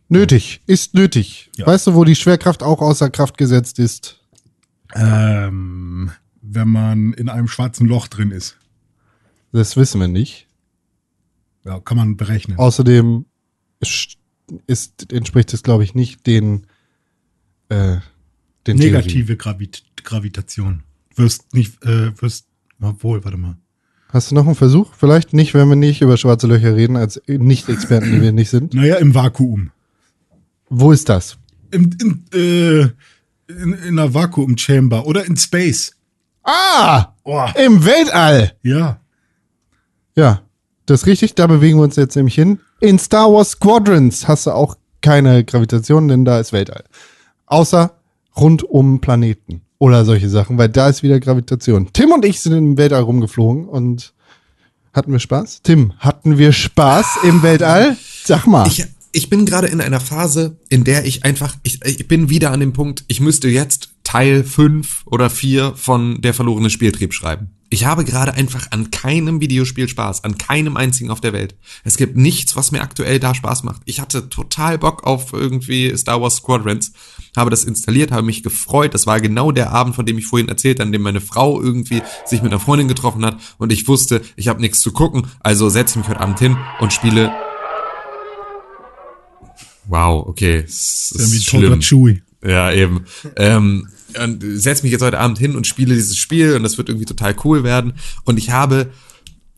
Nötig, 0.09 0.63
ist 0.67 0.95
nötig. 0.95 1.51
Ja. 1.57 1.67
Weißt 1.67 1.87
du, 1.87 1.95
wo 1.95 2.05
die 2.05 2.15
Schwerkraft 2.15 2.63
auch 2.63 2.81
außer 2.81 3.11
Kraft 3.11 3.37
gesetzt 3.39 3.79
ist? 3.79 4.21
Ähm, 4.95 6.11
wenn 6.41 6.69
man 6.69 7.13
in 7.13 7.29
einem 7.29 7.49
schwarzen 7.49 7.87
Loch 7.87 8.09
drin 8.09 8.31
ist. 8.31 8.57
Das 9.53 9.77
wissen 9.77 10.01
wir 10.01 10.09
nicht. 10.09 10.47
Ja, 11.65 11.81
kann 11.81 11.97
man 11.99 12.17
berechnen. 12.17 12.59
Außerdem 12.59 13.27
ist, 14.67 15.13
entspricht 15.13 15.53
es, 15.55 15.63
glaube 15.63 15.85
ich, 15.85 15.95
nicht 15.95 16.27
den, 16.27 16.67
äh, 17.69 17.97
den. 18.67 18.77
Negative 18.77 19.37
Gravit 19.37 19.85
Gravitation. 20.05 20.83
Wirst 21.15 21.55
nicht, 21.55 21.85
äh, 21.85 22.21
wirst, 22.21 22.47
obwohl, 22.81 23.25
warte 23.25 23.37
mal. 23.39 23.57
Hast 24.11 24.31
du 24.31 24.35
noch 24.35 24.47
einen 24.47 24.55
Versuch? 24.55 24.95
Vielleicht 24.95 25.35
nicht, 25.35 25.53
wenn 25.53 25.69
wir 25.69 25.77
nicht 25.77 26.01
über 26.01 26.17
schwarze 26.17 26.47
Löcher 26.47 26.75
reden, 26.75 26.97
als 26.97 27.21
Nicht-Experten, 27.27 28.11
die 28.11 28.23
wir 28.23 28.33
nicht 28.33 28.49
sind. 28.49 28.73
Naja, 28.73 28.97
im 28.97 29.15
Vakuum. 29.15 29.71
Wo 30.71 30.93
ist 30.93 31.09
das? 31.09 31.37
Im, 31.71 31.91
im, 32.01 32.25
äh, 32.33 32.81
in, 33.53 33.73
in 33.73 33.99
einer 33.99 34.15
Vakuum-Chamber 34.15 35.07
oder 35.07 35.27
in 35.27 35.37
Space. 35.37 35.95
Ah! 36.43 37.15
Oh, 37.25 37.47
Im 37.63 37.85
Weltall! 37.85 38.53
ja. 38.63 39.01
Ja, 40.17 40.43
das 40.89 41.03
ist 41.03 41.07
richtig, 41.07 41.35
da 41.35 41.47
bewegen 41.47 41.79
wir 41.79 41.85
uns 41.85 41.97
jetzt 41.97 42.17
nämlich 42.17 42.35
hin. 42.35 42.61
In 42.81 42.99
Star 42.99 43.31
Wars 43.33 43.51
Squadrons 43.51 44.27
hast 44.27 44.47
du 44.47 44.53
auch 44.53 44.77
keine 45.03 45.45
Gravitation, 45.45 46.09
denn 46.09 46.25
da 46.25 46.41
ist 46.41 46.53
Weltall. 46.53 46.85
Außer 47.47 47.93
rund 48.37 48.63
um 48.63 49.01
Planeten 49.01 49.61
oder 49.79 50.05
solche 50.05 50.29
Sachen, 50.29 50.57
weil 50.57 50.71
da 50.71 50.89
ist 50.89 51.03
wieder 51.03 51.21
Gravitation. 51.21 51.91
Tim 51.93 52.13
und 52.13 52.25
ich 52.25 52.41
sind 52.41 52.55
im 52.55 52.79
Weltall 52.79 53.03
rumgeflogen 53.03 53.69
und 53.69 54.15
hatten 54.95 55.13
wir 55.13 55.19
Spaß? 55.19 55.61
Tim, 55.63 55.93
hatten 55.99 56.39
wir 56.39 56.53
Spaß 56.53 57.19
im 57.25 57.43
Weltall? 57.43 57.97
Sag 58.25 58.47
mal. 58.47 58.67
Ich, 58.67 58.85
ich 59.13 59.29
bin 59.29 59.45
gerade 59.45 59.67
in 59.67 59.81
einer 59.83 60.01
Phase, 60.01 60.57
in 60.71 60.85
der 60.85 61.05
ich 61.05 61.25
einfach, 61.25 61.55
ich, 61.63 61.85
ich 61.85 62.09
bin 62.09 62.31
wieder 62.31 62.51
an 62.51 62.61
dem 62.61 62.73
Punkt, 62.73 63.05
ich 63.09 63.21
müsste 63.21 63.49
jetzt 63.49 63.91
Teil 64.09 64.43
5 64.43 65.03
oder 65.05 65.29
4 65.29 65.75
von 65.77 66.23
Der 66.23 66.33
verlorene 66.33 66.71
Spieltrieb 66.71 67.13
schreiben. 67.13 67.51
Ich 67.69 67.85
habe 67.85 68.07
gerade 68.07 68.33
einfach 68.33 68.69
an 68.71 68.91
keinem 68.91 69.43
Videospiel 69.43 69.87
Spaß, 69.87 70.25
an 70.25 70.39
keinem 70.39 70.79
einzigen 70.79 71.11
auf 71.11 71.21
der 71.21 71.35
Welt. 71.35 71.57
Es 71.85 71.99
gibt 71.99 72.17
nichts, 72.17 72.57
was 72.57 72.73
mir 72.73 72.81
aktuell 72.81 73.21
da 73.21 73.35
Spaß 73.35 73.65
macht. 73.65 73.83
Ich 73.85 74.01
hatte 74.01 74.31
total 74.31 74.79
Bock 74.79 75.05
auf 75.05 75.35
irgendwie 75.35 75.95
Star 75.95 76.23
Wars 76.23 76.37
Squadrons, 76.37 76.93
habe 77.37 77.51
das 77.51 77.65
installiert, 77.65 78.11
habe 78.11 78.23
mich 78.23 78.43
gefreut. 78.43 78.95
Das 78.95 79.07
war 79.07 79.21
genau 79.21 79.53
der 79.53 79.73
Abend, 79.73 79.95
von 79.95 80.07
dem 80.07 80.17
ich 80.17 80.25
vorhin 80.25 80.49
erzählt, 80.49 80.81
an 80.81 80.91
dem 80.91 81.03
meine 81.03 81.21
Frau 81.21 81.61
irgendwie 81.61 82.01
sich 82.25 82.41
mit 82.41 82.51
einer 82.51 82.61
Freundin 82.63 82.89
getroffen 82.89 83.27
hat 83.27 83.37
und 83.59 83.75
ich 83.75 83.89
wusste, 83.89 84.23
ich 84.37 84.49
habe 84.49 84.63
nichts 84.63 84.81
zu 84.81 84.91
gucken, 84.91 85.27
also 85.41 85.69
setze 85.69 85.93
ich 85.93 85.97
mich 85.99 86.09
heute 86.09 86.21
Abend 86.21 86.39
hin 86.39 86.57
und 86.81 86.95
spiele 86.95 87.31
Wow, 89.87 90.27
okay. 90.27 90.63
Das 90.63 91.13
Irgendwie 91.15 91.37
ist 91.37 91.49
toter 91.51 91.67
schlimm. 91.67 91.81
Chewie. 91.83 92.23
Ja, 92.43 92.73
eben. 92.73 93.05
Ähm, 93.37 93.89
und 94.23 94.43
setz 94.43 94.83
mich 94.83 94.93
jetzt 94.93 95.03
heute 95.03 95.19
Abend 95.19 95.39
hin 95.39 95.57
und 95.57 95.67
spiele 95.67 95.95
dieses 95.95 96.17
Spiel 96.17 96.55
und 96.55 96.63
das 96.63 96.79
wird 96.79 96.89
irgendwie 96.89 97.07
total 97.07 97.37
cool 97.45 97.65
werden. 97.65 97.95
Und 98.25 98.39
ich 98.39 98.51
habe 98.51 98.91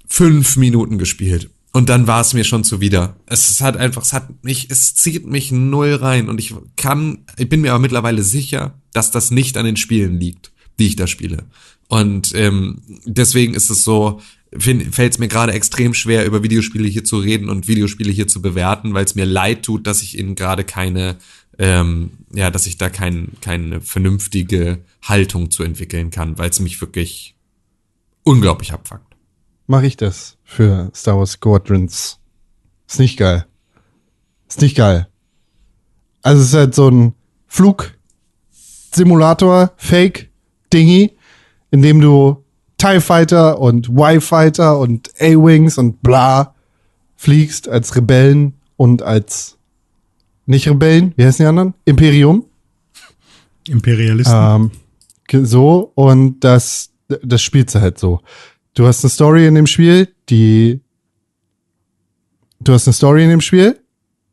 fünf 0.07 0.57
Minuten 0.57 0.99
gespielt. 0.99 1.51
Und 1.73 1.89
dann 1.89 2.09
war 2.09 2.21
es 2.21 2.35
mir 2.35 2.43
schon 2.43 2.65
zuwider. 2.65 3.17
Es 3.27 3.61
hat 3.61 3.77
einfach, 3.77 4.03
es 4.03 4.13
hat 4.13 4.43
mich, 4.43 4.67
es 4.71 4.95
zieht 4.95 5.27
mich 5.27 5.53
null 5.53 5.95
rein. 5.95 6.29
Und 6.29 6.41
ich 6.41 6.53
kann, 6.77 7.19
ich 7.39 7.49
bin 7.49 7.61
mir 7.61 7.71
aber 7.71 7.79
mittlerweile 7.79 8.25
sicher, 8.25 8.75
dass 8.93 9.13
das 9.13 9.31
nicht 9.31 9.57
an 9.57 9.67
den 9.67 9.77
Spielen 9.77 10.19
liegt, 10.19 10.51
die 10.81 10.89
ich 10.89 10.97
da 10.97 11.07
spiele. 11.07 11.45
Und 11.87 12.33
ähm, 12.35 12.83
deswegen 13.05 13.55
ist 13.55 13.71
es 13.71 13.85
so, 13.85 14.21
fällt 14.57 15.13
es 15.13 15.19
mir 15.19 15.29
gerade 15.29 15.53
extrem 15.53 15.95
schwer, 15.95 16.27
über 16.27 16.43
Videospiele 16.43 16.89
hier 16.89 17.05
zu 17.05 17.19
reden 17.19 17.49
und 17.49 17.69
Videospiele 17.69 18.11
hier 18.11 18.27
zu 18.27 18.43
bewerten, 18.43 18.95
weil 18.95 19.05
es 19.05 19.15
mir 19.15 19.27
leid 19.27 19.63
tut, 19.63 19.87
dass 19.87 20.03
ich 20.03 20.19
ihnen 20.19 20.35
gerade 20.35 20.65
keine, 20.65 21.17
ähm, 21.61 22.11
ja, 22.33 22.51
dass 22.51 22.67
ich 22.67 22.79
da 22.79 22.89
kein, 22.89 23.33
keine 23.43 23.83
vernünftige 23.83 24.79
Haltung 25.03 25.51
zu 25.51 25.63
entwickeln 25.63 26.11
kann, 26.11 26.39
weil 26.39 26.49
es 26.49 26.59
mich 26.59 26.81
wirklich 26.81 27.37
unglaublich 28.23 28.73
abfuckt. 28.73 29.15
Mache 29.67 29.87
ich 29.87 29.99
das 29.99 30.39
für 30.43 30.91
Star 30.95 31.19
Wars 31.19 31.33
Squadrons. 31.33 32.19
Ist 32.89 32.99
nicht 32.99 33.19
geil. 33.19 33.45
Ist 34.49 34.63
nicht 34.63 34.75
geil. 34.75 35.07
Also 36.23 36.41
es 36.41 36.49
ist 36.49 36.55
halt 36.55 36.75
so 36.75 36.89
ein 36.89 37.13
Flugsimulator, 37.47 39.75
Fake-Dingy, 39.77 41.15
in 41.71 41.83
dem 41.83 42.01
du 42.01 42.43
TIE 42.79 43.03
Fighter 43.03 43.59
und 43.59 43.91
Y-Fighter 43.91 44.79
und 44.79 45.13
A-Wings 45.21 45.77
und 45.77 46.01
bla 46.01 46.55
fliegst 47.17 47.69
als 47.69 47.95
Rebellen 47.97 48.55
und 48.79 49.03
als 49.03 49.59
nicht 50.51 50.69
Rebellen, 50.69 51.15
wie 51.17 51.25
heißen 51.25 51.45
die 51.45 51.49
anderen? 51.49 51.75
Imperium. 51.85 52.45
Imperialisten. 53.69 54.71
Ähm, 55.33 55.47
so, 55.47 55.93
und 55.95 56.41
das, 56.41 56.91
das 57.23 57.41
spielst 57.41 57.77
du 57.77 57.81
halt 57.81 57.99
so. 57.99 58.21
Du 58.75 58.87
hast 58.87 59.05
eine 59.05 59.11
Story 59.11 59.47
in 59.47 59.55
dem 59.55 59.69
Spiel, 59.69 60.09
die. 60.29 60.81
Du 62.59 62.73
hast 62.73 62.87
eine 62.89 62.95
Story 62.95 63.23
in 63.25 63.31
dem 63.31 63.41
Spiel, 63.41 63.81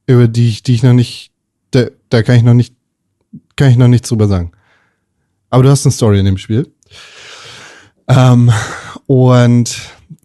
über 0.07 0.27
die 0.27 0.49
ich, 0.49 0.63
die 0.63 0.73
ich 0.73 0.83
noch 0.83 0.93
nicht. 0.93 1.31
Da, 1.71 1.85
da 2.09 2.23
kann 2.23 2.35
ich 2.35 2.43
noch 2.43 2.55
nicht. 2.55 2.75
Kann 3.55 3.69
ich 3.69 3.77
noch 3.77 3.87
nichts 3.87 4.09
drüber 4.09 4.27
sagen. 4.27 4.51
Aber 5.51 5.63
du 5.63 5.69
hast 5.69 5.85
eine 5.85 5.93
Story 5.93 6.19
in 6.19 6.25
dem 6.25 6.37
Spiel. 6.37 6.71
Ähm, 8.07 8.51
und 9.05 9.79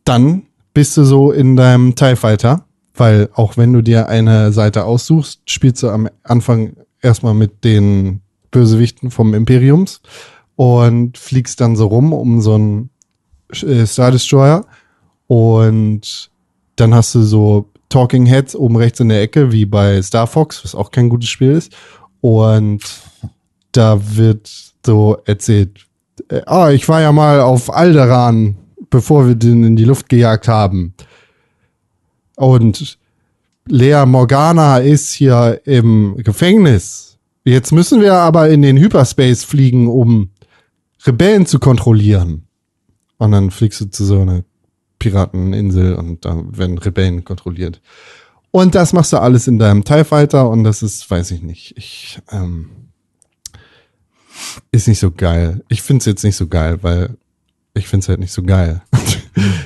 dann 0.05 0.47
bist 0.73 0.97
du 0.97 1.05
so 1.05 1.33
in 1.33 1.57
deinem 1.57 1.95
TIE 1.95 2.17
Fighter, 2.17 2.65
weil 2.95 3.29
auch 3.35 3.57
wenn 3.57 3.73
du 3.73 3.83
dir 3.83 4.09
eine 4.09 4.53
Seite 4.53 4.85
aussuchst, 4.85 5.41
spielst 5.47 5.83
du 5.83 5.91
am 5.91 6.09
Anfang 6.23 6.75
erstmal 7.01 7.35
mit 7.35 7.65
den 7.65 8.21
Bösewichten 8.51 9.11
vom 9.11 9.35
Imperiums 9.35 10.01
und 10.57 11.19
fliegst 11.19 11.61
dann 11.61 11.77
so 11.77 11.87
rum 11.87 12.13
um 12.13 12.41
so 12.41 12.55
einen 12.55 12.91
äh, 13.63 13.87
Star 13.87 14.11
Destroyer 14.11 14.67
und 15.27 16.31
dann 16.77 16.95
hast 16.95 17.15
du 17.15 17.23
so 17.23 17.71
Talking 17.89 18.27
Heads 18.27 18.57
oben 18.57 18.77
rechts 18.77 19.01
in 19.01 19.09
der 19.09 19.21
Ecke, 19.21 19.53
wie 19.53 19.67
bei 19.67 20.01
Star 20.03 20.27
Fox, 20.27 20.65
was 20.65 20.75
auch 20.75 20.91
kein 20.91 21.09
gutes 21.09 21.29
Spiel 21.29 21.53
ist. 21.53 21.73
Und 22.23 22.81
da 23.73 23.99
wird 24.17 24.51
so 24.85 25.19
erzählt, 25.27 25.87
äh, 26.29 26.41
ah, 26.47 26.71
ich 26.71 26.89
war 26.89 27.01
ja 27.01 27.13
mal 27.13 27.41
auf 27.41 27.73
Alderan, 27.73 28.57
bevor 28.91 29.27
wir 29.27 29.35
den 29.35 29.65
in 29.65 29.77
die 29.77 29.85
Luft 29.85 30.09
gejagt 30.09 30.49
haben. 30.49 30.95
Und 32.37 32.99
Lea 33.67 34.05
Morgana 34.07 34.79
ist 34.79 35.13
hier 35.13 35.61
im 35.65 36.17
Gefängnis. 36.19 37.19
Jetzt 37.45 37.73
müssen 37.73 38.01
wir 38.01 38.15
aber 38.15 38.49
in 38.51 38.63
den 38.63 38.79
Hyperspace 38.79 39.45
fliegen, 39.45 39.89
um 39.89 40.31
Rebellen 41.05 41.47
zu 41.47 41.59
kontrollieren. 41.59 42.47
Und 43.19 43.33
dann 43.33 43.51
fliegst 43.51 43.81
du 43.81 43.91
zu 43.91 44.05
so 44.05 44.21
einer 44.21 44.45
Pirateninsel 44.99 45.95
und 45.95 46.25
da 46.25 46.43
werden 46.47 46.79
Rebellen 46.79 47.25
kontrolliert. 47.25 47.81
Und 48.51 48.75
das 48.75 48.93
machst 48.93 49.13
du 49.13 49.19
alles 49.19 49.49
in 49.49 49.59
deinem 49.59 49.83
TIE 49.85 50.05
Fighter 50.05 50.49
und 50.51 50.63
das 50.63 50.83
ist, 50.83 51.11
weiß 51.11 51.31
ich 51.33 51.43
nicht, 51.43 51.77
ich, 51.77 52.21
ähm, 52.31 52.71
ist 54.71 54.89
nicht 54.89 54.99
so 54.99 55.11
geil. 55.11 55.65
Ich 55.69 55.83
find's 55.83 56.05
jetzt 56.05 56.23
nicht 56.23 56.37
so 56.37 56.47
geil, 56.47 56.79
weil 56.83 57.17
ich 57.75 57.89
find's 57.89 58.09
halt 58.09 58.21
nicht 58.21 58.33
so 58.33 58.43
geil. 58.43 58.83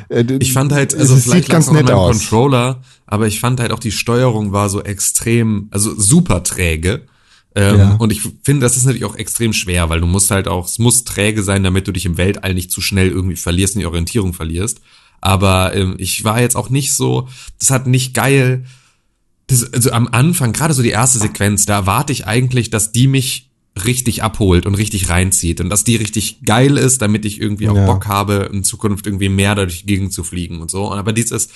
Äh, 0.08 0.24
Ich 0.38 0.52
fand 0.52 0.70
halt, 0.70 0.94
also 0.94 1.16
es 1.16 1.24
vielleicht 1.24 1.46
sieht 1.46 1.52
ganz 1.52 1.72
nett 1.72 1.90
aus. 1.90 2.16
Controller, 2.20 2.82
aber 3.04 3.26
ich 3.26 3.40
fand 3.40 3.58
halt 3.58 3.72
auch 3.72 3.80
die 3.80 3.90
Steuerung 3.90 4.52
war 4.52 4.68
so 4.68 4.80
extrem, 4.80 5.66
also 5.72 5.98
super 5.98 6.44
träge. 6.44 7.02
Ähm, 7.56 7.76
Ja. 7.78 7.96
Und 7.96 8.12
ich 8.12 8.20
finde, 8.44 8.64
das 8.64 8.76
ist 8.76 8.84
natürlich 8.84 9.04
auch 9.06 9.16
extrem 9.16 9.52
schwer, 9.52 9.88
weil 9.88 10.00
du 10.00 10.06
musst 10.06 10.30
halt 10.30 10.46
auch, 10.46 10.66
es 10.66 10.78
muss 10.78 11.02
träge 11.02 11.42
sein, 11.42 11.64
damit 11.64 11.88
du 11.88 11.92
dich 11.92 12.06
im 12.06 12.16
Weltall 12.16 12.54
nicht 12.54 12.70
zu 12.70 12.80
schnell 12.80 13.08
irgendwie 13.08 13.34
verlierst 13.34 13.74
und 13.74 13.80
die 13.80 13.86
Orientierung 13.86 14.34
verlierst. 14.34 14.80
Aber 15.20 15.74
ähm, 15.74 15.96
ich 15.98 16.22
war 16.22 16.40
jetzt 16.40 16.54
auch 16.54 16.70
nicht 16.70 16.94
so, 16.94 17.28
das 17.58 17.70
hat 17.70 17.88
nicht 17.88 18.14
geil, 18.14 18.66
das, 19.48 19.72
also 19.72 19.90
am 19.90 20.06
Anfang, 20.06 20.52
gerade 20.52 20.74
so 20.74 20.82
die 20.82 20.90
erste 20.90 21.18
Sequenz, 21.18 21.66
da 21.66 21.74
erwarte 21.74 22.12
ich 22.12 22.26
eigentlich, 22.26 22.70
dass 22.70 22.92
die 22.92 23.08
mich 23.08 23.50
richtig 23.84 24.22
abholt 24.22 24.64
und 24.64 24.74
richtig 24.74 25.10
reinzieht 25.10 25.60
und 25.60 25.68
dass 25.68 25.84
die 25.84 25.96
richtig 25.96 26.42
geil 26.44 26.78
ist, 26.78 27.02
damit 27.02 27.24
ich 27.24 27.40
irgendwie 27.40 27.68
auch 27.68 27.76
Ja. 27.76 27.86
Bock 27.86 28.06
habe, 28.06 28.48
in 28.52 28.64
Zukunft 28.64 29.06
irgendwie 29.06 29.28
mehr 29.28 29.54
durch 29.54 29.80
die 29.80 29.86
Gegend 29.86 30.12
zu 30.12 30.24
fliegen 30.24 30.60
und 30.60 30.70
so. 30.70 30.90
Und 30.90 30.98
aber 30.98 31.12
dieses, 31.12 31.48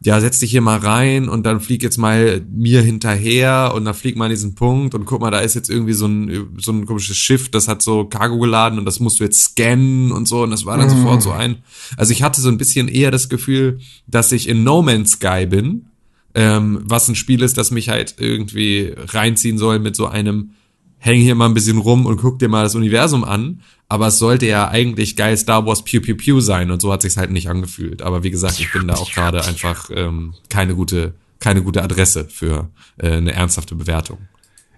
ja, 0.00 0.20
setz 0.20 0.40
dich 0.40 0.50
hier 0.50 0.60
mal 0.60 0.78
rein 0.78 1.28
und 1.28 1.46
dann 1.46 1.60
flieg 1.60 1.82
jetzt 1.82 1.96
mal 1.98 2.44
mir 2.52 2.82
hinterher 2.82 3.72
und 3.74 3.84
dann 3.84 3.94
flieg 3.94 4.16
mal 4.16 4.24
an 4.26 4.30
diesen 4.30 4.54
Punkt 4.54 4.94
und 4.94 5.04
guck 5.06 5.20
mal, 5.20 5.30
da 5.30 5.40
ist 5.40 5.54
jetzt 5.54 5.70
irgendwie 5.70 5.92
so 5.92 6.06
ein, 6.06 6.48
so 6.58 6.72
ein 6.72 6.84
komisches 6.86 7.16
Schiff, 7.16 7.48
das 7.48 7.68
hat 7.68 7.80
so 7.82 8.04
Cargo 8.04 8.38
geladen 8.38 8.78
und 8.78 8.84
das 8.84 8.98
musst 9.00 9.20
du 9.20 9.24
jetzt 9.24 9.40
scannen 9.42 10.10
und 10.12 10.26
so 10.26 10.42
und 10.42 10.50
das 10.50 10.64
war 10.64 10.78
dann 10.78 10.90
sofort 10.90 11.22
so 11.22 11.30
ein. 11.32 11.56
Also 11.96 12.12
ich 12.12 12.22
hatte 12.22 12.40
so 12.40 12.48
ein 12.48 12.58
bisschen 12.58 12.88
eher 12.88 13.10
das 13.10 13.28
Gefühl, 13.28 13.78
dass 14.06 14.32
ich 14.32 14.48
in 14.48 14.64
No 14.64 14.82
Man's 14.82 15.12
Sky 15.12 15.46
bin, 15.46 15.86
ähm, 16.34 16.80
was 16.84 17.08
ein 17.08 17.14
Spiel 17.14 17.42
ist, 17.42 17.56
das 17.56 17.70
mich 17.70 17.88
halt 17.88 18.16
irgendwie 18.18 18.92
reinziehen 18.96 19.58
soll 19.58 19.78
mit 19.78 19.96
so 19.96 20.06
einem 20.06 20.50
häng 20.98 21.20
hier 21.20 21.34
mal 21.34 21.46
ein 21.46 21.54
bisschen 21.54 21.78
rum 21.78 22.06
und 22.06 22.18
guck 22.18 22.38
dir 22.38 22.48
mal 22.48 22.62
das 22.62 22.74
Universum 22.74 23.24
an, 23.24 23.60
aber 23.88 24.08
es 24.08 24.18
sollte 24.18 24.46
ja 24.46 24.68
eigentlich 24.68 25.16
geil 25.16 25.36
Star 25.36 25.64
Wars 25.66 25.82
Pew 25.82 26.00
Pew 26.00 26.16
Pew 26.16 26.40
sein 26.40 26.70
und 26.70 26.82
so 26.82 26.92
hat 26.92 27.02
sich's 27.02 27.16
halt 27.16 27.30
nicht 27.30 27.48
angefühlt. 27.48 28.02
Aber 28.02 28.22
wie 28.22 28.30
gesagt, 28.30 28.60
ich 28.60 28.72
bin 28.72 28.88
da 28.88 28.94
auch 28.94 29.10
gerade 29.12 29.44
einfach 29.44 29.90
ähm, 29.94 30.34
keine 30.48 30.74
gute 30.74 31.14
keine 31.40 31.62
gute 31.62 31.82
Adresse 31.82 32.26
für 32.28 32.68
äh, 32.98 33.12
eine 33.12 33.32
ernsthafte 33.32 33.74
Bewertung. 33.74 34.18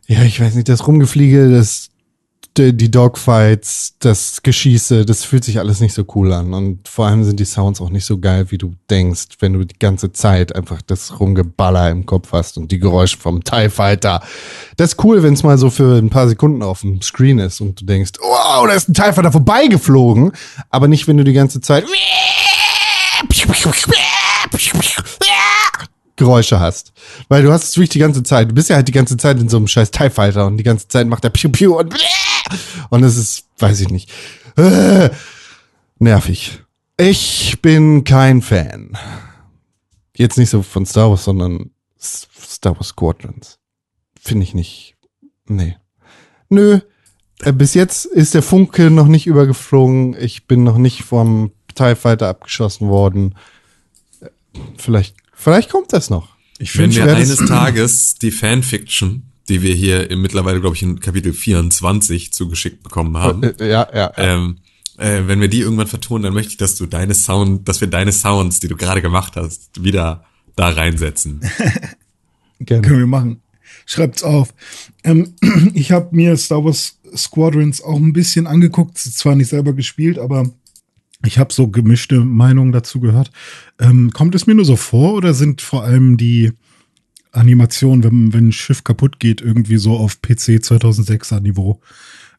Ja, 0.07 0.25
ich 0.25 0.41
weiß 0.41 0.55
nicht, 0.55 0.69
das 0.69 0.87
Rumgefliege, 0.87 1.51
das, 1.51 1.90
die 2.59 2.91
Dogfights, 2.91 3.95
das 4.01 4.43
Geschieße, 4.43 5.07
das 5.07 5.25
fühlt 5.25 5.45
sich 5.45 5.59
alles 5.59 5.81
nicht 5.81 5.95
so 5.95 6.05
cool 6.15 6.33
an. 6.33 6.53
Und 6.53 6.89
vor 6.89 7.07
allem 7.07 7.25
sind 7.25 7.41
die 7.41 7.45
Sounds 7.45 7.81
auch 7.81 7.91
nicht 7.91 8.05
so 8.05 8.19
geil, 8.19 8.51
wie 8.51 8.59
du 8.59 8.75
denkst, 8.91 9.37
wenn 9.39 9.53
du 9.53 9.65
die 9.65 9.79
ganze 9.79 10.13
Zeit 10.13 10.55
einfach 10.55 10.83
das 10.83 11.21
Rumgeballer 11.21 11.91
im 11.91 12.07
Kopf 12.07 12.33
hast 12.33 12.59
und 12.59 12.73
die 12.73 12.79
Geräusche 12.79 13.19
vom 13.19 13.45
TIE 13.45 13.71
Fighter. 13.71 14.21
Das 14.77 14.93
ist 14.93 15.05
cool, 15.05 15.23
wenn 15.23 15.35
es 15.35 15.43
mal 15.43 15.59
so 15.59 15.71
für 15.71 15.99
ein 15.99 16.11
paar 16.11 16.29
Sekunden 16.29 16.63
auf 16.63 16.81
dem 16.81 17.01
Screen 17.03 17.39
ist 17.39 17.61
und 17.61 17.81
du 17.81 17.85
denkst, 17.85 18.13
wow, 18.21 18.67
da 18.67 18.75
ist 18.75 18.89
ein 18.89 18.95
TIE 18.95 19.13
Fighter 19.13 19.33
vorbeigeflogen. 19.33 20.33
Aber 20.71 20.89
nicht, 20.89 21.07
wenn 21.07 21.17
du 21.17 21.25
die 21.25 21.33
ganze 21.33 21.61
Zeit 21.61 21.85
Geräusche 26.17 26.61
hast. 26.61 26.93
Weil 27.29 27.43
du 27.43 27.51
hast 27.51 27.65
es 27.65 27.77
wirklich 27.77 27.91
die 27.91 27.99
ganze 27.99 28.23
Zeit. 28.23 28.51
Du 28.51 28.55
bist 28.55 28.69
ja 28.69 28.77
halt 28.77 28.87
die 28.87 28.93
ganze 28.93 29.17
Zeit 29.17 29.41
in 29.41 29.49
so 29.49 29.57
einem 29.57 29.67
scheiß 29.67 29.91
TIE 29.91 30.11
Fighter 30.11 30.47
und 30.47 30.59
die 30.59 30.65
ganze 30.65 30.87
Zeit 30.87 31.07
macht 31.07 31.25
er 31.25 31.31
Piu 31.31 31.49
Piu 31.49 31.79
und 31.79 31.95
und 32.91 33.03
es 33.03 33.17
ist, 33.17 33.45
weiß 33.59 33.81
ich 33.81 33.91
nicht. 33.91 34.11
Äh, 34.57 35.11
nervig. 35.99 36.63
Ich 36.97 37.61
bin 37.63 38.05
kein 38.05 38.43
Fan. 38.43 38.97
Jetzt 40.17 40.37
nicht 40.39 40.51
so 40.51 40.63
von 40.63 40.85
Star 40.87 41.11
Wars, 41.11 41.25
sondern 41.25 41.71
Star 41.99 42.75
Wars 42.77 42.89
Squadrons. 42.89 43.59
Finde 44.21 44.45
ich 44.45 44.55
nicht. 44.55 44.97
Nee. 45.47 45.77
Nö. 46.49 46.81
Äh, 47.41 47.53
Bis 47.53 47.75
jetzt 47.75 48.05
ist 48.05 48.35
der 48.35 48.43
Funke 48.43 48.91
noch 48.91 49.07
nicht 49.09 49.27
übergeflogen. 49.27 50.15
Ich 50.21 50.47
bin 50.47 50.63
noch 50.63 50.77
nicht 50.77 51.03
vom 51.05 51.53
TIE 51.75 51.95
Fighter 51.97 52.29
abgeschossen 52.29 52.89
worden. 52.89 53.35
Äh, 54.21 54.29
Vielleicht, 54.77 55.17
vielleicht 55.33 55.71
kommt 55.71 55.93
das 55.93 56.11
noch. 56.11 56.37
Ich 56.59 56.73
finde, 56.73 57.03
eines 57.15 57.37
Tages 57.37 58.17
die 58.17 58.31
Fanfiction, 58.31 59.30
die 59.51 59.63
wir 59.63 59.75
hier 59.75 60.11
im, 60.11 60.23
mittlerweile, 60.23 60.61
glaube 60.61 60.77
ich, 60.77 60.83
in 60.83 61.01
Kapitel 61.01 61.33
24 61.33 62.33
zugeschickt 62.33 62.83
bekommen 62.83 63.17
haben, 63.19 63.43
Äh, 63.43 63.55
Ja, 63.61 63.89
ja. 63.93 63.95
ja. 63.95 64.13
ähm, 64.17 64.59
äh, 64.97 65.23
wenn 65.27 65.41
wir 65.41 65.49
die 65.49 65.61
irgendwann 65.61 65.87
vertonen, 65.87 66.23
dann 66.23 66.35
möchte 66.35 66.53
ich, 66.53 66.57
dass 66.57 66.77
du 66.77 66.87
deine 66.87 67.15
Sound, 67.15 67.69
dass 67.69 67.81
wir 67.81 67.89
deine 67.89 68.13
Sounds, 68.13 68.61
die 68.61 68.69
du 68.69 68.77
gerade 68.77 69.03
gemacht 69.03 69.35
hast, 69.37 69.83
wieder 69.83 70.25
da 70.57 70.69
reinsetzen. 70.69 71.41
Gerne. 72.61 72.87
Können 72.87 73.01
wir 73.01 73.07
machen. 73.07 73.41
Schreibt's 73.87 74.23
auf. 74.23 74.55
Ähm, 75.05 75.35
ich 75.75 75.93
habe 75.93 76.15
mir 76.15 76.37
Star 76.37 76.65
Wars 76.65 76.99
Squadrons 77.17 77.83
auch 77.83 77.97
ein 77.97 78.13
bisschen 78.13 78.47
angeguckt, 78.47 78.99
zwar 78.99 79.35
nicht 79.35 79.49
selber 79.49 79.73
gespielt, 79.73 80.19
aber 80.19 80.51
ich 81.25 81.39
habe 81.39 81.53
so 81.53 81.69
gemischte 81.69 82.21
Meinungen 82.21 82.73
dazu 82.73 83.01
gehört. 83.01 83.31
Ähm, 83.79 84.11
kommt 84.13 84.35
es 84.35 84.47
mir 84.47 84.55
nur 84.55 84.65
so 84.65 84.77
vor 84.77 85.15
oder 85.15 85.35
sind 85.35 85.61
vor 85.61 85.83
allem 85.83 86.17
die 86.17 86.53
Animationen, 87.33 88.03
wenn, 88.05 88.33
wenn 88.33 88.49
ein 88.49 88.53
Schiff 88.53 88.85
kaputt 88.85 89.21
geht, 89.21 89.41
irgendwie 89.41 89.77
so 89.77 89.97
auf 89.97 90.21
PC 90.23 90.61
2006er 90.63 91.41
Niveau? 91.41 91.81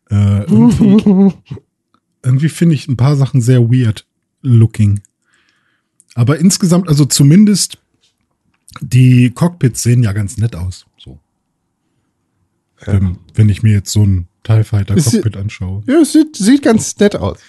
Äh, 0.10 0.44
irgendwie 0.44 1.34
irgendwie 2.24 2.50
finde 2.50 2.76
ich 2.76 2.88
ein 2.88 2.98
paar 2.98 3.16
Sachen 3.16 3.42
sehr 3.42 3.72
weird 3.72 4.06
looking. 4.42 5.02
Aber 6.16 6.40
insgesamt, 6.40 6.90
also 6.90 7.06
zumindest 7.06 7.78
die 8.82 9.32
Cockpits 9.32 9.84
sehen 9.84 10.04
ja 10.04 10.14
ganz 10.14 10.38
nett 10.38 10.56
aus. 10.56 10.86
So. 10.98 11.20
Ähm, 12.86 13.18
wenn 13.34 13.50
ich 13.50 13.64
mir 13.64 13.74
jetzt 13.74 13.92
so 13.92 14.04
ein 14.04 14.28
TIE 14.44 14.64
Fighter 14.64 14.96
Cockpit 14.96 15.38
anschaue. 15.38 15.84
Ja, 15.88 16.02
es 16.02 16.14
sieht, 16.14 16.36
sieht 16.36 16.64
ganz 16.64 16.98
nett 16.98 17.16
aus. 17.16 17.40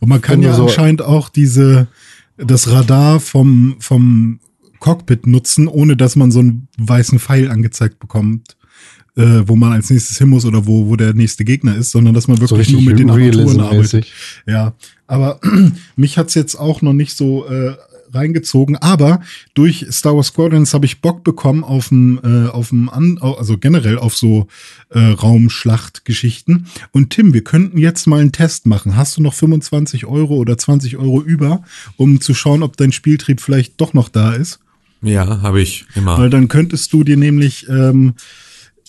Und 0.00 0.08
man 0.08 0.20
kann 0.20 0.40
wenn 0.40 0.48
ja 0.48 0.54
so- 0.54 0.64
anscheinend 0.64 1.02
auch 1.02 1.28
diese, 1.28 1.88
das 2.36 2.70
Radar 2.70 3.20
vom, 3.20 3.76
vom 3.80 4.40
Cockpit 4.82 5.26
nutzen, 5.26 5.68
ohne 5.68 5.96
dass 5.96 6.16
man 6.16 6.30
so 6.32 6.40
einen 6.40 6.68
weißen 6.76 7.20
Pfeil 7.20 7.50
angezeigt 7.50 8.00
bekommt, 8.00 8.56
äh, 9.16 9.42
wo 9.46 9.54
man 9.54 9.72
als 9.72 9.90
nächstes 9.90 10.18
hin 10.18 10.28
muss 10.28 10.44
oder 10.44 10.66
wo, 10.66 10.88
wo 10.88 10.96
der 10.96 11.14
nächste 11.14 11.44
Gegner 11.44 11.76
ist, 11.76 11.92
sondern 11.92 12.14
dass 12.14 12.26
man 12.26 12.36
So 12.36 12.42
wirklich 12.42 12.68
richtig 12.68 12.74
nur 12.74 12.90
mit 12.90 12.98
den 12.98 13.08
Armaturen 13.08 13.60
arbeitet. 13.60 14.06
Ja, 14.44 14.74
aber 15.06 15.40
mich 15.96 16.18
hat's 16.18 16.34
jetzt 16.34 16.56
auch 16.56 16.82
noch 16.82 16.94
nicht 16.94 17.16
so 17.16 17.46
äh, 17.46 17.74
reingezogen. 18.12 18.76
Aber 18.76 19.20
durch 19.54 19.86
Star 19.90 20.16
Wars 20.16 20.28
Squadrons 20.28 20.74
habe 20.74 20.86
ich 20.86 21.00
Bock 21.00 21.22
bekommen 21.22 21.62
auf 21.62 21.88
dem, 21.88 22.20
äh, 22.24 22.48
auf 22.48 22.70
dem 22.70 22.88
An 22.88 23.18
also 23.20 23.58
generell 23.58 23.98
auf 23.98 24.16
so 24.16 24.48
äh, 24.90 24.98
Raumschlachtgeschichten. 24.98 26.66
Und 26.90 27.10
Tim, 27.10 27.32
wir 27.34 27.44
könnten 27.44 27.78
jetzt 27.78 28.06
mal 28.06 28.20
einen 28.20 28.32
Test 28.32 28.66
machen. 28.66 28.96
Hast 28.96 29.16
du 29.16 29.22
noch 29.22 29.34
25 29.34 30.06
Euro 30.06 30.34
oder 30.36 30.58
20 30.58 30.96
Euro 30.96 31.22
über, 31.22 31.62
um 31.96 32.20
zu 32.20 32.34
schauen, 32.34 32.62
ob 32.62 32.76
dein 32.76 32.92
Spieltrieb 32.92 33.40
vielleicht 33.40 33.80
doch 33.80 33.94
noch 33.94 34.08
da 34.08 34.32
ist? 34.32 34.58
Ja, 35.02 35.42
habe 35.42 35.60
ich 35.60 35.84
immer. 35.94 36.16
Weil 36.18 36.30
dann 36.30 36.48
könntest 36.48 36.92
du 36.92 37.02
dir 37.04 37.16
nämlich 37.16 37.68
ähm, 37.68 38.14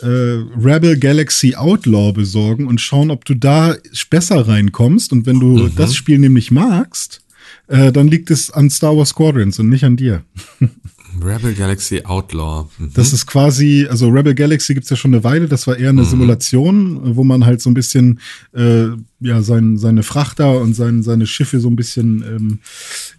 äh, 0.02 0.06
Rebel 0.08 0.98
Galaxy 0.98 1.56
Outlaw 1.56 2.12
besorgen 2.14 2.68
und 2.68 2.80
schauen, 2.82 3.10
ob 3.12 3.26
du 3.26 3.34
da 3.36 3.76
besser 4.10 4.48
reinkommst. 4.48 5.12
Und 5.12 5.26
wenn 5.26 5.40
du 5.40 5.58
Mhm. 5.58 5.76
das 5.76 5.96
Spiel 5.96 6.20
nämlich 6.20 6.52
magst, 6.52 7.22
äh, 7.68 7.92
dann 7.92 8.08
liegt 8.08 8.30
es 8.32 8.52
an 8.52 8.70
Star 8.70 8.96
Wars 8.98 9.10
Squadrons 9.10 9.60
und 9.60 9.70
nicht 9.70 9.84
an 9.84 9.96
dir. 9.98 10.24
Rebel 11.22 11.54
Galaxy 11.54 12.02
Outlaw. 12.04 12.70
Mhm. 12.78 12.92
Das 12.94 13.14
ist 13.14 13.26
quasi, 13.26 13.88
also 13.90 14.10
Rebel 14.10 14.36
Galaxy 14.36 14.74
gibt's 14.74 14.90
ja 14.90 14.96
schon 14.96 15.14
eine 15.14 15.24
Weile, 15.24 15.48
das 15.48 15.68
war 15.68 15.78
eher 15.78 15.90
eine 15.90 16.06
Simulation, 16.06 17.16
wo 17.16 17.24
man 17.24 17.46
halt 17.46 17.62
so 17.62 17.70
ein 17.70 17.74
bisschen 17.74 18.20
äh, 18.54 18.88
ja 19.20 19.42
sein, 19.42 19.78
seine 19.78 20.04
Frachter 20.04 20.60
und 20.60 20.74
sein, 20.74 21.04
seine 21.04 21.28
Schiffe 21.28 21.60
so 21.60 21.70
ein 21.70 21.76
bisschen 21.76 22.24
ähm, 22.24 22.60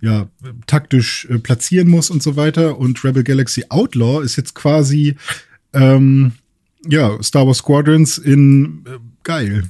ja, 0.00 0.28
taktisch 0.66 1.26
äh, 1.30 1.38
platzieren 1.38 1.88
muss 1.88 2.10
und 2.10 2.22
so 2.22 2.36
weiter. 2.36 2.78
Und 2.78 3.04
Rebel 3.04 3.24
Galaxy 3.24 3.64
Outlaw 3.68 4.22
ist 4.22 4.36
jetzt 4.36 4.54
quasi 4.54 5.16
ähm, 5.72 6.32
ja, 6.86 7.22
Star 7.22 7.46
Wars 7.46 7.58
Squadrons 7.58 8.18
in 8.18 8.84
äh, 8.86 8.98
geil. 9.22 9.64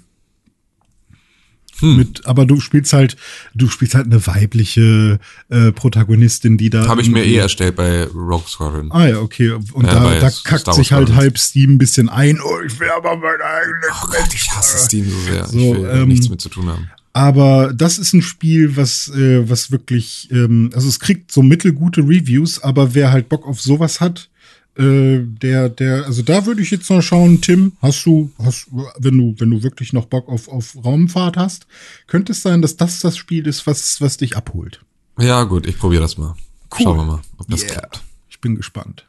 Hm. 1.85 1.97
Mit, 1.97 2.27
aber 2.27 2.47
du 2.47 2.61
spielst 2.61 2.93
halt, 2.95 3.17
du 3.55 3.69
spielst 3.69 3.95
halt 3.95 4.07
eine 4.07 4.27
weibliche 4.27 5.19
äh, 5.51 5.71
Protagonistin, 5.73 6.57
die 6.57 6.71
da. 6.71 6.89
Habe 6.89 7.03
ich 7.03 7.11
mir 7.11 7.25
eh 7.25 7.37
erstellt 7.37 7.77
bei 7.77 8.05
Rogue 8.05 8.49
Squadron. 8.49 8.91
Ah 8.91 9.07
ja, 9.07 9.19
okay. 9.19 9.51
Und 9.51 9.87
Ja, 9.87 9.95
da, 9.95 10.21
da 10.21 10.31
kackt 10.45 10.73
sich 10.75 10.93
halt 10.93 11.15
halb 11.15 11.39
Steam 11.39 11.75
ein 11.75 11.79
bisschen 11.79 12.09
ein. 12.09 12.41
Oh, 12.41 12.61
ich 12.67 12.81
will 12.81 12.89
aber 12.89 13.17
mein 13.17 13.41
eigenes 13.41 13.91
Oh 14.03 14.07
Gott, 14.07 14.35
ich 14.35 14.51
hasse 14.51 14.79
Steam 14.79 15.11
so 15.11 15.21
sehr. 15.31 15.47
So, 15.47 15.59
ich 15.59 15.83
will 15.83 15.91
ähm, 15.93 16.09
nichts 16.09 16.29
mit 16.31 16.41
zu 16.41 16.49
tun 16.49 16.69
haben. 16.69 16.89
Aber 17.13 17.73
das 17.73 17.99
ist 17.99 18.13
ein 18.13 18.23
Spiel, 18.23 18.77
was, 18.77 19.09
äh, 19.15 19.49
was 19.49 19.71
wirklich, 19.71 20.29
ähm, 20.33 20.71
also 20.75 20.89
es 20.89 20.99
kriegt 20.99 21.31
so 21.31 21.43
mittelgute 21.43 22.01
Reviews, 22.01 22.61
aber 22.61 22.95
wer 22.95 23.13
halt 23.13 23.29
Bock 23.29 23.47
auf 23.47 23.61
sowas 23.61 24.01
hat, 24.01 24.31
äh, 24.77 25.21
der, 25.23 25.69
der, 25.69 26.05
also 26.07 26.23
da 26.23 26.47
würde 26.47 26.63
ich 26.63 26.71
jetzt 26.71 26.91
noch 26.91 27.01
schauen, 27.03 27.41
Tim, 27.41 27.73
hast 27.81 28.05
du, 28.07 28.31
hast, 28.39 28.67
wenn 28.99 29.17
du, 29.17 29.35
wenn 29.39 29.51
du 29.51 29.63
wirklich 29.63 29.93
noch 29.93 30.07
Bock 30.07 30.29
auf, 30.29 30.49
auf 30.49 30.77
Raumfahrt 30.85 31.37
hast, 31.37 31.67
könnte 32.07 32.33
es 32.33 32.43
sein, 32.43 32.61
dass 32.63 32.77
das 32.77 33.01
das 33.01 33.17
Spiel 33.17 33.47
ist, 33.47 33.67
was, 33.67 34.01
was 34.01 34.17
dich 34.17 34.37
abholt. 34.37 34.85
Ja, 35.19 35.45
gut, 35.45 35.67
ich 35.67 35.79
probiere 35.79 36.03
das 36.03 36.19
mal. 36.19 36.35
Cool. 36.73 36.83
Schauen 36.83 36.97
wir 36.97 37.05
mal, 37.05 37.21
ob 37.39 37.49
das 37.49 37.63
Yeah. 37.63 37.73
klappt. 37.73 38.03
Ich 38.29 38.41
bin 38.41 38.57
gespannt. 38.57 39.07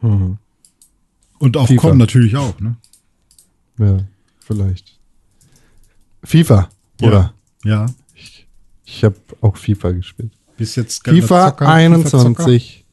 Mhm. 0.00 0.38
Und 1.38 1.56
auf 1.56 1.68
FIFA. 1.68 1.90
Com 1.90 1.98
natürlich 1.98 2.36
auch, 2.36 2.58
ne? 2.58 2.76
Ja, 3.78 3.98
vielleicht. 4.40 4.98
FIFA, 6.24 6.68
oder? 7.00 7.32
Ja. 7.64 7.86
Ich 8.84 9.04
habe 9.04 9.16
auch 9.40 9.56
FIFA 9.56 9.92
gespielt. 9.92 10.32
Bist 10.56 10.76
jetzt 10.76 11.04
FIFA 11.04 11.50
Zocker, 11.50 11.68
21. 11.68 12.84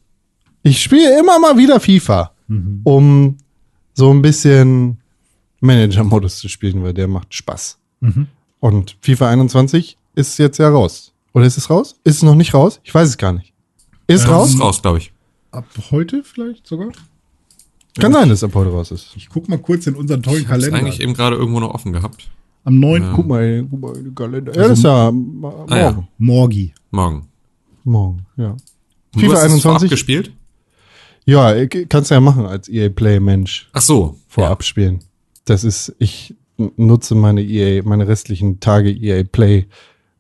Ich 0.68 0.82
spiele 0.82 1.20
immer 1.20 1.38
mal 1.40 1.58
wieder 1.58 1.80
FIFA, 1.80 2.32
Mhm. 2.48 2.82
um 2.84 3.38
so 3.94 4.12
ein 4.12 4.22
bisschen 4.22 4.98
Manager-Modus 5.62 6.38
zu 6.40 6.50
spielen, 6.50 6.84
weil 6.84 6.94
der 6.94 7.08
macht 7.08 7.34
Spaß. 7.34 7.78
Mhm. 8.02 8.28
Und 8.60 8.98
FIFA 9.02 9.30
21 9.30 9.98
ist 10.16 10.38
jetzt 10.40 10.58
ja 10.58 10.70
raus. 10.70 11.14
Oder 11.34 11.46
ist 11.46 11.58
es 11.58 11.70
raus? 11.70 11.96
Ist 12.04 12.18
es 12.18 12.24
noch 12.24 12.36
nicht 12.36 12.54
raus? 12.54 12.80
Ich 12.84 12.94
weiß 12.96 13.08
es 13.10 13.18
gar 13.18 13.32
nicht. 13.34 13.54
Ist 14.08 14.26
Ähm, 14.26 14.32
raus? 14.32 14.50
ist 14.54 14.60
raus, 14.60 14.82
glaube 14.82 14.98
ich. 14.98 15.12
Ab 15.52 15.66
heute 15.92 16.24
vielleicht 16.24 16.66
sogar? 16.66 16.90
Kann 18.00 18.12
sein, 18.12 18.28
dass 18.30 18.40
es 18.40 18.44
ab 18.44 18.56
heute 18.56 18.72
raus 18.72 18.90
ist. 18.92 19.12
Ich 19.16 19.30
guck 19.30 19.48
mal 19.48 19.58
kurz 19.60 19.86
in 19.88 19.96
unseren 19.96 20.22
tollen 20.24 20.42
Ich 20.42 20.48
habe 20.48 20.60
Kalender. 20.60 20.80
eigentlich 20.80 21.00
eben 21.00 21.14
gerade 21.14 21.36
irgendwo 21.36 21.60
noch 21.60 21.74
offen 21.74 21.94
gehabt. 21.94 22.30
Am 22.64 22.80
9. 22.80 23.04
Ja. 23.04 23.14
Guck 23.16 23.28
mal, 23.28 23.66
guck 23.70 23.80
mal 23.82 23.96
in 23.98 24.04
den 24.06 24.16
Kalender. 24.16 24.54
Ja, 24.56 24.68
das 24.68 24.80
ist 24.80 24.84
ja 24.84 25.12
morgen. 25.12 25.72
Ah, 25.72 25.78
ja. 25.78 26.04
Morgi. 26.18 26.74
Morgen. 26.92 27.28
Morgen, 27.84 28.26
ja. 28.36 28.56
Du 29.14 29.20
FIFA 29.20 29.34
hast 29.36 29.44
es 29.44 29.62
vorab 29.62 29.76
21? 29.82 29.90
gespielt? 29.92 30.32
Ja, 31.26 31.54
äh, 31.54 31.68
kannst 31.68 32.12
du 32.12 32.16
ja 32.16 32.22
machen 32.22 32.46
als 32.46 32.70
EA 32.70 32.90
Play 32.90 33.20
Mensch. 33.20 33.70
Ach 33.74 33.82
so. 33.82 34.16
vorab 34.28 34.64
spielen. 34.64 35.00
Das 35.46 35.64
ist, 35.64 35.96
ich 36.00 36.36
nutze 36.58 37.16
meine 37.16 37.42
EA, 37.42 37.82
meine 37.84 38.08
restlichen 38.08 38.60
Tage 38.60 38.92
EA 38.92 39.24
Play 39.24 39.66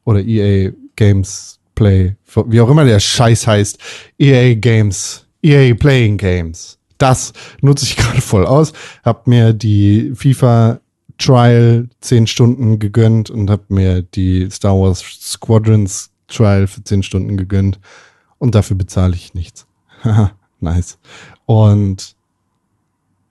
oder 0.04 0.22
EA 0.22 0.72
Games 0.96 1.60
Play, 1.76 2.16
wie 2.48 2.62
auch 2.62 2.70
immer 2.70 2.86
der 2.86 3.00
Scheiß 3.00 3.48
heißt, 3.48 3.80
EA 4.18 4.56
Games, 4.56 5.26
EA 5.42 5.74
Playing 5.76 6.18
Games. 6.18 6.78
Das 6.98 7.34
nutze 7.62 7.86
ich 7.86 7.96
gerade 7.98 8.22
voll 8.22 8.46
aus. 8.46 8.74
Hab 9.04 9.28
mir 9.28 9.54
die 9.54 10.14
FIFA 10.16 10.80
Trial 11.18 11.88
10 12.02 12.28
Stunden 12.28 12.80
gegönnt 12.80 13.30
und 13.30 13.50
hab 13.50 13.70
mir 13.70 14.02
die 14.02 14.50
Star 14.50 14.74
Wars 14.74 15.00
Squadrons 15.00 16.12
Trial 16.28 16.68
für 16.68 16.84
10 16.84 17.04
Stunden 17.04 17.38
gegönnt. 17.38 17.80
Und 18.38 18.56
dafür 18.56 18.76
bezahle 18.76 19.16
ich 19.16 19.34
nichts. 19.34 19.66
Nice. 20.66 20.98
Und 21.46 22.16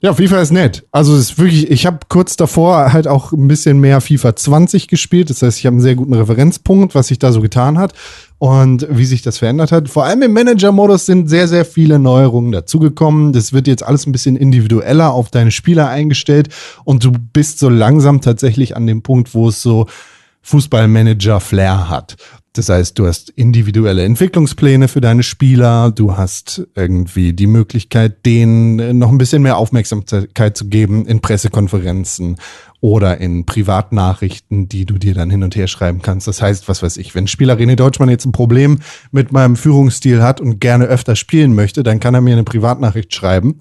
ja, 0.05 0.13
FIFA 0.13 0.43
ist 0.43 0.51
nett. 0.53 0.85
Also 0.93 1.15
es 1.15 1.31
ist 1.31 1.39
wirklich, 1.39 1.71
ich 1.71 1.87
habe 1.87 2.01
kurz 2.11 2.37
davor 2.37 2.93
halt 2.93 3.09
auch 3.09 3.33
ein 3.33 3.49
bisschen 3.49 3.81
mehr 3.81 4.03
FIFA 4.03 4.37
20 4.37 4.87
gespielt. 4.87 5.31
Das 5.31 5.41
heißt, 5.41 5.59
ich 5.59 5.65
habe 5.65 5.75
einen 5.75 5.81
sehr 5.81 5.95
guten 5.95 6.13
Referenzpunkt, 6.13 6.95
was 6.95 7.07
sich 7.07 7.19
da 7.19 7.33
so 7.33 7.41
getan 7.41 7.79
hat 7.79 7.95
und 8.37 8.87
wie 8.91 9.07
sich 9.07 9.23
das 9.23 9.39
verändert 9.39 9.73
hat. 9.73 9.89
Vor 9.89 10.05
allem 10.05 10.21
im 10.21 10.35
Manager-Modus 10.35 11.07
sind 11.07 11.29
sehr, 11.29 11.49
sehr 11.49 11.65
viele 11.65 11.99
Neuerungen 11.99 12.53
dazugekommen. 12.53 13.33
Das 13.33 13.55
wird 13.55 13.67
jetzt 13.67 13.83
alles 13.83 14.07
ein 14.07 14.13
bisschen 14.13 14.37
individueller 14.37 15.11
auf 15.11 15.31
deine 15.31 15.51
Spieler 15.51 15.89
eingestellt 15.89 16.51
und 16.85 17.03
du 17.03 17.11
bist 17.11 17.59
so 17.59 17.71
langsam 17.71 18.21
tatsächlich 18.21 18.77
an 18.77 18.87
dem 18.87 19.01
Punkt, 19.03 19.35
wo 19.35 19.49
es 19.49 19.63
so 19.63 19.87
Fußballmanager-Flair 20.43 21.89
hat. 21.89 22.17
Das 22.55 22.69
heißt, 22.69 22.97
du 23.01 23.09
hast 23.09 23.31
individuelle 23.31 24.05
Entwicklungspläne 24.05 24.87
für 24.87 25.01
deine 25.01 25.25
Spieler, 25.25 25.91
du 25.91 26.17
hast 26.17 26.69
irgendwie 26.77 27.33
die 27.33 27.49
Möglichkeit, 27.49 28.25
denen 28.25 28.97
noch 28.97 29.11
ein 29.11 29.19
bisschen 29.19 29.43
mehr 29.43 29.57
Aufmerksamkeit 29.57 30.57
zu 30.57 30.69
geben 30.69 31.05
in 31.05 31.21
Pressekonferenzen 31.21 32.37
oder 32.81 33.19
in 33.19 33.45
Privatnachrichten, 33.45 34.69
die 34.69 34.85
du 34.85 34.99
dir 34.99 35.15
dann 35.15 35.31
hin 35.31 35.43
und 35.43 35.57
her 35.57 35.67
schreiben 35.67 36.01
kannst. 36.01 36.29
Das 36.29 36.41
heißt, 36.41 36.69
was 36.69 36.81
weiß 36.81 36.97
ich, 36.99 37.17
wenn 37.17 37.27
Spieler 37.27 37.59
René 37.59 37.75
Deutschmann 37.75 38.09
jetzt 38.09 38.25
ein 38.25 38.31
Problem 38.33 38.79
mit 39.11 39.33
meinem 39.33 39.57
Führungsstil 39.57 40.23
hat 40.23 40.41
und 40.41 40.61
gerne 40.61 40.85
öfter 40.85 41.17
spielen 41.17 41.57
möchte, 41.57 41.83
dann 41.83 41.99
kann 41.99 42.15
er 42.15 42.21
mir 42.21 42.35
eine 42.35 42.45
Privatnachricht 42.45 43.13
schreiben 43.13 43.57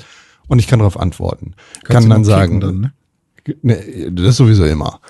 und 0.48 0.60
ich 0.60 0.68
kann 0.68 0.78
darauf 0.78 1.00
antworten. 1.00 1.56
kann 1.84 2.04
du 2.04 2.10
dann 2.10 2.24
sagen, 2.24 2.60
Dann, 2.60 2.80
ne? 2.80 2.94
Ne, 3.62 4.12
das 4.12 4.38
sowieso 4.38 4.66
immer. 4.66 5.02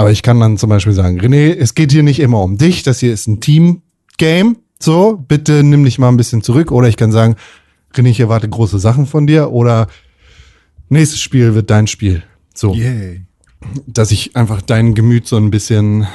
Aber 0.00 0.10
ich 0.10 0.22
kann 0.22 0.40
dann 0.40 0.56
zum 0.56 0.70
Beispiel 0.70 0.94
sagen, 0.94 1.20
René, 1.20 1.54
es 1.54 1.74
geht 1.74 1.92
hier 1.92 2.02
nicht 2.02 2.20
immer 2.20 2.42
um 2.42 2.56
dich, 2.56 2.82
das 2.82 3.00
hier 3.00 3.12
ist 3.12 3.26
ein 3.26 3.42
Team-Game. 3.42 4.56
So, 4.78 5.22
bitte 5.28 5.62
nimm 5.62 5.84
dich 5.84 5.98
mal 5.98 6.08
ein 6.08 6.16
bisschen 6.16 6.40
zurück. 6.40 6.72
Oder 6.72 6.88
ich 6.88 6.96
kann 6.96 7.12
sagen, 7.12 7.36
René, 7.92 8.08
ich 8.08 8.20
erwarte 8.20 8.48
große 8.48 8.78
Sachen 8.78 9.04
von 9.04 9.26
dir. 9.26 9.52
Oder 9.52 9.88
nächstes 10.88 11.20
Spiel 11.20 11.54
wird 11.54 11.68
dein 11.68 11.86
Spiel. 11.86 12.22
So, 12.54 12.72
Yay. 12.72 13.26
dass 13.86 14.10
ich 14.10 14.36
einfach 14.36 14.62
dein 14.62 14.94
Gemüt 14.94 15.26
so 15.26 15.36
ein 15.36 15.50
bisschen 15.50 16.06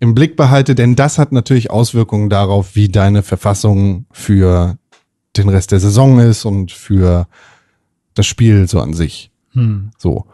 im 0.00 0.16
Blick 0.16 0.34
behalte, 0.34 0.74
denn 0.74 0.96
das 0.96 1.16
hat 1.16 1.30
natürlich 1.30 1.70
Auswirkungen 1.70 2.28
darauf, 2.28 2.74
wie 2.74 2.88
deine 2.88 3.22
Verfassung 3.22 4.06
für 4.10 4.78
den 5.36 5.48
Rest 5.48 5.70
der 5.70 5.78
Saison 5.78 6.18
ist 6.18 6.44
und 6.44 6.72
für 6.72 7.28
das 8.14 8.26
Spiel 8.26 8.66
so 8.66 8.80
an 8.80 8.94
sich. 8.94 9.30
Hm. 9.52 9.92
So. 9.96 10.26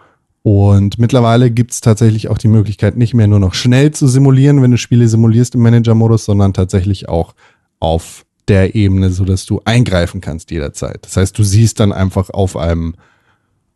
Und 0.43 0.99
mittlerweile 0.99 1.51
gibt 1.51 1.73
es 1.73 1.81
tatsächlich 1.81 2.29
auch 2.29 2.39
die 2.39 2.49
Möglichkeit, 2.49 2.97
nicht 2.97 3.15
mehr 3.15 3.27
nur 3.27 3.41
noch 3.41 3.55
schnell 3.55 3.91
zu 3.91 4.07
simulieren, 4.07 4.63
wenn 4.63 4.71
du 4.71 4.79
Spiele 4.79 5.09
simulierst 5.09 5.55
im 5.55 5.63
Manager-Modus, 5.63 6.25
sondern 6.25 6.55
tatsächlich 6.55 7.09
auch 7.09 7.35
auf 7.81 8.25
der 8.49 8.75
Ebene, 8.75 9.11
sodass 9.11 9.47
du 9.47 9.61
eingreifen 9.65 10.21
kannst 10.21 10.51
jederzeit. 10.51 10.99
Das 11.03 11.17
heißt, 11.17 11.39
du 11.39 11.43
siehst 11.43 11.81
dann 11.81 11.93
einfach 11.93 12.31
auf 12.31 12.57
einem, 12.57 12.95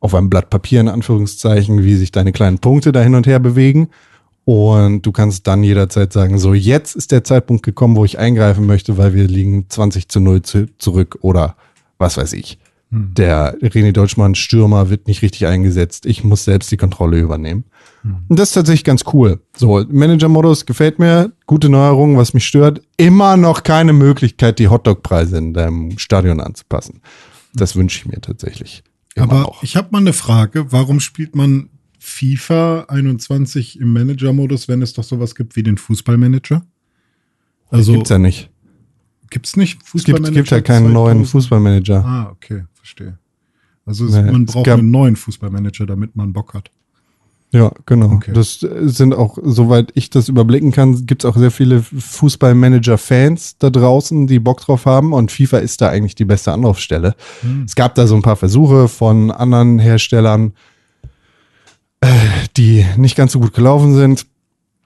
auf 0.00 0.14
einem 0.14 0.30
Blatt 0.30 0.50
Papier 0.50 0.80
in 0.80 0.88
Anführungszeichen, 0.88 1.84
wie 1.84 1.96
sich 1.96 2.10
deine 2.10 2.32
kleinen 2.32 2.58
Punkte 2.58 2.92
da 2.92 3.02
hin 3.02 3.14
und 3.14 3.26
her 3.26 3.38
bewegen. 3.38 3.88
Und 4.44 5.02
du 5.02 5.12
kannst 5.12 5.46
dann 5.46 5.62
jederzeit 5.62 6.12
sagen, 6.12 6.38
so 6.38 6.52
jetzt 6.54 6.96
ist 6.96 7.12
der 7.12 7.22
Zeitpunkt 7.22 7.62
gekommen, 7.62 7.96
wo 7.96 8.04
ich 8.04 8.18
eingreifen 8.18 8.66
möchte, 8.66 8.98
weil 8.98 9.14
wir 9.14 9.28
liegen 9.28 9.66
20 9.68 10.08
zu 10.08 10.20
0 10.20 10.42
zu, 10.42 10.66
zurück 10.78 11.18
oder 11.20 11.56
was 11.98 12.16
weiß 12.16 12.32
ich. 12.32 12.58
Der 12.94 13.58
René 13.62 13.92
Deutschmann 13.92 14.34
Stürmer 14.34 14.90
wird 14.90 15.06
nicht 15.06 15.22
richtig 15.22 15.46
eingesetzt. 15.46 16.04
Ich 16.04 16.24
muss 16.24 16.44
selbst 16.44 16.70
die 16.70 16.76
Kontrolle 16.76 17.18
übernehmen. 17.18 17.64
Und 18.28 18.38
das 18.38 18.50
ist 18.50 18.54
tatsächlich 18.54 18.84
ganz 18.84 19.04
cool. 19.14 19.40
So, 19.56 19.82
Manager-Modus 19.88 20.66
gefällt 20.66 20.98
mir. 20.98 21.32
Gute 21.46 21.70
Neuerung, 21.70 22.18
was 22.18 22.34
mich 22.34 22.46
stört. 22.46 22.82
Immer 22.98 23.38
noch 23.38 23.62
keine 23.62 23.94
Möglichkeit, 23.94 24.58
die 24.58 24.68
Hotdog-Preise 24.68 25.38
in 25.38 25.54
deinem 25.54 25.98
Stadion 25.98 26.38
anzupassen. 26.40 27.00
Das 27.54 27.76
wünsche 27.76 27.98
ich 27.98 28.06
mir 28.06 28.20
tatsächlich. 28.20 28.82
Aber 29.16 29.40
noch. 29.40 29.62
ich 29.62 29.74
habe 29.76 29.88
mal 29.90 29.98
eine 29.98 30.12
Frage. 30.12 30.70
Warum 30.70 31.00
spielt 31.00 31.34
man 31.34 31.70
FIFA 31.98 32.86
21 32.88 33.80
im 33.80 33.94
Manager-Modus, 33.94 34.68
wenn 34.68 34.82
es 34.82 34.92
doch 34.92 35.04
sowas 35.04 35.34
gibt 35.34 35.56
wie 35.56 35.62
den 35.62 35.78
Fußballmanager? 35.78 36.62
Also 37.70 37.94
Gibt's 37.94 38.10
ja 38.10 38.18
nicht. 38.18 38.50
gibt's 39.30 39.56
nicht 39.56 39.80
Es 39.94 40.04
gibt, 40.04 40.30
gibt 40.32 40.50
ja 40.50 40.60
keinen 40.60 40.92
neuen 40.92 41.24
2000? 41.24 41.30
Fußballmanager. 41.30 42.04
Ah, 42.04 42.30
okay, 42.30 42.64
verstehe. 42.82 43.18
Also 43.86 44.06
es, 44.06 44.12
Nee, 44.12 44.30
man 44.30 44.44
es 44.44 44.52
braucht 44.52 44.68
einen 44.68 44.90
neuen 44.90 45.16
Fußballmanager, 45.16 45.86
damit 45.86 46.16
man 46.16 46.32
Bock 46.32 46.54
hat. 46.54 46.70
Ja, 47.52 47.70
genau. 47.84 48.12
Okay. 48.12 48.32
Das 48.32 48.62
äh, 48.62 48.88
sind 48.88 49.14
auch, 49.14 49.38
soweit 49.42 49.92
ich 49.94 50.08
das 50.08 50.28
überblicken 50.28 50.72
kann, 50.72 51.04
gibt's 51.04 51.26
auch 51.26 51.36
sehr 51.36 51.50
viele 51.50 51.82
Fußballmanager-Fans 51.82 53.58
da 53.58 53.68
draußen, 53.68 54.26
die 54.26 54.38
Bock 54.38 54.62
drauf 54.62 54.86
haben 54.86 55.12
und 55.12 55.30
FIFA 55.30 55.58
ist 55.58 55.82
da 55.82 55.90
eigentlich 55.90 56.14
die 56.14 56.24
beste 56.24 56.52
Anlaufstelle. 56.52 57.14
Hm. 57.42 57.64
Es 57.64 57.74
gab 57.74 57.94
da 57.94 58.06
so 58.06 58.14
ein 58.14 58.22
paar 58.22 58.36
Versuche 58.36 58.88
von 58.88 59.30
anderen 59.30 59.78
Herstellern, 59.78 60.54
äh, 62.00 62.08
die 62.56 62.86
nicht 62.96 63.16
ganz 63.16 63.32
so 63.32 63.40
gut 63.40 63.52
gelaufen 63.52 63.94
sind. 63.94 64.26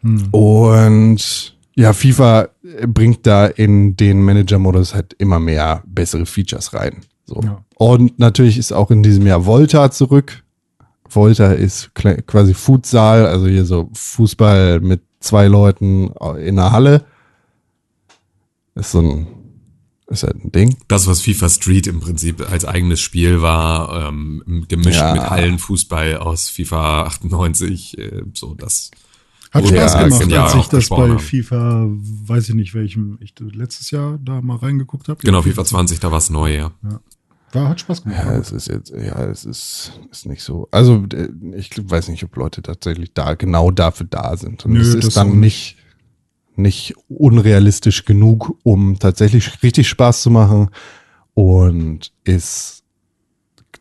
Hm. 0.01 0.29
Und 0.33 1.57
ja, 1.77 1.93
FIFA 1.93 2.49
bringt 2.89 3.27
da 3.29 3.47
in 3.47 3.97
den 3.97 4.23
Manager-Modus 4.23 4.93
halt 4.93 5.15
immer 5.19 5.39
mehr 5.39 5.85
bessere 5.87 6.27
Features 6.27 6.75
rein. 6.75 7.03
So. 7.27 7.41
Ja. 7.43 7.65
Und 7.77 8.19
natürlich 8.19 8.57
ist 8.57 8.73
auch 8.73 8.91
in 8.91 9.03
diesem 9.03 9.27
Jahr 9.27 9.45
Volta 9.47 9.91
zurück. 9.91 10.45
Volta 11.09 11.53
ist 11.53 11.91
quasi 11.95 12.55
Futsal, 12.55 13.27
also 13.27 13.47
hier 13.47 13.65
so 13.65 13.91
Fußball 13.95 14.81
mit 14.81 15.03
zwei 15.21 15.47
Leuten 15.47 16.09
in 16.39 16.59
einer 16.59 16.73
Halle. 16.73 17.05
Ist 18.75 18.93
so 18.93 19.01
ein, 19.01 19.27
ist 20.09 20.23
halt 20.23 20.37
ein 20.45 20.53
Ding. 20.53 20.77
Das, 20.89 21.07
was 21.07 21.23
FIFA 21.23 21.49
Street 21.49 21.87
im 21.87 22.01
Prinzip 22.01 22.49
als 22.51 22.65
eigenes 22.65 23.01
Spiel 23.01 23.41
war, 23.43 24.09
ähm, 24.09 24.65
gemischt 24.69 25.01
Ja. 25.01 25.13
mit 25.15 25.31
Hallenfußball 25.31 26.19
aus 26.19 26.49
FIFA 26.51 27.05
98, 27.05 27.99
äh, 27.99 28.23
so 28.35 28.55
das. 28.55 28.91
Hat 29.53 29.67
Spaß 29.67 29.95
ja 29.95 30.07
gemacht, 30.09 30.55
als 30.55 30.55
ich 30.55 30.67
das 30.69 30.89
bei 30.89 30.97
haben. 31.09 31.19
FIFA, 31.19 31.87
weiß 31.89 32.49
ich 32.51 32.55
nicht 32.55 32.75
welchem, 32.75 33.17
ich 33.21 33.33
letztes 33.39 33.91
Jahr 33.91 34.19
da 34.23 34.43
mal 34.43 34.57
reingeguckt 34.57 35.09
habe. 35.09 35.21
Genau, 35.23 35.41
FIFA 35.41 35.65
20, 35.65 36.01
da 36.01 36.11
war 36.11 36.19
es 36.19 36.29
neu, 36.31 36.55
ja. 36.55 36.73
War, 37.57 37.69
hat 37.69 37.81
Spaß 37.81 38.03
gemacht. 38.05 38.23
Ja, 38.25 38.37
es 38.37 38.53
ist 38.53 38.69
jetzt, 38.69 38.91
ja, 38.91 39.25
es 39.25 39.45
ist, 39.45 39.93
ist 40.11 40.27
nicht 40.27 40.43
so. 40.43 40.69
Also, 40.71 41.05
äh, 41.13 41.29
ich 41.57 41.71
weiß 41.77 42.09
nicht, 42.09 42.23
ob 42.25 42.37
Leute 42.37 42.63
tatsächlich 42.63 43.13
da 43.15 43.35
genau 43.35 43.71
dafür 43.71 44.07
da 44.09 44.37
sind. 44.37 44.65
Und 44.65 44.75
Nö, 44.75 44.81
es 44.81 44.95
ist 44.95 45.17
dann 45.17 45.41
nicht, 45.41 45.77
nicht 46.55 46.95
unrealistisch 47.09 48.05
genug, 48.05 48.59
um 48.63 48.99
tatsächlich 48.99 49.63
richtig 49.63 49.89
Spaß 49.89 50.23
zu 50.23 50.31
machen 50.31 50.71
und 51.35 52.13
ist 52.25 52.85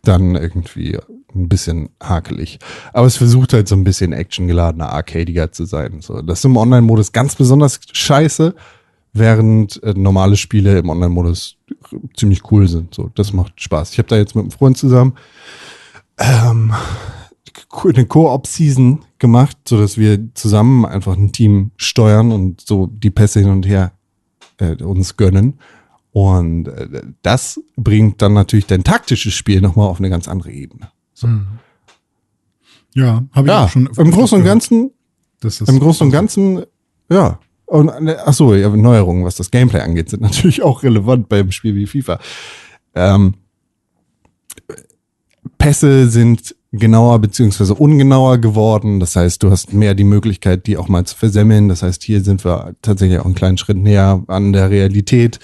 dann 0.03 0.35
irgendwie 0.35 0.97
ein 1.35 1.49
bisschen 1.49 1.89
hakelig. 2.01 2.59
Aber 2.93 3.07
es 3.07 3.17
versucht 3.17 3.53
halt 3.53 3.67
so 3.67 3.75
ein 3.75 3.83
bisschen 3.83 4.13
actiongeladener, 4.13 4.89
arcadiger 4.89 5.51
zu 5.51 5.65
sein. 5.65 6.01
So, 6.01 6.21
das 6.21 6.39
ist 6.39 6.45
im 6.45 6.57
Online-Modus 6.57 7.11
ganz 7.11 7.35
besonders 7.35 7.79
scheiße, 7.91 8.55
während 9.15 9.81
äh, 9.81 9.93
normale 9.95 10.37
Spiele 10.37 10.77
im 10.77 10.89
Online-Modus 10.89 11.57
ziemlich 12.15 12.51
cool 12.51 12.67
sind. 12.67 12.93
So, 12.93 13.09
das 13.15 13.33
macht 13.33 13.59
Spaß. 13.59 13.93
Ich 13.93 13.97
habe 13.97 14.09
da 14.09 14.17
jetzt 14.17 14.35
mit 14.35 14.43
einem 14.43 14.51
Freund 14.51 14.77
zusammen 14.77 15.15
ähm, 16.19 16.73
eine 17.83 18.05
Koop-Season 18.05 18.99
gemacht, 19.19 19.57
so 19.67 19.79
dass 19.79 19.97
wir 19.97 20.33
zusammen 20.33 20.85
einfach 20.85 21.15
ein 21.17 21.31
Team 21.31 21.71
steuern 21.77 22.31
und 22.31 22.61
so 22.61 22.87
die 22.87 23.09
Pässe 23.11 23.39
hin 23.39 23.49
und 23.49 23.65
her 23.65 23.93
äh, 24.57 24.81
uns 24.83 25.17
gönnen. 25.17 25.59
Und 26.11 26.67
äh, 26.67 27.01
das 27.21 27.59
bringt 27.75 28.21
dann 28.21 28.33
natürlich 28.33 28.67
dein 28.67 28.83
taktisches 28.83 29.33
Spiel 29.33 29.61
nochmal 29.61 29.87
auf 29.87 29.99
eine 29.99 30.09
ganz 30.09 30.27
andere 30.27 30.51
Ebene. 30.51 30.89
So. 31.13 31.27
Ja, 32.93 33.23
habe 33.33 33.47
ich 33.47 33.53
Ja, 33.53 33.65
auch 33.65 33.69
schon. 33.69 33.89
im 33.97 34.11
Großen 34.11 34.37
und 34.39 34.45
Ganzen, 34.45 34.91
das 35.41 35.59
im 35.61 35.79
Großen 35.79 36.07
und 36.07 36.11
Ganzen, 36.11 36.63
ja. 37.09 37.39
Und 37.65 37.89
äh, 38.07 38.17
ach 38.23 38.33
so, 38.33 38.53
ja, 38.53 38.69
Neuerungen, 38.69 39.25
was 39.25 39.35
das 39.35 39.51
Gameplay 39.51 39.81
angeht, 39.81 40.09
sind 40.09 40.21
natürlich 40.21 40.63
auch 40.63 40.83
relevant 40.83 41.29
beim 41.29 41.51
Spiel 41.51 41.75
wie 41.75 41.87
FIFA. 41.87 42.19
Ähm, 42.93 43.35
Pässe 45.57 46.09
sind 46.09 46.55
genauer 46.71 47.19
beziehungsweise 47.19 47.73
ungenauer 47.73 48.37
geworden. 48.37 48.99
Das 48.99 49.15
heißt, 49.15 49.41
du 49.43 49.51
hast 49.51 49.73
mehr 49.73 49.95
die 49.95 50.03
Möglichkeit, 50.03 50.67
die 50.67 50.77
auch 50.77 50.87
mal 50.87 51.05
zu 51.05 51.15
versemmeln. 51.15 51.69
Das 51.69 51.83
heißt, 51.83 52.03
hier 52.03 52.21
sind 52.21 52.43
wir 52.43 52.75
tatsächlich 52.81 53.19
auch 53.19 53.25
einen 53.25 53.35
kleinen 53.35 53.57
Schritt 53.57 53.77
näher 53.77 54.23
an 54.27 54.53
der 54.53 54.69
Realität 54.69 55.39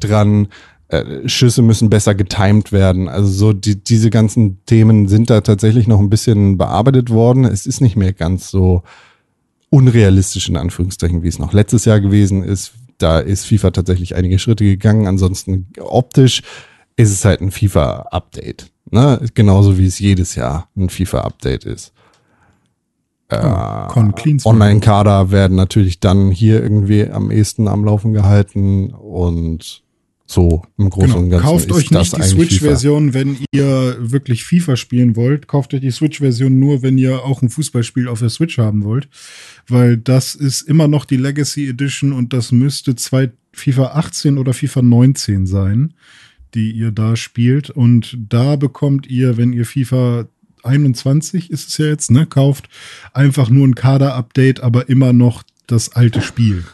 dran. 0.00 0.48
Äh, 0.88 1.28
Schüsse 1.28 1.62
müssen 1.62 1.90
besser 1.90 2.14
getimed 2.14 2.72
werden. 2.72 3.08
Also 3.08 3.28
so 3.28 3.52
die, 3.52 3.82
diese 3.82 4.10
ganzen 4.10 4.64
Themen 4.66 5.08
sind 5.08 5.30
da 5.30 5.40
tatsächlich 5.40 5.88
noch 5.88 5.98
ein 5.98 6.10
bisschen 6.10 6.58
bearbeitet 6.58 7.10
worden. 7.10 7.44
Es 7.44 7.66
ist 7.66 7.80
nicht 7.80 7.96
mehr 7.96 8.12
ganz 8.12 8.50
so 8.50 8.82
unrealistisch 9.70 10.48
in 10.48 10.56
Anführungszeichen, 10.56 11.22
wie 11.22 11.28
es 11.28 11.38
noch 11.38 11.52
letztes 11.52 11.84
Jahr 11.84 12.00
gewesen 12.00 12.42
ist. 12.42 12.72
Da 12.98 13.18
ist 13.18 13.46
FIFA 13.46 13.72
tatsächlich 13.72 14.14
einige 14.14 14.38
Schritte 14.38 14.64
gegangen. 14.64 15.06
Ansonsten 15.06 15.66
optisch 15.78 16.42
ist 16.96 17.12
es 17.12 17.24
halt 17.24 17.40
ein 17.40 17.50
FIFA-Update. 17.50 18.70
Ne? 18.90 19.20
Genauso 19.34 19.78
wie 19.78 19.86
es 19.86 19.98
jedes 19.98 20.34
Jahr 20.34 20.68
ein 20.76 20.88
FIFA-Update 20.88 21.64
ist. 21.64 21.92
Sweep. 23.28 24.46
Online-Kader 24.46 25.30
werden 25.32 25.56
natürlich 25.56 25.98
dann 25.98 26.30
hier 26.30 26.62
irgendwie 26.62 27.10
am 27.10 27.30
ehesten 27.30 27.66
am 27.66 27.84
Laufen 27.84 28.12
gehalten 28.12 28.90
und 28.90 29.82
so 30.26 30.62
im 30.76 30.90
Großen 30.90 31.14
und 31.14 31.30
Genau. 31.30 31.36
Ganzen 31.36 31.44
Kauft 31.44 31.72
euch 31.72 31.90
nicht 31.90 32.16
die. 32.16 32.22
Switch-Version, 32.22 33.14
wenn 33.14 33.38
ihr 33.52 33.96
wirklich 34.00 34.44
FIFA 34.44 34.76
spielen 34.76 35.16
wollt. 35.16 35.46
Kauft 35.48 35.72
euch 35.74 35.80
die 35.80 35.90
Switch-Version 35.90 36.58
nur, 36.58 36.82
wenn 36.82 36.98
ihr 36.98 37.24
auch 37.24 37.42
ein 37.42 37.48
Fußballspiel 37.48 38.08
auf 38.08 38.20
der 38.20 38.30
Switch 38.30 38.58
haben 38.58 38.84
wollt. 38.84 39.08
Weil 39.68 39.96
das 39.96 40.34
ist 40.34 40.62
immer 40.62 40.88
noch 40.88 41.04
die 41.04 41.16
Legacy 41.16 41.68
Edition 41.68 42.12
und 42.12 42.32
das 42.32 42.52
müsste 42.52 42.96
zwei, 42.96 43.30
FIFA 43.52 43.92
18 43.94 44.38
oder 44.38 44.52
FIFA 44.52 44.82
19 44.82 45.46
sein, 45.46 45.94
die 46.54 46.72
ihr 46.72 46.90
da 46.90 47.16
spielt. 47.16 47.70
Und 47.70 48.18
da 48.28 48.56
bekommt 48.56 49.06
ihr, 49.06 49.36
wenn 49.36 49.52
ihr 49.52 49.64
FIFA 49.64 50.26
21 50.62 51.50
ist 51.50 51.68
es 51.68 51.78
ja 51.78 51.86
jetzt, 51.86 52.10
ne, 52.10 52.26
kauft, 52.26 52.68
einfach 53.12 53.48
nur 53.48 53.66
ein 53.66 53.76
Kader-Update, 53.76 54.60
aber 54.60 54.88
immer 54.88 55.12
noch 55.12 55.44
das 55.66 55.92
alte 55.92 56.20
Spiel. 56.20 56.64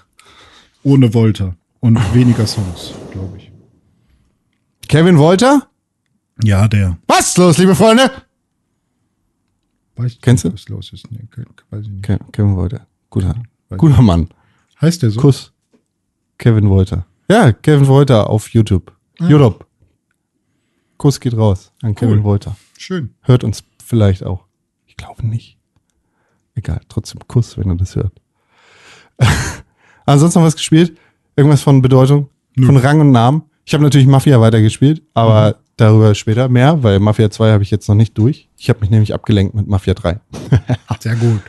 Ohne 0.82 1.14
Volta 1.14 1.54
und 1.80 1.96
weniger 2.14 2.46
Songs, 2.46 2.92
glaube 3.12 3.36
ich. 3.38 3.41
Kevin 4.92 5.16
Wolter? 5.16 5.68
Ja, 6.44 6.68
der. 6.68 6.98
Was 7.06 7.28
ist 7.28 7.38
los, 7.38 7.56
liebe 7.56 7.74
Freunde? 7.74 8.10
Weiß 9.96 10.18
Kennst 10.20 10.44
du? 10.44 10.52
Was 10.52 10.68
los 10.68 10.92
ist. 10.92 11.10
Nee, 11.10 11.26
weiß 11.70 11.86
ich 11.86 11.88
nicht. 11.88 12.02
Ke 12.02 12.18
Kevin 12.30 12.56
Wolter. 12.56 12.86
Guter, 13.08 13.34
Weiß 13.70 13.78
guter 13.78 14.02
Mann. 14.02 14.28
Heißt 14.82 15.02
der 15.02 15.10
so? 15.10 15.18
Kuss. 15.18 15.54
Kevin 16.36 16.68
Wolter. 16.68 17.06
Ja, 17.26 17.52
Kevin 17.52 17.86
Wolter 17.86 18.28
auf 18.28 18.50
YouTube. 18.50 18.92
Ah. 19.18 19.28
YouTube. 19.28 19.66
Kuss 20.98 21.18
geht 21.18 21.38
raus 21.38 21.72
an 21.80 21.94
Kevin 21.94 22.18
Cool. 22.18 22.24
Wolter. 22.24 22.56
Schön. 22.76 23.14
Hört 23.22 23.44
uns 23.44 23.64
vielleicht 23.82 24.22
auch. 24.22 24.44
Ich 24.84 24.98
glaube 24.98 25.26
nicht. 25.26 25.56
Egal, 26.54 26.82
trotzdem 26.90 27.26
Kuss, 27.28 27.56
wenn 27.56 27.70
er 27.70 27.76
das 27.76 27.96
hört. 27.96 28.20
Ansonsten 30.04 30.40
noch 30.40 30.46
was 30.46 30.56
gespielt? 30.56 30.98
Irgendwas 31.34 31.62
von 31.62 31.80
Bedeutung? 31.80 32.28
Nö. 32.56 32.66
Von 32.66 32.76
Rang 32.76 33.00
und 33.00 33.10
Namen? 33.10 33.44
Ich 33.72 33.74
habe 33.74 33.84
natürlich 33.84 34.06
Mafia 34.06 34.38
weitergespielt, 34.38 35.00
aber 35.14 35.48
Mhm. 35.48 35.54
darüber 35.78 36.14
später 36.14 36.50
mehr, 36.50 36.82
weil 36.82 37.00
Mafia 37.00 37.30
2 37.30 37.52
habe 37.52 37.62
ich 37.62 37.70
jetzt 37.70 37.88
noch 37.88 37.94
nicht 37.94 38.18
durch. 38.18 38.50
Ich 38.58 38.68
habe 38.68 38.80
mich 38.80 38.90
nämlich 38.90 39.14
abgelenkt 39.14 39.54
mit 39.54 39.66
Mafia 39.66 39.94
3. 39.94 40.20
Sehr 41.00 41.16
gut. 41.16 41.40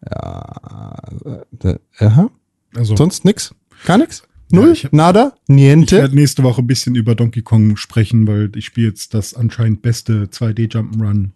Äh, 0.00 1.78
aha. 2.00 2.30
Also, 2.74 2.96
Sonst 2.96 3.24
nix? 3.24 3.54
Gar 3.86 3.98
nix? 3.98 4.24
Ja, 4.50 4.58
Null? 4.60 4.72
ich 4.72 4.84
hab- 4.86 4.92
Nada? 4.92 5.32
ich 5.46 5.54
Niente? 5.54 5.98
werde 5.98 6.16
nächste 6.16 6.42
Woche 6.42 6.60
ein 6.60 6.66
bisschen 6.66 6.96
über 6.96 7.14
Donkey 7.14 7.42
Kong 7.42 7.76
sprechen, 7.76 8.26
weil 8.26 8.50
ich 8.56 8.64
spiele 8.66 8.88
jetzt 8.88 9.14
das 9.14 9.32
anscheinend 9.34 9.80
beste 9.80 10.24
2D-Jump'n'Run 10.32 11.30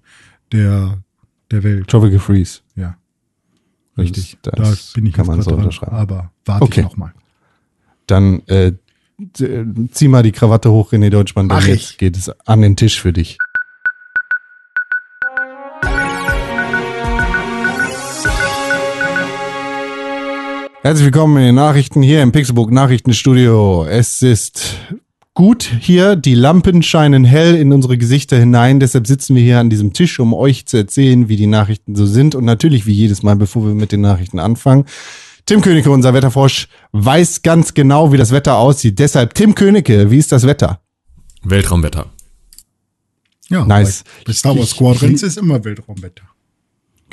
der, 0.51 0.99
der 1.53 1.63
Welt. 1.63 1.87
Tropical 1.87 2.19
Freeze. 2.19 2.59
Ja, 2.75 2.97
richtig. 3.97 4.37
das 4.43 4.53
da 4.57 4.95
bin 4.97 5.07
ich 5.07 5.13
kann 5.15 5.29
man 5.29 5.41
so 5.43 5.51
dran, 5.51 5.61
unterschreiben. 5.61 5.95
Aber 5.95 6.33
warte 6.45 6.65
Okay. 6.65 6.81
ich 6.81 6.87
noch 6.87 6.97
mal. 6.97 7.13
Dann 8.09 8.41
äh, 8.49 8.73
zieh 9.93 10.09
mal 10.09 10.23
die 10.23 10.33
Krawatte 10.33 10.71
hoch, 10.71 10.93
René 10.93 11.11
Deutschmann, 11.11 11.49
denn 11.49 11.59
Mach 11.59 11.67
jetzt 11.67 11.93
ich. 11.93 11.99
geht 11.99 12.17
es 12.17 12.31
an 12.47 12.63
den 12.63 12.77
Tisch 12.77 13.01
für 13.01 13.13
dich. 13.13 13.39
Herzlich 20.83 21.05
willkommen 21.05 21.37
in 21.37 21.45
den 21.45 21.55
Nachrichten 21.55 22.03
hier 22.03 22.23
im 22.23 22.33
Pixelbook 22.33 22.73
Nachrichtenstudio. 22.73 23.85
Es 23.85 24.21
ist 24.21 24.79
gut 25.33 25.71
hier, 25.81 26.17
die 26.17 26.35
Lampen 26.35 26.83
scheinen 26.83 27.25
hell 27.25 27.55
in 27.55 27.73
unsere 27.73 27.97
Gesichter 27.97 28.37
hinein, 28.37 28.81
deshalb 28.81 29.07
sitzen 29.07 29.37
wir 29.37 29.43
hier 29.43 29.61
an 29.61 29.71
diesem 29.71 29.93
Tisch, 29.93 30.19
um 30.19 30.35
euch 30.35 30.67
zu 30.67 30.77
erzählen, 30.77 31.29
wie 31.29 31.37
die 31.37 31.47
Nachrichten 31.47 31.95
so 31.95 32.05
sind 32.05 32.35
und 32.35 32.45
natürlich 32.45 32.85
wie 32.85 32.93
jedes 32.93 33.23
Mal, 33.23 33.37
bevor 33.37 33.65
wir 33.65 33.75
mit 33.75 33.93
den 33.93 34.01
Nachrichten 34.01 34.41
anfangen. 34.41 34.85
Tim 35.47 35.61
Königke, 35.61 35.91
unser 35.91 36.15
Wetterfrosch, 36.15 36.69
weiß 36.93 37.43
ganz 37.43 37.75
genau, 37.75 38.13
wie 38.13 38.17
das 38.17 38.31
Wetter 38.31 38.57
aussieht. 38.57 38.99
Deshalb, 38.99 39.35
Tim 39.35 39.55
Königke, 39.55 40.11
wie 40.11 40.19
ist 40.19 40.33
das 40.33 40.47
Wetter? 40.47 40.81
Weltraumwetter. 41.43 42.07
Ja, 43.49 43.65
Nice. 43.67 44.05
Bei, 44.25 44.33
Star 44.33 44.57
Wars 44.57 44.71
Squadrons 44.71 45.23
ist 45.23 45.37
immer 45.37 45.63
Weltraumwetter. 45.65 46.25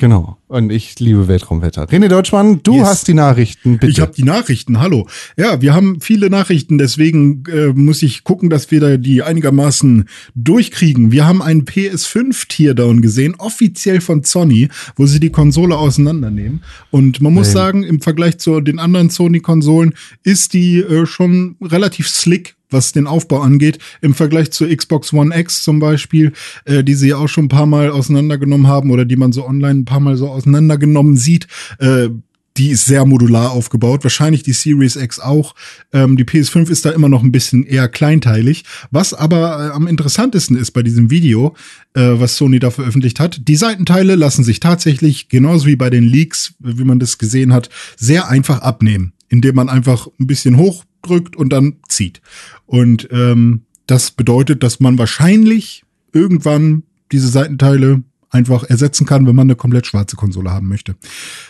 Genau. 0.00 0.38
Und 0.48 0.70
ich 0.72 0.98
liebe 0.98 1.28
Weltraumwetter. 1.28 1.84
René 1.84 2.08
Deutschmann, 2.08 2.62
du 2.62 2.76
Yes. 2.76 2.86
hast 2.86 3.08
die 3.08 3.12
Nachrichten, 3.12 3.74
bitte. 3.76 3.90
Ich 3.92 4.00
habe 4.00 4.12
die 4.16 4.22
Nachrichten, 4.22 4.80
hallo. 4.80 5.06
Ja, 5.36 5.60
wir 5.60 5.74
haben 5.74 6.00
viele 6.00 6.30
Nachrichten, 6.30 6.78
deswegen 6.78 7.42
äh, 7.52 7.66
muss 7.74 8.02
ich 8.02 8.24
gucken, 8.24 8.48
dass 8.48 8.70
wir 8.70 8.80
da 8.80 8.96
die 8.96 9.22
einigermaßen 9.22 10.06
durchkriegen. 10.34 11.12
Wir 11.12 11.26
haben 11.26 11.42
einen 11.42 11.66
PS5 11.66 12.48
Teardown 12.48 13.02
gesehen, 13.02 13.34
offiziell 13.36 14.00
von 14.00 14.24
Sony, 14.24 14.68
wo 14.96 15.04
sie 15.04 15.20
die 15.20 15.28
Konsole 15.30 15.76
auseinandernehmen. 15.76 16.62
Und 16.90 17.20
man 17.20 17.34
muss 17.34 17.48
Ähm. 17.48 17.52
sagen, 17.52 17.82
im 17.82 18.00
Vergleich 18.00 18.38
zu 18.38 18.62
den 18.62 18.78
anderen 18.78 19.10
Sony-Konsolen 19.10 19.92
ist 20.24 20.54
die 20.54 20.78
äh, 20.80 21.04
schon 21.04 21.56
relativ 21.60 22.08
slick 22.08 22.56
was 22.70 22.92
den 22.92 23.06
Aufbau 23.06 23.40
angeht, 23.40 23.78
im 24.00 24.14
Vergleich 24.14 24.50
zur 24.50 24.74
Xbox 24.74 25.12
One 25.12 25.36
X 25.38 25.62
zum 25.62 25.78
Beispiel, 25.78 26.32
äh, 26.64 26.84
die 26.84 26.94
sie 26.94 27.08
ja 27.08 27.16
auch 27.16 27.28
schon 27.28 27.46
ein 27.46 27.48
paar 27.48 27.66
Mal 27.66 27.90
auseinandergenommen 27.90 28.66
haben 28.66 28.90
oder 28.90 29.04
die 29.04 29.16
man 29.16 29.32
so 29.32 29.46
online 29.46 29.80
ein 29.80 29.84
paar 29.84 30.00
Mal 30.00 30.16
so 30.16 30.28
auseinandergenommen 30.28 31.16
sieht. 31.16 31.46
Äh, 31.78 32.10
die 32.56 32.70
ist 32.70 32.84
sehr 32.84 33.06
modular 33.06 33.52
aufgebaut, 33.52 34.02
wahrscheinlich 34.04 34.42
die 34.42 34.52
Series 34.52 34.96
X 34.96 35.18
auch. 35.18 35.54
Ähm, 35.92 36.16
die 36.16 36.24
PS5 36.24 36.68
ist 36.68 36.84
da 36.84 36.90
immer 36.90 37.08
noch 37.08 37.22
ein 37.22 37.32
bisschen 37.32 37.64
eher 37.64 37.88
kleinteilig. 37.88 38.64
Was 38.90 39.14
aber 39.14 39.68
äh, 39.68 39.70
am 39.70 39.86
interessantesten 39.86 40.56
ist 40.56 40.72
bei 40.72 40.82
diesem 40.82 41.10
Video, 41.10 41.56
äh, 41.94 42.00
was 42.02 42.36
Sony 42.36 42.58
da 42.58 42.70
veröffentlicht 42.70 43.20
hat, 43.20 43.48
die 43.48 43.56
Seitenteile 43.56 44.14
lassen 44.16 44.44
sich 44.44 44.60
tatsächlich, 44.60 45.28
genauso 45.28 45.66
wie 45.66 45.76
bei 45.76 45.90
den 45.90 46.04
Leaks, 46.04 46.54
wie 46.58 46.84
man 46.84 46.98
das 46.98 47.18
gesehen 47.18 47.52
hat, 47.52 47.70
sehr 47.96 48.28
einfach 48.28 48.60
abnehmen, 48.60 49.12
indem 49.28 49.54
man 49.54 49.68
einfach 49.68 50.08
ein 50.18 50.26
bisschen 50.26 50.56
hochdrückt 51.00 51.36
und 51.36 51.50
dann 51.52 51.76
zieht. 51.88 52.20
Und 52.66 53.08
ähm, 53.10 53.62
das 53.86 54.10
bedeutet, 54.10 54.62
dass 54.62 54.80
man 54.80 54.98
wahrscheinlich 54.98 55.84
irgendwann 56.12 56.84
diese 57.12 57.28
Seitenteile 57.28 58.02
einfach 58.32 58.62
ersetzen 58.62 59.06
kann, 59.06 59.26
wenn 59.26 59.34
man 59.34 59.46
eine 59.46 59.56
komplett 59.56 59.86
schwarze 59.86 60.14
Konsole 60.14 60.52
haben 60.52 60.68
möchte. 60.68 60.94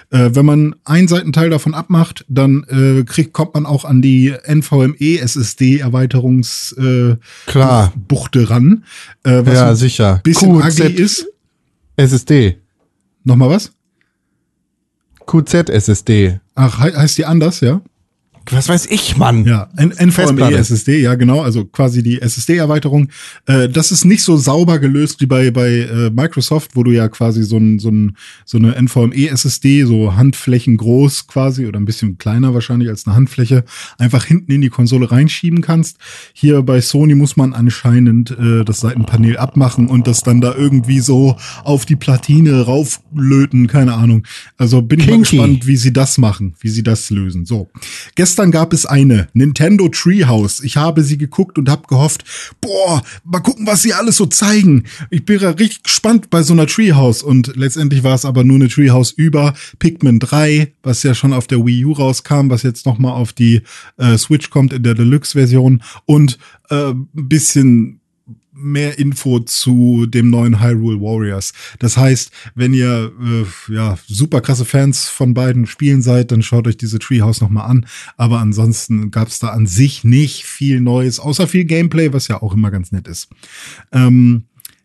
Äh, 0.09 0.31
wenn 0.33 0.47
man 0.47 0.77
ein 0.85 1.09
Seitenteil 1.09 1.51
davon 1.51 1.75
abmacht, 1.75 2.25
dann 2.29 2.65
äh, 2.71 3.05
kriegt, 3.05 3.35
kommt 3.35 3.53
man 3.53 3.67
auch 3.67 3.85
an 3.85 4.01
die 4.01 4.33
NVMe 4.47 5.19
SSD 5.19 5.79
Erweiterungs 5.79 6.73
äh, 6.79 7.17
Klar. 7.45 7.93
Buchte 8.09 8.49
ran. 8.49 8.85
Äh, 9.25 9.43
was 9.45 9.55
Ja, 9.55 9.75
sicher. 9.75 10.21
bisschen 10.25 10.59
QZ 10.59 10.81
ugly 10.81 10.93
ist. 10.95 11.27
SSD. 11.97 12.57
Nochmal 13.25 13.51
was? 13.51 13.73
QZ 15.27 15.69
SSD. 15.69 16.41
Ach, 16.55 16.83
he 16.83 16.93
heißt 16.97 17.19
die 17.19 17.27
anders, 17.27 17.61
ja? 17.61 17.83
Was 18.51 18.69
weiß 18.69 18.87
ich, 18.87 19.17
Mann? 19.17 19.45
Ja, 19.45 19.69
N 19.77 19.91
NVMe 19.91 20.13
Festplatte. 20.13 20.57
SSD, 20.57 21.01
ja 21.01 21.15
genau, 21.15 21.43
also 21.43 21.65
quasi 21.65 22.03
die 22.03 22.21
SSD-Erweiterung. 22.21 23.09
Äh, 23.47 23.69
das 23.69 23.93
ist 23.93 24.05
nicht 24.05 24.23
so 24.23 24.37
sauber 24.37 24.79
gelöst 24.79 25.21
wie 25.21 25.27
bei 25.27 25.51
bei 25.51 25.69
äh, 25.69 26.11
Microsoft, 26.11 26.75
wo 26.75 26.83
du 26.83 26.91
ja 26.91 27.09
quasi 27.09 27.43
so 27.45 27.59
ein 27.59 27.79
so 27.79 27.91
ein 27.91 28.17
so 28.45 28.59
eine 28.59 28.75
NVMe 28.81 29.29
SSD 29.29 29.85
so 29.85 30.17
Handflächen 30.17 30.77
groß 30.77 31.27
quasi 31.27 31.67
oder 31.67 31.79
ein 31.79 31.85
bisschen 31.85 32.19
kleiner 32.19 32.55
wahrscheinlich 32.55 32.89
als 32.89 33.07
eine 33.07 33.15
Handfläche 33.15 33.65
einfach 33.99 34.25
hinten 34.25 34.53
in 34.53 34.61
die 34.61 34.69
Konsole 34.69 35.11
reinschieben 35.11 35.61
kannst. 35.61 35.99
Hier 36.33 36.63
bei 36.63 36.81
Sony 36.81 37.15
muss 37.15 37.37
man 37.37 37.53
anscheinend 37.53 38.33
äh, 38.33 38.65
das 38.65 38.81
Seitenpanel 38.81 39.37
abmachen 39.37 39.87
und 39.89 40.07
das 40.07 40.23
dann 40.23 40.41
da 40.41 40.55
irgendwie 40.55 41.01
so 41.01 41.37
auf 41.65 41.87
die 41.87 41.97
Platine 41.97 42.63
rauflöten, 42.63 43.67
keine 43.67 43.95
Ahnung. 43.95 44.27
Also 44.57 44.83
bin 44.83 45.01
ich 45.01 45.07
mal 45.07 45.13
Kinky. 45.13 45.37
gespannt, 45.37 45.67
wie 45.67 45.77
sie 45.77 45.93
das 45.93 46.19
machen, 46.19 46.55
wie 46.61 46.69
sie 46.69 46.83
das 46.83 47.11
lösen. 47.11 47.45
So. 47.47 47.69
Gestern 48.15 48.40
gestern 48.41 48.53
gab 48.53 48.73
es 48.73 48.87
eine 48.87 49.29
Nintendo 49.35 49.91
Treehouse. 49.91 50.61
Ich 50.61 50.79
habe 50.79 51.03
sie 51.03 51.19
geguckt 51.19 51.59
und 51.59 51.69
habe 51.69 51.87
gehofft, 51.87 52.25
boah, 52.63 53.03
mal 53.23 53.41
gucken, 53.41 53.67
was 53.67 53.83
sie 53.83 53.93
alles 53.93 54.17
so 54.17 54.25
zeigen. 54.25 54.85
Ich 55.11 55.27
bin 55.27 55.41
ja 55.41 55.51
richtig 55.51 55.83
gespannt 55.83 56.31
bei 56.31 56.43
so 56.43 56.55
einer 56.55 56.67
Treehouse. 56.67 57.23
Und 57.23 57.55
letztendlich 57.55 58.03
war 58.03 58.15
es 58.15 58.25
aber 58.25 58.43
nur 58.43 58.57
eine 58.57 58.69
Treehouse 58.69 59.11
über 59.11 59.53
Pikmin 59.79 60.21
3, 60.21 60.73
was 60.83 61.03
ja 61.03 61.15
schon 61.15 61.35
auf 61.35 61.49
der 61.49 61.67
Wii 61.67 61.85
U 61.85 61.93
rauskam, 61.93 62.49
was 62.49 62.63
jetzt 62.63 62.87
noch 62.87 62.99
mal 62.99 63.13
auf 63.13 63.35
die 63.35 63.61
äh, 63.99 64.17
Switch 64.17 64.49
kommt 64.49 64.73
in 64.73 64.85
der 64.85 64.95
Deluxe-Version 64.95 65.83
und 66.07 66.39
äh, 66.71 66.93
ein 66.93 67.09
bisschen 67.13 68.00
mehr 68.63 68.99
Info 68.99 69.41
zu 69.41 70.07
dem 70.07 70.31
neuen 70.31 70.61
Hyrule 70.61 71.01
Warriors. 71.01 71.53
Das 71.79 71.97
heißt, 71.97 72.31
wenn 72.55 72.75
ihr 72.75 73.13
äh, 73.21 73.73
ja 73.75 73.99
super 74.07 74.41
krasse 74.41 74.65
Fans 74.65 75.09
von 75.09 75.35
beiden 75.35 75.67
Spielen 75.67 76.03
seid, 76.03 76.31
dann 76.31 76.43
schaut 76.43 76.67
euch 76.67 76.77
diese 76.77 76.99
Treehouse 76.99 77.41
noch 77.41 77.51
an. 77.51 77.87
Aber 78.17 78.39
ansonsten 78.39 79.11
gab 79.11 79.29
es 79.29 79.39
da 79.39 79.49
an 79.49 79.67
sich 79.67 80.05
nicht 80.05 80.45
viel 80.45 80.81
Neues, 80.81 81.21
außer 81.21 81.47
viel 81.47 81.65
Gameplay, 81.65 82.13
was 82.13 82.29
ja 82.29 82.43
auch 82.43 82.55
immer 82.55 82.71
ganz 82.71 82.93
nett 82.93 83.09
ist. 83.09 83.29
Ähm, 83.93 84.45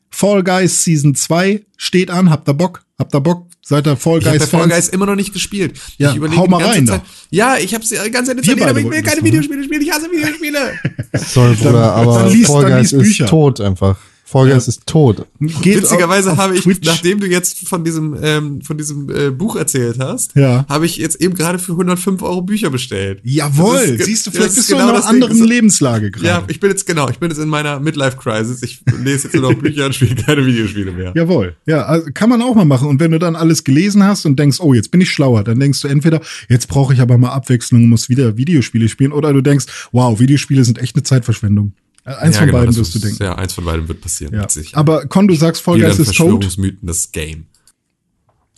Fall 0.10 0.44
Guys 0.44 0.84
Season 0.84 1.14
2 1.14 1.66
steht 1.78 2.10
an. 2.10 2.30
Habt 2.30 2.48
ihr 2.48 2.54
Bock? 2.54 2.86
Habt 2.98 3.14
ihr 3.14 3.22
Bock? 3.22 3.48
Seid 3.68 3.88
ihr 3.88 3.98
Fall 3.98 4.20
Ich 4.20 4.28
habe 4.28 4.38
Guys 4.38 4.50
Fall 4.50 4.60
Fans? 4.62 4.74
Guys 4.74 4.88
immer 4.90 5.08
noch 5.08 5.16
nicht 5.16 5.34
gespielt. 5.34 5.80
Ja, 5.98 6.12
ich 6.12 6.18
überlege 6.18 6.40
hau 6.40 6.46
mal 6.46 6.64
rein 6.64 6.86
Zeit. 6.86 7.02
Ja, 7.32 7.58
ich 7.58 7.74
habe 7.74 7.84
es 7.84 7.90
die 7.90 7.96
ganze 8.12 8.36
Zeit 8.36 8.46
beide 8.46 8.70
aber 8.70 8.80
ich 8.80 8.88
will 8.88 9.02
keine 9.02 9.22
ne? 9.22 9.28
Videospiele 9.28 9.64
spielen. 9.64 9.82
Ich 9.82 9.92
hasse 9.92 10.06
Videospiele. 10.12 10.80
Sorry, 11.14 11.56
Bruder, 11.56 11.94
aber 11.96 12.20
dann 12.20 12.32
liest- 12.32 12.52
Fall 12.52 12.66
Guys 12.66 12.92
ist 12.94 13.26
tot 13.28 13.60
einfach. 13.62 13.98
Fall 14.28 14.50
Guys 14.50 14.68
ist 14.68 14.88
tot. 14.88 15.28
Geht 15.40 15.84
Witzigerweise 15.84 16.32
auf- 16.32 16.40
auf 16.40 16.44
habe 16.46 16.56
ich, 16.58 16.64
Twitch. 16.64 16.86
nachdem 16.88 17.20
du 17.20 17.28
jetzt 17.28 17.68
von 17.68 17.84
diesem 17.84 18.18
ähm, 18.22 18.62
von 18.62 18.76
diesem 18.78 19.08
äh, 19.10 19.30
Buch 19.30 19.56
erzählt 19.56 20.00
hast, 20.00 20.36
Ja. 20.36 20.66
habe 20.68 20.88
ich 20.88 20.98
jetzt 20.98 21.22
eben 21.22 21.36
gerade 21.36 21.60
für 21.60 21.74
105 21.74 22.22
Euro 22.24 22.42
Bücher 22.42 22.72
bestellt. 22.72 23.20
Jawohl, 23.24 23.78
ist 23.78 24.06
siehst 24.06 24.26
du, 24.26 24.32
vielleicht 24.32 24.50
ist 24.50 24.56
bist 24.56 24.72
du 24.72 24.74
genau 24.74 24.86
in 24.86 24.90
einer 24.90 24.98
das 25.00 25.06
Ding. 25.12 25.22
anderen 25.24 25.38
So- 25.38 25.46
Lebenslage 25.46 26.10
gerade. 26.12 26.26
Ja, 26.28 26.44
ich 26.48 26.60
bin 26.60 26.72
jetzt 26.72 26.88
genau, 26.88 27.08
ich 27.10 27.20
bin 27.20 27.30
jetzt 27.30 27.38
in 27.38 27.50
meiner 27.50 27.80
Midlife 27.80 28.18
Crisis. 28.18 28.64
Ich 28.64 28.82
lese 29.04 29.28
jetzt 29.28 29.36
nur 29.36 29.52
noch 29.52 29.54
Bücher 29.62 29.86
und 29.86 29.94
spiele 29.94 30.16
keine 30.16 30.44
Videospiele 30.46 30.92
mehr. 30.92 31.14
Jawohl. 31.16 31.56
Ja, 31.68 31.84
also 31.84 32.08
kann 32.12 32.30
man 32.30 32.42
auch 32.42 32.56
mal 32.56 32.66
machen. 32.66 32.88
Und 32.88 33.00
wenn 33.00 33.12
du 33.12 33.20
dann 33.20 33.36
alles 33.36 33.64
gelesen 33.64 34.04
hast 34.04 34.26
und 34.26 34.40
denkst, 34.40 34.60
oh, 34.60 34.74
jetzt 34.74 34.90
bin 34.90 35.02
ich 35.02 35.12
schlauer, 35.12 35.44
dann 35.44 35.60
denkst 35.60 35.82
du 35.82 35.88
entweder, 35.88 36.20
jetzt 36.50 36.68
brauche 36.68 36.94
ich 36.96 37.00
aber 37.00 37.20
mal 37.20 37.30
Abwechslung 37.30 37.84
und 37.84 37.90
muss 37.92 38.10
wieder 38.10 38.38
Videospiele 38.38 38.90
spielen, 38.90 39.12
oder 39.12 39.32
du 39.34 39.42
denkst, 39.42 39.66
wow, 39.92 40.20
Videospiele 40.20 40.66
sind 40.66 40.80
echt 40.80 40.96
eine 40.96 41.04
Zeitverschwendung. 41.04 41.74
Äh, 42.06 42.14
Eins 42.14 42.36
Ja, 42.36 42.42
von 42.42 42.48
genau, 42.48 42.60
beiden 42.60 42.76
wirst 42.76 42.96
du 42.96 43.00
denken. 43.00 43.24
Ja, 43.24 43.36
eins 43.36 43.54
von 43.54 43.66
beiden 43.66 43.88
wird 43.88 44.00
passieren. 44.02 44.34
Ja. 44.34 44.48
Aber 44.74 45.06
Con, 45.08 45.28
du 45.28 45.36
sagst, 45.36 45.62
Fall 45.62 45.80
Guys 45.80 46.00
ist 46.00 46.16
tot. 46.16 46.16
Verschwörungsmythen, 46.16 46.88
das 46.88 47.12
Game. 47.12 47.48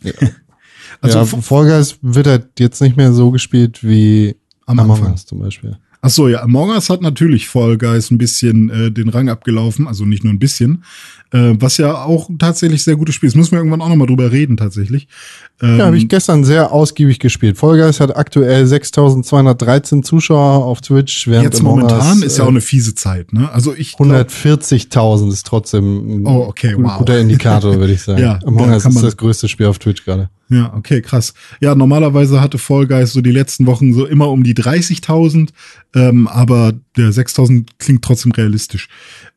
Also 1.00 1.18
ja, 1.18 1.24
Fall 1.26 1.66
Guys 1.66 1.98
wird 2.02 2.26
halt 2.26 2.48
jetzt 2.58 2.80
nicht 2.80 2.96
mehr 2.96 3.12
so 3.12 3.30
gespielt 3.30 3.84
wie 3.84 4.34
Am 4.66 4.80
Among 4.80 4.96
Anfang. 4.96 5.12
Us 5.12 5.26
zum 5.26 5.38
Beispiel. 5.38 5.78
Ach 6.00 6.10
so, 6.10 6.28
ja, 6.28 6.42
Among 6.42 6.70
Us 6.70 6.90
hat 6.90 7.02
natürlich 7.02 7.48
Fall 7.48 7.78
Guys 7.78 8.10
ein 8.10 8.18
bisschen 8.18 8.68
äh, 8.70 8.90
den 8.90 9.08
Rang 9.08 9.28
abgelaufen, 9.28 9.86
also 9.86 10.04
nicht 10.06 10.24
nur 10.24 10.32
ein 10.32 10.38
bisschen, 10.40 10.82
äh, 11.32 11.54
was 11.58 11.76
ja 11.76 12.04
auch 12.04 12.30
tatsächlich 12.38 12.82
sehr 12.84 12.96
gutes 12.96 13.14
Spiel 13.14 13.28
ist. 13.28 13.34
Müssen 13.36 13.52
wir 13.52 13.58
irgendwann 13.58 13.80
auch 13.82 13.88
noch 13.88 13.96
mal 13.96 14.06
drüber 14.06 14.32
reden, 14.32 14.56
tatsächlich. 14.56 15.08
Ähm, 15.60 15.78
Ja, 15.78 15.86
habe 15.86 15.96
ich 15.98 16.08
gestern 16.08 16.44
sehr 16.44 16.72
ausgiebig 16.72 17.18
gespielt. 17.18 17.58
Guys 17.60 18.00
hat 18.00 18.16
aktuell 18.16 18.66
6213 18.66 20.02
Zuschauer 20.02 20.64
auf 20.64 20.80
Twitch, 20.80 21.26
während 21.28 21.44
jetzt 21.44 21.62
momentan 21.62 22.22
ist 22.22 22.38
ja 22.38 22.44
äh, 22.44 22.46
auch 22.46 22.50
eine 22.50 22.60
fiese 22.60 22.94
Zeit, 22.94 23.32
ne? 23.32 23.50
Also 23.52 23.74
ich 23.74 23.96
glaub, 23.96 24.08
140.000 24.08 25.32
ist 25.32 25.46
trotzdem 25.46 26.22
ein 26.22 26.26
Oh, 26.26 26.44
okay, 26.48 26.74
wow. 26.78 26.98
guter 26.98 27.18
Indikator, 27.18 27.78
würde 27.78 27.92
ich 27.92 28.02
sagen. 28.02 28.18
Ja, 28.22 28.38
Among 28.46 28.70
Us 28.70 28.84
ist 28.84 29.02
das 29.02 29.16
größte 29.16 29.48
Spiel 29.48 29.66
auf 29.66 29.78
Twitch 29.78 30.04
gerade. 30.04 30.30
Ja, 30.48 30.72
okay, 30.74 31.02
krass. 31.02 31.34
Ja, 31.60 31.74
normalerweise 31.74 32.40
hatte 32.40 32.58
Fall 32.58 32.86
Guys 32.86 33.12
so 33.12 33.20
die 33.20 33.30
letzten 33.30 33.66
Wochen 33.66 33.92
so 33.92 34.06
immer 34.06 34.28
um 34.30 34.42
die 34.44 34.54
30.000, 34.54 35.50
ähm, 35.94 36.26
aber 36.26 36.72
der 36.96 37.10
6.000 37.10 37.66
klingt 37.78 38.02
trotzdem 38.02 38.32
realistisch. 38.32 38.88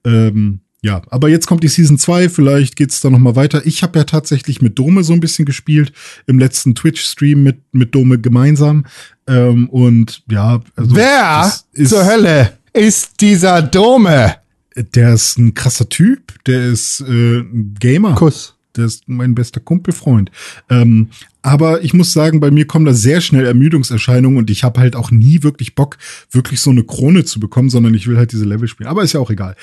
Ähm, 0.06 0.62
ja, 0.84 1.02
aber 1.10 1.30
jetzt 1.30 1.48
kommt 1.48 1.64
die 1.64 1.68
Season 1.68 1.98
2, 1.98 2.30
vielleicht 2.30 2.76
geht's 2.76 3.02
da 3.02 3.10
noch 3.10 3.20
mal 3.20 3.36
weiter. 3.36 3.66
Ich 3.66 3.84
habe 3.84 4.00
ja 4.00 4.06
tatsächlich 4.06 4.62
mit 4.62 4.80
Dome 4.80 5.04
so 5.04 5.14
ein 5.14 5.20
bisschen 5.20 5.46
gespielt, 5.46 5.94
im 6.28 6.40
letzten 6.40 6.76
Twitch-Stream 6.76 7.44
mit, 7.44 7.60
mit 7.72 7.94
Dome 7.94 8.20
gemeinsam. 8.20 8.86
Ähm, 9.28 9.70
und 9.70 10.24
ja, 10.30 10.62
also 10.76 10.96
Wer 10.96 11.54
ist, 11.74 11.90
zur 11.90 12.06
Hölle 12.06 12.54
ist 12.74 13.22
dieser 13.22 13.62
Dome? 13.62 14.36
der 14.76 15.14
ist 15.14 15.38
ein 15.38 15.54
krasser 15.54 15.90
Typ, 15.90 16.44
der 16.46 16.66
ist 16.68 17.02
äh, 17.02 17.40
ein 17.40 17.76
Gamer. 17.80 18.16
Kuss. 18.16 18.56
Der 18.78 18.86
ist 18.86 19.04
mein 19.08 19.36
bester 19.36 19.60
Kumpelfreund. 19.60 20.32
Ähm, 20.70 21.10
aber 21.42 21.84
ich 21.84 21.94
muss 21.94 22.14
sagen, 22.14 22.40
bei 22.40 22.52
mir 22.52 22.66
kommen 22.66 22.86
da 22.86 22.94
sehr 22.94 23.20
schnell 23.20 23.46
Ermüdungserscheinungen 23.46 24.38
und 24.38 24.50
ich 24.50 24.64
habe 24.64 24.80
halt 24.80 24.96
auch 24.96 25.12
nie 25.12 25.44
wirklich 25.44 25.76
Bock, 25.76 25.98
wirklich 26.32 26.62
so 26.62 26.70
eine 26.70 26.86
Krone 26.86 27.26
zu 27.26 27.42
bekommen, 27.42 27.70
sondern 27.70 27.94
ich 27.94 28.08
will 28.08 28.16
halt 28.16 28.32
diese 28.32 28.46
Level 28.46 28.70
spielen. 28.70 28.88
Aber 28.88 29.04
ist 29.04 29.12
ja 29.12 29.20
auch 29.20 29.30
egal. 29.30 29.58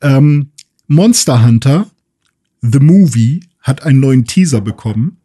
Ähm, 0.00 0.51
Monster 0.92 1.42
Hunter, 1.44 1.86
The 2.60 2.78
Movie, 2.80 3.40
hat 3.60 3.82
einen 3.84 4.00
neuen 4.00 4.24
Teaser 4.26 4.60
bekommen. 4.60 5.16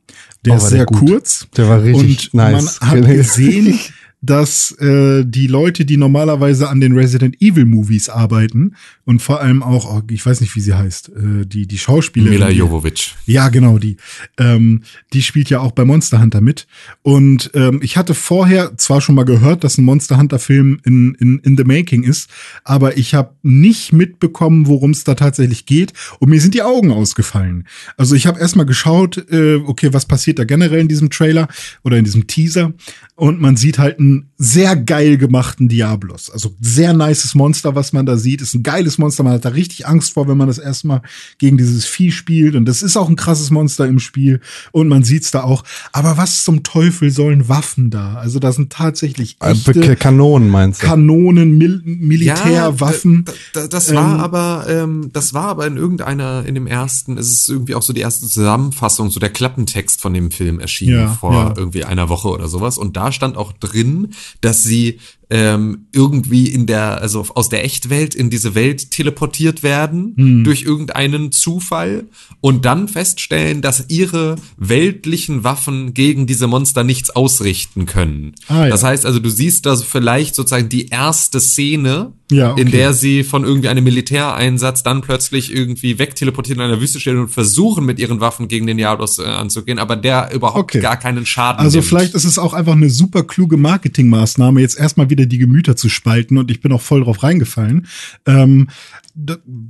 Der 0.46 0.54
Oh, 0.54 0.58
ist 0.58 0.64
war 0.64 0.70
der 0.70 0.78
sehr 0.80 0.86
gut. 0.86 1.00
kurz. 1.10 1.48
Der 1.58 1.68
war 1.68 1.84
richtig 1.84 2.34
und 2.34 2.38
nice. 2.38 2.80
man 2.82 2.90
hat 2.90 3.06
gesehen, 3.06 3.80
dass 4.22 4.72
äh, 4.80 5.24
die 5.26 5.46
Leute, 5.48 5.86
die 5.86 5.98
normalerweise 5.98 6.70
an 6.70 6.82
den 6.82 6.94
Resident 6.94 7.40
Evil 7.40 7.66
Movies 7.66 8.10
arbeiten 8.10 8.76
und 9.06 9.22
vor 9.22 9.42
allem 9.42 9.62
auch, 9.62 9.86
oh, 9.86 10.02
ich 10.10 10.26
weiß 10.26 10.42
nicht, 10.42 10.56
wie 10.56 10.60
sie 10.60 10.74
heißt, 10.74 11.10
äh, 11.10 11.46
die 11.46 11.68
die 11.68 11.78
Schauspielerin, 11.78 12.34
Mila 12.34 12.50
Jovovich. 12.50 13.16
ja, 13.28 13.50
genau, 13.50 13.78
die. 13.78 13.98
Ähm, 14.40 14.82
die 15.14 15.22
spielt 15.22 15.50
ja 15.50 15.60
auch 15.60 15.72
bei 15.72 15.86
Monster 15.86 16.20
Hunter 16.20 16.42
mit. 16.42 16.68
Und 17.04 17.52
ähm, 17.54 17.80
ich 17.84 17.96
hatte 17.96 18.16
vorher 18.16 18.76
zwar 18.78 19.02
schon 19.02 19.16
mal 19.16 19.26
gehört, 19.26 19.64
dass 19.64 19.78
ein 19.78 19.86
Monster 19.86 20.18
Hunter-Film 20.18 20.80
in, 20.84 21.16
in, 21.16 21.40
in 21.40 21.56
the 21.56 21.64
making 21.64 22.04
ist, 22.04 22.30
aber 22.64 22.98
ich 22.98 23.14
habe 23.14 23.36
nicht 23.44 23.94
mitbekommen, 23.94 24.68
worum 24.68 24.92
es 24.92 25.04
da 25.04 25.14
tatsächlich 25.14 25.68
geht. 25.68 25.94
Und 26.20 26.30
mir 26.30 26.42
sind 26.42 26.56
die 26.56 26.64
Augen 26.64 26.92
ausgefallen. 26.92 27.68
Also 27.98 28.16
ich 28.16 28.26
habe 28.26 28.40
erstmal 28.40 28.66
geschaut, 28.66 29.26
äh, 29.30 29.56
okay, 29.56 29.94
was 29.94 30.06
passiert 30.06 30.40
da 30.40 30.44
generell 30.44 30.80
in 30.80 30.88
diesem 30.88 31.12
Trailer 31.12 31.48
oder 31.84 31.98
in 31.98 32.04
diesem 32.04 32.26
Teaser. 32.26 32.74
Und 33.18 33.42
man 33.42 33.58
sieht 33.58 33.80
halt 33.80 34.00
einen 34.00 34.30
sehr 34.38 34.76
geil 34.76 35.18
gemachten 35.18 35.68
Diablos. 35.68 36.30
Also 36.30 36.54
sehr 36.62 36.94
nices 36.94 37.34
Monster, 37.34 37.76
was 37.76 37.92
man 37.92 38.06
da 38.06 38.18
sieht. 38.18 38.42
Ist 38.42 38.54
ein 38.54 38.64
geiles 38.64 38.98
Monster. 38.98 39.24
Man 39.24 39.34
hat 39.34 39.46
da 39.46 39.50
richtig 39.50 39.88
Angst 39.88 40.14
vor, 40.14 40.28
wenn 40.28 40.38
man 40.38 40.48
das 40.48 40.60
erstmal 40.60 41.02
gegen 41.40 41.58
dieses 41.58 41.86
Vieh 41.86 42.12
spielt. 42.12 42.56
Und 42.56 42.66
das 42.66 42.84
ist 42.84 42.98
auch 42.98 43.10
ein 43.10 43.16
krasses 43.16 43.50
Monster 43.50 43.88
im 43.88 44.00
Spiel. 44.00 44.42
Und 44.72 44.90
man 44.90 45.04
sieht's 45.04 45.32
da 45.32 45.44
auch. 45.44 45.64
Aber 45.92 46.18
was 46.18 46.44
zum 46.44 46.62
Teufel 46.64 47.10
sollen 47.10 47.50
Waffen 47.50 47.90
da? 47.90 48.16
Also 48.16 48.38
da 48.40 48.52
sind 48.52 48.72
tatsächlich 48.72 49.38
Äh, 49.42 49.52
echte 49.52 49.96
Kanonen 49.96 50.50
meinst 50.50 50.84
du? 50.84 50.88
Kanonen, 50.88 51.58
Mil 51.58 51.82
Militärwaffen. 51.84 53.26
Ja, 53.28 53.34
da, 53.54 53.62
da, 53.62 53.68
das 53.68 53.94
war 53.94 54.16
Ähm, 54.16 54.20
aber, 54.20 54.66
ähm, 54.70 55.10
das 55.14 55.34
war 55.34 55.46
aber 55.46 55.66
in 55.68 55.78
irgendeiner, 55.78 56.46
in 56.46 56.54
dem 56.56 56.68
ersten, 56.68 57.18
es 57.18 57.32
ist 57.32 57.50
irgendwie 57.50 57.76
auch 57.76 57.82
so 57.82 57.94
die 57.94 58.02
erste 58.02 58.28
Zusammenfassung, 58.28 59.10
so 59.10 59.20
der 59.20 59.30
Klappentext 59.30 60.02
von 60.02 60.14
dem 60.14 60.32
Film 60.32 60.60
erschienen 60.60 61.00
Ja, 61.00 61.08
vor 61.10 61.34
ja. 61.34 61.54
irgendwie 61.58 61.86
einer 61.86 62.10
Woche 62.10 62.28
oder 62.30 62.48
sowas. 62.48 62.78
Und 62.78 62.98
da 62.98 63.12
stand 63.12 63.38
auch 63.38 63.52
drin, 63.54 64.10
dass 64.42 64.64
sie 64.64 65.00
ähm, 65.30 65.88
irgendwie 65.94 66.48
in 66.48 66.68
der, 66.68 67.02
also 67.02 67.26
aus 67.36 67.50
der 67.50 67.66
Echtwelt 67.66 68.16
in 68.16 68.30
diese 68.30 68.56
Welt 68.56 68.92
teleportiert 68.92 69.62
werden 69.62 70.14
Hm. 70.18 70.44
durch 70.46 70.64
irgendeinen 70.64 71.32
Zufall 71.34 72.06
und 72.40 72.64
dann 72.66 72.88
feststellen, 72.88 73.62
dass 73.62 73.86
ihre 73.90 74.36
weltlichen 74.58 75.44
Waffen 75.44 75.94
gegen 75.94 76.28
diese 76.28 76.48
Monster 76.48 76.84
nichts 76.84 77.10
ausrichten 77.10 77.86
können. 77.86 78.36
Ah, 78.48 78.64
ja. 78.66 78.70
Das 78.70 78.84
heißt 78.84 79.06
also, 79.06 79.20
du 79.20 79.30
siehst 79.30 79.66
da 79.66 79.76
vielleicht 79.76 80.36
sozusagen 80.36 80.70
die 80.70 80.88
erste 80.88 81.40
Szene, 81.42 82.14
Ja, 82.32 82.52
okay. 82.52 82.62
in 82.62 82.72
der 82.72 82.94
sie 82.94 83.24
von 83.24 83.44
irgendwie 83.44 83.70
einem 83.70 83.84
Militäreinsatz 83.86 84.84
dann 84.84 85.02
plötzlich 85.02 85.54
irgendwie 85.54 85.98
wegteleportiert 86.00 86.58
in 86.58 86.64
einer 86.64 86.80
Wüste 86.82 87.00
stehen 87.00 87.18
und 87.18 87.30
versuchen 87.30 87.86
mit 87.86 88.00
ihren 88.00 88.20
Waffen 88.20 88.48
gegen 88.48 88.68
den 88.68 88.78
Diablos 88.78 89.20
äh, 89.20 89.24
anzugehen, 89.24 89.80
aber 89.80 89.96
der 89.96 90.32
überhaupt 90.34 90.58
Okay. 90.68 90.80
gar 90.82 90.98
keinen 90.98 91.26
Schaden 91.26 91.60
Also 91.62 91.78
nimmt. 91.78 91.88
vielleicht 91.88 92.14
ist 92.16 92.26
es 92.26 92.38
auch 92.38 92.54
einfach 92.54 92.74
eine 92.74 92.90
super 92.90 93.24
kluge 93.24 93.58
Marketingmaßnahme, 93.58 94.60
jetzt 94.62 94.78
erstmal 94.78 95.10
wieder 95.10 95.17
die 95.26 95.38
Gemüter 95.38 95.76
zu 95.76 95.90
spalten 95.90 96.38
und 96.38 96.52
ich 96.52 96.62
bin 96.62 96.72
auch 96.72 96.82
voll 96.82 97.04
drauf 97.04 97.24
reingefallen. 97.24 97.88
Ähm, 98.26 98.68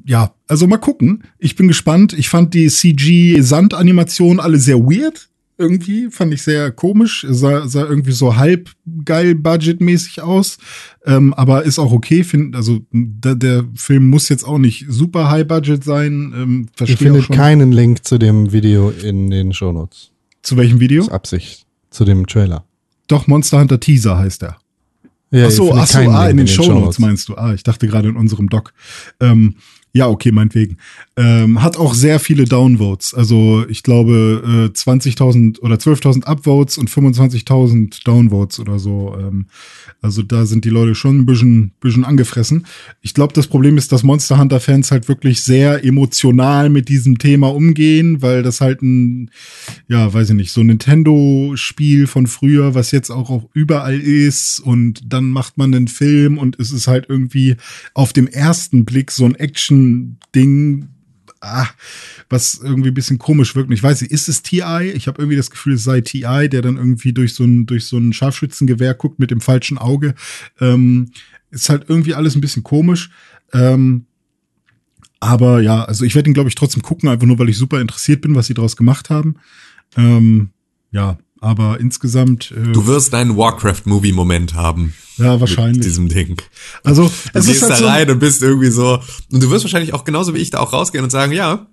ja, 0.06 0.34
also 0.48 0.68
mal 0.68 0.78
gucken. 0.78 1.24
Ich 1.40 1.56
bin 1.56 1.68
gespannt. 1.68 2.14
Ich 2.14 2.30
fand 2.30 2.54
die 2.54 2.68
CG-Sand-Animationen 2.68 4.40
alle 4.40 4.60
sehr 4.60 4.80
weird. 4.80 5.30
Irgendwie 5.60 6.12
fand 6.12 6.34
ich 6.34 6.44
sehr 6.44 6.72
komisch, 6.72 7.26
sah, 7.28 7.68
sah 7.68 7.84
irgendwie 7.84 8.12
so 8.12 8.36
halb 8.36 8.70
geil 9.06 9.34
budgetmäßig 9.34 10.22
aus, 10.22 10.60
ähm, 11.04 11.34
aber 11.34 11.64
ist 11.64 11.80
auch 11.80 11.92
okay. 11.92 12.24
Find, 12.24 12.56
also 12.56 12.82
der, 12.92 13.34
der 13.34 13.66
Film 13.74 14.08
muss 14.08 14.30
jetzt 14.30 14.44
auch 14.44 14.60
nicht 14.60 14.86
super 14.88 15.32
high 15.32 15.48
budget 15.48 15.84
sein. 15.84 16.32
Ähm, 16.36 16.68
Ihr 16.86 16.98
findet 16.98 17.30
keinen 17.30 17.72
Link 17.72 18.06
zu 18.06 18.20
dem 18.20 18.52
Video 18.52 18.92
in 18.92 19.32
den 19.32 19.52
Shownotes. 19.52 20.12
Zu 20.44 20.58
welchem 20.58 20.80
Video? 20.80 21.08
Absicht. 21.08 21.66
Zu 21.90 22.06
dem 22.06 22.28
Trailer. 22.28 22.64
Doch 23.08 23.26
Monster 23.26 23.60
Hunter 23.60 23.80
Teaser 23.80 24.18
heißt 24.18 24.44
er. 24.44 24.58
Ja, 25.32 25.48
Ach 25.48 25.52
so, 25.52 25.74
ach 25.74 25.88
so, 25.88 26.00
ah, 26.00 26.28
Link 26.28 26.32
in 26.32 26.38
den 26.38 26.48
Shownotes 26.48 27.00
meinst 27.00 27.28
du. 27.28 27.36
Ah, 27.36 27.54
ich 27.54 27.64
dachte 27.64 27.88
gerade 27.88 28.08
in 28.08 28.16
unserem 28.16 28.48
Doc. 28.50 28.74
Ähm, 29.20 29.56
Ja, 29.98 30.08
okay, 30.10 30.32
meinetwegen. 30.32 30.78
Ähm, 31.16 31.64
hat 31.64 31.76
auch 31.76 31.96
sehr 31.96 32.20
viele 32.20 32.46
Downvotes. 32.46 33.16
Also 33.16 33.66
ich 33.68 33.82
glaube 33.82 34.70
äh, 34.72 34.78
20.000 34.78 35.60
oder 35.62 35.78
12.000 35.78 36.24
Upvotes 36.26 36.78
und 36.78 36.88
25.000 36.88 38.04
Downvotes 38.04 38.60
oder 38.60 38.78
so. 38.78 39.16
Ähm, 39.20 39.48
also 40.00 40.22
da 40.22 40.46
sind 40.46 40.66
die 40.66 40.70
Leute 40.70 40.94
schon 40.94 41.18
ein 41.18 41.26
bisschen, 41.26 41.72
bisschen 41.80 42.06
angefressen. 42.06 42.68
Ich 43.02 43.16
glaube, 43.16 43.34
das 43.34 43.48
Problem 43.48 43.80
ist, 43.80 43.92
dass 43.92 44.04
Monster 44.04 44.38
Hunter-Fans 44.38 44.92
halt 44.92 45.08
wirklich 45.08 45.42
sehr 45.42 45.84
emotional 45.84 46.70
mit 46.70 46.90
diesem 46.90 47.18
Thema 47.18 47.52
umgehen, 47.52 48.22
weil 48.22 48.44
das 48.44 48.62
halt 48.62 48.84
ein, 48.84 49.32
ja, 49.88 50.14
weiß 50.14 50.30
ich 50.30 50.36
nicht, 50.36 50.52
so 50.52 50.62
ein 50.62 50.68
Nintendo-Spiel 50.68 52.06
von 52.06 52.28
früher, 52.28 52.76
was 52.76 52.92
jetzt 52.92 53.10
auch, 53.10 53.32
auch 53.32 53.50
überall 53.54 54.00
ist 54.00 54.60
und 54.60 55.02
dann 55.12 55.32
macht 55.32 55.58
man 55.58 55.74
einen 55.74 55.88
Film 55.88 56.38
und 56.38 56.60
es 56.60 56.72
ist 56.72 56.88
halt 56.88 57.08
irgendwie 57.10 57.56
auf 57.96 58.14
dem 58.14 58.28
ersten 58.28 58.86
Blick 58.86 59.10
so 59.10 59.26
ein 59.26 59.34
Action-Ding, 59.88 60.88
ah, 61.42 61.68
was 62.30 62.60
irgendwie 62.64 62.90
ein 62.90 62.94
bisschen 62.94 63.20
komisch 63.20 63.56
wirkt. 63.56 63.72
Ich 63.72 63.84
weiß 63.84 64.02
nicht, 64.02 64.12
ist 64.12 64.28
es 64.28 64.42
TI? 64.42 64.92
Ich 64.96 65.08
habe 65.08 65.22
irgendwie 65.22 65.38
das 65.38 65.52
Gefühl, 65.52 65.74
es 65.74 65.84
sei 65.84 66.02
TI, 66.02 66.50
der 66.50 66.62
dann 66.62 66.78
irgendwie 66.78 67.14
durch 67.14 67.34
so 67.34 67.44
ein, 67.44 67.66
durch 67.66 67.86
so 67.86 67.98
ein 67.98 68.14
Scharfschützengewehr 68.14 68.94
guckt 68.94 69.20
mit 69.20 69.32
dem 69.32 69.42
falschen 69.42 69.78
Auge. 69.78 70.16
Ähm, 70.60 71.12
ist 71.52 71.70
halt 71.70 71.86
irgendwie 71.88 72.14
alles 72.14 72.36
ein 72.36 72.42
bisschen 72.42 72.64
komisch. 72.64 73.10
Ähm, 73.54 74.06
aber 75.20 75.62
ja, 75.62 75.84
also 75.84 76.06
ich 76.06 76.16
werde 76.16 76.30
ihn, 76.30 76.34
glaube 76.34 76.50
ich, 76.50 76.56
trotzdem 76.56 76.84
gucken, 76.84 77.10
einfach 77.10 77.26
nur, 77.26 77.40
weil 77.40 77.50
ich 77.50 77.58
super 77.58 77.82
interessiert 77.82 78.22
bin, 78.22 78.36
was 78.36 78.48
sie 78.48 78.54
daraus 78.54 78.76
gemacht 78.76 79.10
haben. 79.10 79.36
Ähm, 79.96 80.50
ja, 80.92 81.18
aber 81.42 81.80
insgesamt. 81.80 82.52
Äh, 82.52 82.72
du 82.72 82.86
wirst 82.88 83.14
deinen 83.14 83.38
Warcraft-Movie-Moment 83.38 84.54
haben. 84.54 84.94
Ja, 85.18 85.40
wahrscheinlich. 85.40 85.78
Mit 85.78 85.86
diesem 85.86 86.10
Ding. 86.10 86.42
Also, 86.84 87.12
du 87.34 87.42
gehst 87.42 87.62
halt 87.62 87.72
da 87.72 87.76
so 87.78 87.88
rein 87.88 88.10
und 88.10 88.20
bist 88.20 88.42
irgendwie 88.42 88.70
so. 88.70 89.00
Und 89.32 89.44
du 89.44 89.50
wirst 89.50 89.66
wahrscheinlich 89.66 89.94
auch 89.94 90.04
genauso 90.04 90.34
wie 90.34 90.40
ich 90.40 90.52
da 90.52 90.60
auch 90.60 90.74
rausgehen 90.74 91.04
und 91.04 91.10
sagen, 91.10 91.32
ja, 91.32 91.68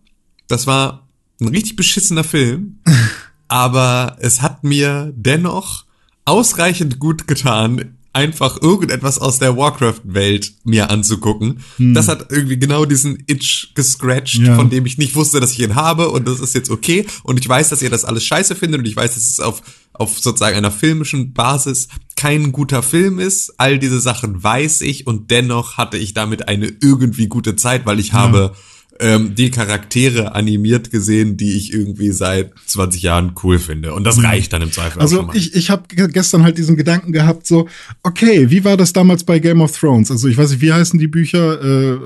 das 0.48 0.66
war 0.66 1.08
ein 1.40 1.48
richtig 1.48 1.76
beschissener 1.76 2.24
Film, 2.24 2.80
aber 3.48 4.16
es 4.20 4.40
hat 4.40 4.64
mir 4.64 5.12
dennoch 5.16 5.84
ausreichend 6.24 6.98
gut 6.98 7.26
getan, 7.26 7.96
einfach 8.14 8.62
irgendetwas 8.62 9.18
aus 9.18 9.38
der 9.38 9.56
Warcraft-Welt 9.56 10.54
mir 10.64 10.90
anzugucken. 10.90 11.60
Hm. 11.76 11.94
Das 11.94 12.08
hat 12.08 12.30
irgendwie 12.30 12.58
genau 12.58 12.84
diesen 12.84 13.22
Itch 13.26 13.74
gescratcht, 13.74 14.38
ja. 14.38 14.54
von 14.54 14.70
dem 14.70 14.86
ich 14.86 14.98
nicht 14.98 15.14
wusste, 15.16 15.40
dass 15.40 15.52
ich 15.52 15.60
ihn 15.60 15.74
habe 15.74 16.10
und 16.10 16.26
das 16.28 16.40
ist 16.40 16.54
jetzt 16.54 16.70
okay. 16.70 17.06
Und 17.24 17.40
ich 17.40 17.48
weiß, 17.48 17.68
dass 17.68 17.82
ihr 17.82 17.90
das 17.90 18.04
alles 18.04 18.24
scheiße 18.24 18.54
findet 18.54 18.80
und 18.80 18.86
ich 18.86 18.96
weiß, 18.96 19.14
dass 19.14 19.26
es 19.26 19.40
auf, 19.40 19.62
auf 19.92 20.18
sozusagen 20.18 20.56
einer 20.56 20.70
filmischen 20.70 21.32
Basis 21.32 21.88
kein 22.16 22.52
guter 22.52 22.82
Film 22.82 23.18
ist. 23.18 23.54
All 23.58 23.78
diese 23.78 24.00
Sachen 24.00 24.42
weiß 24.42 24.82
ich 24.82 25.06
und 25.06 25.30
dennoch 25.30 25.76
hatte 25.76 25.98
ich 25.98 26.14
damit 26.14 26.48
eine 26.48 26.72
irgendwie 26.80 27.26
gute 27.26 27.56
Zeit, 27.56 27.84
weil 27.84 27.98
ich 27.98 28.08
ja. 28.08 28.14
habe 28.14 28.54
ähm, 29.00 29.34
die 29.34 29.50
Charaktere 29.50 30.34
animiert 30.34 30.90
gesehen, 30.90 31.36
die 31.36 31.56
ich 31.56 31.72
irgendwie 31.72 32.10
seit 32.10 32.52
20 32.66 33.02
Jahren 33.02 33.32
cool 33.42 33.58
finde. 33.58 33.92
Und 33.92 34.04
das 34.04 34.18
mhm. 34.18 34.26
reicht 34.26 34.52
dann 34.52 34.62
im 34.62 34.70
Zweifel. 34.70 35.00
Also 35.00 35.16
auch 35.16 35.20
schon 35.20 35.26
mal. 35.28 35.36
ich, 35.36 35.54
ich 35.54 35.70
habe 35.70 35.82
gestern 36.08 36.44
halt 36.44 36.58
diesen 36.58 36.76
Gedanken 36.76 37.12
gehabt, 37.12 37.46
so, 37.46 37.68
okay, 38.02 38.50
wie 38.50 38.64
war 38.64 38.76
das 38.76 38.92
damals 38.92 39.24
bei 39.24 39.38
Game 39.40 39.60
of 39.60 39.76
Thrones? 39.76 40.10
Also 40.10 40.28
ich 40.28 40.38
weiß 40.38 40.50
nicht, 40.50 40.60
wie 40.60 40.72
heißen 40.72 40.98
die 40.98 41.08
Bücher? 41.08 41.60
Äh, 41.62 41.98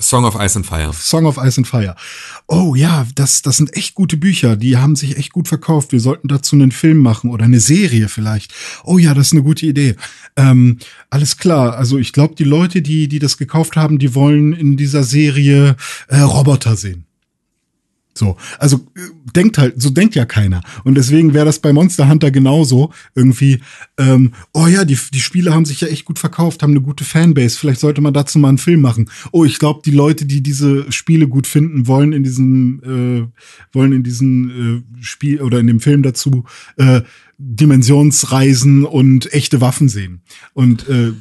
Song 0.00 0.24
of 0.24 0.34
Ice 0.40 0.56
and 0.56 0.66
Fire. 0.66 0.92
Song 0.92 1.26
of 1.26 1.38
Ice 1.38 1.58
and 1.58 1.66
Fire. 1.66 1.96
Oh 2.46 2.74
ja, 2.74 3.06
das, 3.14 3.42
das 3.42 3.56
sind 3.56 3.74
echt 3.74 3.94
gute 3.94 4.16
Bücher. 4.16 4.56
Die 4.56 4.76
haben 4.76 4.94
sich 4.94 5.16
echt 5.16 5.32
gut 5.32 5.48
verkauft. 5.48 5.92
Wir 5.92 6.00
sollten 6.00 6.28
dazu 6.28 6.54
einen 6.54 6.70
Film 6.70 6.98
machen 6.98 7.30
oder 7.30 7.44
eine 7.44 7.60
Serie 7.60 8.08
vielleicht. 8.08 8.52
Oh 8.84 8.98
ja, 8.98 9.14
das 9.14 9.28
ist 9.28 9.32
eine 9.32 9.42
gute 9.42 9.66
Idee. 9.66 9.96
Ähm, 10.36 10.78
alles 11.10 11.38
klar. 11.38 11.76
Also 11.76 11.98
ich 11.98 12.12
glaube, 12.12 12.34
die 12.34 12.44
Leute, 12.44 12.82
die, 12.82 13.08
die 13.08 13.18
das 13.18 13.38
gekauft 13.38 13.76
haben, 13.76 13.98
die 13.98 14.14
wollen 14.14 14.52
in 14.52 14.76
dieser 14.76 15.02
Serie 15.02 15.76
äh, 16.08 16.20
Roboter 16.20 16.76
sehen. 16.76 17.05
So, 18.16 18.36
also 18.58 18.76
äh, 18.96 19.00
denkt 19.34 19.58
halt, 19.58 19.80
so 19.80 19.90
denkt 19.90 20.14
ja 20.14 20.24
keiner. 20.24 20.62
Und 20.84 20.96
deswegen 20.96 21.34
wäre 21.34 21.44
das 21.44 21.58
bei 21.58 21.72
Monster 21.72 22.08
Hunter 22.08 22.30
genauso 22.30 22.92
irgendwie, 23.14 23.60
ähm, 23.98 24.32
oh 24.52 24.66
ja, 24.66 24.84
die, 24.84 24.98
die 25.12 25.20
Spiele 25.20 25.54
haben 25.54 25.64
sich 25.64 25.80
ja 25.80 25.88
echt 25.88 26.04
gut 26.04 26.18
verkauft, 26.18 26.62
haben 26.62 26.70
eine 26.70 26.80
gute 26.80 27.04
Fanbase, 27.04 27.58
vielleicht 27.58 27.80
sollte 27.80 28.00
man 28.00 28.14
dazu 28.14 28.38
mal 28.38 28.48
einen 28.48 28.58
Film 28.58 28.80
machen. 28.80 29.10
Oh, 29.32 29.44
ich 29.44 29.58
glaube, 29.58 29.82
die 29.84 29.90
Leute, 29.90 30.24
die 30.24 30.42
diese 30.42 30.90
Spiele 30.90 31.28
gut 31.28 31.46
finden, 31.46 31.86
wollen 31.86 32.12
in 32.12 32.24
diesem, 32.24 32.80
äh, 32.82 33.74
wollen 33.74 33.92
in 33.92 34.02
diesem 34.02 34.84
äh, 34.98 35.02
Spiel 35.02 35.40
oder 35.42 35.58
in 35.58 35.66
dem 35.66 35.80
Film 35.80 36.02
dazu 36.02 36.44
äh, 36.76 37.02
Dimensionsreisen 37.38 38.84
und 38.84 39.32
echte 39.32 39.60
Waffen 39.60 39.88
sehen. 39.88 40.22
Und 40.54 40.88
äh, 40.88 41.12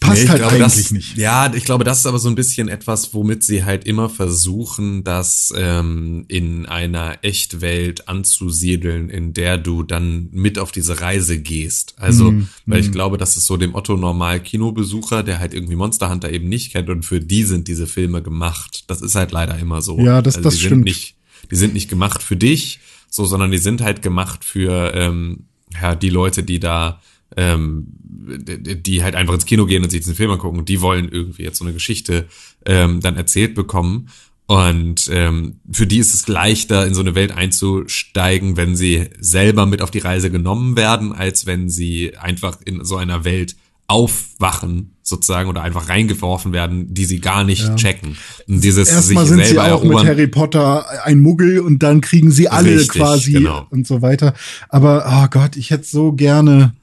passt 0.00 0.22
nee, 0.22 0.28
halt 0.30 0.40
glaube, 0.40 0.54
eigentlich 0.56 0.84
das, 0.84 0.90
nicht. 0.90 1.16
Ja, 1.16 1.52
ich 1.54 1.64
glaube, 1.64 1.84
das 1.84 2.00
ist 2.00 2.06
aber 2.06 2.18
so 2.18 2.28
ein 2.28 2.34
bisschen 2.34 2.68
etwas, 2.68 3.12
womit 3.12 3.44
sie 3.44 3.64
halt 3.64 3.84
immer 3.84 4.08
versuchen, 4.08 5.04
das 5.04 5.52
ähm, 5.56 6.24
in 6.28 6.66
einer 6.66 7.18
Echtwelt 7.22 8.08
anzusiedeln, 8.08 9.10
in 9.10 9.34
der 9.34 9.58
du 9.58 9.82
dann 9.82 10.28
mit 10.32 10.58
auf 10.58 10.72
diese 10.72 11.00
Reise 11.00 11.38
gehst. 11.38 11.94
Also, 11.98 12.32
mm, 12.32 12.48
weil 12.66 12.78
mm. 12.78 12.80
ich 12.80 12.88
mhm. 12.88 12.92
glaube, 12.92 13.18
das 13.18 13.36
ist 13.36 13.46
so 13.46 13.58
dem 13.58 13.74
Otto 13.74 13.96
normal 13.96 14.40
Kinobesucher, 14.40 15.22
der 15.22 15.38
halt 15.38 15.52
irgendwie 15.52 15.76
Monster 15.76 16.10
Hunter 16.10 16.30
eben 16.30 16.48
nicht 16.48 16.72
kennt 16.72 16.88
und 16.88 17.04
für 17.04 17.20
die 17.20 17.44
sind 17.44 17.68
diese 17.68 17.86
Filme 17.86 18.22
gemacht. 18.22 18.84
Das 18.86 19.02
ist 19.02 19.14
halt 19.14 19.32
leider 19.32 19.58
immer 19.58 19.82
so. 19.82 20.00
Ja, 20.00 20.22
das, 20.22 20.36
also 20.36 20.48
das 20.48 20.58
die 20.58 20.66
stimmt. 20.66 20.84
Nicht, 20.84 21.16
die 21.50 21.56
sind 21.56 21.74
nicht 21.74 21.90
gemacht 21.90 22.22
für 22.22 22.36
dich, 22.36 22.80
so, 23.10 23.26
sondern 23.26 23.50
die 23.50 23.58
sind 23.58 23.82
halt 23.82 24.00
gemacht 24.00 24.44
für 24.44 24.94
ähm, 24.94 25.44
ja, 25.80 25.94
die 25.94 26.10
Leute, 26.10 26.42
die 26.42 26.58
da 26.58 27.00
ähm, 27.36 27.99
die 28.20 29.02
halt 29.02 29.14
einfach 29.14 29.34
ins 29.34 29.46
Kino 29.46 29.66
gehen 29.66 29.82
und 29.82 29.90
sich 29.90 30.00
diesen 30.00 30.14
Film 30.14 30.30
angucken 30.30 30.58
und 30.58 30.68
die 30.68 30.80
wollen 30.80 31.08
irgendwie 31.10 31.42
jetzt 31.42 31.58
so 31.58 31.64
eine 31.64 31.72
Geschichte 31.72 32.26
ähm, 32.66 33.00
dann 33.00 33.16
erzählt 33.16 33.54
bekommen. 33.54 34.08
Und 34.46 35.08
ähm, 35.12 35.60
für 35.70 35.86
die 35.86 35.98
ist 35.98 36.12
es 36.12 36.26
leichter, 36.26 36.84
in 36.84 36.92
so 36.92 37.00
eine 37.00 37.14
Welt 37.14 37.30
einzusteigen, 37.30 38.56
wenn 38.56 38.74
sie 38.74 39.08
selber 39.20 39.64
mit 39.64 39.80
auf 39.80 39.92
die 39.92 40.00
Reise 40.00 40.28
genommen 40.28 40.76
werden, 40.76 41.12
als 41.12 41.46
wenn 41.46 41.68
sie 41.68 42.16
einfach 42.16 42.58
in 42.64 42.84
so 42.84 42.96
einer 42.96 43.24
Welt 43.24 43.54
aufwachen 43.86 44.96
sozusagen 45.02 45.48
oder 45.48 45.62
einfach 45.62 45.88
reingeworfen 45.88 46.52
werden, 46.52 46.94
die 46.94 47.04
sie 47.04 47.20
gar 47.20 47.44
nicht 47.44 47.66
ja. 47.66 47.74
checken. 47.74 48.16
Und 48.48 48.62
dieses 48.62 48.88
Erstmal 48.88 49.26
sich 49.26 49.34
sind 49.34 49.44
selber 49.46 49.64
sie 49.64 49.70
auch 49.72 49.82
erobern. 49.82 50.04
mit 50.04 50.06
Harry 50.06 50.26
Potter 50.28 50.86
ein 51.04 51.20
Muggel 51.20 51.60
und 51.60 51.82
dann 51.82 52.00
kriegen 52.00 52.30
sie 52.30 52.48
alle 52.48 52.76
Richtig, 52.76 53.00
quasi 53.00 53.32
genau. 53.32 53.66
und 53.70 53.86
so 53.86 54.02
weiter. 54.02 54.34
Aber 54.68 55.04
oh 55.06 55.28
Gott, 55.30 55.56
ich 55.56 55.70
hätte 55.70 55.86
so 55.86 56.12
gerne 56.12 56.74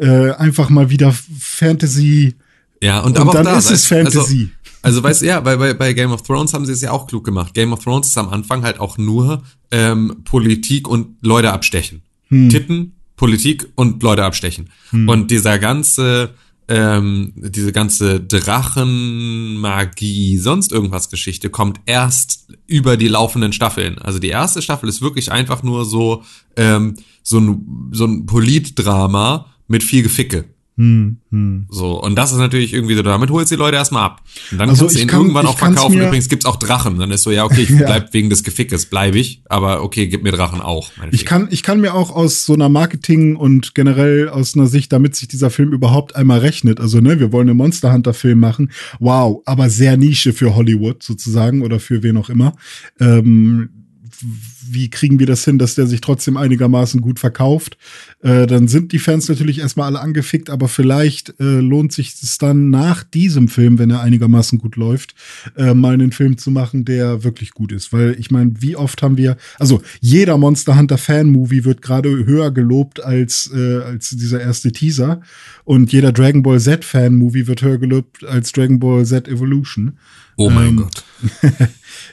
äh, 0.00 0.32
einfach 0.32 0.70
mal 0.70 0.90
wieder 0.90 1.14
Fantasy. 1.38 2.34
Ja, 2.82 3.00
und, 3.00 3.12
und 3.12 3.18
aber 3.18 3.32
dann 3.32 3.44
da, 3.44 3.58
ist 3.58 3.70
es 3.70 3.86
Fantasy. 3.86 4.50
Also, 4.82 4.82
also 4.82 5.02
weißt 5.02 5.22
du, 5.22 5.26
ja, 5.26 5.40
bei, 5.40 5.56
bei, 5.56 5.74
bei 5.74 5.92
Game 5.92 6.12
of 6.12 6.22
Thrones 6.22 6.54
haben 6.54 6.64
sie 6.64 6.72
es 6.72 6.80
ja 6.80 6.90
auch 6.90 7.06
klug 7.06 7.24
gemacht. 7.24 7.52
Game 7.52 7.74
of 7.74 7.84
Thrones 7.84 8.08
ist 8.08 8.16
am 8.16 8.30
Anfang 8.30 8.62
halt 8.62 8.80
auch 8.80 8.96
nur 8.96 9.42
ähm, 9.70 10.22
Politik 10.24 10.88
und 10.88 11.16
Leute 11.20 11.52
abstechen. 11.52 12.00
Hm. 12.28 12.48
Titten, 12.48 12.94
Politik 13.16 13.68
und 13.74 14.02
Leute 14.02 14.24
abstechen. 14.24 14.70
Hm. 14.90 15.06
Und 15.06 15.30
dieser 15.30 15.58
ganze, 15.58 16.30
ähm, 16.68 17.34
diese 17.36 17.72
ganze 17.72 18.20
Drachenmagie, 18.20 20.38
sonst 20.38 20.72
irgendwas 20.72 21.10
Geschichte 21.10 21.50
kommt 21.50 21.78
erst 21.84 22.48
über 22.66 22.96
die 22.96 23.08
laufenden 23.08 23.52
Staffeln. 23.52 23.98
Also 23.98 24.18
die 24.18 24.28
erste 24.28 24.62
Staffel 24.62 24.88
ist 24.88 25.02
wirklich 25.02 25.30
einfach 25.30 25.62
nur 25.62 25.84
so, 25.84 26.22
ähm, 26.56 26.96
so 27.22 27.38
ein, 27.38 27.90
so 27.92 28.06
ein 28.06 28.24
Politdrama, 28.24 29.44
mit 29.70 29.82
viel 29.82 30.02
Geficke. 30.02 30.44
Hm, 30.76 31.18
hm. 31.30 31.66
So, 31.68 32.02
und 32.02 32.16
das 32.16 32.32
ist 32.32 32.38
natürlich 32.38 32.72
irgendwie 32.72 32.94
so, 32.94 33.02
damit 33.02 33.28
holst 33.28 33.50
du 33.50 33.56
die 33.56 33.58
Leute 33.58 33.76
erstmal 33.76 34.04
ab. 34.04 34.22
Und 34.50 34.58
dann 34.58 34.70
also 34.70 34.84
kannst 34.84 34.96
du 34.96 35.00
ihn 35.02 35.08
kann, 35.08 35.20
irgendwann 35.20 35.44
auch 35.46 35.58
verkaufen. 35.58 36.00
Übrigens 36.00 36.30
gibt's 36.30 36.46
auch 36.46 36.56
Drachen. 36.56 36.98
Dann 36.98 37.10
ist 37.10 37.22
so, 37.22 37.30
ja, 37.30 37.44
okay, 37.44 37.62
ich 37.62 37.68
ja. 37.78 37.84
bleib 37.84 38.14
wegen 38.14 38.30
des 38.30 38.44
Gefickes, 38.44 38.86
bleibe 38.86 39.18
ich, 39.18 39.42
aber 39.50 39.82
okay, 39.82 40.06
gib 40.06 40.22
mir 40.22 40.32
Drachen 40.32 40.62
auch. 40.62 40.90
Ich 41.10 41.26
kann, 41.26 41.48
ich 41.50 41.62
kann 41.62 41.82
mir 41.82 41.92
auch 41.94 42.10
aus 42.10 42.46
so 42.46 42.54
einer 42.54 42.70
Marketing 42.70 43.36
und 43.36 43.74
generell 43.74 44.30
aus 44.30 44.54
einer 44.54 44.66
Sicht, 44.68 44.90
damit 44.92 45.16
sich 45.16 45.28
dieser 45.28 45.50
Film 45.50 45.72
überhaupt 45.72 46.16
einmal 46.16 46.38
rechnet, 46.38 46.80
also 46.80 47.00
ne, 47.00 47.20
wir 47.20 47.30
wollen 47.30 47.50
einen 47.50 47.58
Monster 47.58 47.92
Hunter 47.92 48.14
Film 48.14 48.40
machen, 48.40 48.72
wow, 49.00 49.42
aber 49.44 49.68
sehr 49.68 49.98
Nische 49.98 50.32
für 50.32 50.56
Hollywood 50.56 51.02
sozusagen 51.02 51.60
oder 51.60 51.78
für 51.78 52.02
wen 52.02 52.16
auch 52.16 52.30
immer. 52.30 52.54
Ähm, 52.98 53.79
wie 54.22 54.90
kriegen 54.90 55.18
wir 55.18 55.26
das 55.26 55.44
hin, 55.44 55.58
dass 55.58 55.74
der 55.74 55.86
sich 55.86 56.00
trotzdem 56.00 56.36
einigermaßen 56.36 57.00
gut 57.00 57.18
verkauft? 57.18 57.76
Äh, 58.22 58.46
dann 58.46 58.68
sind 58.68 58.92
die 58.92 58.98
Fans 58.98 59.28
natürlich 59.28 59.60
erstmal 59.60 59.86
alle 59.86 60.00
angefickt, 60.00 60.50
aber 60.50 60.68
vielleicht 60.68 61.34
äh, 61.40 61.60
lohnt 61.60 61.92
sich 61.92 62.14
es 62.22 62.38
dann 62.38 62.70
nach 62.70 63.02
diesem 63.02 63.48
Film, 63.48 63.78
wenn 63.78 63.90
er 63.90 64.00
einigermaßen 64.00 64.58
gut 64.58 64.76
läuft, 64.76 65.14
äh, 65.56 65.74
mal 65.74 65.94
einen 65.94 66.12
Film 66.12 66.38
zu 66.38 66.50
machen, 66.50 66.84
der 66.84 67.24
wirklich 67.24 67.52
gut 67.52 67.72
ist. 67.72 67.92
Weil 67.92 68.16
ich 68.18 68.30
meine, 68.30 68.52
wie 68.60 68.76
oft 68.76 69.02
haben 69.02 69.16
wir, 69.16 69.36
also 69.58 69.82
jeder 70.00 70.36
Monster 70.38 70.76
Hunter 70.76 70.98
Fan-Movie 70.98 71.64
wird 71.64 71.82
gerade 71.82 72.10
höher 72.10 72.50
gelobt 72.50 73.02
als, 73.02 73.50
äh, 73.54 73.78
als 73.82 74.10
dieser 74.10 74.40
erste 74.40 74.72
Teaser. 74.72 75.20
Und 75.64 75.92
jeder 75.92 76.12
Dragon 76.12 76.42
Ball 76.42 76.60
Z 76.60 76.84
Fan-Movie 76.84 77.46
wird 77.46 77.62
höher 77.62 77.78
gelobt 77.78 78.24
als 78.24 78.52
Dragon 78.52 78.78
Ball 78.80 79.06
Z 79.06 79.28
Evolution. 79.28 79.98
Oh 80.36 80.48
mein 80.50 80.68
Ähm, 80.68 80.76
Gott. 80.76 81.04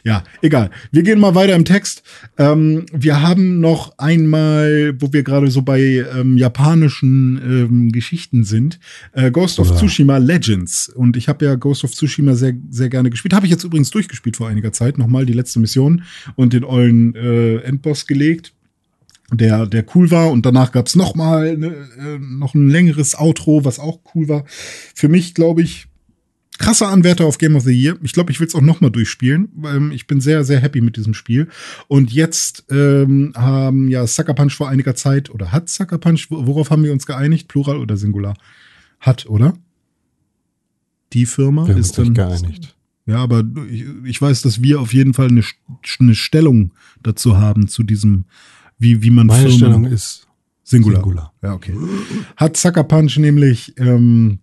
Ja, 0.07 0.23
egal. 0.41 0.69
Wir 0.89 1.03
gehen 1.03 1.19
mal 1.19 1.35
weiter 1.35 1.53
im 1.53 1.65
Text. 1.65 2.01
Ähm, 2.37 2.85
wir 2.93 3.21
haben 3.21 3.59
noch 3.59 3.97
einmal, 3.97 4.95
wo 5.01 5.11
wir 5.11 5.21
gerade 5.21 5.51
so 5.51 5.63
bei 5.63 5.81
ähm, 5.81 6.37
japanischen 6.37 7.41
ähm, 7.43 7.91
Geschichten 7.91 8.45
sind, 8.45 8.79
äh, 9.11 9.31
Ghost 9.31 9.59
of 9.59 9.69
Ja. 9.69 9.75
Tsushima 9.75 10.15
Legends. 10.15 10.87
Und 10.87 11.17
ich 11.17 11.27
habe 11.27 11.43
ja 11.43 11.55
Ghost 11.55 11.83
of 11.83 11.91
Tsushima 11.91 12.35
sehr, 12.35 12.53
sehr 12.69 12.87
gerne 12.87 13.09
gespielt. 13.09 13.33
Habe 13.33 13.47
ich 13.47 13.51
jetzt 13.51 13.65
übrigens 13.65 13.89
durchgespielt 13.89 14.37
vor 14.37 14.47
einiger 14.47 14.71
Zeit. 14.71 14.97
Nochmal 14.97 15.25
die 15.25 15.33
letzte 15.33 15.59
Mission 15.59 16.03
und 16.37 16.53
den 16.53 16.63
ollen 16.63 17.13
äh, 17.13 17.57
Endboss 17.57 18.07
gelegt. 18.07 18.53
Der, 19.33 19.65
der 19.65 19.83
cool 19.93 20.09
war 20.09 20.31
und 20.31 20.45
danach 20.45 20.71
gab's 20.71 20.95
noch 20.95 21.15
mal 21.15 21.57
ne, 21.57 21.75
äh, 21.99 22.17
noch 22.17 22.53
ein 22.55 22.69
längeres 22.69 23.19
Outro, 23.19 23.65
was 23.65 23.77
auch 23.77 23.99
cool 24.15 24.29
war. 24.29 24.45
Für 24.47 25.09
mich, 25.09 25.33
glaube 25.33 25.63
ich, 25.63 25.89
krasser 26.57 26.89
Anwärter 26.89 27.25
auf 27.25 27.37
Game 27.37 27.55
of 27.55 27.63
the 27.63 27.71
Year. 27.71 27.97
Ich 28.03 28.13
glaube, 28.13 28.31
ich 28.31 28.39
will 28.39 28.47
es 28.47 28.55
auch 28.55 28.61
noch 28.61 28.81
mal 28.81 28.89
durchspielen. 28.89 29.49
weil 29.55 29.91
ich 29.93 30.07
bin 30.07 30.21
sehr, 30.21 30.43
sehr 30.43 30.59
happy 30.59 30.81
mit 30.81 30.97
diesem 30.97 31.13
Spiel. 31.13 31.47
Und 31.87 32.11
jetzt 32.11 32.65
ähm, 32.69 33.33
haben 33.35 33.87
ja 33.89 34.05
Sucker 34.07 34.33
Punch 34.33 34.53
vor 34.53 34.69
einiger 34.69 34.95
Zeit, 34.95 35.29
oder 35.29 35.51
hat 35.51 35.69
Sucker 35.69 35.97
Punch, 35.97 36.27
wo- 36.29 36.47
worauf 36.47 36.69
haben 36.71 36.83
wir 36.83 36.91
uns 36.93 37.05
geeinigt? 37.05 37.47
Plural 37.47 37.77
oder 37.77 37.97
Singular? 37.97 38.35
Hat, 38.99 39.25
oder? 39.27 39.53
Die 41.13 41.25
Firma 41.25 41.67
Wir 41.67 41.77
ist 41.77 41.97
dann. 41.97 42.13
geeinigt. 42.13 42.75
Ja, 43.05 43.17
aber 43.17 43.43
ich, 43.71 43.85
ich 44.03 44.21
weiß, 44.21 44.41
dass 44.41 44.61
wir 44.61 44.81
auf 44.81 44.93
jeden 44.93 45.13
Fall 45.13 45.29
eine, 45.29 45.43
eine 45.99 46.15
Stellung 46.15 46.71
dazu 47.01 47.37
haben, 47.37 47.67
zu 47.69 47.83
diesem, 47.83 48.25
wie, 48.77 49.01
wie 49.01 49.11
man 49.11 49.27
Meine 49.27 49.43
Firmen- 49.47 49.57
Stellung 49.57 49.85
ist 49.85 50.27
Singular. 50.65 51.01
Singular. 51.01 51.33
Ja, 51.41 51.53
okay. 51.53 51.73
Hat 52.35 52.57
Sucker 52.57 52.83
Punch 52.83 53.17
nämlich 53.17 53.73
ähm, 53.77 54.39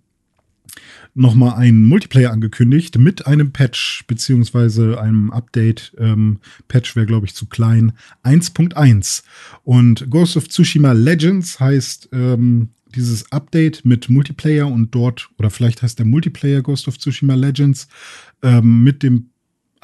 nochmal 1.14 1.54
einen 1.54 1.84
Multiplayer 1.84 2.32
angekündigt 2.32 2.98
mit 2.98 3.26
einem 3.26 3.52
Patch 3.52 4.04
beziehungsweise 4.06 5.00
einem 5.00 5.30
Update. 5.30 5.94
Ähm, 5.98 6.40
Patch 6.68 6.96
wäre, 6.96 7.06
glaube 7.06 7.26
ich, 7.26 7.34
zu 7.34 7.46
klein. 7.46 7.92
1.1. 8.24 9.22
Und 9.62 10.10
Ghost 10.10 10.36
of 10.36 10.48
Tsushima 10.48 10.92
Legends 10.92 11.60
heißt 11.60 12.08
ähm, 12.12 12.70
dieses 12.94 13.30
Update 13.32 13.84
mit 13.84 14.08
Multiplayer 14.08 14.66
und 14.66 14.94
dort, 14.94 15.30
oder 15.38 15.50
vielleicht 15.50 15.82
heißt 15.82 15.98
der 15.98 16.06
Multiplayer 16.06 16.62
Ghost 16.62 16.88
of 16.88 16.98
Tsushima 16.98 17.34
Legends 17.34 17.88
ähm, 18.42 18.82
mit 18.82 19.02
dem 19.02 19.30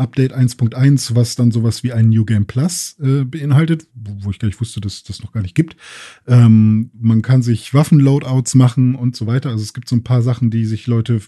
Update 0.01 0.35
1.1, 0.35 1.15
was 1.15 1.37
dann 1.37 1.51
sowas 1.51 1.85
wie 1.85 1.93
ein 1.93 2.09
New 2.09 2.25
Game 2.25 2.47
Plus 2.47 2.97
äh, 3.01 3.25
beinhaltet, 3.25 3.87
wo, 3.95 4.31
ich 4.31 4.39
gar 4.39 4.47
nicht 4.47 4.61
wusste, 4.61 4.81
dass 4.81 4.95
es 4.95 5.03
das 5.03 5.23
noch 5.23 5.33
gar 5.33 5.43
nicht 5.43 5.55
gibt. 5.55 5.77
Ähm, 6.27 6.91
man 6.99 7.23
kann 7.23 7.43
sich 7.43 7.75
Waffenloadouts 7.75 8.55
machen 8.55 8.95
und 8.95 9.15
so 9.15 9.27
weiter. 9.27 9.51
Also 9.51 9.63
es 9.63 9.75
gibt 9.75 9.89
so 9.89 9.97
ein 9.97 10.03
paar 10.03 10.23
Sachen, 10.23 10.51
die 10.51 10.65
sich 10.65 10.87
Leute 10.87 11.21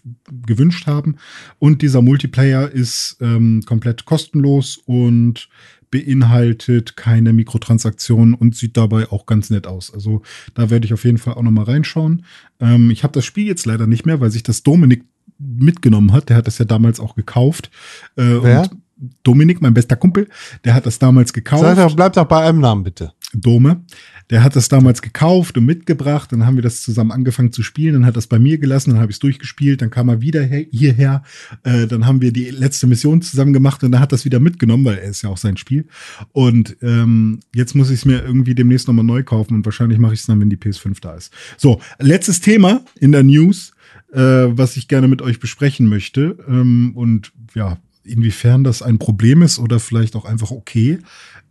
gewünscht 0.47 0.87
haben. 0.87 1.17
Und 1.59 1.83
dieser 1.83 2.03
Multiplayer 2.03 2.71
ist 2.71 3.19
ähm, 3.21 3.63
komplett 3.67 4.07
kostenlos 4.07 4.79
und 4.85 5.49
beinhaltet 5.93 6.97
keine 6.97 7.33
Mikrotransaktionen 7.35 8.35
und 8.35 8.57
sieht 8.57 8.77
dabei 8.77 9.13
auch 9.13 9.27
ganz 9.27 9.51
nett 9.51 9.67
aus. 9.67 9.93
Also 9.93 10.23
da 10.55 10.71
werde 10.71 10.87
ich 10.87 10.95
auf 10.95 11.05
jeden 11.05 11.19
Fall 11.19 11.35
auch 11.35 11.43
noch 11.43 11.51
mal 11.51 11.65
reinschauen. 11.65 12.25
Ähm, 12.59 12.91
ich 12.91 13.05
habe 13.05 13.13
das 13.13 13.27
Spiel 13.27 13.47
jetzt 13.47 13.67
leider 13.67 13.87
nicht 13.87 14.07
mehr, 14.07 14.19
weil 14.19 14.31
sich 14.31 14.43
das 14.43 14.63
Dominik 14.63 15.05
mitgenommen 15.43 16.13
hat. 16.13 16.29
Der 16.29 16.37
hat 16.37 16.47
das 16.47 16.59
ja 16.59 16.65
damals 16.65 17.01
auch 17.01 17.15
gekauft. 17.15 17.71
Äh, 18.17 18.23
Wer? 18.23 18.63
Und 18.63 18.83
Dominik, 19.25 19.61
mein 19.61 19.75
bester 19.75 19.97
Kumpel, 19.97 20.29
der 20.65 20.75
hat 20.75 20.87
das 20.87 20.99
damals 20.99 21.33
gekauft. 21.33 21.63
Sag 21.63 21.77
doch, 21.77 21.97
bleib 21.97 22.13
doch 22.13 22.25
bei 22.25 22.49
einem 22.49 22.61
Namen, 22.61 22.85
bitte. 22.85 23.13
Dome. 23.35 23.85
Der 24.31 24.43
hat 24.43 24.57
das 24.57 24.69
damals 24.69 25.03
gekauft 25.03 25.59
und 25.59 25.65
mitgebracht. 25.65 26.33
Dann 26.33 26.47
haben 26.47 26.57
wir 26.57 26.63
das 26.63 26.83
zusammen 26.83 27.11
angefangen 27.11 27.53
zu 27.53 27.63
spielen. 27.63 27.95
Dann 27.95 28.07
hat 28.07 28.17
das 28.17 28.27
bei 28.27 28.39
mir 28.39 28.59
gelassen. 28.59 28.91
Dann 28.91 29.01
habe 29.01 29.11
ich 29.11 29.17
es 29.17 29.21
durchgespielt. 29.21 29.83
Dann 29.83 29.91
kam 29.91 30.09
er 30.09 30.21
wieder 30.21 30.43
her, 30.43 30.65
hierher. 30.71 31.23
Äh, 31.65 31.87
dann 31.87 32.07
haben 32.07 32.21
wir 32.23 32.33
die 32.33 32.51
letzte 32.51 32.87
Mission 32.87 33.21
zusammen 33.21 33.53
gemacht 33.53 33.83
und 33.83 33.93
dann 33.93 34.01
hat 34.01 34.13
das 34.13 34.25
wieder 34.25 34.41
mitgenommen, 34.41 34.85
weil 34.85 34.99
er 34.99 35.11
ist 35.11 35.23
ja 35.23 35.31
auch 35.31 35.37
sein 35.37 35.57
Spiel. 35.57 35.87
Und 36.33 36.77
ähm, 36.83 37.41
jetzt 37.55 37.75
muss 37.75 37.91
ich 37.91 38.01
es 38.01 38.05
mir 38.05 38.23
irgendwie 38.23 38.55
demnächst 38.55 38.87
nochmal 38.87 39.05
neu 39.05 39.23
kaufen 39.23 39.55
und 39.55 39.65
wahrscheinlich 39.65 39.99
mache 39.99 40.15
ich 40.15 40.21
es 40.21 40.27
dann, 40.27 40.41
wenn 40.41 40.51
die 40.51 40.57
PS5 40.57 41.01
da 41.01 41.15
ist. 41.15 41.33
So, 41.59 41.81
letztes 41.99 42.41
Thema 42.41 42.85
in 43.01 43.13
der 43.13 43.25
News, 43.25 43.72
äh, 44.13 44.19
was 44.19 44.77
ich 44.77 44.89
gerne 44.89 45.09
mit 45.09 45.23
euch 45.23 45.41
besprechen 45.41 45.89
möchte. 45.89 46.37
Ähm, 46.49 46.93
und 46.95 47.33
ja, 47.55 47.79
inwiefern 48.05 48.65
das 48.65 48.83
ein 48.83 48.99
Problem 48.99 49.43
ist 49.43 49.59
oder 49.59 49.81
vielleicht 49.81 50.17
auch 50.17 50.25
einfach 50.25 50.51
okay. 50.51 50.99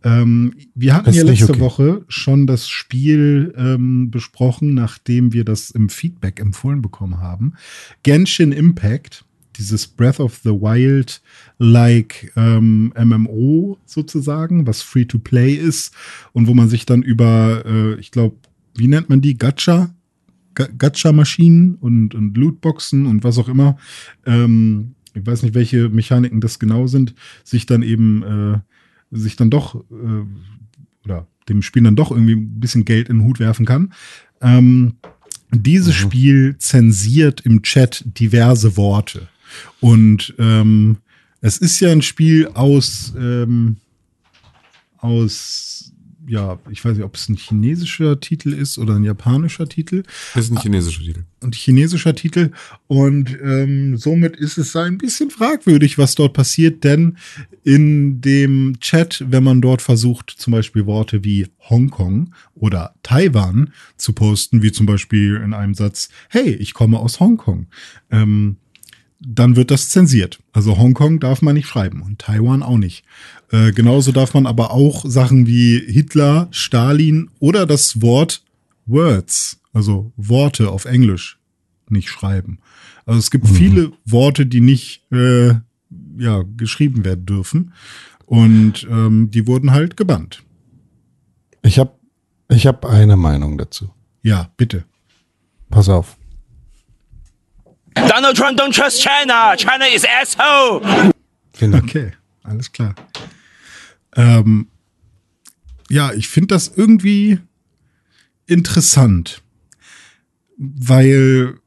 Ähm, 0.04 0.54
wir 0.74 0.94
hatten 0.94 1.12
ja 1.12 1.22
letzte 1.22 1.52
okay. 1.52 1.60
Woche 1.60 2.04
schon 2.08 2.46
das 2.46 2.68
Spiel 2.68 3.54
ähm, 3.56 4.10
besprochen, 4.10 4.74
nachdem 4.74 5.32
wir 5.32 5.44
das 5.44 5.70
im 5.70 5.88
Feedback 5.88 6.40
empfohlen 6.40 6.82
bekommen 6.82 7.20
haben. 7.20 7.54
Genshin 8.02 8.52
Impact, 8.52 9.24
dieses 9.56 9.86
Breath 9.86 10.20
of 10.20 10.40
the 10.42 10.50
Wild 10.50 11.22
like 11.58 12.32
ähm, 12.36 12.92
MMO 12.98 13.78
sozusagen, 13.86 14.66
was 14.66 14.82
free 14.82 15.04
to 15.04 15.18
play 15.18 15.54
ist 15.54 15.94
und 16.32 16.46
wo 16.46 16.54
man 16.54 16.68
sich 16.68 16.86
dann 16.86 17.02
über, 17.02 17.64
äh, 17.64 17.94
ich 18.00 18.10
glaube, 18.10 18.36
wie 18.74 18.88
nennt 18.88 19.08
man 19.08 19.20
die? 19.20 19.36
Gacha? 19.36 19.94
Ga- 20.54 20.68
Gacha-Maschinen 20.76 21.74
und, 21.76 22.14
und 22.14 22.36
Lootboxen 22.36 23.06
und 23.06 23.24
was 23.24 23.38
auch 23.38 23.48
immer. 23.48 23.76
Ähm, 24.26 24.94
ich 25.14 25.26
weiß 25.26 25.42
nicht, 25.42 25.54
welche 25.54 25.88
Mechaniken 25.88 26.40
das 26.40 26.58
genau 26.58 26.86
sind, 26.86 27.14
sich 27.44 27.66
dann 27.66 27.82
eben, 27.82 28.22
äh, 28.22 28.58
sich 29.10 29.36
dann 29.36 29.50
doch, 29.50 29.74
äh, 29.90 30.24
oder 31.04 31.26
dem 31.48 31.62
Spiel 31.62 31.82
dann 31.82 31.96
doch 31.96 32.10
irgendwie 32.10 32.36
ein 32.36 32.60
bisschen 32.60 32.84
Geld 32.84 33.08
in 33.08 33.18
den 33.18 33.24
Hut 33.26 33.40
werfen 33.40 33.66
kann. 33.66 33.92
Ähm, 34.40 34.94
dieses 35.50 35.94
Spiel 35.94 36.56
zensiert 36.58 37.42
im 37.42 37.62
Chat 37.62 38.04
diverse 38.18 38.76
Worte. 38.76 39.28
Und 39.80 40.34
ähm, 40.38 40.96
es 41.42 41.58
ist 41.58 41.78
ja 41.80 41.90
ein 41.92 42.00
Spiel 42.00 42.48
aus, 42.54 43.12
ähm, 43.18 43.76
aus, 44.96 45.91
ja, 46.26 46.58
ich 46.70 46.84
weiß 46.84 46.96
nicht, 46.96 47.04
ob 47.04 47.16
es 47.16 47.28
ein 47.28 47.36
chinesischer 47.36 48.20
Titel 48.20 48.52
ist 48.52 48.78
oder 48.78 48.94
ein 48.94 49.04
japanischer 49.04 49.68
Titel 49.68 50.02
Das 50.34 50.44
ist 50.44 50.52
ein 50.52 50.60
chinesischer 50.60 51.02
Titel. 51.02 51.24
und 51.40 51.54
chinesischer 51.54 52.14
Titel. 52.14 52.50
Und 52.86 53.36
ähm, 53.42 53.96
somit 53.96 54.36
ist 54.36 54.58
es 54.58 54.76
ein 54.76 54.98
bisschen 54.98 55.30
fragwürdig, 55.30 55.98
was 55.98 56.14
dort 56.14 56.34
passiert, 56.34 56.84
denn 56.84 57.16
in 57.64 58.20
dem 58.20 58.78
Chat, 58.80 59.24
wenn 59.28 59.44
man 59.44 59.60
dort 59.60 59.82
versucht, 59.82 60.30
zum 60.30 60.52
Beispiel 60.52 60.86
Worte 60.86 61.24
wie 61.24 61.48
Hongkong 61.68 62.34
oder 62.54 62.94
Taiwan 63.02 63.72
zu 63.96 64.12
posten, 64.12 64.62
wie 64.62 64.72
zum 64.72 64.86
Beispiel 64.86 65.36
in 65.36 65.54
einem 65.54 65.74
Satz, 65.74 66.08
hey, 66.28 66.50
ich 66.54 66.74
komme 66.74 66.98
aus 66.98 67.20
Hongkong, 67.20 67.66
ähm, 68.10 68.56
dann 69.24 69.56
wird 69.56 69.70
das 69.70 69.88
zensiert. 69.88 70.40
Also 70.52 70.78
Hongkong 70.78 71.20
darf 71.20 71.42
man 71.42 71.54
nicht 71.54 71.66
schreiben 71.66 72.02
und 72.02 72.18
Taiwan 72.18 72.62
auch 72.62 72.78
nicht. 72.78 73.04
Äh, 73.50 73.72
genauso 73.72 74.12
darf 74.12 74.34
man 74.34 74.46
aber 74.46 74.72
auch 74.72 75.04
Sachen 75.06 75.46
wie 75.46 75.78
Hitler, 75.78 76.48
Stalin 76.50 77.30
oder 77.38 77.66
das 77.66 78.02
Wort 78.02 78.44
Words, 78.86 79.60
also 79.72 80.12
Worte 80.16 80.70
auf 80.70 80.84
Englisch, 80.84 81.38
nicht 81.88 82.08
schreiben. 82.08 82.58
Also 83.06 83.18
es 83.18 83.30
gibt 83.30 83.48
viele 83.48 83.92
Worte, 84.04 84.46
die 84.46 84.60
nicht 84.60 85.02
äh, 85.12 85.54
ja, 86.18 86.42
geschrieben 86.56 87.04
werden 87.04 87.26
dürfen. 87.26 87.72
Und 88.26 88.86
ähm, 88.90 89.30
die 89.30 89.46
wurden 89.46 89.72
halt 89.72 89.96
gebannt. 89.96 90.42
Ich 91.62 91.78
habe 91.78 91.92
ich 92.48 92.66
hab 92.66 92.84
eine 92.84 93.16
Meinung 93.16 93.58
dazu. 93.58 93.90
Ja, 94.22 94.50
bitte. 94.56 94.84
Pass 95.68 95.88
auf. 95.88 96.16
Donald 97.94 98.36
Trump 98.36 98.58
don't 98.58 98.74
trust 98.74 99.02
China. 99.02 99.56
China 99.56 99.86
is 99.86 100.04
asshole. 100.04 101.12
Vielen 101.54 101.72
Dank. 101.72 101.84
Okay, 101.84 102.12
alles 102.42 102.72
klar. 102.72 102.94
Ähm, 104.16 104.68
ja, 105.90 106.12
ich 106.12 106.28
finde 106.28 106.48
das 106.48 106.72
irgendwie 106.74 107.38
interessant, 108.46 109.42
weil 110.56 111.58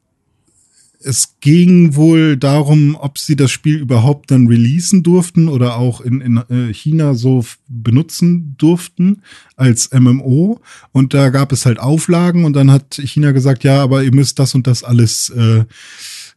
es 1.05 1.35
ging 1.39 1.95
wohl 1.95 2.35
darum, 2.35 2.97
ob 2.99 3.19
sie 3.19 3.35
das 3.35 3.51
Spiel 3.51 3.77
überhaupt 3.77 4.31
dann 4.31 4.47
releasen 4.47 5.03
durften 5.03 5.47
oder 5.47 5.77
auch 5.77 6.01
in, 6.01 6.19
in 6.19 6.37
äh, 6.49 6.73
China 6.73 7.13
so 7.13 7.45
benutzen 7.67 8.55
durften 8.57 9.21
als 9.55 9.91
MMO. 9.93 10.59
Und 10.91 11.13
da 11.13 11.29
gab 11.29 11.51
es 11.51 11.67
halt 11.67 11.79
Auflagen 11.79 12.43
und 12.43 12.53
dann 12.53 12.71
hat 12.71 12.95
China 12.95 13.33
gesagt, 13.33 13.63
ja, 13.63 13.83
aber 13.83 14.03
ihr 14.03 14.15
müsst 14.15 14.39
das 14.39 14.55
und 14.55 14.65
das 14.65 14.83
alles 14.83 15.29
äh, 15.29 15.65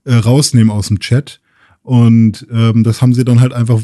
äh, 0.08 0.14
rausnehmen 0.14 0.70
aus 0.70 0.88
dem 0.88 1.00
Chat. 1.00 1.40
Und 1.82 2.46
ähm, 2.50 2.82
das 2.84 3.00
haben 3.00 3.14
sie 3.14 3.24
dann 3.24 3.40
halt 3.40 3.52
einfach 3.52 3.80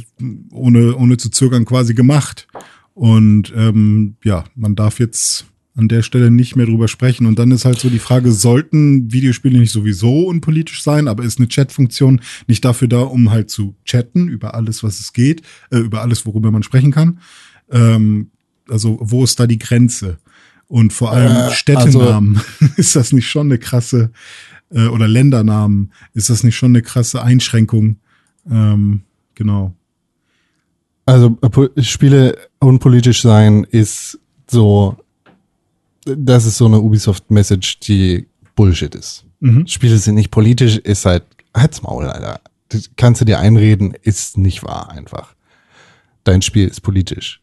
ohne, 0.51 0.97
ohne 0.97 1.17
zu 1.17 1.31
zögern 1.31 1.65
quasi 1.65 1.95
gemacht. 1.95 2.49
Und 2.95 3.53
ähm, 3.57 4.17
ja, 4.25 4.45
man 4.55 4.75
darf 4.75 4.99
jetzt 5.01 5.47
an 5.77 5.89
der 5.89 6.03
Stelle 6.03 6.31
nicht 6.31 6.55
mehr 6.57 6.67
drüber 6.67 6.89
sprechen. 6.89 7.27
Und 7.27 7.39
dann 7.39 7.51
ist 7.51 7.65
halt 7.65 7.79
so 7.79 7.91
die 7.91 7.99
Frage, 7.99 8.31
sollten 8.31 9.13
Videospiele 9.13 9.59
nicht 9.59 9.73
sowieso 9.73 10.27
unpolitisch 10.27 10.83
sein, 10.83 11.09
aber 11.09 11.25
ist 11.25 11.39
eine 11.39 11.49
Chat-Funktion 11.49 12.21
nicht 12.47 12.65
dafür 12.65 12.89
da, 12.89 13.01
um 13.01 13.31
halt 13.31 13.51
zu 13.51 13.75
chatten 13.85 14.29
über 14.29 14.55
alles, 14.55 14.83
was 14.83 15.01
es 15.01 15.13
geht, 15.13 15.43
äh, 15.71 15.79
über 15.79 16.03
alles, 16.03 16.27
worüber 16.27 16.51
man 16.51 16.63
sprechen 16.63 16.93
kann? 16.93 17.19
Ähm, 17.71 18.31
also 18.69 18.99
wo 19.01 19.25
ist 19.25 19.41
da 19.41 19.47
die 19.47 19.59
Grenze? 19.59 20.19
Und 20.69 20.93
vor 20.93 21.13
allem 21.13 21.49
Äh, 21.49 21.51
Städtenamen, 21.53 22.41
ist 22.77 22.97
das 22.97 23.13
nicht 23.13 23.29
schon 23.29 23.49
eine 23.49 23.59
krasse, 23.59 24.11
äh, 24.75 24.87
oder 24.89 25.09
Ländernamen, 25.09 25.93
ist 26.13 26.29
das 26.29 26.45
nicht 26.45 26.57
schon 26.57 26.73
eine 26.73 26.83
krasse 26.83 27.23
Einschränkung? 27.23 27.97
Ähm, 28.51 29.03
Genau. 29.35 29.75
Also 31.07 31.37
Spiele 31.79 32.39
unpolitisch 32.61 33.21
sein 33.23 33.65
ist 33.65 34.19
so, 34.49 34.97
das 36.05 36.47
ist 36.47 36.57
so 36.57 36.67
eine 36.67 36.81
Ubisoft-Message, 36.81 37.81
die 37.81 38.27
Bullshit 38.57 38.95
ist. 38.95 39.25
Mhm. 39.41 39.67
Spiele 39.67 39.99
sind 39.99 40.15
nicht 40.15 40.31
politisch, 40.31 40.79
ist 40.79 41.05
halt, 41.05 41.25
halt's 41.55 41.83
Maul, 41.83 42.07
Alter. 42.07 42.41
Das 42.69 42.91
kannst 42.97 43.21
du 43.21 43.25
dir 43.27 43.39
einreden, 43.39 43.95
ist 44.03 44.39
nicht 44.39 44.63
wahr 44.63 44.91
einfach. 44.91 45.35
Dein 46.25 46.41
Spiel 46.41 46.69
ist 46.69 46.81
politisch. 46.81 47.43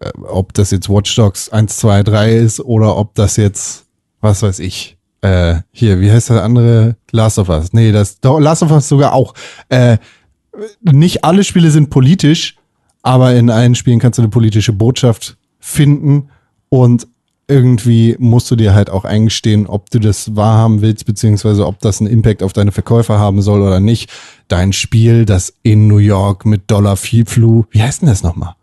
Äh, 0.00 0.10
Ob 0.22 0.52
das 0.54 0.72
jetzt 0.72 0.88
Watch 0.88 1.14
Dogs 1.14 1.48
1, 1.48 1.76
2, 1.76 2.02
3 2.02 2.36
ist 2.36 2.60
oder 2.60 2.96
ob 2.96 3.14
das 3.14 3.36
jetzt, 3.36 3.86
was 4.20 4.42
weiß 4.42 4.58
ich, 4.58 4.95
äh, 5.20 5.56
hier, 5.72 6.00
wie 6.00 6.10
heißt 6.10 6.30
der 6.30 6.42
andere? 6.42 6.96
Last 7.10 7.38
of 7.38 7.48
Us. 7.48 7.72
Nee, 7.72 7.92
das, 7.92 8.20
doch, 8.20 8.38
Last 8.38 8.62
of 8.62 8.70
Us 8.70 8.88
sogar 8.88 9.12
auch. 9.12 9.34
Äh, 9.68 9.98
nicht 10.82 11.24
alle 11.24 11.44
Spiele 11.44 11.70
sind 11.70 11.90
politisch, 11.90 12.56
aber 13.02 13.34
in 13.34 13.50
allen 13.50 13.74
Spielen 13.74 13.98
kannst 13.98 14.18
du 14.18 14.22
eine 14.22 14.30
politische 14.30 14.72
Botschaft 14.72 15.36
finden 15.58 16.30
und 16.68 17.06
irgendwie 17.48 18.16
musst 18.18 18.50
du 18.50 18.56
dir 18.56 18.74
halt 18.74 18.90
auch 18.90 19.04
eingestehen, 19.04 19.66
ob 19.66 19.90
du 19.90 20.00
das 20.00 20.34
wahrhaben 20.34 20.80
willst, 20.80 21.06
beziehungsweise 21.06 21.66
ob 21.66 21.78
das 21.78 22.00
einen 22.00 22.10
Impact 22.10 22.42
auf 22.42 22.52
deine 22.52 22.72
Verkäufer 22.72 23.18
haben 23.18 23.40
soll 23.40 23.62
oder 23.62 23.78
nicht. 23.78 24.10
Dein 24.48 24.72
Spiel, 24.72 25.24
das 25.24 25.54
in 25.62 25.86
New 25.86 25.98
York 25.98 26.44
mit 26.44 26.70
Dollar 26.70 26.96
Flu, 26.96 27.64
wie 27.70 27.82
heißt 27.82 28.02
denn 28.02 28.08
das 28.08 28.22
nochmal? 28.22 28.54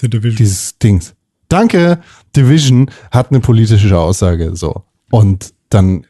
The 0.00 0.08
Division. 0.08 0.36
Dieses 0.36 0.78
Dings. 0.78 1.14
Danke, 1.48 2.00
Division 2.34 2.90
hat 3.10 3.30
eine 3.30 3.40
politische 3.40 3.98
Aussage, 3.98 4.56
so. 4.56 4.84
Und 5.10 5.52
dann, 5.74 6.06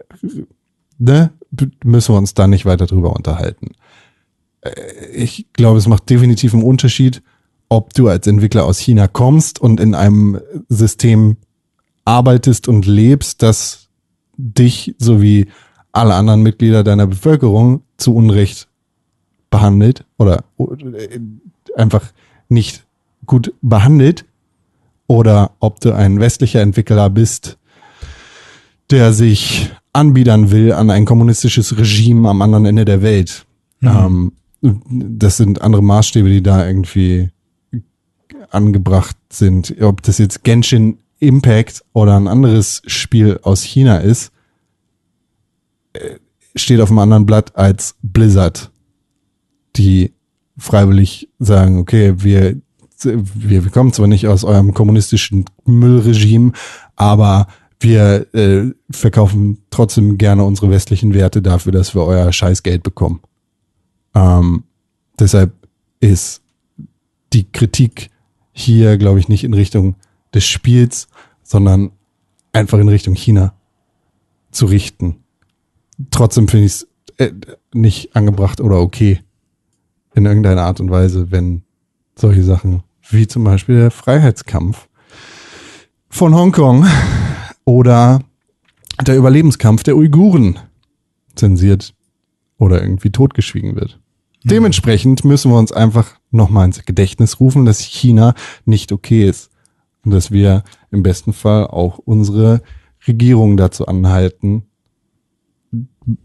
ne, 0.99 1.31
müssen 1.85 2.15
wir 2.15 2.19
uns 2.19 2.35
da 2.35 2.47
nicht 2.47 2.65
weiter 2.65 2.87
drüber 2.87 3.15
unterhalten. 3.15 3.73
Äh, 4.63 4.71
Ich 5.15 5.47
glaube, 5.53 5.79
es 5.79 5.87
macht 5.89 6.09
definitiv 6.09 6.55
einen 6.55 6.63
Unterschied, 6.63 7.23
ob 7.69 7.95
du 7.95 8.09
als 8.09 8.27
Entwickler 8.27 8.65
aus 8.65 8.79
China 8.79 9.09
kommst 9.09 9.61
und 9.61 9.81
in 9.81 9.95
einem 9.95 10.41
System 10.69 11.37
arbeitest 12.05 12.69
und 12.69 12.87
lebst, 12.87 13.43
das 13.43 13.89
dich 14.37 14.95
sowie 14.99 15.49
alle 15.93 16.15
anderen 16.15 16.43
Mitglieder 16.43 16.85
deiner 16.85 17.07
Bevölkerung 17.07 17.83
zu 17.97 18.15
Unrecht 18.15 18.69
behandelt 19.51 20.05
oder 20.19 20.45
äh, 20.59 21.21
einfach 21.77 22.13
nicht 22.49 22.85
gut 23.27 23.55
behandelt 23.63 24.25
oder 25.07 25.53
ob 25.61 25.81
du 25.81 25.95
ein 25.95 26.19
westlicher 26.21 26.61
Entwickler 26.61 27.11
bist, 27.11 27.59
der 28.93 29.13
sich 29.13 29.73
anbiedern 29.93 30.51
will 30.51 30.73
an 30.73 30.91
ein 30.91 31.05
kommunistisches 31.05 31.77
Regime 31.77 32.29
am 32.29 32.43
anderen 32.43 32.67
Ende 32.67 32.85
der 32.85 33.03
Welt. 33.03 33.47
Ähm, 33.83 34.33
das 34.61 35.39
sind 35.39 35.61
andere 35.61 35.83
Maßstäbe, 35.83 36.29
die 36.29 36.43
da 36.43 36.67
irgendwie 36.67 37.31
angebracht 38.51 39.17
sind. 39.31 39.75
Ob 39.81 40.03
das 40.03 40.19
jetzt 40.19 40.45
Genshin 40.45 40.99
Impact 41.19 41.83
oder 41.93 42.17
ein 42.17 42.29
anderes 42.29 42.83
Spiel 42.87 43.41
aus 43.43 43.63
China 43.63 43.99
ist, 43.99 44.33
äh, 45.95 46.17
steht 46.55 46.81
auf 46.81 46.91
einem 46.91 46.99
anderen 46.99 47.27
Blatt 47.27 47.57
als 47.57 47.97
Blizzard, 48.03 48.71
die 49.77 50.13
freiwillig 50.59 51.29
sagen, 51.39 51.79
okay, 51.79 52.15
wir, 52.19 52.57
wir, 53.03 53.65
wir 53.65 53.71
kommen 53.71 53.93
zwar 53.93 54.07
nicht 54.07 54.29
aus 54.29 54.45
eurem 54.45 54.75
kommunistischen 54.75 55.47
Müllregime, 55.65 56.53
aber 56.95 57.47
wir 57.83 58.35
äh, 58.35 58.73
verkaufen 58.91 59.59
trotzdem 59.71 60.19
gerne 60.19 60.45
unsere 60.45 60.71
westlichen 60.71 61.15
Werte 61.15 61.43
dafür, 61.43 61.73
dass 61.73 61.95
wir 61.95 62.05
euer 62.05 62.33
Scheißgeld 62.33 62.83
bekommen. 62.83 63.21
Ähm, 64.15 64.65
deshalb 65.19 65.53
ist 66.01 66.43
die 67.33 67.51
Kritik 67.51 68.11
hier, 68.53 68.99
glaube 68.99 69.19
ich, 69.19 69.29
nicht 69.29 69.45
in 69.45 69.55
Richtung 69.55 69.97
des 70.35 70.45
Spiels, 70.45 71.09
sondern 71.43 71.93
einfach 72.53 72.79
in 72.79 72.89
Richtung 72.89 73.15
China 73.15 73.55
zu 74.51 74.67
richten. 74.67 75.17
Trotzdem 76.11 76.49
finde 76.49 76.67
ich 76.67 76.73
es 76.73 76.89
äh, 77.17 77.33
nicht 77.73 78.15
angebracht 78.15 78.61
oder 78.61 78.81
okay 78.81 79.21
in 80.15 80.27
irgendeiner 80.27 80.63
Art 80.63 80.81
und 80.81 80.91
Weise, 80.91 81.31
wenn 81.31 81.63
solche 82.17 82.45
Sachen 82.45 82.83
wie 83.09 83.27
zum 83.27 83.45
Beispiel 83.45 83.77
der 83.77 83.91
Freiheitskampf 83.91 84.89
von 86.09 86.35
Hongkong 86.35 86.87
oder 87.65 88.21
der 89.07 89.17
Überlebenskampf 89.17 89.83
der 89.83 89.97
Uiguren 89.97 90.59
zensiert 91.35 91.95
oder 92.59 92.83
irgendwie 92.83 93.11
totgeschwiegen 93.11 93.75
wird. 93.77 93.99
Dementsprechend 94.45 95.25
müssen 95.25 95.53
wir 95.53 95.59
uns 95.59 95.73
einfach 95.73 96.17
nochmal 96.31 96.67
ins 96.67 96.85
Gedächtnis 96.85 97.39
rufen, 97.39 97.65
dass 97.65 97.81
China 97.81 98.35
nicht 98.65 98.93
okay 98.93 99.29
ist. 99.29 99.51
Und 100.05 100.11
dass 100.11 100.33
wir 100.33 100.65
im 100.91 101.05
besten 101.05 101.33
Fall 101.33 101.69
auch 101.69 101.99
unsere 101.99 102.61
Regierung 103.07 103.57
dazu 103.57 103.87
anhalten, 103.87 104.65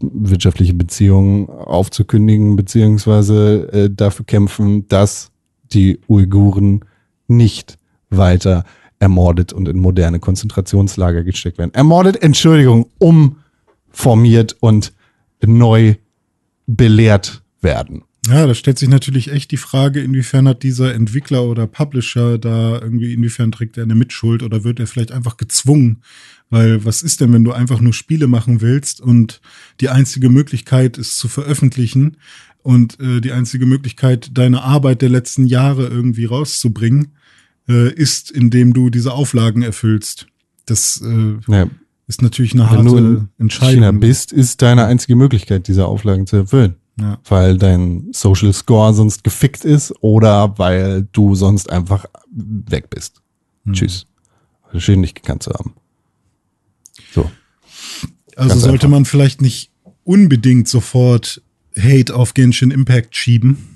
wirtschaftliche 0.00 0.74
Beziehungen 0.74 1.48
aufzukündigen, 1.48 2.56
beziehungsweise 2.56 3.72
äh, 3.72 3.90
dafür 3.92 4.26
kämpfen, 4.26 4.88
dass 4.88 5.30
die 5.72 6.00
Uiguren 6.08 6.84
nicht 7.28 7.78
weiter 8.10 8.64
ermordet 8.98 9.52
und 9.52 9.68
in 9.68 9.78
moderne 9.78 10.18
Konzentrationslager 10.18 11.24
gesteckt 11.24 11.58
werden. 11.58 11.74
Ermordet, 11.74 12.22
Entschuldigung, 12.22 12.90
umformiert 12.98 14.56
und 14.60 14.92
neu 15.44 15.94
belehrt 16.66 17.42
werden. 17.60 18.04
Ja, 18.28 18.46
da 18.46 18.54
stellt 18.54 18.78
sich 18.78 18.90
natürlich 18.90 19.32
echt 19.32 19.52
die 19.52 19.56
Frage, 19.56 20.00
inwiefern 20.00 20.48
hat 20.48 20.62
dieser 20.62 20.94
Entwickler 20.94 21.44
oder 21.44 21.66
Publisher 21.66 22.36
da 22.36 22.78
irgendwie, 22.78 23.14
inwiefern 23.14 23.52
trägt 23.52 23.78
er 23.78 23.84
eine 23.84 23.94
Mitschuld 23.94 24.42
oder 24.42 24.64
wird 24.64 24.80
er 24.80 24.86
vielleicht 24.86 25.12
einfach 25.12 25.38
gezwungen? 25.38 26.02
Weil 26.50 26.84
was 26.84 27.02
ist 27.02 27.20
denn, 27.20 27.32
wenn 27.32 27.44
du 27.44 27.52
einfach 27.52 27.80
nur 27.80 27.94
Spiele 27.94 28.26
machen 28.26 28.60
willst 28.60 29.00
und 29.00 29.40
die 29.80 29.88
einzige 29.88 30.28
Möglichkeit 30.28 30.98
ist 30.98 31.16
zu 31.18 31.28
veröffentlichen 31.28 32.18
und 32.62 33.00
äh, 33.00 33.20
die 33.20 33.32
einzige 33.32 33.64
Möglichkeit, 33.64 34.36
deine 34.36 34.62
Arbeit 34.62 35.00
der 35.00 35.08
letzten 35.08 35.46
Jahre 35.46 35.86
irgendwie 35.86 36.26
rauszubringen, 36.26 37.12
äh, 37.68 37.92
ist, 37.92 38.30
indem 38.30 38.72
du 38.72 38.90
diese 38.90 39.12
Auflagen 39.12 39.62
erfüllst. 39.62 40.26
Das 40.66 41.02
äh, 41.04 41.36
Ja, 41.52 41.68
ist 42.06 42.22
natürlich 42.22 42.52
eine 42.54 42.62
wenn 42.62 42.70
harte 42.70 42.84
du 42.84 42.96
in 42.96 43.28
Entscheidung. 43.38 43.74
China 43.74 43.92
bist, 43.92 44.32
ist 44.32 44.62
deine 44.62 44.86
einzige 44.86 45.16
Möglichkeit, 45.16 45.68
diese 45.68 45.86
Auflagen 45.86 46.26
zu 46.26 46.36
erfüllen. 46.36 46.76
Ja. 47.00 47.18
Weil 47.28 47.58
dein 47.58 48.08
Social 48.12 48.52
Score 48.52 48.92
sonst 48.92 49.22
gefickt 49.22 49.64
ist 49.64 49.94
oder 50.00 50.58
weil 50.58 51.06
du 51.12 51.34
sonst 51.34 51.70
einfach 51.70 52.06
weg 52.30 52.90
bist. 52.90 53.22
Hm. 53.64 53.72
Tschüss. 53.74 54.06
Schön, 54.76 55.02
dich 55.02 55.14
gekannt 55.14 55.42
zu 55.44 55.52
haben. 55.52 55.74
So. 57.14 57.30
Also 58.36 58.48
Ganz 58.50 58.60
sollte 58.62 58.86
einfach. 58.86 58.88
man 58.88 59.04
vielleicht 59.04 59.40
nicht 59.40 59.70
unbedingt 60.04 60.68
sofort 60.68 61.40
Hate 61.78 62.14
auf 62.14 62.34
Genshin 62.34 62.70
Impact 62.70 63.14
schieben. 63.16 63.67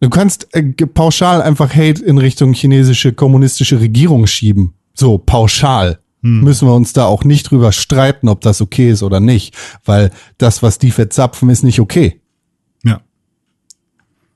Du 0.00 0.10
kannst 0.10 0.54
äh, 0.54 0.62
pauschal 0.62 1.42
einfach 1.42 1.74
Hate 1.74 2.04
in 2.04 2.18
Richtung 2.18 2.52
chinesische 2.52 3.12
kommunistische 3.12 3.80
Regierung 3.80 4.26
schieben. 4.26 4.74
So, 4.94 5.18
pauschal. 5.18 6.00
Müssen 6.20 6.66
wir 6.66 6.74
uns 6.74 6.92
da 6.92 7.06
auch 7.06 7.22
nicht 7.22 7.50
drüber 7.50 7.70
streiten, 7.70 8.28
ob 8.28 8.40
das 8.40 8.60
okay 8.60 8.90
ist 8.90 9.04
oder 9.04 9.20
nicht. 9.20 9.56
Weil 9.84 10.10
das, 10.36 10.62
was 10.64 10.78
die 10.78 10.90
verzapfen, 10.90 11.48
ist 11.48 11.62
nicht 11.62 11.80
okay. 11.80 12.20
Ja. 12.82 13.00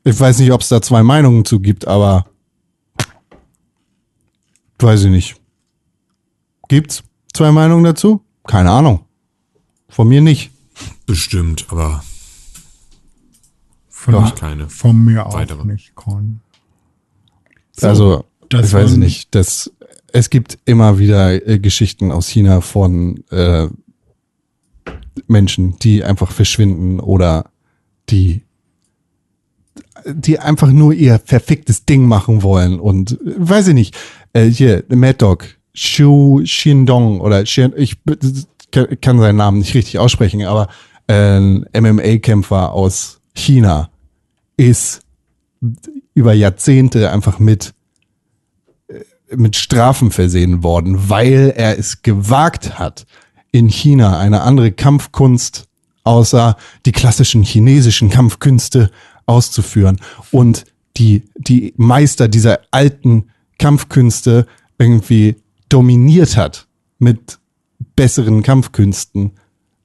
Ich 0.05 0.19
weiß 0.19 0.39
nicht, 0.39 0.53
ob 0.53 0.61
es 0.61 0.69
da 0.69 0.81
zwei 0.81 1.03
Meinungen 1.03 1.45
zu 1.45 1.59
gibt, 1.59 1.89
aber 1.89 2.27
weiß 4.79 5.05
ich 5.05 5.11
nicht. 5.11 5.37
Gibt's 6.69 7.03
zwei 7.33 7.51
Meinungen 7.51 7.85
dazu? 7.85 8.25
Keine 8.47 8.71
Ahnung. 8.71 9.01
Von 9.89 10.09
mir 10.09 10.21
nicht. 10.21 10.51
Bestimmt, 11.07 11.67
aber 11.69 12.03
Von, 14.03 14.15
Ja. 14.15 14.31
keine. 14.33 14.69
von 14.69 15.05
mir 15.05 15.27
auch 15.27 15.35
Weitere. 15.35 15.65
nicht, 15.65 15.95
Con. 15.95 16.41
also, 17.81 18.25
das 18.49 18.67
ich 18.67 18.73
weiß 18.75 18.97
nicht. 18.97 19.33
Das, 19.33 19.71
es 20.13 20.29
gibt 20.29 20.59
immer 20.65 20.99
wieder 20.99 21.47
äh, 21.47 21.61
Geschichten 21.61 22.11
aus 22.11 22.27
China 22.27 22.61
von 22.63 23.23
äh, 23.31 23.69
Menschen, 25.29 25.79
die 25.79 26.03
einfach 26.03 26.33
verschwinden 26.33 26.99
oder 26.99 27.51
die 28.11 28.43
die 30.05 30.41
einfach 30.41 30.73
nur 30.73 30.93
ihr 30.95 31.21
verficktes 31.25 31.85
Ding 31.85 32.07
machen 32.07 32.43
wollen 32.43 32.81
und 32.81 33.13
äh, 33.13 33.35
weiß 33.39 33.69
ich 33.69 33.75
nicht, 33.75 33.97
äh, 34.33 34.47
hier, 34.47 34.83
Mad 34.89 35.19
Dog, 35.19 35.45
Xu 35.77 36.43
Xindong 36.43 37.21
oder 37.21 37.45
Xin, 37.45 37.73
ich 37.77 37.99
kann 39.01 39.21
seinen 39.21 39.37
Namen 39.37 39.59
nicht 39.59 39.75
richtig 39.75 40.01
aussprechen, 40.01 40.45
aber 40.45 40.67
äh, 41.07 41.37
ein 41.39 41.67
MMA-Kämpfer 41.73 42.73
aus 42.73 43.21
China 43.35 43.91
ist 44.63 45.03
über 46.15 46.33
Jahrzehnte 46.33 47.11
einfach 47.11 47.39
mit 47.39 47.75
äh, 48.89 49.01
mit 49.35 49.57
Strafen 49.57 50.11
versehen 50.11 50.63
worden, 50.63 51.09
weil 51.09 51.53
er 51.57 51.79
es 51.79 52.03
gewagt 52.03 52.79
hat, 52.79 53.07
in 53.51 53.69
China 53.69 54.19
eine 54.19 54.43
andere 54.43 54.73
Kampfkunst 54.73 55.69
außer 56.05 56.57
die 56.87 56.93
klassischen 56.93 57.43
chinesischen 57.43 58.11
Kampfkünste 58.11 58.91
auszuführen 59.27 60.01
und 60.31 60.65
die, 60.97 61.23
die 61.37 61.75
Meister 61.77 62.29
dieser 62.29 62.61
alten 62.71 63.31
Kampfkünste 63.59 64.47
irgendwie 64.79 65.37
dominiert 65.69 66.37
hat 66.37 66.67
mit 66.99 67.39
besseren 67.97 68.43
Kampfkünsten 68.43 69.33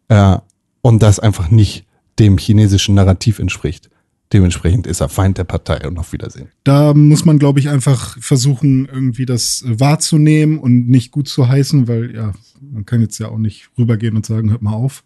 äh, 0.10 0.38
und 0.82 1.04
das 1.04 1.20
einfach 1.20 1.50
nicht 1.50 1.86
dem 2.20 2.38
chinesischen 2.38 2.96
Narrativ 2.96 3.40
entspricht. 3.40 3.90
Dementsprechend 4.34 4.88
ist 4.88 5.00
er 5.00 5.08
Feind 5.08 5.38
der 5.38 5.46
Partei 5.46 5.88
und 5.88 5.98
auf 5.98 6.12
Wiedersehen. 6.12 6.50
Da 6.66 6.94
muss 6.94 7.24
man, 7.24 7.40
glaube 7.40 7.60
ich, 7.60 7.70
einfach 7.70 8.18
versuchen, 8.20 8.86
irgendwie 8.86 9.26
das 9.26 9.62
äh, 9.62 9.80
wahrzunehmen 9.80 10.60
und 10.60 10.90
nicht 10.90 11.12
gut 11.12 11.30
zu 11.30 11.48
heißen, 11.48 11.88
weil 11.88 12.14
ja, 12.14 12.34
man 12.60 12.86
kann 12.86 13.00
jetzt 13.00 13.20
ja 13.20 13.30
auch 13.30 13.38
nicht 13.38 13.70
rübergehen 13.78 14.18
und 14.18 14.26
sagen, 14.26 14.50
hört 14.50 14.62
mal 14.62 14.74
auf. 14.74 15.06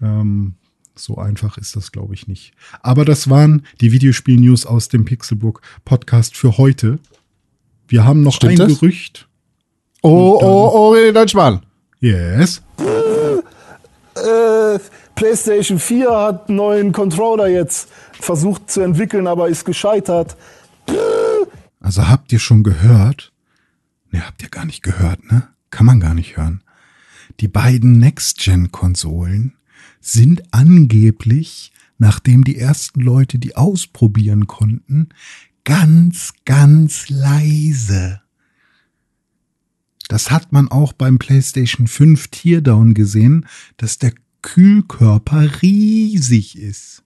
Ähm, 0.00 0.54
so 0.96 1.16
einfach 1.16 1.56
ist 1.56 1.76
das, 1.76 1.92
glaube 1.92 2.14
ich, 2.14 2.26
nicht. 2.26 2.52
Aber 2.82 3.04
das 3.04 3.30
waren 3.30 3.62
die 3.80 3.92
Videospiel-News 3.92 4.66
aus 4.66 4.88
dem 4.88 5.04
Pixelbook 5.04 5.62
Podcast 5.84 6.36
für 6.36 6.58
heute. 6.58 6.98
Wir 7.86 8.04
haben 8.04 8.22
noch 8.22 8.34
Stimmt 8.34 8.60
ein 8.60 8.68
das? 8.68 8.80
Gerücht. 8.80 9.28
Oh, 10.02 10.38
oh, 10.42 10.70
oh, 10.74 10.94
René 10.94 11.12
Deutschmann. 11.12 11.62
Yes. 12.00 12.60
äh, 14.16 14.78
PlayStation 15.14 15.78
4 15.78 16.10
hat 16.10 16.48
einen 16.48 16.56
neuen 16.56 16.92
Controller 16.92 17.48
jetzt 17.48 17.88
versucht 18.12 18.70
zu 18.70 18.80
entwickeln, 18.80 19.26
aber 19.26 19.48
ist 19.48 19.64
gescheitert. 19.64 20.36
Also 21.80 22.08
habt 22.08 22.32
ihr 22.32 22.38
schon 22.38 22.62
gehört? 22.62 23.32
Ne, 24.10 24.26
habt 24.26 24.42
ihr 24.42 24.48
gar 24.48 24.64
nicht 24.64 24.82
gehört, 24.82 25.30
ne? 25.30 25.48
Kann 25.70 25.86
man 25.86 26.00
gar 26.00 26.14
nicht 26.14 26.36
hören. 26.36 26.62
Die 27.40 27.48
beiden 27.48 27.98
Next-Gen-Konsolen 27.98 29.54
sind 30.00 30.42
angeblich, 30.52 31.72
nachdem 31.98 32.44
die 32.44 32.58
ersten 32.58 33.00
Leute 33.00 33.38
die 33.38 33.56
ausprobieren 33.56 34.46
konnten, 34.46 35.08
ganz, 35.64 36.34
ganz 36.44 37.08
leise. 37.08 38.20
Das 40.08 40.30
hat 40.30 40.52
man 40.52 40.68
auch 40.68 40.92
beim 40.92 41.18
PlayStation 41.18 41.86
5 41.86 42.28
Teardown 42.28 42.92
gesehen, 42.92 43.46
dass 43.76 43.98
der 43.98 44.12
Kühlkörper 44.42 45.62
riesig 45.62 46.58
ist. 46.58 47.02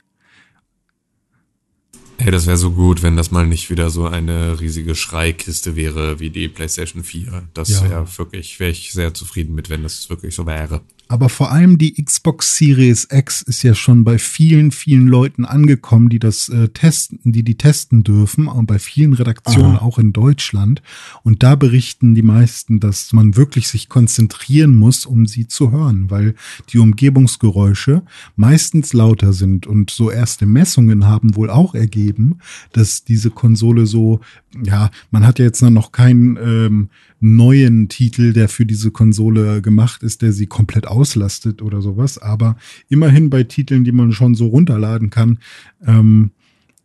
Ey, 2.19 2.31
das 2.31 2.47
wäre 2.47 2.57
so 2.57 2.73
gut, 2.73 3.03
wenn 3.03 3.17
das 3.17 3.31
mal 3.31 3.47
nicht 3.47 3.69
wieder 3.69 3.91
so 3.91 4.07
eine 4.07 4.59
riesige 4.59 4.95
Schreikiste 4.95 5.77
wäre 5.77 6.19
wie 6.19 6.31
die 6.31 6.49
PlayStation 6.49 7.05
4. 7.05 7.47
Das 7.53 7.69
Ja. 7.69 7.83
wäre 7.83 8.19
wirklich, 8.19 8.59
wäre 8.59 8.71
ich 8.71 8.93
sehr 8.93 9.13
zufrieden 9.13 9.55
mit, 9.55 9.69
wenn 9.69 9.83
das 9.83 10.09
wirklich 10.09 10.35
so 10.35 10.47
wäre. 10.47 10.81
Aber 11.09 11.29
vor 11.29 11.53
allem 11.53 11.79
die 11.79 12.03
Xbox 12.03 12.57
Series 12.57 13.09
X 13.11 13.43
ist 13.43 13.63
ja 13.63 13.75
schon 13.75 14.03
bei 14.03 14.19
vielen, 14.19 14.73
vielen 14.73 15.07
Leuten 15.07 15.45
angekommen, 15.45 16.09
die 16.09 16.19
das 16.19 16.49
äh, 16.49 16.69
testen, 16.69 17.21
die 17.25 17.45
die 17.45 17.57
testen 17.57 18.03
dürfen, 18.03 18.49
und 18.49 18.67
bei 18.67 18.79
vielen 18.79 19.13
Redaktionen 19.13 19.77
auch 19.77 19.99
in 19.99 20.13
Deutschland. 20.13 20.83
Und 21.23 21.43
da 21.43 21.55
berichten 21.55 22.15
die 22.15 22.23
meisten, 22.23 22.81
dass 22.81 23.13
man 23.13 23.37
wirklich 23.37 23.69
sich 23.69 23.89
konzentrieren 23.89 24.75
muss, 24.75 25.07
um 25.07 25.27
sie 25.27 25.47
zu 25.47 25.71
hören, 25.71 26.11
weil 26.11 26.35
die 26.71 26.79
Umgebungsgeräusche 26.79 28.03
meistens 28.35 28.93
lauter 28.93 29.33
sind. 29.33 29.67
Und 29.67 29.91
so 29.91 30.11
erste 30.11 30.47
Messungen 30.47 31.07
haben 31.07 31.37
wohl 31.37 31.51
auch 31.51 31.75
ergeben, 31.75 32.39
dass 32.73 33.05
diese 33.05 33.31
Konsole 33.31 33.87
so, 33.87 34.21
ja, 34.65 34.91
man 35.11 35.25
hat 35.25 35.39
ja 35.39 35.45
jetzt 35.45 35.63
noch 35.63 35.93
keinen 35.93 36.37
ähm, 36.37 36.89
neuen 37.21 37.89
Titel, 37.89 38.33
der 38.33 38.49
für 38.49 38.67
diese 38.67 38.91
Konsole 38.91 39.63
gemacht 39.63 40.03
ist, 40.03 40.23
der 40.23 40.33
sie 40.33 40.47
komplett 40.47 40.87
auslastet 40.87 41.63
oder 41.63 41.81
sowas. 41.81 42.19
Aber 42.19 42.57
immerhin 42.89 43.31
bei 43.31 43.45
Titeln, 43.45 43.85
die 43.85 43.93
man 43.93 44.13
schon 44.13 44.35
so 44.35 44.49
runterladen 44.49 45.11
kann, 45.11 45.39
ähm, 45.85 46.31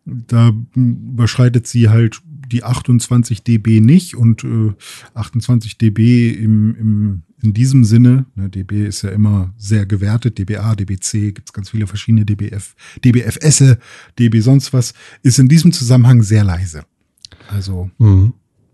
da 0.06 0.52
überschreitet 0.76 1.68
sie 1.68 1.90
halt 1.90 2.22
die 2.52 2.64
28 2.64 3.44
dB 3.44 3.80
nicht 3.80 4.16
und 4.16 4.44
äh, 4.44 4.74
28 5.14 5.78
dB 5.78 6.32
im, 6.32 6.76
im, 6.76 7.22
in 7.42 7.54
diesem 7.54 7.84
Sinne, 7.84 8.26
ne, 8.36 8.50
dB 8.50 8.86
ist 8.88 9.04
ja 9.04 9.10
immer 9.10 9.54
sehr 9.58 9.86
gewertet, 9.86 10.38
dBA, 10.38 10.76
dBc, 10.76 11.34
gibt's 11.34 11.54
ganz 11.54 11.70
viele 11.70 11.88
verschiedene 11.88 12.26
dBF, 12.26 12.76
dBFS, 13.04 13.78
dB 14.20 14.40
sonst 14.42 14.74
was, 14.74 14.94
ist 15.24 15.40
in 15.40 15.48
diesem 15.48 15.72
Zusammenhang 15.72 16.24
sehr 16.24 16.44
leise. 16.44 16.84
Also, 17.48 17.90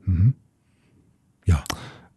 Mhm. 0.05 0.34
Ja. 1.48 1.64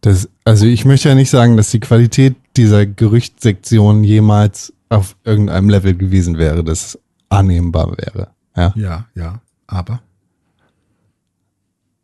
Das, 0.01 0.29
also 0.45 0.65
ich 0.65 0.85
möchte 0.85 1.09
ja 1.09 1.15
nicht 1.15 1.29
sagen, 1.29 1.57
dass 1.57 1.69
die 1.71 1.79
Qualität 1.79 2.35
dieser 2.57 2.85
Gerüchtsektion 2.85 4.03
jemals 4.03 4.73
auf 4.89 5.15
irgendeinem 5.23 5.69
Level 5.69 5.95
gewesen 5.95 6.37
wäre, 6.37 6.63
das 6.63 6.99
annehmbar 7.29 7.97
wäre. 7.97 8.29
Ja. 8.55 8.73
Ja, 8.75 9.05
ja, 9.15 9.41
aber. 9.67 10.01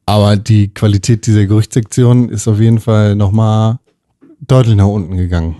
Aber 0.06 0.38
die 0.38 0.70
Qualität 0.70 1.28
dieser 1.28 1.46
Gerüchtsektion 1.46 2.30
ist 2.30 2.48
auf 2.48 2.60
jeden 2.60 2.80
Fall 2.80 3.16
nochmal 3.16 3.80
deutlich 4.40 4.76
nach 4.76 4.86
unten 4.86 5.18
gegangen. 5.18 5.58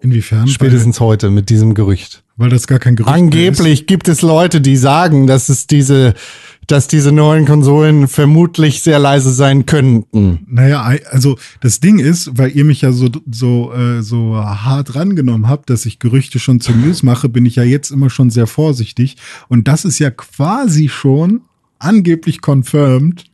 Inwiefern? 0.00 0.48
Spätestens 0.48 0.98
heute 0.98 1.30
mit 1.30 1.50
diesem 1.50 1.74
Gerücht. 1.74 2.24
Weil, 2.36 2.46
weil 2.46 2.50
das 2.50 2.66
gar 2.66 2.78
kein 2.78 2.96
Gerücht 2.96 3.14
mehr 3.14 3.22
Angeblich 3.22 3.86
gibt 3.86 4.08
es 4.08 4.22
Leute, 4.22 4.60
die 4.60 4.76
sagen, 4.76 5.26
dass 5.26 5.48
es 5.48 5.66
diese, 5.66 6.14
dass 6.66 6.88
diese 6.88 7.12
neuen 7.12 7.44
Konsolen 7.46 8.08
vermutlich 8.08 8.82
sehr 8.82 8.98
leise 8.98 9.32
sein 9.32 9.66
könnten. 9.66 10.40
Naja, 10.48 10.82
also 11.10 11.38
das 11.60 11.80
Ding 11.80 11.98
ist, 11.98 12.30
weil 12.36 12.50
ihr 12.56 12.64
mich 12.64 12.80
ja 12.82 12.92
so, 12.92 13.08
so, 13.30 13.72
äh, 13.72 14.02
so 14.02 14.36
hart 14.36 14.94
rangenommen 14.94 15.48
habt, 15.48 15.70
dass 15.70 15.86
ich 15.86 15.98
Gerüchte 15.98 16.38
schon 16.38 16.60
zur 16.60 16.74
News 16.74 17.02
mache, 17.02 17.28
bin 17.28 17.46
ich 17.46 17.56
ja 17.56 17.62
jetzt 17.62 17.90
immer 17.90 18.10
schon 18.10 18.30
sehr 18.30 18.46
vorsichtig. 18.46 19.16
Und 19.48 19.68
das 19.68 19.84
ist 19.84 19.98
ja 19.98 20.10
quasi 20.10 20.88
schon 20.88 21.42
angeblich 21.78 22.40
confirmed. 22.44 23.24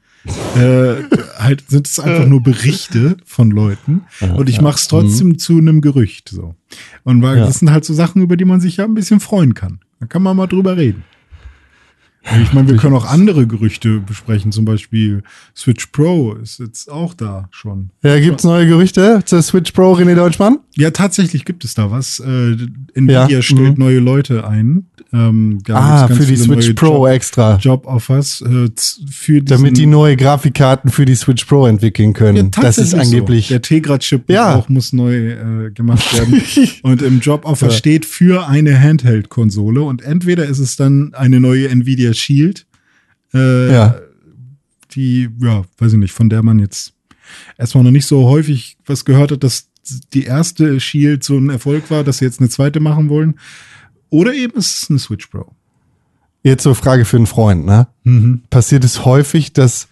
äh, 0.57 0.95
halt 1.39 1.65
sind 1.69 1.89
es 1.89 1.99
einfach 1.99 2.27
nur 2.27 2.43
Berichte 2.43 3.17
von 3.25 3.51
Leuten 3.51 4.03
und 4.37 4.49
ich 4.49 4.61
mache 4.61 4.77
es 4.77 4.87
trotzdem 4.87 5.37
zu 5.39 5.59
einem 5.59 5.81
Gerücht 5.81 6.29
so 6.29 6.55
und 7.03 7.23
weil 7.23 7.39
Ja. 7.39 7.47
das 7.47 7.59
sind 7.59 7.73
halt 7.73 7.85
so 7.85 7.93
Sachen 7.93 8.23
über 8.23 8.37
die 8.37 8.45
man 8.45 8.61
sich 8.61 8.77
ja 8.77 8.85
ein 8.85 8.95
bisschen 8.95 9.19
freuen 9.19 9.55
kann 9.55 9.81
da 9.99 10.07
kann 10.07 10.23
man 10.23 10.37
mal 10.37 10.47
drüber 10.47 10.77
reden 10.77 11.03
ich 12.41 12.53
meine 12.53 12.69
wir 12.69 12.77
können 12.77 12.95
auch 12.95 13.05
andere 13.05 13.47
Gerüchte 13.47 14.01
besprechen 14.01 14.53
zum 14.53 14.65
Beispiel 14.65 15.23
Switch 15.57 15.87
Pro 15.87 16.35
ist 16.35 16.61
jetzt 16.61 16.91
auch 16.91 17.15
da 17.15 17.49
schon. 17.51 17.91
Ja, 18.03 18.19
gibt's 18.19 18.45
neue 18.45 18.67
Gerüchte? 18.67 19.23
Zur 19.25 19.43
Switch 19.43 19.73
Pro, 19.73 19.95
René 19.95 20.15
Deutschmann? 20.15 20.61
ja 20.77 20.91
tatsächlich 20.91 21.45
gibt 21.45 21.65
es 21.65 21.75
da 21.75 21.91
was. 21.91 22.21
Äh, 22.21 22.57
Nvidia 22.95 23.29
Ja, 23.29 23.43
stellt 23.43 23.79
mhm. 23.79 23.85
neue 23.85 23.99
Leute 23.99 24.47
ein 24.47 24.87
ähm, 25.15 25.59
Ah, 25.69 26.09
für 26.09 26.25
die 26.25 26.37
Switch 26.37 26.73
Pro 26.73 27.07
Job, 27.07 27.09
extra. 27.15 27.57
Job-Offers 27.57 28.41
äh, 28.43 28.71
für 29.11 29.43
Damit 29.43 29.73
die 29.73 29.81
diesen- 29.83 29.91
neue 29.91 30.17
Grafikkarten 30.17 30.91
für 30.91 31.05
die 31.05 31.15
Switch 31.15 31.45
Pro 31.45 31.67
entwickeln 31.67 32.13
können. 32.15 32.51
Ja, 32.55 32.63
das 32.63 32.79
ist 32.79 32.95
angeblich. 32.95 33.49
So. 33.49 33.55
Der 33.55 33.63
Tegra-Chip 33.63 34.31
Ja. 34.31 34.57
auch 34.57 34.69
muss 34.71 34.93
neu 34.95 35.33
äh, 35.67 35.71
gemacht 35.71 36.13
werden. 36.17 36.41
und 36.83 37.03
im 37.03 37.21
Job-Offer 37.21 37.67
Ja. 37.67 37.73
steht 37.73 38.07
für 38.07 38.49
eine 38.49 38.81
Handheld-Konsole. 38.81 39.83
Und 39.83 40.01
entweder 40.03 40.47
ist 40.47 40.59
es 40.61 40.77
dann 40.77 41.13
eine 41.15 41.41
neue 41.41 41.69
Nvidia 41.69 42.15
Shield, 42.15 42.67
äh, 43.35 43.71
Ja. 43.73 43.97
die, 44.95 45.29
ja, 45.41 45.65
weiß 45.79 45.93
ich 45.93 45.99
nicht, 45.99 46.13
von 46.13 46.29
der 46.31 46.43
man 46.43 46.59
jetzt 46.59 46.95
erstmal 47.59 47.85
noch 47.85 47.91
nicht 47.91 48.07
so 48.07 48.29
häufig 48.29 48.77
was 48.87 49.05
gehört 49.05 49.31
hat, 49.33 49.43
dass 49.45 49.69
die 50.13 50.25
erste 50.25 50.79
Shield 50.81 51.25
so 51.25 51.37
ein 51.39 51.51
Erfolg 51.51 51.91
war, 51.91 52.05
dass 52.05 52.19
sie 52.19 52.25
jetzt 52.25 52.41
eine 52.41 52.49
zweite 52.49 52.79
machen 52.81 53.09
wollen. 53.09 53.35
Oder 54.13 54.35
eben 54.35 54.59
ist 54.59 54.83
es 54.83 54.91
eine 54.91 54.99
Switch 54.99 55.27
Pro. 55.29 55.47
Jetzt 56.43 56.65
so 56.65 56.75
Frage 56.75 57.07
für 57.07 57.17
einen 57.17 57.27
Freund, 57.27 57.65
ne? 57.65 57.87
Mhm. 58.05 58.43
Passiert 58.51 58.85
es 58.85 59.07
häufig, 59.07 59.55
dass 59.55 59.89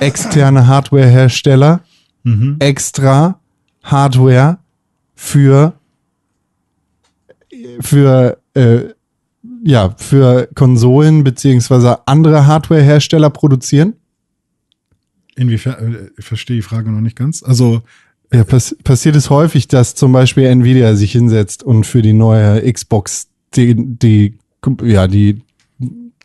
externe 0.00 0.66
Hardware-Hersteller 0.66 1.80
extra 2.58 3.38
Hardware 3.84 4.58
für 5.14 5.74
für 7.80 8.38
äh, 8.54 8.80
ja 9.64 9.94
für 9.96 10.48
Konsolen 10.54 11.22
beziehungsweise 11.22 12.06
andere 12.08 12.46
Hardware-Hersteller 12.46 13.30
produzieren? 13.30 13.94
Inwiefern, 15.36 15.94
äh, 15.94 16.10
ich 16.18 16.24
verstehe 16.24 16.56
die 16.56 16.62
Frage 16.62 16.90
noch 16.90 17.00
nicht 17.00 17.16
ganz. 17.16 17.42
Also, 17.44 17.82
Ja, 18.32 18.44
pass 18.44 18.74
passiert 18.82 19.14
es 19.14 19.30
häufig, 19.30 19.68
dass 19.68 19.94
zum 19.94 20.10
Beispiel 20.10 20.46
Nvidia 20.46 20.96
sich 20.96 21.12
hinsetzt 21.12 21.62
und 21.62 21.84
für 21.84 22.02
die 22.02 22.14
neue 22.14 22.72
Xbox 22.72 23.28
die, 23.56 23.74
die 23.76 24.38
ja 24.84 25.06
die 25.06 25.42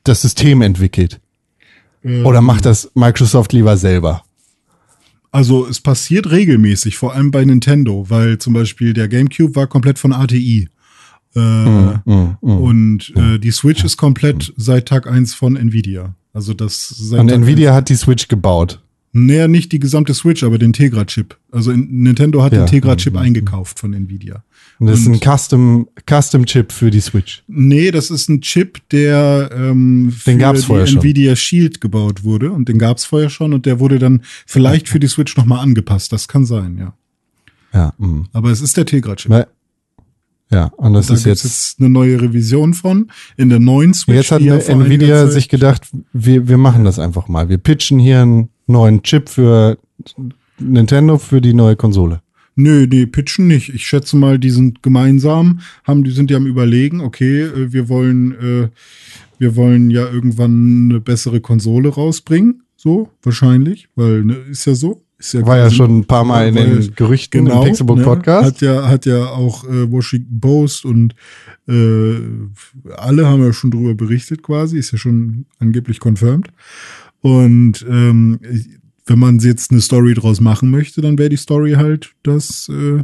das 0.03 0.21
System 0.21 0.61
entwickelt. 0.61 1.19
Oder 2.23 2.41
macht 2.41 2.65
das 2.65 2.89
Microsoft 2.95 3.51
lieber 3.53 3.75
selber? 3.75 4.23
Also 5.31 5.67
es 5.67 5.81
passiert 5.81 6.31
regelmäßig, 6.31 6.97
vor 6.97 7.13
allem 7.13 7.31
bei 7.31 7.43
Nintendo, 7.43 8.05
weil 8.09 8.37
zum 8.37 8.53
Beispiel 8.53 8.93
der 8.93 9.07
GameCube 9.09 9.55
war 9.55 9.67
komplett 9.67 9.99
von 9.99 10.13
ATI. 10.13 10.69
Äh, 11.35 11.39
Mm, 11.39 12.37
Und 12.41 13.13
äh, 13.15 13.37
die 13.37 13.51
Switch 13.51 13.83
ist 13.83 13.97
komplett 13.97 14.53
seit 14.55 14.87
Tag 14.87 15.07
eins 15.07 15.33
von 15.33 15.55
Nvidia. 15.57 16.15
Also 16.33 16.53
das 16.53 16.91
Und 17.11 17.27
Tag 17.27 17.37
Nvidia 17.37 17.73
hat 17.73 17.89
die 17.89 17.95
Switch 17.95 18.27
gebaut. 18.29 18.81
Naja, 19.11 19.47
nicht 19.47 19.71
die 19.71 19.79
gesamte 19.79 20.13
Switch, 20.13 20.43
aber 20.43 20.57
den 20.57 20.73
Tegra-Chip. 20.73 21.37
Also 21.51 21.71
in, 21.71 22.03
Nintendo 22.03 22.41
hat 22.43 22.53
Ja. 22.53 22.59
den 22.59 22.67
Tegra-Chip 22.67 23.15
eingekauft 23.17 23.79
von 23.79 23.93
Nvidia. 23.93 24.43
Und 24.79 24.87
das 24.87 24.99
ist 24.99 25.07
Und- 25.07 25.13
ein 25.15 25.37
Custom, 25.37 25.87
Custom 26.07 26.45
Chip 26.45 26.71
für 26.71 26.91
die 26.91 26.99
Switch. 27.01 27.43
Nee, 27.47 27.89
das 27.91 28.11
ist 28.11 28.29
ein 28.29 28.41
Chip, 28.41 28.79
der 28.89 29.49
ähm, 29.53 30.11
für 30.15 30.29
Den 30.31 30.39
gab's 30.39 30.61
die 30.61 30.65
vorher 30.67 30.85
schon. 30.87 30.99
Nvidia 30.99 31.35
Shield 31.35 31.81
gebaut 31.81 32.23
wurde. 32.23 32.51
Und 32.51 32.69
den 32.69 32.77
gab's 32.77 33.03
vorher 33.05 33.29
schon 33.29 33.53
und 33.53 33.65
der 33.65 33.79
wurde 33.79 33.97
dann 33.99 34.21
vielleicht 34.45 34.87
für 34.87 34.99
die 34.99 35.07
Switch 35.07 35.35
nochmal 35.35 35.59
angepasst. 35.59 36.11
Das 36.13 36.27
kann 36.27 36.45
sein, 36.45 36.77
ja. 36.77 36.93
Ja, 37.73 37.93
mh. 37.97 38.25
Aber 38.33 38.51
es 38.51 38.61
ist 38.61 38.77
der 38.77 38.85
Tegra-Chip. 38.85 39.47
Ja, 40.49 40.65
und 40.77 40.93
das 40.93 41.07
Da 41.07 41.15
ist 41.15 41.25
jetzt, 41.25 41.43
jetzt 41.43 41.79
eine 41.79 41.89
neue 41.89 42.21
Revision 42.21 42.73
von. 42.73 43.11
In 43.35 43.49
der 43.49 43.59
neuen 43.59 43.93
Switch. 43.93 44.15
jetzt 44.15 44.31
hat 44.31 44.41
die 44.41 44.47
Nvidia 44.49 45.27
sich 45.27 45.49
gedacht, 45.49 45.89
wir, 46.13 46.47
wir 46.47 46.57
machen 46.57 46.85
das 46.85 46.99
einfach 46.99 47.27
mal. 47.27 47.49
Wir 47.49 47.57
pitchen 47.57 47.99
hier 47.99 48.21
einen 48.21 48.49
neuen 48.65 49.03
Chip 49.03 49.27
für 49.27 49.77
Nintendo 50.59 51.17
für 51.17 51.41
die 51.41 51.53
neue 51.53 51.75
Konsole. 51.75 52.21
Nö, 52.59 52.87
nee, 52.89 53.05
pitchen 53.05 53.45
nicht. 53.45 53.69
Ich 53.69 53.85
schätze 53.85 54.17
mal, 54.17 54.39
die 54.39 54.49
sind 54.49 54.81
gemeinsam, 54.81 55.59
haben, 55.83 56.03
die 56.03 56.09
sind 56.09 56.31
ja 56.31 56.37
am 56.37 56.47
überlegen, 56.47 57.01
okay, 57.01 57.43
äh, 57.43 57.71
wir 57.71 57.87
wollen, 57.87 58.31
äh, 58.31 58.69
wir 59.37 59.55
wollen 59.55 59.91
ja 59.91 60.09
irgendwann 60.09 60.89
eine 60.89 60.99
bessere 60.99 61.39
Konsole 61.39 61.89
rausbringen. 61.89 62.63
So, 62.75 63.11
wahrscheinlich, 63.21 63.89
weil, 63.95 64.23
ne, 64.23 64.33
ist 64.49 64.65
ja 64.65 64.73
so. 64.73 65.03
Ist 65.19 65.33
ja 65.33 65.45
War 65.45 65.57
ja 65.57 65.69
schon 65.69 65.99
ein 65.99 66.05
paar 66.05 66.23
Mal 66.23 66.47
in 66.47 66.55
den 66.55 66.95
Gerüchten 66.95 67.45
genau, 67.45 67.61
im 67.61 67.67
Pixelbook 67.67 67.97
ne, 67.99 68.03
Podcast. 68.03 68.45
Hat 68.47 68.61
ja, 68.61 68.87
hat 68.89 69.05
ja 69.05 69.27
auch 69.27 69.63
äh, 69.63 69.91
Washington 69.91 70.39
Post 70.39 70.85
und 70.85 71.13
äh, 71.67 72.15
alle 72.95 73.27
haben 73.27 73.43
ja 73.43 73.53
schon 73.53 73.69
drüber 73.69 73.93
berichtet 73.93 74.41
quasi, 74.41 74.79
ist 74.79 74.91
ja 74.91 74.97
schon 74.97 75.45
angeblich 75.59 75.99
confirmed. 76.03 76.49
Und 77.21 77.85
ähm, 77.87 78.39
wenn 79.07 79.19
man 79.19 79.39
jetzt 79.39 79.71
eine 79.71 79.81
Story 79.81 80.13
draus 80.13 80.41
machen 80.41 80.69
möchte, 80.69 81.01
dann 81.01 81.17
wäre 81.17 81.29
die 81.29 81.37
Story 81.37 81.73
halt, 81.73 82.13
dass 82.23 82.69
äh, 82.69 83.03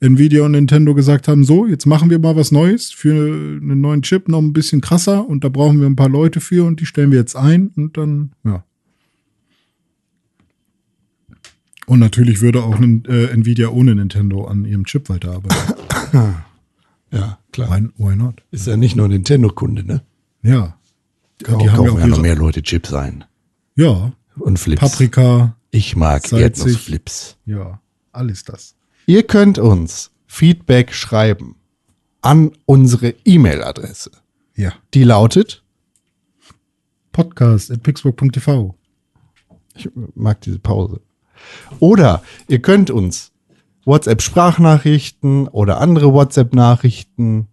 Nvidia 0.00 0.44
und 0.44 0.52
Nintendo 0.52 0.94
gesagt 0.94 1.28
haben, 1.28 1.44
so, 1.44 1.66
jetzt 1.66 1.86
machen 1.86 2.10
wir 2.10 2.18
mal 2.18 2.36
was 2.36 2.52
Neues 2.52 2.90
für 2.90 3.12
einen 3.14 3.80
neuen 3.80 4.02
Chip, 4.02 4.28
noch 4.28 4.38
ein 4.38 4.52
bisschen 4.52 4.80
krasser 4.80 5.28
und 5.28 5.44
da 5.44 5.48
brauchen 5.48 5.80
wir 5.80 5.86
ein 5.86 5.96
paar 5.96 6.08
Leute 6.08 6.40
für 6.40 6.64
und 6.64 6.80
die 6.80 6.86
stellen 6.86 7.10
wir 7.10 7.18
jetzt 7.18 7.36
ein 7.36 7.70
und 7.76 7.96
dann, 7.96 8.32
ja. 8.44 8.64
Und 11.86 11.98
natürlich 11.98 12.40
würde 12.40 12.62
auch 12.62 12.80
äh, 12.80 13.26
Nvidia 13.32 13.68
ohne 13.68 13.94
Nintendo 13.94 14.44
an 14.46 14.64
ihrem 14.64 14.84
Chip 14.86 15.08
weiterarbeiten. 15.08 15.74
Ja, 17.14 17.38
klar. 17.52 17.68
why, 17.68 17.88
why 17.98 18.16
not? 18.16 18.42
Ist 18.52 18.66
ja 18.66 18.78
nicht 18.78 18.96
nur 18.96 19.06
Nintendo-Kunde, 19.06 19.84
ne? 19.84 20.02
Ja. 20.42 20.78
Die 21.40 21.50
haben 21.70 21.84
ja 21.84 21.92
auch 21.92 22.06
noch 22.06 22.22
mehr 22.22 22.36
Leute 22.36 22.62
Chips 22.62 22.94
ein. 22.94 23.24
Ja, 23.76 24.12
Und 24.38 24.58
Flips. 24.58 24.80
Paprika, 24.80 25.56
Ich 25.70 25.94
mag 25.96 26.26
salzig. 26.26 26.42
Erdnussflips. 26.42 27.36
ja, 27.46 27.80
alles 28.12 28.44
das. 28.44 28.74
Ihr 29.06 29.22
könnt 29.24 29.58
uns 29.58 30.10
Feedback 30.26 30.94
schreiben 30.94 31.56
an 32.22 32.52
unsere 32.66 33.14
E-Mail-Adresse. 33.24 34.10
Ja. 34.54 34.72
Die 34.94 35.04
lautet, 35.04 35.62
Podcast 37.12 37.70
at 37.70 37.82
pixburg.tv. 37.82 38.74
ich 39.74 39.88
mag 40.14 40.40
diese 40.40 40.58
Pause. 40.58 41.00
Oder 41.80 42.22
ihr 42.48 42.60
könnt 42.62 42.90
uns 42.90 43.32
WhatsApp-Sprachnachrichten 43.84 45.48
oder 45.48 45.80
andere 45.80 46.12
WhatsApp-Nachrichten 46.12 47.48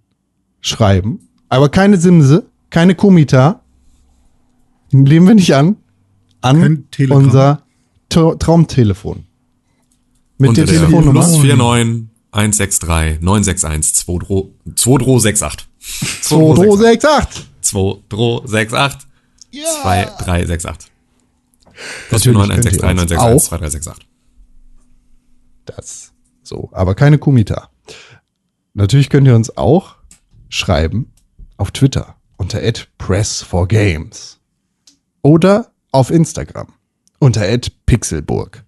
schreiben. 0.62 1.28
Aber 1.50 1.70
keine 1.70 1.98
Simse, 1.98 2.46
keine 2.70 2.94
Kumita. 2.96 3.64
Nehmen 4.92 5.28
wir 5.28 5.36
nicht 5.36 5.56
an. 5.56 5.78
An 6.42 6.86
unser 7.10 7.64
Tra 8.10 8.36
Traumtelefon. 8.36 9.26
Mit 10.38 10.50
Unter 10.50 10.66
der 10.66 10.74
der 10.74 10.82
Telefonnummer. 10.88 11.22
plus 11.22 11.32
49 11.44 12.08
163 12.32 13.22
961 13.22 13.96
2368. 13.96 15.68
2368. 16.26 17.46
2368 17.62 19.08
2368. 19.62 20.92
Plus 22.10 22.26
Natürlich 22.26 22.38
49 22.38 22.80
könnt 22.82 23.00
ihr 23.00 23.02
uns 23.04 23.12
163 23.12 23.18
auch- 23.20 23.52
961 23.52 23.82
2368. 23.90 24.08
Das 25.66 26.12
so, 26.44 26.70
aber 26.72 26.96
keine 26.96 27.18
Kumita. 27.20 27.70
Natürlich 28.74 29.10
könnt 29.10 29.28
ihr 29.28 29.36
uns 29.36 29.56
auch 29.58 29.96
schreiben 30.50 31.12
auf 31.58 31.72
Twitter 31.72 32.16
unter 32.38 32.60
@press4games 32.98 34.38
oder 35.22 35.72
auf 35.92 36.12
Instagram 36.12 36.68
unter 37.20 37.42
@pixelburg. 37.86 38.64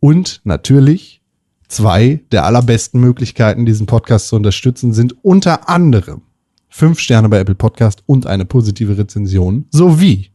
Und 0.00 0.40
natürlich 0.44 1.22
zwei 1.68 2.20
der 2.32 2.44
allerbesten 2.44 3.00
Möglichkeiten, 3.00 3.66
diesen 3.66 3.86
Podcast 3.86 4.28
zu 4.28 4.36
unterstützen, 4.36 4.92
sind 4.92 5.24
unter 5.24 5.68
anderem 5.68 6.22
fünf 6.68 6.98
Sterne 6.98 7.28
bei 7.28 7.38
Apple 7.38 7.54
Podcast 7.54 8.02
und 8.06 8.26
eine 8.26 8.44
positive 8.44 8.98
Rezension 8.98 9.66
sowie 9.70 10.30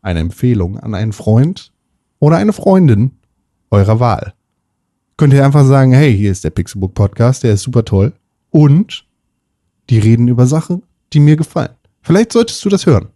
eine 0.00 0.20
Empfehlung 0.20 0.78
an 0.78 0.94
einen 0.94 1.12
Freund 1.12 1.72
oder 2.18 2.38
eine 2.38 2.52
Freundin 2.52 3.12
eurer 3.70 4.00
Wahl 4.00 4.34
könnt 5.22 5.34
ihr 5.34 5.44
einfach 5.44 5.64
sagen, 5.64 5.92
hey, 5.92 6.16
hier 6.16 6.32
ist 6.32 6.42
der 6.42 6.50
Pixelbook 6.50 6.94
Podcast, 6.94 7.44
der 7.44 7.52
ist 7.52 7.62
super 7.62 7.84
toll. 7.84 8.12
Und 8.50 9.06
die 9.88 10.00
reden 10.00 10.26
über 10.26 10.48
Sachen, 10.48 10.82
die 11.12 11.20
mir 11.20 11.36
gefallen. 11.36 11.76
Vielleicht 12.00 12.32
solltest 12.32 12.64
du 12.64 12.68
das 12.68 12.86
hören. 12.86 13.08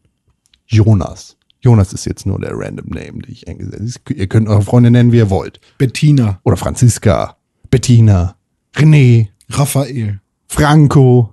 Jonas. 0.67 1.36
Jonas 1.61 1.93
ist 1.93 2.05
jetzt 2.05 2.27
nur 2.27 2.39
der 2.39 2.53
random 2.55 2.87
Name, 2.89 3.23
den 3.23 3.33
ich 3.33 3.49
eingesetzt 3.49 4.01
habe. 4.05 4.15
Ihr 4.15 4.27
könnt 4.29 4.49
eure 4.49 4.63
Freunde 4.63 4.91
nennen, 4.91 5.11
wie 5.13 5.17
ihr 5.19 5.31
wollt. 5.31 5.61
Bettina, 5.79 6.41
Oder 6.45 6.57
Franziska, 6.57 7.37
Bettina, 7.71 8.37
René, 8.75 9.29
Raphael. 9.51 10.21
Franco, 10.49 11.33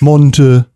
Monte. 0.00 0.66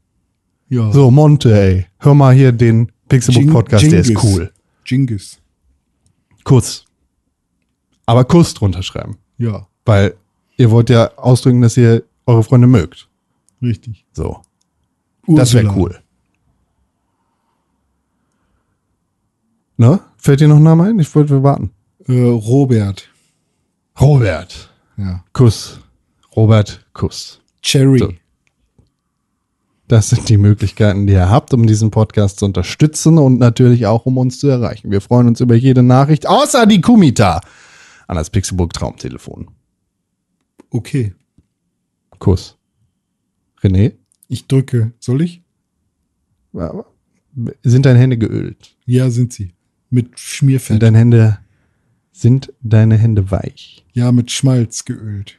Ja. 0.68 0.92
So, 0.92 1.10
Monte, 1.10 1.54
ey. 1.58 1.86
Hör 1.98 2.14
mal 2.14 2.34
hier 2.34 2.52
den 2.52 2.90
Pixelbook 3.08 3.42
Jing- 3.42 3.52
Podcast, 3.52 3.90
der 3.90 4.00
ist 4.00 4.22
cool. 4.24 4.52
Genghis. 4.84 5.40
Kuss. 6.42 6.84
Aber 8.06 8.24
Kuss 8.24 8.52
drunter 8.54 8.82
schreiben. 8.82 9.16
Ja, 9.38 9.66
Weil 9.86 10.14
ihr 10.56 10.70
wollt 10.70 10.90
ja 10.90 11.10
ausdrücken, 11.16 11.62
dass 11.62 11.76
ihr 11.76 12.02
eure 12.26 12.42
Freunde 12.42 12.66
mögt. 12.66 13.08
richtig. 13.62 14.04
So. 14.12 14.42
Das 15.26 15.54
wäre 15.54 15.72
cool. 15.74 15.98
Ne? 19.76 20.00
Fällt 20.16 20.40
dir 20.40 20.48
noch 20.48 20.56
ein 20.56 20.62
Name 20.62 20.84
ein? 20.84 20.98
Ich 20.98 21.14
wollte 21.14 21.30
wir 21.30 21.42
warten. 21.42 21.70
Äh, 22.06 22.20
Robert. 22.20 23.08
Robert. 24.00 24.70
Ja. 24.96 25.24
Kuss. 25.32 25.80
Robert 26.36 26.84
Kuss. 26.92 27.40
Cherry. 27.62 27.98
So. 27.98 28.12
Das 29.88 30.10
sind 30.10 30.28
die 30.28 30.38
Möglichkeiten, 30.38 31.06
die 31.06 31.12
ihr 31.12 31.28
habt, 31.28 31.52
um 31.52 31.66
diesen 31.66 31.90
Podcast 31.90 32.38
zu 32.38 32.46
unterstützen 32.46 33.18
und 33.18 33.38
natürlich 33.38 33.86
auch, 33.86 34.06
um 34.06 34.16
uns 34.16 34.38
zu 34.38 34.48
erreichen. 34.48 34.90
Wir 34.90 35.00
freuen 35.00 35.28
uns 35.28 35.40
über 35.40 35.54
jede 35.54 35.82
Nachricht, 35.82 36.26
außer 36.26 36.66
die 36.66 36.80
Kumita 36.80 37.40
an 38.06 38.16
das 38.16 38.30
Pixelburg 38.30 38.72
Traumtelefon. 38.72 39.50
Okay. 40.70 41.14
Kuss. 42.18 42.56
René? 43.62 43.92
Ich 44.28 44.46
drücke. 44.46 44.92
Soll 45.00 45.22
ich? 45.22 45.42
Sind 47.62 47.86
deine 47.86 47.98
Hände 47.98 48.16
geölt? 48.16 48.76
Ja, 48.86 49.10
sind 49.10 49.32
sie. 49.32 49.53
Mit 49.94 50.06
Sind 50.06 50.18
Schmierfett. 50.18 50.82
deine 50.82 50.98
Hände, 50.98 51.38
sind 52.10 52.52
deine 52.62 52.96
Hände 52.96 53.30
weich? 53.30 53.84
Ja, 53.92 54.10
mit 54.10 54.32
Schmalz 54.32 54.84
geölt. 54.84 55.38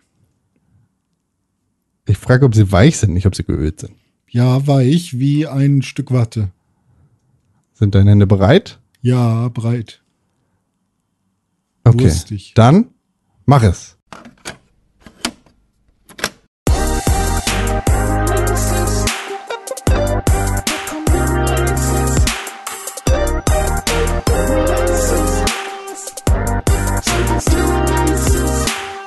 Ich 2.08 2.18
frage, 2.18 2.46
ob 2.46 2.56
sie 2.56 2.72
weich 2.72 2.98
sind, 2.98 3.14
nicht 3.14 3.26
ob 3.28 3.36
sie 3.36 3.44
geölt 3.44 3.82
sind. 3.82 3.96
Ja, 4.30 4.66
weich 4.66 5.20
wie 5.20 5.46
ein 5.46 5.82
Stück 5.82 6.12
Watte. 6.12 6.52
Sind 7.74 7.96
deine 7.96 8.12
Hände 8.12 8.28
bereit? 8.28 8.80
Ja, 9.02 9.50
breit. 9.50 10.02
Okay. 11.84 12.06
Lustig. 12.06 12.54
Dann 12.56 12.92
mach 13.46 13.64
es. 13.64 13.95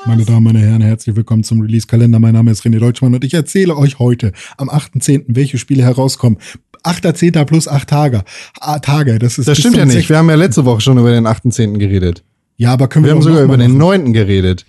Meine 0.09 0.25
Damen, 0.25 0.45
meine 0.45 0.59
Herren, 0.61 0.81
herzlich 0.81 1.15
willkommen 1.17 1.45
zum 1.45 1.61
Release-Kalender. 1.61 2.19
Mein 2.19 2.33
Name 2.33 2.51
ist 2.51 2.65
René 2.65 2.79
Deutschmann 2.79 3.15
und 3.15 3.25
ich 3.25 3.35
erzähle 3.35 3.77
euch 3.77 3.99
heute 3.99 4.33
am 4.57 4.71
8.10., 4.71 5.25
welche 5.29 5.59
Spiele 5.59 5.83
herauskommen. 5.83 6.39
8.10. 6.83 7.45
plus 7.45 7.69
8 7.69 7.87
Tage. 7.89 8.23
Ah, 8.59 8.79
Tage, 8.79 9.19
das 9.19 9.37
ist 9.39 9.49
Das 9.49 9.59
stimmt 9.59 9.77
ja 9.77 9.85
nicht. 9.85 9.97
sech- 10.07 10.09
Wir 10.09 10.17
haben 10.17 10.31
ja 10.31 10.35
letzte 10.37 10.65
Woche 10.65 10.81
schon 10.81 10.97
über 10.97 11.11
den 11.11 11.27
18. 11.27 11.79
geredet. 11.79 12.25
Ja, 12.57 12.73
aber 12.73 12.89
können 12.89 13.05
wir, 13.05 13.11
Wir 13.11 13.17
haben 13.17 13.23
sogar 13.23 13.43
über 13.43 13.59
den 13.59 13.73
machen. 13.73 14.05
9. 14.07 14.13
geredet. 14.15 14.65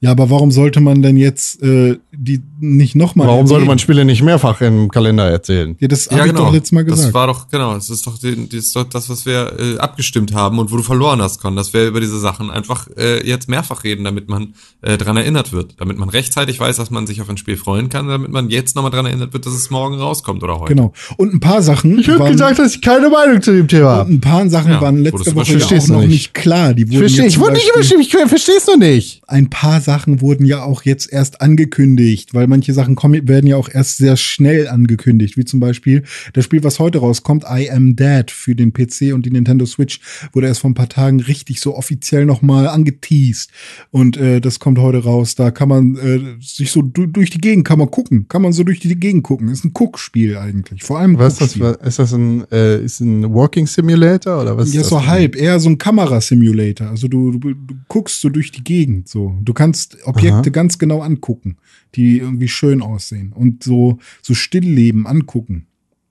Ja, 0.00 0.10
aber 0.10 0.30
warum 0.30 0.50
sollte 0.50 0.80
man 0.80 1.02
denn 1.02 1.16
jetzt 1.18 1.62
äh, 1.62 1.98
die 2.12 2.40
nicht 2.62 2.94
nochmal. 2.94 3.26
Warum 3.26 3.46
sollte 3.46 3.66
man 3.66 3.78
Spiele 3.78 4.04
nicht 4.04 4.22
mehrfach 4.22 4.60
im 4.60 4.88
Kalender 4.90 5.24
erzählen? 5.28 5.76
Ja, 5.80 5.88
das 5.88 6.06
Ja, 6.06 6.12
habe 6.12 6.20
ich 6.28 6.32
genau. 6.32 6.46
doch 6.46 6.52
letztes 6.52 6.72
Mal 6.72 6.84
Das 6.84 6.94
gesagt. 6.96 7.14
war 7.14 7.26
doch, 7.26 7.48
genau, 7.48 7.74
das 7.74 7.90
ist 7.90 8.06
doch, 8.06 8.18
die, 8.18 8.48
das, 8.48 8.58
ist 8.60 8.76
doch 8.76 8.84
das, 8.84 9.08
was 9.10 9.26
wir 9.26 9.52
äh, 9.58 9.78
abgestimmt 9.78 10.32
haben 10.34 10.58
und 10.58 10.70
wo 10.70 10.76
du 10.76 10.82
verloren 10.82 11.20
hast, 11.20 11.40
Con, 11.40 11.56
dass 11.56 11.72
wir 11.74 11.86
über 11.86 12.00
diese 12.00 12.18
Sachen 12.20 12.50
einfach 12.50 12.88
äh, 12.96 13.26
jetzt 13.26 13.48
mehrfach 13.48 13.84
reden, 13.84 14.04
damit 14.04 14.28
man 14.28 14.54
äh, 14.80 14.96
dran 14.96 15.16
erinnert 15.16 15.52
wird. 15.52 15.74
Damit 15.78 15.98
man 15.98 16.08
rechtzeitig 16.08 16.58
weiß, 16.60 16.76
dass 16.76 16.90
man 16.90 17.06
sich 17.06 17.20
auf 17.20 17.28
ein 17.28 17.36
Spiel 17.36 17.56
freuen 17.56 17.88
kann, 17.88 18.06
damit 18.08 18.30
man 18.30 18.48
jetzt 18.50 18.76
nochmal 18.76 18.90
dran 18.92 19.06
erinnert 19.06 19.32
wird, 19.32 19.44
dass 19.46 19.54
es 19.54 19.70
morgen 19.70 19.96
rauskommt 19.98 20.42
oder 20.42 20.58
heute. 20.60 20.74
genau. 20.74 20.92
Und 21.16 21.34
ein 21.34 21.40
paar 21.40 21.62
Sachen 21.62 21.98
Ich 21.98 22.08
habe 22.08 22.30
gesagt, 22.30 22.58
dass 22.58 22.74
ich 22.76 22.80
keine 22.82 23.10
Meinung 23.10 23.42
zu 23.42 23.52
dem 23.52 23.68
Thema 23.68 23.90
habe. 23.96 24.10
ein 24.12 24.20
paar 24.20 24.48
Sachen 24.48 24.72
Ja, 24.72 24.80
waren 24.80 24.98
letzte 25.02 25.34
Woche 25.34 25.52
ja 25.52 25.58
verstehst 25.58 25.84
auch 25.84 25.86
du 25.88 25.92
noch 25.94 26.00
nicht. 26.02 26.10
nicht 26.10 26.34
klar. 26.34 26.74
Die 26.74 26.82
Ich 26.82 26.88
wurden 26.90 26.98
verstehe, 27.00 27.24
jetzt 27.24 27.32
ich 27.34 27.40
wurde 27.40 27.52
nicht 27.54 27.70
überstimmt, 27.74 28.00
ich 28.02 28.10
versteh's 28.12 28.66
noch 28.66 28.76
nicht. 28.78 29.22
ein 29.26 29.50
paar 29.50 29.80
Sachen 29.80 30.20
wurden 30.20 30.44
ja 30.46 30.62
auch 30.62 30.82
jetzt 30.84 31.12
erst 31.12 31.40
angekündigt, 31.40 32.34
weil 32.34 32.46
manche 32.52 32.72
Sachen 32.72 32.94
kommen, 32.94 33.26
werden 33.26 33.46
ja 33.46 33.56
auch 33.56 33.68
erst 33.72 33.96
sehr 33.96 34.16
schnell 34.16 34.68
angekündigt, 34.68 35.36
wie 35.36 35.44
zum 35.44 35.58
Beispiel 35.58 36.02
das 36.34 36.44
Spiel, 36.44 36.62
was 36.62 36.78
heute 36.78 36.98
rauskommt, 36.98 37.44
I 37.50 37.70
Am 37.70 37.96
Dead 37.96 38.30
für 38.30 38.54
den 38.54 38.72
PC 38.72 39.12
und 39.14 39.24
die 39.26 39.30
Nintendo 39.30 39.64
Switch, 39.66 40.00
wurde 40.32 40.46
erst 40.46 40.60
vor 40.60 40.70
ein 40.70 40.74
paar 40.74 40.88
Tagen 40.88 41.20
richtig 41.20 41.60
so 41.60 41.74
offiziell 41.74 42.24
nochmal 42.26 42.68
angeteased 42.68 43.50
und 43.90 44.16
äh, 44.16 44.40
das 44.40 44.58
kommt 44.58 44.78
heute 44.78 45.02
raus. 45.02 45.34
Da 45.34 45.50
kann 45.50 45.68
man 45.68 45.96
äh, 45.96 46.20
sich 46.40 46.70
so 46.70 46.82
du 46.82 47.06
durch 47.06 47.30
die 47.30 47.40
Gegend 47.40 47.66
kann 47.66 47.78
man 47.78 47.90
gucken, 47.90 48.26
kann 48.28 48.42
man 48.42 48.52
so 48.52 48.62
durch 48.64 48.80
die 48.80 48.94
Gegend 48.94 49.22
gucken. 49.24 49.48
Ist 49.48 49.64
ein 49.64 49.72
Guckspiel 49.72 50.36
eigentlich, 50.36 50.82
vor 50.82 50.98
allem 50.98 51.18
Was 51.18 51.40
ist 51.40 51.58
das? 51.60 51.76
Ist 51.76 51.98
das 51.98 52.12
ein, 52.12 52.44
äh, 52.52 52.84
ist 52.84 53.00
ein 53.00 53.32
Walking 53.32 53.66
Simulator 53.66 54.42
oder 54.42 54.56
was? 54.56 54.68
ist 54.68 54.74
Ja, 54.74 54.80
das 54.82 54.90
so 54.90 54.98
denn? 54.98 55.06
halb, 55.08 55.36
eher 55.36 55.58
so 55.58 55.68
ein 55.70 55.78
Kamerasimulator. 55.78 56.88
Also 56.88 57.08
du, 57.08 57.32
du, 57.32 57.54
du 57.54 57.74
guckst 57.88 58.20
so 58.20 58.28
durch 58.28 58.52
die 58.52 58.62
Gegend 58.62 59.08
so. 59.08 59.34
Du 59.42 59.52
kannst 59.52 59.96
Objekte 60.04 60.50
ganz 60.50 60.78
genau 60.78 61.00
angucken, 61.00 61.56
die 61.94 62.18
irgendwie 62.18 62.48
schön 62.48 62.82
aussehen 62.82 63.32
und 63.32 63.62
so, 63.62 63.98
so 64.22 64.34
Stillleben 64.34 65.06
angucken. 65.06 65.66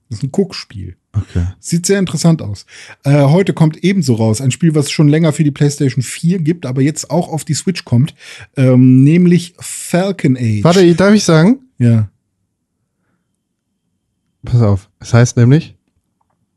Das 0.09 0.19
ist 0.19 0.23
ein 0.23 0.31
Guckspiel. 0.31 0.97
Okay. 1.13 1.45
Sieht 1.59 1.85
sehr 1.85 1.99
interessant 1.99 2.41
aus. 2.41 2.65
Äh, 3.03 3.23
heute 3.23 3.53
kommt 3.53 3.83
ebenso 3.83 4.15
raus 4.15 4.39
ein 4.39 4.51
Spiel, 4.51 4.75
was 4.75 4.85
es 4.85 4.91
schon 4.91 5.09
länger 5.09 5.33
für 5.33 5.43
die 5.43 5.51
PlayStation 5.51 6.03
4 6.03 6.39
gibt, 6.39 6.65
aber 6.65 6.81
jetzt 6.81 7.11
auch 7.11 7.27
auf 7.27 7.43
die 7.43 7.53
Switch 7.53 7.83
kommt, 7.83 8.15
ähm, 8.55 9.03
nämlich 9.03 9.53
Falcon 9.59 10.37
Age. 10.37 10.63
Warte, 10.63 10.95
darf 10.95 11.13
ich 11.13 11.23
sagen? 11.23 11.59
Ja. 11.77 12.09
Pass 14.43 14.61
auf. 14.61 14.89
Es 14.99 15.13
heißt 15.13 15.37
nämlich 15.37 15.75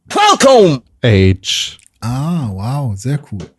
Falcon! 0.08 0.80
Age. 1.02 1.78
Ah, 2.00 2.50
wow, 2.52 2.96
sehr 2.96 3.20
cool. 3.30 3.50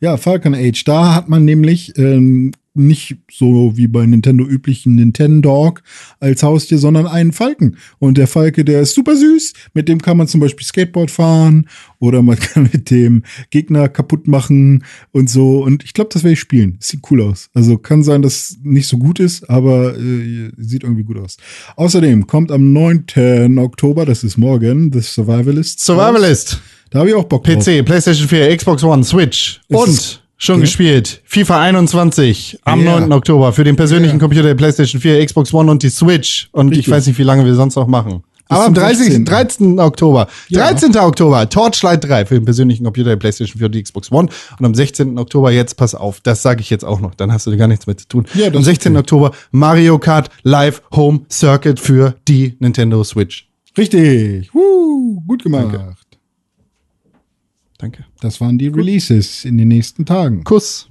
Ja, 0.00 0.16
Falcon 0.16 0.54
Age, 0.54 0.84
da 0.84 1.14
hat 1.14 1.28
man 1.28 1.44
nämlich 1.44 1.96
ähm, 1.98 2.52
nicht 2.78 3.16
so 3.30 3.76
wie 3.76 3.88
bei 3.88 4.06
Nintendo 4.06 4.44
üblichen 4.44 4.94
Nintendog 4.94 5.82
als 6.20 6.42
Haustier, 6.42 6.78
sondern 6.78 7.06
einen 7.06 7.32
Falken. 7.32 7.76
Und 7.98 8.18
der 8.18 8.26
Falke, 8.26 8.64
der 8.64 8.80
ist 8.80 8.94
super 8.94 9.16
süß. 9.16 9.52
Mit 9.74 9.88
dem 9.88 10.00
kann 10.00 10.16
man 10.16 10.28
zum 10.28 10.40
Beispiel 10.40 10.66
Skateboard 10.66 11.10
fahren 11.10 11.68
oder 11.98 12.22
man 12.22 12.38
kann 12.40 12.70
mit 12.72 12.90
dem 12.90 13.24
Gegner 13.50 13.88
kaputt 13.88 14.28
machen 14.28 14.84
und 15.12 15.28
so. 15.28 15.62
Und 15.62 15.84
ich 15.84 15.92
glaube, 15.92 16.10
das 16.12 16.22
werde 16.22 16.34
ich 16.34 16.40
spielen. 16.40 16.76
Sieht 16.80 17.00
cool 17.10 17.22
aus. 17.22 17.50
Also 17.54 17.78
kann 17.78 18.02
sein, 18.02 18.22
dass 18.22 18.34
es 18.34 18.58
nicht 18.62 18.88
so 18.88 18.98
gut 18.98 19.20
ist, 19.20 19.48
aber 19.50 19.96
äh, 19.98 20.50
sieht 20.56 20.84
irgendwie 20.84 21.04
gut 21.04 21.18
aus. 21.18 21.36
Außerdem 21.76 22.26
kommt 22.26 22.50
am 22.52 22.72
9. 22.72 23.58
Oktober, 23.58 24.06
das 24.06 24.24
ist 24.24 24.36
morgen, 24.36 24.92
The 24.92 25.00
Survivalist. 25.00 25.80
Survivalist. 25.80 26.60
Da 26.90 27.00
habe 27.00 27.10
ich 27.10 27.14
auch 27.14 27.24
Bock 27.24 27.44
drauf. 27.44 27.64
PC, 27.64 27.84
PlayStation 27.84 28.28
4, 28.28 28.56
Xbox 28.56 28.82
One, 28.82 29.04
Switch. 29.04 29.60
Und 29.68 30.22
schon 30.38 30.54
Okay. 30.56 30.62
gespielt. 30.62 31.20
FIFA 31.26 31.60
21 31.60 32.58
am 32.64 32.84
Ja. 32.84 32.98
9. 33.00 33.12
Oktober 33.12 33.52
für 33.52 33.64
den 33.64 33.76
persönlichen 33.76 34.14
Ja. 34.16 34.20
Computer 34.20 34.42
der 34.44 34.54
PlayStation 34.54 35.00
4, 35.00 35.24
Xbox 35.26 35.52
One 35.52 35.70
und 35.70 35.82
die 35.82 35.90
Switch. 35.90 36.48
Und 36.52 36.70
ich 36.72 36.78
Richtig. 36.78 36.94
weiß 36.94 37.06
nicht, 37.08 37.18
wie 37.18 37.24
lange 37.24 37.44
wir 37.44 37.54
sonst 37.54 37.76
noch 37.76 37.86
machen. 37.88 38.22
Aber 38.50 38.60
am 38.64 38.74
zum 38.74 38.82
30, 38.82 38.98
16.. 39.08 39.24
13. 39.26 39.78
Oktober. 39.78 40.26
Ja. 40.48 40.60
13. 40.70 40.96
Oktober, 40.96 41.50
Torchlight 41.50 42.04
3 42.08 42.24
für 42.24 42.34
den 42.34 42.46
persönlichen 42.46 42.82
Computer 42.82 43.10
der 43.10 43.16
PlayStation 43.16 43.58
4 43.58 43.66
und 43.66 43.74
die 43.74 43.82
Xbox 43.82 44.10
One. 44.10 44.30
Und 44.58 44.64
am 44.64 44.74
16. 44.74 45.18
Oktober, 45.18 45.50
jetzt 45.50 45.76
pass 45.76 45.94
auf, 45.94 46.20
das 46.22 46.40
sage 46.40 46.62
ich 46.62 46.70
jetzt 46.70 46.82
auch 46.84 47.00
noch, 47.00 47.14
dann 47.14 47.30
hast 47.30 47.46
du 47.46 47.54
gar 47.58 47.68
nichts 47.68 47.86
mehr 47.86 47.98
zu 47.98 48.08
tun. 48.08 48.26
Ja, 48.32 48.46
am 48.46 48.54
ist 48.54 48.64
16. 48.64 48.92
okay. 48.92 49.00
Oktober 49.00 49.32
Mario 49.50 49.98
Kart 49.98 50.30
Live 50.44 50.80
Home 50.94 51.20
Circuit 51.30 51.78
für 51.78 52.14
die 52.26 52.56
Nintendo 52.58 53.04
Switch. 53.04 53.48
Richtig. 53.76 54.48
Woo, 54.54 55.20
gut 55.26 55.42
gemacht. 55.42 55.66
Danke. 55.74 55.94
Das 58.20 58.40
waren 58.40 58.58
die 58.58 58.68
Releases 58.68 59.44
in 59.44 59.56
den 59.56 59.68
nächsten 59.68 60.04
Tagen. 60.04 60.44
Kuss. 60.44 60.88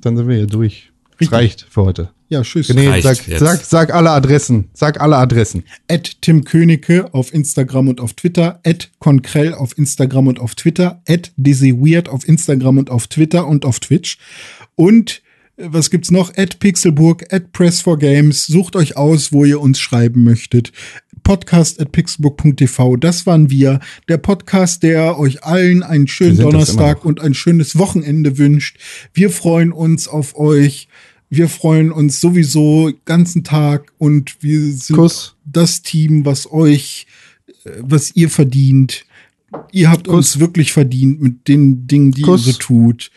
Dann 0.00 0.16
sind 0.16 0.28
wir 0.28 0.36
hier 0.36 0.46
durch. 0.46 0.90
Richtig. 1.20 1.32
reicht 1.32 1.66
für 1.68 1.82
heute. 1.82 2.10
Ja, 2.28 2.42
tschüss. 2.42 2.74
Reicht 2.74 3.02
sag, 3.02 3.16
sag, 3.38 3.64
sag 3.64 3.94
alle 3.94 4.10
Adressen. 4.10 4.70
Sag 4.72 5.00
alle 5.00 5.16
Adressen. 5.16 5.64
At 5.88 6.22
Tim 6.22 6.44
Königke 6.44 7.12
auf 7.12 7.34
Instagram 7.34 7.88
und 7.88 8.00
auf 8.00 8.14
Twitter, 8.14 8.60
at 8.64 8.90
Konkrell 9.00 9.52
auf 9.52 9.76
Instagram 9.76 10.28
und 10.28 10.38
auf 10.38 10.54
Twitter, 10.54 11.02
at 11.08 11.32
Weird 11.36 12.08
auf 12.08 12.26
Instagram 12.28 12.78
und 12.78 12.90
auf 12.90 13.08
Twitter 13.08 13.46
und 13.48 13.64
auf 13.64 13.80
Twitch. 13.80 14.18
Und 14.76 15.22
was 15.62 15.90
gibt's 15.90 16.10
noch? 16.10 16.36
At 16.36 16.58
Pixelburg, 16.58 17.32
at 17.32 17.52
Press4Games. 17.52 18.46
Sucht 18.46 18.76
euch 18.76 18.96
aus, 18.96 19.32
wo 19.32 19.44
ihr 19.44 19.60
uns 19.60 19.78
schreiben 19.78 20.24
möchtet. 20.24 20.72
Podcast 21.22 21.80
at 21.80 21.92
pixelburg.tv. 21.92 22.96
Das 22.96 23.26
waren 23.26 23.50
wir. 23.50 23.80
Der 24.08 24.18
Podcast, 24.18 24.82
der 24.82 25.18
euch 25.18 25.44
allen 25.44 25.82
einen 25.82 26.08
schönen 26.08 26.38
Donnerstag 26.38 27.04
und 27.04 27.20
ein 27.20 27.34
schönes 27.34 27.78
Wochenende 27.78 28.38
wünscht. 28.38 28.78
Wir 29.12 29.30
freuen 29.30 29.72
uns 29.72 30.08
auf 30.08 30.36
euch. 30.36 30.88
Wir 31.28 31.48
freuen 31.48 31.92
uns 31.92 32.20
sowieso 32.20 32.90
den 32.90 33.00
ganzen 33.04 33.44
Tag 33.44 33.92
und 33.98 34.42
wir 34.42 34.72
sind 34.72 34.96
Kuss. 34.96 35.36
das 35.44 35.82
Team, 35.82 36.24
was 36.24 36.50
euch, 36.50 37.06
äh, 37.64 37.70
was 37.80 38.16
ihr 38.16 38.30
verdient. 38.30 39.04
Ihr 39.72 39.90
habt 39.90 40.08
uns 40.08 40.40
wirklich 40.40 40.72
verdient 40.72 41.20
mit 41.20 41.48
den 41.48 41.86
Dingen, 41.86 42.12
die 42.12 42.22
Kuss. 42.22 42.46
ihr 42.46 42.52
so 42.54 42.58
tut. 42.58 43.10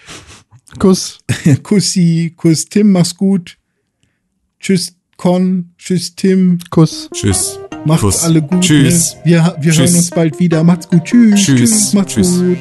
Kuss. 0.79 1.19
Kussi, 1.63 2.33
Kuss 2.35 2.65
Tim, 2.65 2.91
mach's 2.91 3.15
gut. 3.15 3.57
Tschüss 4.59 4.95
Con, 5.17 5.73
tschüss 5.77 6.15
Tim, 6.15 6.59
Kuss. 6.69 7.09
Tschüss. 7.13 7.59
macht's 7.85 8.01
Kuss. 8.01 8.23
alle 8.23 8.41
gut. 8.41 8.61
Tschüss. 8.61 9.15
Ne? 9.17 9.21
Wir, 9.25 9.55
wir 9.59 9.73
hören 9.73 9.85
Tschüss. 9.85 9.95
uns 9.95 10.09
bald 10.09 10.39
wieder. 10.39 10.63
Macht's 10.63 10.87
gut. 10.87 11.03
Tschüss. 11.05 11.43
Tschüss. 11.45 11.93
Macht's 11.93 12.13
Tschüss. 12.13 12.39
gut. 12.39 12.57